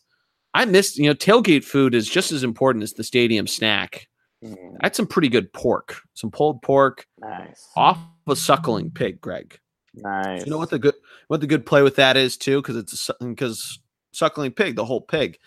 I 0.54 0.66
missed. 0.66 0.98
You 0.98 1.08
know, 1.08 1.16
tailgate 1.16 1.64
food 1.64 1.94
is 1.94 2.10
just 2.10 2.32
as 2.32 2.44
important 2.44 2.84
as 2.84 2.94
the 2.94 3.04
stadium 3.04 3.48
snack. 3.48 4.08
Mm. 4.44 4.78
I 4.82 4.86
had 4.86 4.96
some 4.96 5.08
pretty 5.08 5.30
good 5.30 5.52
pork, 5.54 6.02
some 6.14 6.32
pulled 6.32 6.62
pork, 6.62 7.06
nice 7.20 7.68
off 7.76 8.00
a 8.28 8.36
suckling 8.36 8.92
pig, 8.92 9.20
Greg. 9.22 9.60
Nice. 9.94 10.46
You 10.46 10.52
know 10.52 10.58
what 10.58 10.70
the 10.70 10.80
good 10.80 10.96
what 11.28 11.42
the 11.42 11.48
good 11.48 11.66
play 11.66 11.82
with 11.82 11.96
that 11.98 12.18
is 12.18 12.38
too, 12.38 12.62
because 12.62 12.78
it's 12.78 13.10
because 13.20 13.80
suckling 14.14 14.52
pig, 14.52 14.76
the 14.76 14.86
whole 14.86 15.02
pig. 15.02 15.38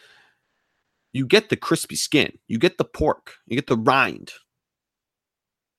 You 1.13 1.27
get 1.27 1.51
the 1.51 1.57
crispy 1.57 1.97
skin, 1.97 2.33
you 2.49 2.59
get 2.59 2.79
the 2.79 2.85
pork, 2.85 3.35
you 3.47 3.57
get 3.57 3.67
the 3.67 3.77
rind, 3.77 4.33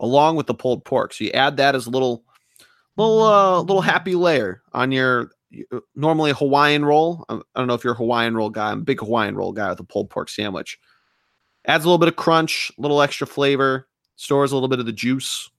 along 0.03 0.35
with 0.35 0.45
the 0.45 0.53
pulled 0.53 0.83
pork. 0.83 1.13
So 1.13 1.23
you 1.23 1.31
add 1.31 1.57
that 1.57 1.73
as 1.73 1.87
a 1.87 1.89
little 1.89 2.23
little 2.97 3.23
uh, 3.23 3.61
little 3.61 3.81
happy 3.81 4.13
layer 4.13 4.61
on 4.73 4.91
your 4.91 5.31
uh, 5.71 5.79
normally 5.95 6.31
a 6.31 6.35
Hawaiian 6.35 6.85
roll. 6.85 7.25
I 7.29 7.39
don't 7.55 7.67
know 7.67 7.73
if 7.73 7.83
you're 7.83 7.93
a 7.93 7.97
Hawaiian 7.97 8.35
roll 8.35 8.49
guy. 8.49 8.71
I'm 8.71 8.81
a 8.81 8.83
big 8.83 8.99
Hawaiian 8.99 9.35
roll 9.35 9.53
guy 9.53 9.69
with 9.69 9.79
a 9.79 9.85
pulled 9.85 10.09
pork 10.09 10.29
sandwich. 10.29 10.77
Adds 11.65 11.85
a 11.85 11.87
little 11.87 11.97
bit 11.97 12.09
of 12.09 12.17
crunch, 12.17 12.71
a 12.77 12.81
little 12.81 13.01
extra 13.01 13.25
flavor, 13.25 13.87
stores 14.17 14.51
a 14.51 14.55
little 14.55 14.67
bit 14.67 14.79
of 14.79 14.85
the 14.85 14.91
juice. 14.91 15.49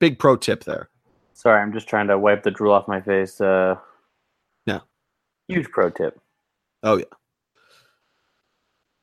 Big 0.00 0.18
pro 0.18 0.36
tip 0.36 0.64
there. 0.64 0.90
Sorry, 1.32 1.62
I'm 1.62 1.72
just 1.72 1.88
trying 1.88 2.08
to 2.08 2.18
wipe 2.18 2.42
the 2.42 2.50
drool 2.50 2.72
off 2.72 2.88
my 2.88 3.00
face. 3.00 3.40
Uh, 3.40 3.76
yeah. 4.66 4.80
Huge 5.48 5.70
pro 5.70 5.90
tip. 5.90 6.20
Oh 6.82 6.96
yeah. 6.96 7.04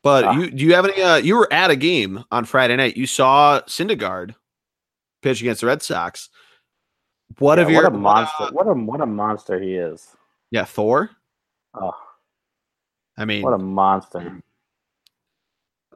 But 0.03 0.25
Ah. 0.25 0.31
you 0.33 0.51
do 0.51 0.63
you 0.65 0.73
have 0.75 0.85
any? 0.85 1.01
Uh, 1.01 1.15
you 1.15 1.35
were 1.35 1.51
at 1.51 1.71
a 1.71 1.75
game 1.75 2.23
on 2.29 2.45
Friday 2.45 2.75
night. 2.75 2.97
You 2.97 3.07
saw 3.07 3.61
Syndergaard 3.61 4.35
pitch 5.21 5.39
against 5.41 5.61
the 5.61 5.67
Red 5.67 5.81
Sox. 5.81 6.29
What 7.39 7.57
Yeah, 7.57 7.63
have 7.63 7.71
your 7.71 7.83
what 7.83 7.93
a 7.93 7.97
monster! 7.97 8.43
uh, 8.43 8.51
what 8.51 8.67
a 8.67 8.73
what 8.73 9.01
a 9.01 9.05
monster 9.05 9.59
he 9.59 9.75
is. 9.75 10.15
yeah, 10.51 10.65
Thor. 10.65 11.09
Oh, 11.73 11.95
I 13.17 13.25
mean, 13.25 13.41
what 13.43 13.53
a 13.53 13.57
monster! 13.57 14.41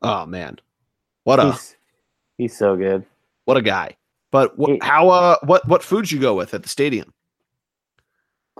oh 0.02 0.26
man, 0.26 0.58
what 1.26 1.40
a 1.40 1.52
He's 1.52 1.76
he's 2.38 2.58
so 2.58 2.76
good. 2.78 3.06
what 3.46 3.58
a 3.58 3.62
guy. 3.62 3.98
But 4.32 4.54
He- 4.58 4.78
wh- 4.80 4.84
how? 4.86 5.10
Uh, 5.10 5.36
what 5.44 5.68
what 5.68 5.84
foods 5.84 6.12
you 6.14 6.20
go 6.20 6.34
with 6.34 6.54
at 6.54 6.64
the 6.64 6.70
stadium 6.70 7.14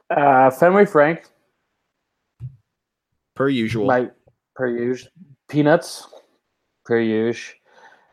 Uh, 0.10 0.52
Fenway 0.52 0.86
Frank, 0.86 1.24
per 3.34 3.48
usual? 3.50 3.88
my 3.88 4.10
per 4.56 4.68
usual 4.68 5.10
peanuts, 5.48 6.08
per 6.86 7.00
usual. 7.00 7.56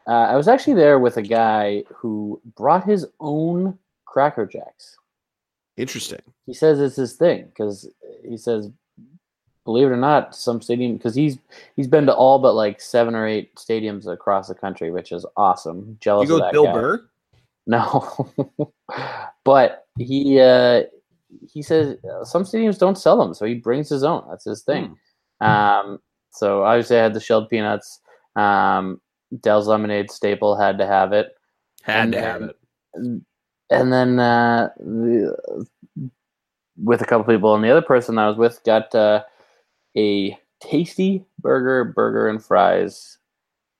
Uh, 0.06 0.12
I 0.12 0.36
was 0.36 0.48
actually 0.48 0.74
there 0.74 0.98
with 0.98 1.16
a 1.16 1.22
guy 1.22 1.84
who 1.94 2.40
brought 2.56 2.84
his 2.84 3.06
own 3.20 3.78
Cracker 4.04 4.46
Jacks. 4.46 4.96
Interesting. 5.76 6.20
He 6.46 6.52
says 6.52 6.78
it's 6.80 6.96
his 6.96 7.14
thing 7.14 7.46
because 7.46 7.88
he 8.22 8.36
says, 8.36 8.70
believe 9.64 9.86
it 9.86 9.90
or 9.90 9.96
not, 9.96 10.34
some 10.34 10.60
stadium 10.60 10.96
because 10.96 11.14
he's 11.14 11.38
he's 11.74 11.86
been 11.86 12.06
to 12.06 12.14
all 12.14 12.38
but 12.38 12.52
like 12.54 12.80
seven 12.80 13.14
or 13.14 13.26
eight 13.26 13.54
stadiums 13.56 14.06
across 14.06 14.48
the 14.48 14.54
country, 14.54 14.90
which 14.90 15.10
is 15.10 15.24
awesome. 15.36 15.96
Jealous 16.00 16.28
You 16.28 16.38
go 16.38 16.44
of 16.44 16.52
Bill 16.52 16.64
guy. 16.66 16.72
Burr. 16.72 17.08
No, 17.66 18.30
but 19.44 19.86
he 19.98 20.38
uh, 20.38 20.82
he 21.50 21.62
says 21.62 21.96
uh, 22.04 22.24
some 22.24 22.44
stadiums 22.44 22.78
don't 22.78 22.98
sell 22.98 23.18
them, 23.18 23.32
so 23.32 23.46
he 23.46 23.54
brings 23.54 23.88
his 23.88 24.04
own. 24.04 24.24
That's 24.28 24.44
his 24.44 24.62
thing. 24.62 24.96
Hmm. 25.40 25.46
Um, 25.46 25.98
so 26.34 26.62
obviously, 26.64 26.98
I 26.98 27.02
had 27.02 27.14
the 27.14 27.20
shelled 27.20 27.48
peanuts. 27.48 28.00
Um, 28.36 29.00
Del's 29.40 29.68
lemonade 29.68 30.10
staple 30.10 30.56
had 30.56 30.78
to 30.78 30.86
have 30.86 31.12
it, 31.12 31.34
Had 31.82 32.02
And 32.02 32.12
to 32.12 32.20
have 32.20 32.42
it. 32.42 32.56
and 33.70 33.92
then 33.92 34.18
uh, 34.20 34.68
the, 34.78 35.66
with 36.76 37.00
a 37.02 37.04
couple 37.04 37.32
people, 37.32 37.54
and 37.54 37.64
the 37.64 37.70
other 37.70 37.82
person 37.82 38.18
I 38.18 38.28
was 38.28 38.36
with 38.36 38.62
got 38.64 38.94
uh, 38.94 39.22
a 39.96 40.38
tasty 40.60 41.24
burger, 41.40 41.84
burger 41.84 42.28
and 42.28 42.44
fries. 42.44 43.18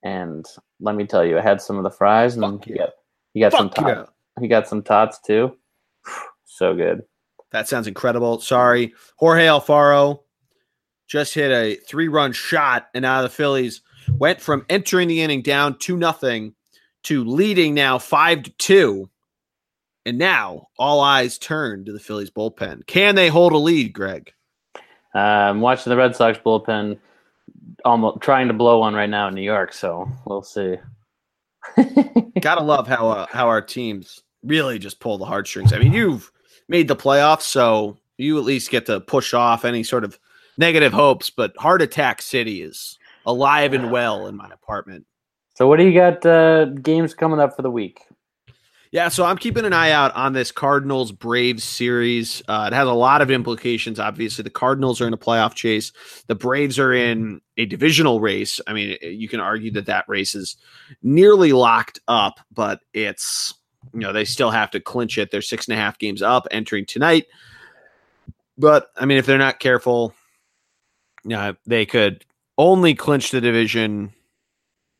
And 0.02 0.44
let 0.80 0.94
me 0.96 1.06
tell 1.06 1.24
you, 1.24 1.38
I 1.38 1.42
had 1.42 1.60
some 1.62 1.76
of 1.76 1.82
the 1.84 1.90
fries, 1.90 2.34
and 2.36 2.44
Fuck 2.44 2.64
he 2.64 2.72
yeah. 2.74 2.78
got 2.78 2.90
he 3.34 3.40
got 3.40 3.52
some 3.52 3.70
Fuck 3.70 3.84
tots. 3.86 4.10
yeah. 4.36 4.40
He 4.42 4.48
got 4.48 4.68
some 4.68 4.82
tots 4.82 5.20
too. 5.20 5.56
So 6.44 6.74
good. 6.74 7.02
That 7.52 7.68
sounds 7.68 7.86
incredible. 7.86 8.40
Sorry, 8.40 8.92
Jorge 9.16 9.46
Alfaro 9.46 10.20
just 11.14 11.32
hit 11.32 11.52
a 11.52 11.76
three-run 11.76 12.32
shot, 12.32 12.88
and 12.92 13.02
now 13.02 13.22
the 13.22 13.28
Phillies 13.28 13.82
went 14.10 14.40
from 14.40 14.66
entering 14.68 15.06
the 15.06 15.22
inning 15.22 15.42
down 15.42 15.78
two 15.78 15.96
nothing 15.96 16.56
to 17.04 17.24
leading 17.24 17.72
now 17.72 17.98
five 17.98 18.42
to 18.42 18.50
two, 18.58 19.08
and 20.04 20.18
now 20.18 20.66
all 20.76 21.00
eyes 21.00 21.38
turn 21.38 21.84
to 21.84 21.92
the 21.92 22.00
Phillies 22.00 22.32
bullpen. 22.32 22.84
Can 22.88 23.14
they 23.14 23.28
hold 23.28 23.52
a 23.52 23.58
lead, 23.58 23.92
Greg? 23.92 24.32
Uh, 25.14 25.18
I'm 25.18 25.60
watching 25.60 25.88
the 25.88 25.96
Red 25.96 26.16
Sox 26.16 26.36
bullpen, 26.36 26.98
almost 27.84 28.20
trying 28.20 28.48
to 28.48 28.54
blow 28.54 28.80
one 28.80 28.94
right 28.94 29.08
now 29.08 29.28
in 29.28 29.36
New 29.36 29.42
York. 29.42 29.72
So 29.72 30.10
we'll 30.24 30.42
see. 30.42 30.78
Gotta 32.40 32.64
love 32.64 32.88
how 32.88 33.08
uh, 33.08 33.26
how 33.30 33.46
our 33.46 33.62
teams 33.62 34.20
really 34.42 34.80
just 34.80 34.98
pull 34.98 35.18
the 35.18 35.26
heartstrings. 35.26 35.72
I 35.72 35.78
mean, 35.78 35.92
you've 35.92 36.32
made 36.68 36.88
the 36.88 36.96
playoffs, 36.96 37.42
so 37.42 37.98
you 38.18 38.36
at 38.36 38.44
least 38.44 38.72
get 38.72 38.86
to 38.86 38.98
push 38.98 39.32
off 39.32 39.64
any 39.64 39.84
sort 39.84 40.02
of 40.02 40.18
negative 40.56 40.92
hopes. 40.92 41.30
But 41.30 41.56
Heart 41.56 41.82
Attack 41.82 42.22
City 42.22 42.62
is 42.62 42.98
alive 43.26 43.72
and 43.72 43.90
well 43.90 44.26
in 44.26 44.36
my 44.36 44.48
apartment. 44.52 45.06
so 45.54 45.66
what 45.66 45.78
do 45.78 45.84
you 45.84 45.94
got? 45.94 46.24
Uh, 46.24 46.66
games 46.66 47.14
coming 47.14 47.40
up 47.40 47.56
for 47.56 47.62
the 47.62 47.70
week? 47.70 48.00
Yeah, 48.94 49.08
so 49.08 49.24
I'm 49.24 49.38
keeping 49.38 49.64
an 49.64 49.72
eye 49.72 49.90
out 49.90 50.14
on 50.14 50.34
this 50.34 50.52
Cardinals 50.52 51.10
Braves 51.10 51.64
series. 51.64 52.44
Uh, 52.46 52.68
it 52.70 52.74
has 52.76 52.86
a 52.86 52.92
lot 52.92 53.22
of 53.22 53.30
implications. 53.32 53.98
Obviously, 53.98 54.44
the 54.44 54.50
Cardinals 54.50 55.00
are 55.00 55.08
in 55.08 55.12
a 55.12 55.18
playoff 55.18 55.54
chase. 55.54 55.90
The 56.28 56.36
Braves 56.36 56.78
are 56.78 56.92
in 56.92 57.40
a 57.56 57.66
divisional 57.66 58.20
race. 58.20 58.60
I 58.68 58.72
mean, 58.72 58.96
you 59.02 59.26
can 59.26 59.40
argue 59.40 59.72
that 59.72 59.86
that 59.86 60.04
race 60.06 60.36
is 60.36 60.56
nearly 61.02 61.52
locked 61.52 61.98
up, 62.06 62.38
but 62.52 62.82
it's 62.92 63.52
you 63.92 63.98
know 63.98 64.12
they 64.12 64.24
still 64.24 64.52
have 64.52 64.70
to 64.70 64.80
clinch 64.80 65.18
it. 65.18 65.32
They're 65.32 65.42
six 65.42 65.66
and 65.66 65.76
a 65.76 65.80
half 65.80 65.98
games 65.98 66.22
up 66.22 66.46
entering 66.52 66.86
tonight. 66.86 67.26
But 68.56 68.90
I 68.96 69.06
mean, 69.06 69.18
if 69.18 69.26
they're 69.26 69.38
not 69.38 69.58
careful, 69.58 70.14
know, 71.30 71.54
they 71.66 71.86
could 71.86 72.24
only 72.58 72.94
clinch 72.94 73.30
the 73.30 73.40
division 73.40 74.12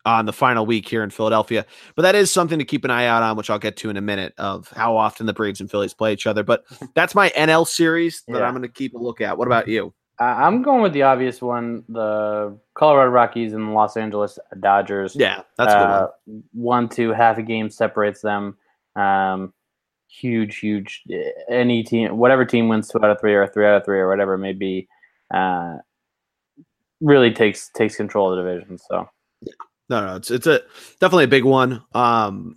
on 0.07 0.27
the 0.27 0.33
final 0.33 0.66
week 0.66 0.89
here 0.89 1.03
in 1.03 1.11
Philadelphia. 1.11 1.64
But 1.97 2.03
that 2.03 2.14
is 2.14 2.31
something 2.31 2.59
to 2.59 2.64
keep 2.64 2.85
an 2.85 2.91
eye 2.91 3.07
out 3.07 3.22
on, 3.22 3.37
which 3.37 3.49
I'll 3.49 3.59
get 3.59 3.77
to 3.79 3.91
in 3.91 3.97
a 3.97 4.03
minute 4.03 4.35
of 4.39 4.68
how 4.77 4.97
often 4.97 5.27
the 5.27 5.33
Braves 5.33 5.61
and 5.61 5.70
Phillies 5.70 5.95
play 5.95 6.12
each 6.12 6.27
other. 6.27 6.43
But 6.43 6.64
that's 6.95 7.14
my 7.14 7.31
NL 7.31 7.66
series 7.66 8.22
that 8.29 8.39
Yeah. 8.39 8.45
I'm 8.45 8.53
going 8.53 8.62
to 8.62 8.68
keep 8.68 8.95
a 8.95 8.99
look 8.99 9.20
at. 9.20 9.39
What 9.39 9.49
about 9.49 9.68
you? 9.68 9.95
Uh, 10.20 10.25
I'm 10.25 10.62
going 10.62 10.81
with 10.81 10.93
the 10.93 11.03
obvious 11.03 11.43
one: 11.43 11.83
the 11.89 12.57
Colorado 12.75 13.11
Rockies 13.11 13.53
and 13.53 13.68
the 13.68 13.72
Los 13.72 13.97
Angeles 13.97 14.39
Dodgers. 14.61 15.16
Yeah, 15.16 15.43
that's 15.59 15.72
a 15.72 15.77
good 15.77 15.83
uh, 15.83 16.09
one. 16.25 16.43
one, 16.53 16.89
two, 16.89 17.11
half 17.11 17.39
a 17.39 17.43
game 17.43 17.68
separates 17.68 18.20
them. 18.20 18.57
Um, 18.95 19.53
huge, 20.07 20.59
huge. 20.59 21.03
Any 21.51 21.83
team, 21.83 22.16
whatever 22.16 22.45
team 22.45 22.68
wins 22.68 22.89
two 22.89 22.99
out 23.03 23.11
of 23.11 23.20
three 23.20 23.35
or 23.35 23.49
three 23.49 23.66
out 23.66 23.79
of 23.79 23.85
three 23.85 23.99
or 23.99 24.09
whatever 24.09 24.35
it 24.35 24.39
may 24.39 24.53
be, 24.53 24.87
uh, 25.33 25.79
really 27.05 27.32
takes 27.32 27.68
takes 27.68 27.96
control 27.96 28.32
of 28.32 28.36
the 28.36 28.50
division. 28.50 28.78
So 28.78 29.09
yeah, 29.42 29.52
No, 29.88 30.07
no, 30.07 30.16
it's 30.16 30.30
it's 30.30 30.46
a 30.46 30.61
definitely 31.00 31.24
a 31.24 31.28
big 31.28 31.44
one. 31.44 31.82
Um, 31.92 32.57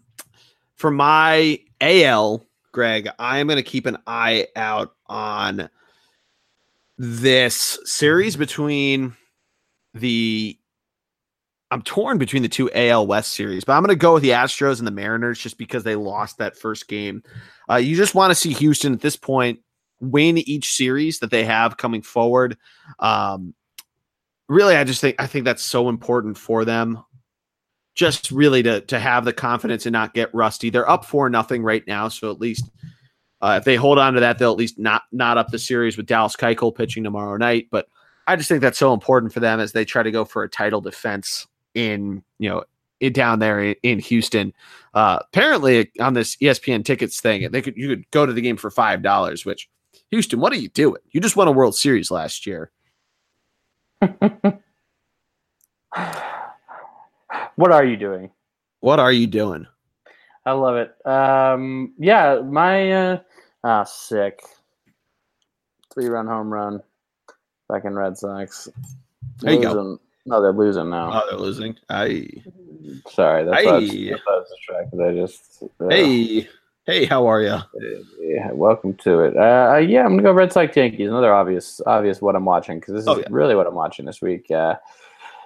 for 0.76 0.90
my 0.90 1.60
AL, 1.82 2.44
Greg, 2.72 3.10
I 3.20 3.40
am 3.40 3.48
going 3.48 3.58
to 3.58 3.64
keep 3.64 3.86
an 3.86 3.98
eye 4.08 4.48
out 4.56 4.96
on 5.08 5.70
this 6.98 7.78
series 7.84 8.36
between 8.36 9.16
the. 9.94 10.58
I'm 11.70 11.82
torn 11.82 12.18
between 12.18 12.44
the 12.44 12.50
two 12.50 12.72
AL 12.74 13.08
West 13.08 13.34
series, 13.34 13.66
but 13.66 13.74
I'm 13.74 13.84
going 13.84 13.90
to 13.90 14.00
go 14.00 14.14
with 14.14 14.24
the 14.24 14.30
Astros 14.30 14.78
and 14.78 14.88
the 14.88 14.92
Mariners 14.92 15.38
just 15.38 15.58
because 15.58 15.84
they 15.84 15.96
lost 15.96 16.38
that 16.38 16.58
first 16.58 16.88
game. 16.88 17.24
Uh, 17.70 17.76
you 17.76 17.98
just 17.98 18.16
want 18.16 18.32
to 18.32 18.36
see 18.36 18.54
Houston 18.54 18.94
at 18.94 19.02
this 19.02 19.18
point 19.18 19.60
win 20.00 20.38
each 20.38 20.72
series 20.72 21.20
that 21.20 21.30
they 21.30 21.44
have 21.44 21.76
coming 21.76 22.02
forward. 22.02 22.58
Um, 23.00 23.54
really, 24.48 24.76
I 24.76 24.84
just 24.84 25.02
think 25.02 25.16
I 25.20 25.28
think 25.28 25.46
that's 25.46 25.64
so 25.64 25.90
important 25.90 26.38
for 26.38 26.66
them 26.66 27.04
just 27.96 28.30
really 28.30 28.62
to 28.64 28.82
to 28.82 29.00
have 29.00 29.26
the 29.26 29.34
confidence 29.34 29.86
and 29.86 29.94
not 29.94 30.14
get 30.14 30.34
rusty. 30.34 30.70
They're 30.70 30.90
up 30.90 31.04
for 31.04 31.30
nothing 31.30 31.64
right 31.64 31.86
now, 31.88 32.08
so 32.08 32.32
at 32.32 32.40
least 32.40 32.70
uh, 33.42 33.56
if 33.60 33.66
they 33.66 33.76
hold 33.76 34.00
on 34.00 34.14
to 34.14 34.20
that, 34.20 34.40
they'll 34.40 34.52
at 34.52 34.58
least 34.58 34.80
not 34.80 35.04
not 35.12 35.38
up 35.38 35.50
the 35.50 35.60
series 35.60 35.98
with 35.98 36.06
Dallas 36.06 36.36
Keuchel 36.36 36.76
pitching 36.76 37.04
tomorrow 37.04 37.38
night. 37.38 37.68
But 37.70 37.88
I 38.26 38.36
just 38.36 38.50
think 38.50 38.62
that's 38.62 38.78
so 38.78 38.94
important 38.94 39.34
for 39.34 39.40
them 39.40 39.60
as 39.60 39.72
they 39.72 39.86
try 39.86 40.04
to 40.04 40.12
go 40.12 40.26
for 40.26 40.44
a 40.44 40.50
title 40.50 40.82
defense 40.82 41.48
in 41.74 42.24
you 42.40 42.50
know 42.50 42.64
in, 43.00 43.14
down 43.14 43.40
there 43.40 43.76
in, 43.84 44.00
Houston. 44.00 44.54
Uh, 44.94 45.20
apparently, 45.22 45.92
on 46.00 46.14
this 46.14 46.36
ESPN 46.38 46.84
tickets 46.84 47.20
thing, 47.20 47.50
they 47.52 47.62
could 47.62 47.78
you 47.78 47.88
could 47.90 48.10
go 48.12 48.26
to 48.26 48.34
the 48.34 48.42
game 48.42 48.58
for 48.58 48.72
five 48.72 49.02
dollars. 49.04 49.46
Which 49.46 49.70
Houston, 50.12 50.40
what 50.40 50.54
are 50.54 50.58
you 50.58 50.70
doing? 50.70 51.02
You 51.12 51.22
just 51.22 51.36
won 51.36 51.48
a 51.48 51.52
World 51.52 51.76
Series 51.76 52.10
last 52.10 52.46
year. 52.48 52.72
what 57.56 57.72
are 57.72 57.86
you 57.86 57.98
doing? 57.98 58.30
What 58.80 59.00
are 59.00 59.12
you 59.12 59.28
doing? 59.28 59.68
I 60.46 60.52
love 60.52 60.76
it. 60.78 60.96
Um, 61.06 61.94
yeah, 61.98 62.40
my 62.42 62.92
uh, 62.92 63.20
ah, 63.64 63.84
sick 63.84 64.40
three 65.94 66.08
run 66.08 66.28
home 66.28 66.54
run. 66.54 66.82
back 67.68 67.86
in 67.86 67.96
Red 67.96 68.18
Sox. 68.18 68.70
There 69.40 69.54
you 69.54 69.62
go. 69.62 70.00
No, 70.26 70.42
they're 70.42 70.54
losing 70.54 70.90
now. 70.90 71.10
Oh, 71.12 71.28
they're 71.30 71.40
losing. 71.40 71.78
I 71.90 72.28
Sorry, 73.10 73.46
that's 73.46 73.66
I. 73.66 73.70
I 73.70 73.74
was 73.74 74.50
distracted. 74.50 75.02
I 75.02 75.16
just 75.16 75.64
uh, 75.82 75.90
hey 75.90 76.48
hey, 76.88 77.06
how 77.06 77.28
are 77.28 77.42
you? 77.42 77.58
yeah, 78.20 78.52
welcome 78.54 78.94
to 78.96 79.20
it. 79.22 79.36
Uh, 79.38 79.74
uh, 79.74 79.78
yeah, 79.78 80.02
I'm 80.04 80.12
gonna 80.12 80.24
go 80.24 80.32
Red 80.32 80.52
Sox 80.52 80.76
Yankees. 80.76 81.10
Another 81.10 81.34
obvious, 81.34 81.80
obvious 81.86 82.22
what 82.22 82.36
I'm 82.36 82.46
watching 82.46 82.80
because 82.80 82.94
this 82.96 83.02
is 83.04 83.08
Oh, 83.08 83.18
yeah. 83.20 83.28
really 83.30 83.56
what 83.56 83.68
I'm 83.68 83.76
watching 83.76 84.06
this 84.06 84.22
week. 84.22 84.50
Uh, 84.50 84.76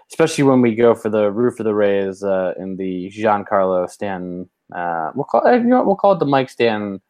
especially 0.10 0.44
when 0.44 0.62
we 0.62 0.76
go 0.76 0.94
for 0.94 1.10
the 1.10 1.32
roof 1.32 1.60
of 1.60 1.66
the 1.66 1.74
Rays 1.74 2.24
uh, 2.24 2.54
in 2.58 2.76
the 2.78 3.12
Giancarlo 3.12 3.90
Stanton. 3.90 4.50
Uh, 4.74 5.12
we'll 5.16 5.26
call 5.26 5.46
it, 5.48 5.58
you 5.58 5.64
know, 5.66 5.78
what, 5.78 5.86
we'll 5.88 5.96
call 5.96 6.14
it 6.14 6.20
the 6.20 6.26
Mike 6.26 6.50
Stanton 6.50 7.02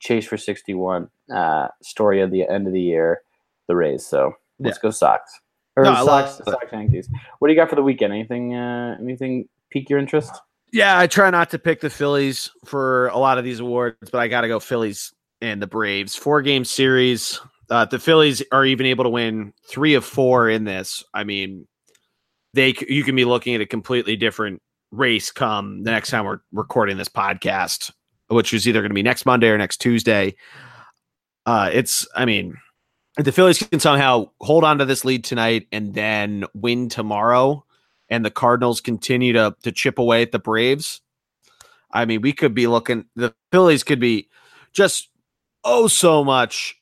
chase 0.00 0.26
for 0.26 0.36
61 0.36 1.08
uh, 1.34 1.68
story 1.82 2.20
of 2.20 2.30
the 2.30 2.46
end 2.48 2.66
of 2.66 2.72
the 2.72 2.80
year. 2.80 3.22
The 3.68 3.76
Rays. 3.76 4.06
So 4.06 4.34
let's 4.58 4.78
go 4.78 4.90
Sox. 4.90 5.40
Or 5.76 5.84
No, 5.84 6.04
Sox. 6.04 6.36
Sox 6.44 6.66
Yankees. 6.72 7.08
What 7.38 7.48
do 7.48 7.54
you 7.54 7.60
got 7.60 7.68
for 7.68 7.76
the 7.76 7.82
weekend? 7.82 8.12
Anything? 8.12 8.54
Uh, 8.54 8.96
anything 9.00 9.48
pique 9.70 9.90
your 9.90 9.98
interest? 9.98 10.32
Yeah, 10.76 10.98
I 10.98 11.06
try 11.06 11.30
not 11.30 11.48
to 11.52 11.58
pick 11.58 11.80
the 11.80 11.88
Phillies 11.88 12.50
for 12.66 13.06
a 13.08 13.16
lot 13.16 13.38
of 13.38 13.44
these 13.44 13.60
awards, 13.60 14.10
but 14.10 14.18
I 14.18 14.28
got 14.28 14.42
to 14.42 14.48
go 14.48 14.60
Phillies 14.60 15.10
and 15.40 15.62
the 15.62 15.66
Braves. 15.66 16.14
Four 16.14 16.42
game 16.42 16.66
series. 16.66 17.40
uh, 17.70 17.86
the 17.86 17.98
Phillies 17.98 18.42
are 18.52 18.66
even 18.66 18.84
able 18.84 19.04
to 19.04 19.08
win 19.08 19.54
three 19.66 19.94
of 19.94 20.04
four 20.04 20.50
in 20.50 20.64
this. 20.64 21.02
I 21.14 21.24
mean, 21.24 21.66
they 22.52 22.74
you 22.90 23.04
can 23.04 23.16
be 23.16 23.24
looking 23.24 23.54
at 23.54 23.62
a 23.62 23.66
completely 23.66 24.16
different 24.16 24.60
race 24.90 25.32
come 25.32 25.82
the 25.82 25.92
next 25.92 26.10
time 26.10 26.26
we're 26.26 26.40
recording 26.52 26.98
this 26.98 27.08
podcast, 27.08 27.90
which 28.28 28.52
is 28.52 28.68
either 28.68 28.82
going 28.82 28.90
to 28.90 28.94
be 28.94 29.02
next 29.02 29.24
Monday 29.24 29.48
or 29.48 29.56
next 29.56 29.78
Tuesday. 29.78 30.36
Uh, 31.46 31.70
it's, 31.72 32.06
I 32.14 32.26
mean, 32.26 32.54
the 33.16 33.32
Phillies 33.32 33.62
can 33.62 33.80
somehow 33.80 34.30
hold 34.42 34.62
on 34.62 34.76
to 34.76 34.84
this 34.84 35.06
lead 35.06 35.24
tonight 35.24 35.68
and 35.72 35.94
then 35.94 36.44
win 36.52 36.90
tomorrow, 36.90 37.64
and 38.08 38.24
the 38.24 38.30
Cardinals 38.30 38.80
continue 38.80 39.32
to 39.32 39.54
to 39.62 39.72
chip 39.72 39.98
away 39.98 40.22
at 40.22 40.32
the 40.32 40.38
Braves, 40.38 41.00
I 41.90 42.04
mean, 42.04 42.20
we 42.20 42.32
could 42.32 42.54
be 42.54 42.66
looking. 42.66 43.06
The 43.16 43.34
Phillies 43.52 43.82
could 43.82 44.00
be 44.00 44.28
just 44.72 45.08
oh 45.64 45.88
so 45.88 46.24
much 46.24 46.76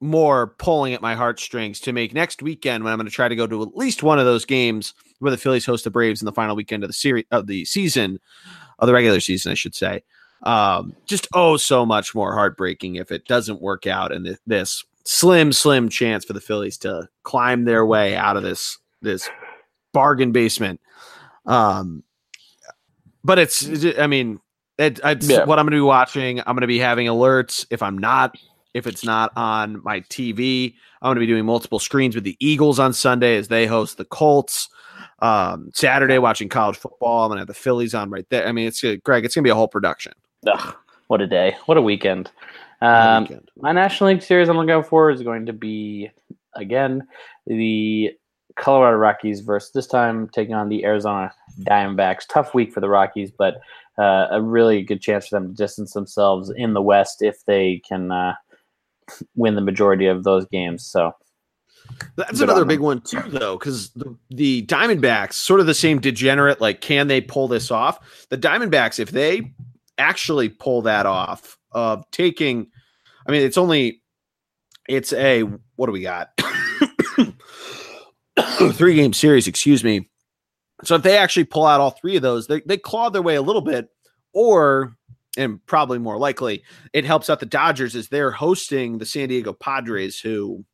more 0.00 0.48
pulling 0.58 0.94
at 0.94 1.02
my 1.02 1.14
heartstrings 1.14 1.80
to 1.80 1.92
make 1.92 2.14
next 2.14 2.42
weekend 2.42 2.84
when 2.84 2.92
I'm 2.92 2.98
going 2.98 3.08
to 3.08 3.12
try 3.12 3.28
to 3.28 3.36
go 3.36 3.46
to 3.46 3.62
at 3.62 3.76
least 3.76 4.02
one 4.02 4.18
of 4.18 4.26
those 4.26 4.44
games 4.44 4.94
where 5.18 5.30
the 5.30 5.36
Phillies 5.36 5.66
host 5.66 5.84
the 5.84 5.90
Braves 5.90 6.22
in 6.22 6.26
the 6.26 6.32
final 6.32 6.54
weekend 6.54 6.84
of 6.84 6.88
the 6.88 6.94
series 6.94 7.24
of 7.32 7.46
the 7.46 7.64
season, 7.64 8.20
of 8.78 8.86
the 8.86 8.92
regular 8.92 9.20
season, 9.20 9.50
I 9.50 9.56
should 9.56 9.74
say. 9.74 10.02
Um, 10.44 10.94
just 11.06 11.26
oh 11.34 11.56
so 11.56 11.84
much 11.84 12.14
more 12.14 12.32
heartbreaking 12.32 12.94
if 12.94 13.10
it 13.10 13.26
doesn't 13.26 13.60
work 13.60 13.88
out 13.88 14.12
and 14.12 14.24
th- 14.24 14.38
this 14.46 14.84
slim 15.04 15.52
slim 15.52 15.88
chance 15.88 16.24
for 16.24 16.32
the 16.32 16.40
Phillies 16.40 16.78
to 16.78 17.08
climb 17.24 17.64
their 17.64 17.84
way 17.84 18.14
out 18.14 18.36
of 18.36 18.44
this 18.44 18.78
this 19.02 19.28
bargain 19.92 20.32
basement. 20.32 20.80
Um, 21.46 22.02
but 23.24 23.38
it's 23.38 23.66
I 23.98 24.06
mean 24.06 24.40
it, 24.78 25.00
it's 25.02 25.28
yeah. 25.28 25.44
what 25.44 25.58
I'm 25.58 25.64
going 25.64 25.72
to 25.72 25.78
be 25.78 25.80
watching. 25.80 26.40
I'm 26.40 26.54
going 26.54 26.60
to 26.60 26.66
be 26.66 26.78
having 26.78 27.06
alerts 27.06 27.66
if 27.70 27.82
I'm 27.82 27.98
not 27.98 28.36
if 28.74 28.86
it's 28.86 29.04
not 29.04 29.32
on 29.36 29.82
my 29.82 30.00
TV. 30.02 30.74
I'm 31.02 31.08
going 31.08 31.16
to 31.16 31.20
be 31.20 31.26
doing 31.26 31.44
multiple 31.44 31.78
screens 31.78 32.14
with 32.14 32.24
the 32.24 32.36
Eagles 32.38 32.78
on 32.78 32.92
Sunday 32.92 33.36
as 33.36 33.48
they 33.48 33.66
host 33.66 33.98
the 33.98 34.04
Colts. 34.04 34.68
Um, 35.20 35.70
Saturday, 35.74 36.18
watching 36.18 36.48
college 36.48 36.76
football. 36.76 37.24
I'm 37.24 37.28
going 37.28 37.36
to 37.36 37.40
have 37.40 37.48
the 37.48 37.54
Phillies 37.54 37.94
on 37.94 38.10
right 38.10 38.26
there. 38.30 38.46
I 38.46 38.52
mean, 38.52 38.68
it's 38.68 38.80
Greg. 39.02 39.24
It's 39.24 39.34
going 39.34 39.42
to 39.42 39.46
be 39.46 39.50
a 39.50 39.54
whole 39.54 39.68
production. 39.68 40.12
Ugh, 40.46 40.76
what 41.08 41.20
a 41.20 41.26
day! 41.26 41.56
What 41.66 41.76
a 41.76 41.82
weekend! 41.82 42.30
Um, 42.80 43.24
weekend. 43.24 43.50
My 43.56 43.72
National 43.72 44.10
League 44.10 44.22
series 44.22 44.48
I'm 44.48 44.56
looking 44.56 44.70
out 44.70 44.86
for 44.86 45.10
is 45.10 45.22
going 45.22 45.46
to 45.46 45.52
be 45.52 46.10
again 46.54 47.06
the 47.46 48.12
Colorado 48.58 48.96
Rockies 48.96 49.40
versus 49.40 49.70
this 49.72 49.86
time 49.86 50.28
taking 50.28 50.54
on 50.54 50.68
the 50.68 50.84
Arizona 50.84 51.32
Diamondbacks. 51.60 52.26
Tough 52.28 52.54
week 52.54 52.72
for 52.72 52.80
the 52.80 52.88
Rockies, 52.88 53.30
but 53.30 53.60
uh, 53.98 54.26
a 54.30 54.42
really 54.42 54.82
good 54.82 55.00
chance 55.00 55.28
for 55.28 55.36
them 55.36 55.48
to 55.48 55.54
distance 55.54 55.92
themselves 55.92 56.50
in 56.50 56.74
the 56.74 56.82
West 56.82 57.22
if 57.22 57.44
they 57.46 57.80
can 57.88 58.10
uh, 58.12 58.34
win 59.36 59.54
the 59.54 59.60
majority 59.60 60.06
of 60.06 60.24
those 60.24 60.44
games. 60.46 60.84
So 60.84 61.14
that's 62.16 62.40
another 62.40 62.64
big 62.64 62.80
one 62.80 63.00
too, 63.00 63.22
though, 63.28 63.56
because 63.56 63.90
the, 63.90 64.14
the 64.30 64.66
Diamondbacks, 64.66 65.34
sort 65.34 65.60
of 65.60 65.66
the 65.66 65.74
same 65.74 66.00
degenerate. 66.00 66.60
Like, 66.60 66.80
can 66.80 67.08
they 67.08 67.20
pull 67.20 67.48
this 67.48 67.70
off? 67.70 68.26
The 68.28 68.38
Diamondbacks, 68.38 68.98
if 68.98 69.10
they 69.10 69.54
actually 69.96 70.48
pull 70.48 70.82
that 70.82 71.06
off 71.06 71.58
of 71.72 72.04
taking, 72.10 72.70
I 73.26 73.32
mean, 73.32 73.42
it's 73.42 73.58
only, 73.58 74.02
it's 74.88 75.12
a 75.12 75.42
what 75.76 75.86
do 75.86 75.92
we 75.92 76.02
got? 76.02 76.37
three 78.72 78.94
game 78.94 79.12
series, 79.12 79.46
excuse 79.46 79.82
me. 79.84 80.08
So 80.84 80.94
if 80.94 81.02
they 81.02 81.18
actually 81.18 81.44
pull 81.44 81.66
out 81.66 81.80
all 81.80 81.90
three 81.90 82.16
of 82.16 82.22
those, 82.22 82.46
they 82.46 82.60
they 82.66 82.76
claw 82.76 83.10
their 83.10 83.22
way 83.22 83.34
a 83.34 83.42
little 83.42 83.62
bit, 83.62 83.88
or 84.32 84.96
and 85.36 85.64
probably 85.66 85.98
more 85.98 86.18
likely, 86.18 86.62
it 86.92 87.04
helps 87.04 87.30
out 87.30 87.40
the 87.40 87.46
Dodgers 87.46 87.94
as 87.94 88.08
they're 88.08 88.30
hosting 88.30 88.98
the 88.98 89.06
San 89.06 89.28
Diego 89.28 89.52
Padres, 89.52 90.20
who 90.20 90.64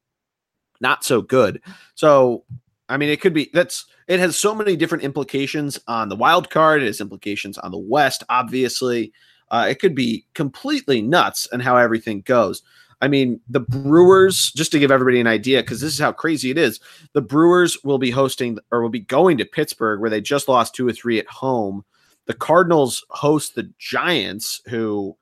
not 0.81 1.05
so 1.05 1.23
good. 1.23 1.61
So, 1.95 2.45
I 2.89 2.97
mean, 2.97 3.09
it 3.09 3.21
could 3.21 3.35
be 3.35 3.51
that's 3.53 3.87
it 4.09 4.21
has 4.21 4.37
so 4.37 4.55
many 4.55 4.77
different 4.77 5.05
implications 5.05 5.79
on 5.89 6.09
the 6.09 6.17
wild 6.17 6.51
card. 6.51 6.83
It 6.83 6.87
has 6.87 7.01
implications 7.01 7.59
on 7.59 7.71
the 7.71 7.79
West, 7.79 8.23
obviously. 8.29 9.13
Uh, 9.51 9.67
it 9.69 9.79
could 9.79 9.95
be 9.95 10.27
completely 10.35 11.01
nuts 11.01 11.47
and 11.53 11.63
how 11.63 11.77
everything 11.77 12.23
goes. 12.23 12.63
I 13.01 13.09
mean, 13.09 13.41
the 13.49 13.61
Brewers, 13.61 14.53
just 14.55 14.73
to 14.73 14.79
give 14.79 14.91
everybody 14.91 15.21
an 15.21 15.27
idea, 15.27 15.63
because 15.63 15.81
this 15.81 15.93
is 15.93 16.01
how 16.01 16.13
crazy 16.13 16.51
it 16.51 16.59
is, 16.59 16.81
the 17.13 17.23
Brewers 17.23 17.77
will 17.85 17.99
be 17.99 18.11
hosting 18.11 18.59
or 18.71 18.83
will 18.83 18.89
be 18.89 19.01
going 19.01 19.39
to 19.39 19.45
Pittsburgh, 19.45 20.01
where 20.01 20.11
they 20.11 20.21
just 20.21 20.49
lost 20.49 20.75
two 20.75 20.87
or 20.87 20.93
three 20.93 21.19
at 21.19 21.27
home 21.27 21.85
the 22.27 22.35
Cardinals 22.35 23.05
host 23.11 23.55
the 23.55 23.71
Giants, 23.79 24.61
who 24.67 25.17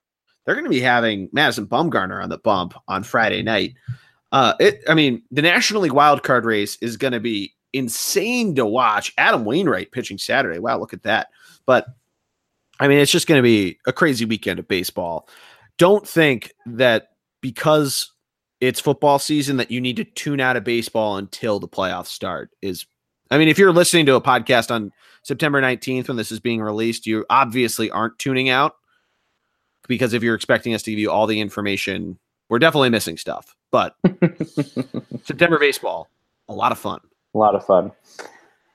they're 0.45 0.55
going 0.55 0.65
to 0.65 0.71
be 0.71 0.81
having 0.81 1.29
Madison 1.33 1.67
Bumgarner 1.67 2.23
on 2.23 2.29
the 2.29 2.39
bump 2.39 2.75
on 2.89 3.03
Friday 3.03 3.43
night. 3.43 3.75
Uh, 4.31 4.55
it, 4.61 4.83
I 4.89 4.95
mean, 4.95 5.23
the 5.31 5.43
National 5.43 5.83
League 5.83 5.93
wild 5.93 6.23
card 6.23 6.45
race 6.45 6.77
is 6.81 6.97
going 6.97 7.13
to 7.13 7.21
be 7.21 7.55
insane 7.73 8.55
to 8.57 8.67
watch. 8.67 9.13
Adam 9.19 9.45
Wainwright 9.45 9.93
pitching 9.93 10.19
Saturday. 10.19 10.59
Wow, 10.59 10.79
look 10.79 10.93
at 10.93 11.03
that. 11.03 11.29
But 11.67 11.87
I 12.81 12.89
mean, 12.89 12.99
it's 12.99 13.13
just 13.13 13.27
going 13.27 13.39
to 13.39 13.43
be 13.43 13.79
a 13.87 13.93
crazy 13.93 14.25
weekend 14.25 14.59
of 14.59 14.69
baseball. 14.69 15.29
Don't 15.79 16.07
think 16.07 16.53
that 16.67 17.09
because 17.43 18.11
it's 18.63 18.81
football 18.81 19.19
season 19.19 19.59
that 19.59 19.71
you 19.71 19.81
need 19.81 19.97
to 19.97 20.05
tune 20.05 20.41
out 20.41 20.57
of 20.57 20.65
baseball 20.65 21.19
until 21.19 21.59
the 21.59 21.69
playoffs 21.69 22.07
start. 22.07 22.51
Is 22.63 22.87
I 23.31 23.37
mean, 23.37 23.49
if 23.49 23.59
you're 23.59 23.73
listening 23.73 24.07
to 24.07 24.15
a 24.15 24.21
podcast 24.21 24.71
on 24.71 24.93
September 25.23 25.61
19th 25.61 26.09
when 26.09 26.17
this 26.17 26.33
is 26.33 26.41
being 26.41 26.63
released, 26.63 27.07
you 27.07 27.27
obviously 27.29 27.91
aren't 27.91 28.19
tuning 28.19 28.49
out 28.49 28.77
because 29.89 30.15
if 30.15 30.23
you're 30.23 30.35
expecting 30.35 30.75
us 30.75 30.83
to 30.85 30.93
give 30.93 30.99
you 30.99 31.11
all 31.11 31.27
the 31.27 31.41
information, 31.41 32.19
we're 32.49 32.59
definitely 32.59 32.91
missing 32.91 33.17
stuff. 33.17 33.55
But 33.71 33.97
September 35.25 35.59
baseball, 35.59 36.09
a 36.49 36.55
lot 36.55 36.73
of 36.73 36.79
fun. 36.79 37.01
A 37.35 37.39
lot 37.39 37.55
of 37.55 37.67
fun. 37.67 37.93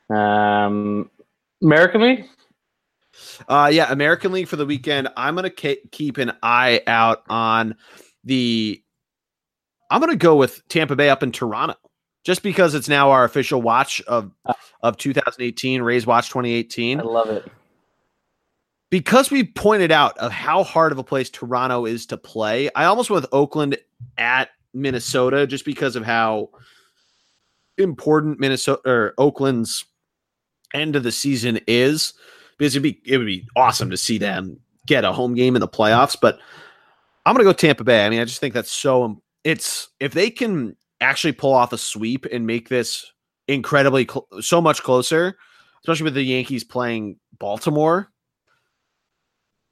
Um, 0.10 1.10
American 1.62 2.02
League? 2.02 2.26
Uh, 3.48 3.70
yeah, 3.72 3.92
American 3.92 4.32
League 4.32 4.48
for 4.48 4.56
the 4.56 4.66
weekend. 4.66 5.10
I'm 5.16 5.36
going 5.36 5.50
to 5.50 5.76
ke- 5.76 5.92
keep 5.92 6.18
an 6.18 6.34
eye 6.44 6.82
out 6.88 7.24
on 7.30 7.76
the. 8.28 8.84
I'm 9.90 10.02
going 10.02 10.12
to 10.12 10.18
go 10.18 10.36
with 10.36 10.68
Tampa 10.68 10.96
Bay 10.96 11.10
up 11.10 11.24
in 11.24 11.32
Toronto 11.32 11.76
just 12.24 12.44
because 12.44 12.76
it's 12.76 12.90
now 12.90 13.10
our 13.10 13.24
official 13.24 13.62
watch 13.62 14.02
of 14.02 14.32
of 14.84 14.98
2018 14.98 15.82
Rays 15.82 16.06
Watch 16.06 16.28
2018. 16.28 17.00
I 17.00 17.04
love 17.04 17.30
it. 17.30 17.50
Because 18.90 19.32
we 19.32 19.44
pointed 19.46 19.92
out 19.92 20.18
of 20.18 20.32
how 20.32 20.64
hard 20.64 20.92
of 20.92 20.98
a 20.98 21.04
place 21.04 21.30
Toronto 21.30 21.86
is 21.86 22.06
to 22.08 22.18
play, 22.18 22.70
I 22.76 22.86
almost 22.86 23.10
went 23.10 23.24
with 23.24 23.34
Oakland 23.34 23.78
at 24.18 24.50
Minnesota 24.74 25.48
just 25.48 25.66
because 25.66 25.96
of 25.96 26.06
how 26.06 26.50
important 27.78 28.40
Minnesota 28.40 28.82
or 28.86 29.14
Oakland's 29.18 29.86
end 30.74 30.96
of 30.96 31.04
the 31.04 31.12
season 31.12 31.60
is. 31.66 32.14
Because 32.58 32.76
it'd 32.76 32.84
be 32.84 33.02
it 33.06 33.18
would 33.18 33.28
be 33.28 33.48
awesome 33.56 33.90
to 33.90 33.98
see 33.98 34.18
them 34.18 34.60
get 34.86 35.06
a 35.06 35.14
home 35.14 35.34
game 35.34 35.56
in 35.56 35.62
the 35.62 35.68
playoffs. 35.68 36.18
But 36.20 36.40
I'm 37.28 37.34
gonna 37.34 37.44
go 37.44 37.52
Tampa 37.52 37.84
Bay. 37.84 38.06
I 38.06 38.10
mean, 38.10 38.22
I 38.22 38.26
just 38.26 38.40
think 38.40 38.54
that's 38.54 38.72
so 38.72 39.22
it's 39.44 39.90
if 40.00 40.14
they 40.14 40.30
can 40.30 40.78
actually 41.02 41.34
pull 41.34 41.54
off 41.54 41.74
a 41.74 41.78
sweep 41.78 42.26
and 42.26 42.48
make 42.48 42.70
this 42.70 43.06
incredibly 43.50 44.06
cl- 44.06 44.28
so 44.40 44.62
much 44.62 44.82
closer, 44.82 45.38
especially 45.84 46.06
with 46.06 46.14
the 46.14 46.24
Yankees 46.24 46.64
playing 46.64 47.18
Baltimore. 47.38 48.14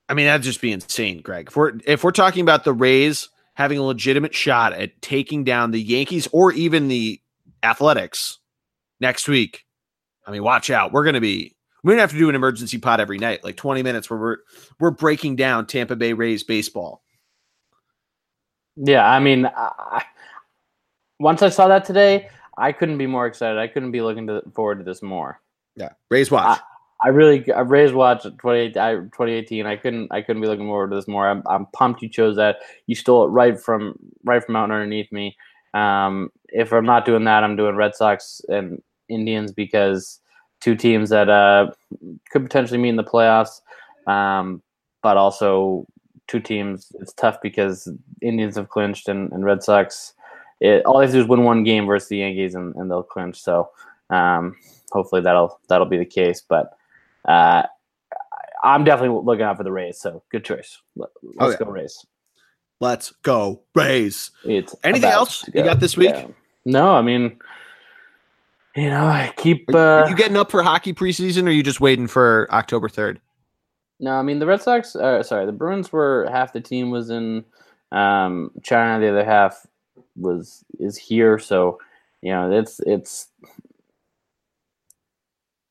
I 0.09 0.15
mean, 0.15 0.25
that'd 0.25 0.43
just 0.43 0.59
be 0.59 0.73
insane, 0.73 1.21
Greg. 1.21 1.47
If 1.47 1.55
we're 1.55 1.79
if 1.85 2.03
we're 2.03 2.11
talking 2.11 2.41
about 2.41 2.65
the 2.65 2.73
Rays 2.73 3.29
having 3.53 3.77
a 3.77 3.83
legitimate 3.83 4.35
shot 4.35 4.73
at 4.73 5.01
taking 5.01 5.45
down 5.45 5.71
the 5.71 5.81
Yankees 5.81 6.27
or 6.33 6.51
even 6.51 6.89
the 6.89 7.21
Athletics 7.63 8.39
next 8.99 9.29
week, 9.29 9.63
I 10.27 10.31
mean, 10.31 10.43
watch 10.43 10.69
out. 10.69 10.91
We're 10.91 11.05
gonna 11.05 11.21
be 11.21 11.55
we're 11.85 11.93
gonna 11.93 12.01
have 12.01 12.11
to 12.11 12.17
do 12.17 12.27
an 12.27 12.35
emergency 12.35 12.79
pot 12.79 12.99
every 12.99 13.17
night, 13.17 13.45
like 13.45 13.55
20 13.55 13.81
minutes 13.81 14.09
where 14.09 14.19
we're 14.19 14.37
we're 14.77 14.91
breaking 14.91 15.37
down 15.37 15.67
Tampa 15.67 15.95
Bay 15.95 16.11
Rays 16.11 16.43
baseball. 16.43 17.04
Yeah, 18.77 19.07
I 19.07 19.19
mean, 19.19 19.45
I, 19.45 20.03
once 21.19 21.41
I 21.41 21.49
saw 21.49 21.67
that 21.67 21.85
today, 21.85 22.29
I 22.57 22.71
couldn't 22.71 22.97
be 22.97 23.07
more 23.07 23.25
excited. 23.25 23.57
I 23.57 23.67
couldn't 23.67 23.91
be 23.91 24.01
looking 24.01 24.27
to, 24.27 24.41
forward 24.53 24.79
to 24.79 24.83
this 24.83 25.01
more. 25.01 25.41
Yeah, 25.75 25.89
Rays 26.09 26.31
watch. 26.31 26.59
I, 27.01 27.07
I 27.07 27.09
really, 27.09 27.51
I 27.51 27.61
Rays 27.61 27.93
watch 27.93 28.23
2018. 28.23 29.65
I 29.65 29.75
couldn't, 29.75 30.11
I 30.11 30.21
couldn't 30.21 30.41
be 30.41 30.47
looking 30.47 30.67
forward 30.67 30.89
to 30.91 30.95
this 30.95 31.07
more. 31.07 31.27
I'm, 31.27 31.43
I'm 31.47 31.65
pumped 31.67 32.01
you 32.01 32.09
chose 32.09 32.35
that. 32.37 32.57
You 32.87 32.95
stole 32.95 33.25
it 33.25 33.29
right 33.29 33.59
from, 33.59 33.97
right 34.23 34.43
from 34.43 34.55
out 34.55 34.71
underneath 34.71 35.11
me. 35.11 35.35
Um, 35.73 36.31
if 36.49 36.71
I'm 36.71 36.85
not 36.85 37.05
doing 37.05 37.25
that, 37.25 37.43
I'm 37.43 37.57
doing 37.57 37.75
Red 37.75 37.95
Sox 37.95 38.41
and 38.47 38.81
Indians 39.09 39.51
because 39.51 40.19
two 40.61 40.75
teams 40.75 41.09
that 41.09 41.29
uh, 41.29 41.71
could 42.31 42.43
potentially 42.43 42.79
meet 42.79 42.89
in 42.89 42.95
the 42.95 43.03
playoffs, 43.03 43.59
um, 44.07 44.61
but 45.03 45.17
also 45.17 45.85
two 46.27 46.39
teams. 46.39 46.91
It's 46.99 47.13
tough 47.13 47.37
because 47.41 47.89
Indians 48.21 48.55
have 48.55 48.69
clinched 48.69 49.09
and, 49.09 49.31
and 49.31 49.45
Red 49.45 49.63
Sox 49.63 50.13
it, 50.61 50.85
all 50.85 50.99
they 50.99 51.05
have 51.05 51.11
to 51.11 51.17
do 51.17 51.23
is 51.23 51.27
win 51.27 51.43
one 51.43 51.63
game 51.63 51.85
versus 51.85 52.09
the 52.09 52.17
Yankees 52.17 52.55
and, 52.55 52.75
and 52.75 52.89
they'll 52.89 53.03
clinch. 53.03 53.41
So 53.41 53.69
um, 54.09 54.55
hopefully 54.91 55.21
that'll 55.21 55.59
that'll 55.67 55.87
be 55.87 55.97
the 55.97 56.05
case. 56.05 56.41
But 56.47 56.77
uh, 57.27 57.63
I'm 58.63 58.83
definitely 58.83 59.21
looking 59.23 59.43
out 59.43 59.57
for 59.57 59.63
the 59.63 59.71
Rays. 59.71 59.99
So 59.99 60.23
good 60.31 60.45
choice. 60.45 60.81
Let's 60.95 61.11
oh, 61.39 61.49
yeah. 61.49 61.57
go 61.57 61.65
Rays. 61.65 62.05
Let's 62.79 63.13
go 63.23 63.61
Rays. 63.73 64.31
It's 64.43 64.75
Anything 64.83 65.09
else 65.09 65.41
to 65.41 65.51
you 65.53 65.63
got 65.63 65.79
this 65.79 65.97
week? 65.97 66.09
Yeah. 66.09 66.27
No, 66.65 66.95
I 66.95 67.01
mean, 67.01 67.37
you 68.75 68.89
know, 68.89 69.05
I 69.05 69.33
keep. 69.37 69.69
Are, 69.69 69.77
Uh, 69.77 70.03
are 70.03 70.09
you 70.09 70.15
getting 70.15 70.35
up 70.35 70.51
for 70.51 70.63
hockey 70.63 70.93
preseason, 70.93 71.43
or 71.43 71.47
are 71.47 71.51
you 71.51 71.63
just 71.63 71.79
waiting 71.79 72.07
for 72.07 72.47
October 72.51 72.89
third? 72.89 73.21
No, 73.99 74.11
I 74.11 74.21
mean 74.21 74.39
the 74.39 74.45
Red 74.45 74.61
Sox. 74.61 74.95
Uh, 74.95 75.23
sorry, 75.23 75.45
the 75.45 75.51
Bruins 75.51 75.91
were 75.91 76.27
half 76.31 76.53
the 76.53 76.61
team 76.61 76.91
was 76.91 77.09
in 77.09 77.45
um, 77.91 78.51
China, 78.63 78.99
the 78.99 79.09
other 79.09 79.25
half 79.25 79.65
was 80.17 80.63
is 80.79 80.97
here. 80.97 81.39
So 81.39 81.79
you 82.21 82.31
know 82.31 82.51
it's 82.51 82.79
it's, 82.81 83.27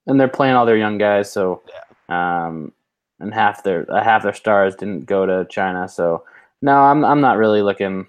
and 0.06 0.18
they're 0.18 0.28
playing 0.28 0.54
all 0.56 0.66
their 0.66 0.76
young 0.76 0.98
guys. 0.98 1.30
So 1.30 1.62
um, 2.08 2.72
and 3.20 3.34
half 3.34 3.62
their 3.62 3.90
uh, 3.92 4.02
half 4.02 4.22
their 4.22 4.34
stars 4.34 4.74
didn't 4.74 5.06
go 5.06 5.26
to 5.26 5.46
China. 5.50 5.88
So 5.88 6.24
no, 6.62 6.72
I'm 6.78 7.04
I'm 7.04 7.20
not 7.20 7.36
really 7.38 7.62
looking. 7.62 8.06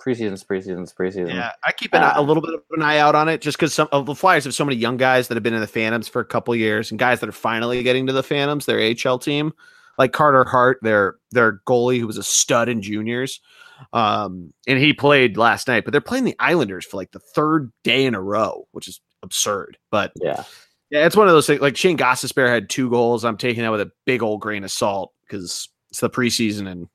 Preseason's 0.00 0.44
preseason's 0.44 0.92
preseason. 0.92 1.28
Yeah, 1.34 1.52
I 1.64 1.72
keep 1.72 1.92
an, 1.92 2.02
eye- 2.02 2.14
a 2.14 2.22
little 2.22 2.42
bit 2.42 2.54
of 2.54 2.62
an 2.70 2.82
eye 2.82 2.98
out 2.98 3.14
on 3.14 3.28
it, 3.28 3.40
just 3.40 3.58
because 3.58 3.74
some 3.74 3.88
of 3.90 4.06
the 4.06 4.14
Flyers 4.14 4.44
have 4.44 4.54
so 4.54 4.64
many 4.64 4.76
young 4.76 4.96
guys 4.96 5.28
that 5.28 5.34
have 5.34 5.42
been 5.42 5.54
in 5.54 5.60
the 5.60 5.66
Phantoms 5.66 6.06
for 6.06 6.20
a 6.20 6.24
couple 6.24 6.54
years, 6.54 6.90
and 6.90 6.98
guys 7.00 7.20
that 7.20 7.28
are 7.28 7.32
finally 7.32 7.82
getting 7.82 8.06
to 8.06 8.12
the 8.12 8.22
Phantoms, 8.22 8.66
their 8.66 8.78
HL 8.78 9.20
team, 9.20 9.52
like 9.98 10.12
Carter 10.12 10.44
Hart, 10.44 10.78
their 10.82 11.16
their 11.32 11.60
goalie 11.66 11.98
who 11.98 12.06
was 12.06 12.16
a 12.16 12.22
stud 12.22 12.68
in 12.68 12.80
juniors, 12.80 13.40
um, 13.92 14.52
and 14.66 14.78
he 14.78 14.92
played 14.92 15.36
last 15.36 15.68
night. 15.68 15.84
But 15.84 15.92
they're 15.92 16.00
playing 16.00 16.24
the 16.24 16.36
Islanders 16.38 16.86
for 16.86 16.96
like 16.96 17.10
the 17.10 17.18
third 17.18 17.72
day 17.82 18.06
in 18.06 18.14
a 18.14 18.22
row, 18.22 18.68
which 18.70 18.88
is 18.88 19.00
absurd. 19.22 19.78
But 19.90 20.12
yeah. 20.22 20.44
yeah, 20.90 21.06
it's 21.06 21.16
one 21.16 21.26
of 21.26 21.34
those 21.34 21.46
things. 21.46 21.60
Like 21.60 21.76
Shayne 21.76 21.98
Gostisbehere 21.98 22.48
had 22.48 22.70
two 22.70 22.88
goals. 22.88 23.24
I'm 23.24 23.36
taking 23.36 23.64
that 23.64 23.72
with 23.72 23.80
a 23.80 23.90
big 24.06 24.22
old 24.22 24.40
grain 24.40 24.64
of 24.64 24.70
salt 24.70 25.12
because 25.26 25.68
it's 25.90 26.00
the 26.00 26.10
preseason 26.10 26.70
and 26.70 26.88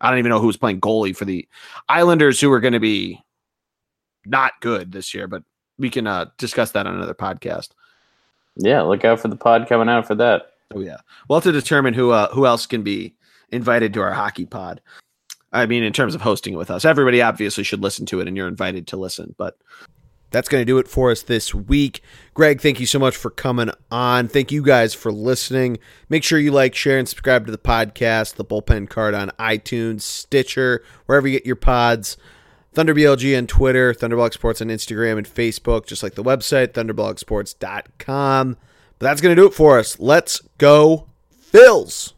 I 0.00 0.10
don't 0.10 0.18
even 0.18 0.30
know 0.30 0.40
who 0.40 0.46
was 0.46 0.56
playing 0.56 0.80
goalie 0.80 1.16
for 1.16 1.24
the 1.24 1.46
Islanders, 1.88 2.40
who 2.40 2.50
are 2.52 2.60
going 2.60 2.72
to 2.72 2.80
be 2.80 3.20
not 4.24 4.52
good 4.60 4.92
this 4.92 5.14
year. 5.14 5.26
But 5.26 5.42
we 5.78 5.90
can 5.90 6.06
uh, 6.06 6.26
discuss 6.38 6.72
that 6.72 6.86
on 6.86 6.94
another 6.94 7.14
podcast. 7.14 7.70
Yeah, 8.56 8.82
look 8.82 9.04
out 9.04 9.20
for 9.20 9.28
the 9.28 9.36
pod 9.36 9.68
coming 9.68 9.88
out 9.88 10.06
for 10.06 10.14
that. 10.16 10.52
Oh 10.74 10.80
yeah, 10.80 10.98
we'll 11.28 11.38
have 11.38 11.44
to 11.44 11.52
determine 11.52 11.94
who 11.94 12.10
uh, 12.10 12.28
who 12.32 12.46
else 12.46 12.66
can 12.66 12.82
be 12.82 13.14
invited 13.50 13.92
to 13.94 14.00
our 14.00 14.12
hockey 14.12 14.46
pod. 14.46 14.80
I 15.52 15.66
mean, 15.66 15.82
in 15.82 15.92
terms 15.92 16.14
of 16.14 16.20
hosting 16.20 16.54
it 16.54 16.58
with 16.58 16.70
us, 16.70 16.84
everybody 16.84 17.22
obviously 17.22 17.64
should 17.64 17.82
listen 17.82 18.06
to 18.06 18.20
it, 18.20 18.28
and 18.28 18.36
you're 18.36 18.48
invited 18.48 18.86
to 18.88 18.96
listen. 18.96 19.34
But 19.36 19.56
that's 20.30 20.48
going 20.48 20.60
to 20.60 20.66
do 20.66 20.78
it 20.78 20.88
for 20.88 21.10
us 21.10 21.22
this 21.22 21.54
week. 21.54 22.02
Greg, 22.34 22.60
thank 22.60 22.80
you 22.80 22.86
so 22.86 22.98
much 22.98 23.16
for 23.16 23.30
coming 23.30 23.70
on. 23.90 24.28
Thank 24.28 24.52
you 24.52 24.62
guys 24.62 24.94
for 24.94 25.12
listening. 25.12 25.78
Make 26.08 26.24
sure 26.24 26.38
you 26.38 26.52
like, 26.52 26.74
share, 26.74 26.98
and 26.98 27.08
subscribe 27.08 27.46
to 27.46 27.52
the 27.52 27.58
podcast, 27.58 28.36
the 28.36 28.44
bullpen 28.44 28.88
cart 28.88 29.14
on 29.14 29.30
iTunes, 29.38 30.02
Stitcher, 30.02 30.82
wherever 31.06 31.26
you 31.26 31.38
get 31.38 31.46
your 31.46 31.56
pods. 31.56 32.16
ThunderBLG 32.74 33.36
on 33.36 33.48
Twitter, 33.48 33.92
Thunderblog 33.92 34.32
Sports 34.32 34.62
on 34.62 34.68
Instagram 34.68 35.18
and 35.18 35.26
Facebook, 35.26 35.86
just 35.86 36.02
like 36.02 36.14
the 36.14 36.22
website, 36.22 36.68
thunderblogsports.com. 36.68 38.56
But 38.98 39.06
that's 39.06 39.20
going 39.20 39.34
to 39.34 39.42
do 39.42 39.48
it 39.48 39.54
for 39.54 39.78
us. 39.78 39.98
Let's 39.98 40.40
go, 40.58 41.08
Phils. 41.52 42.12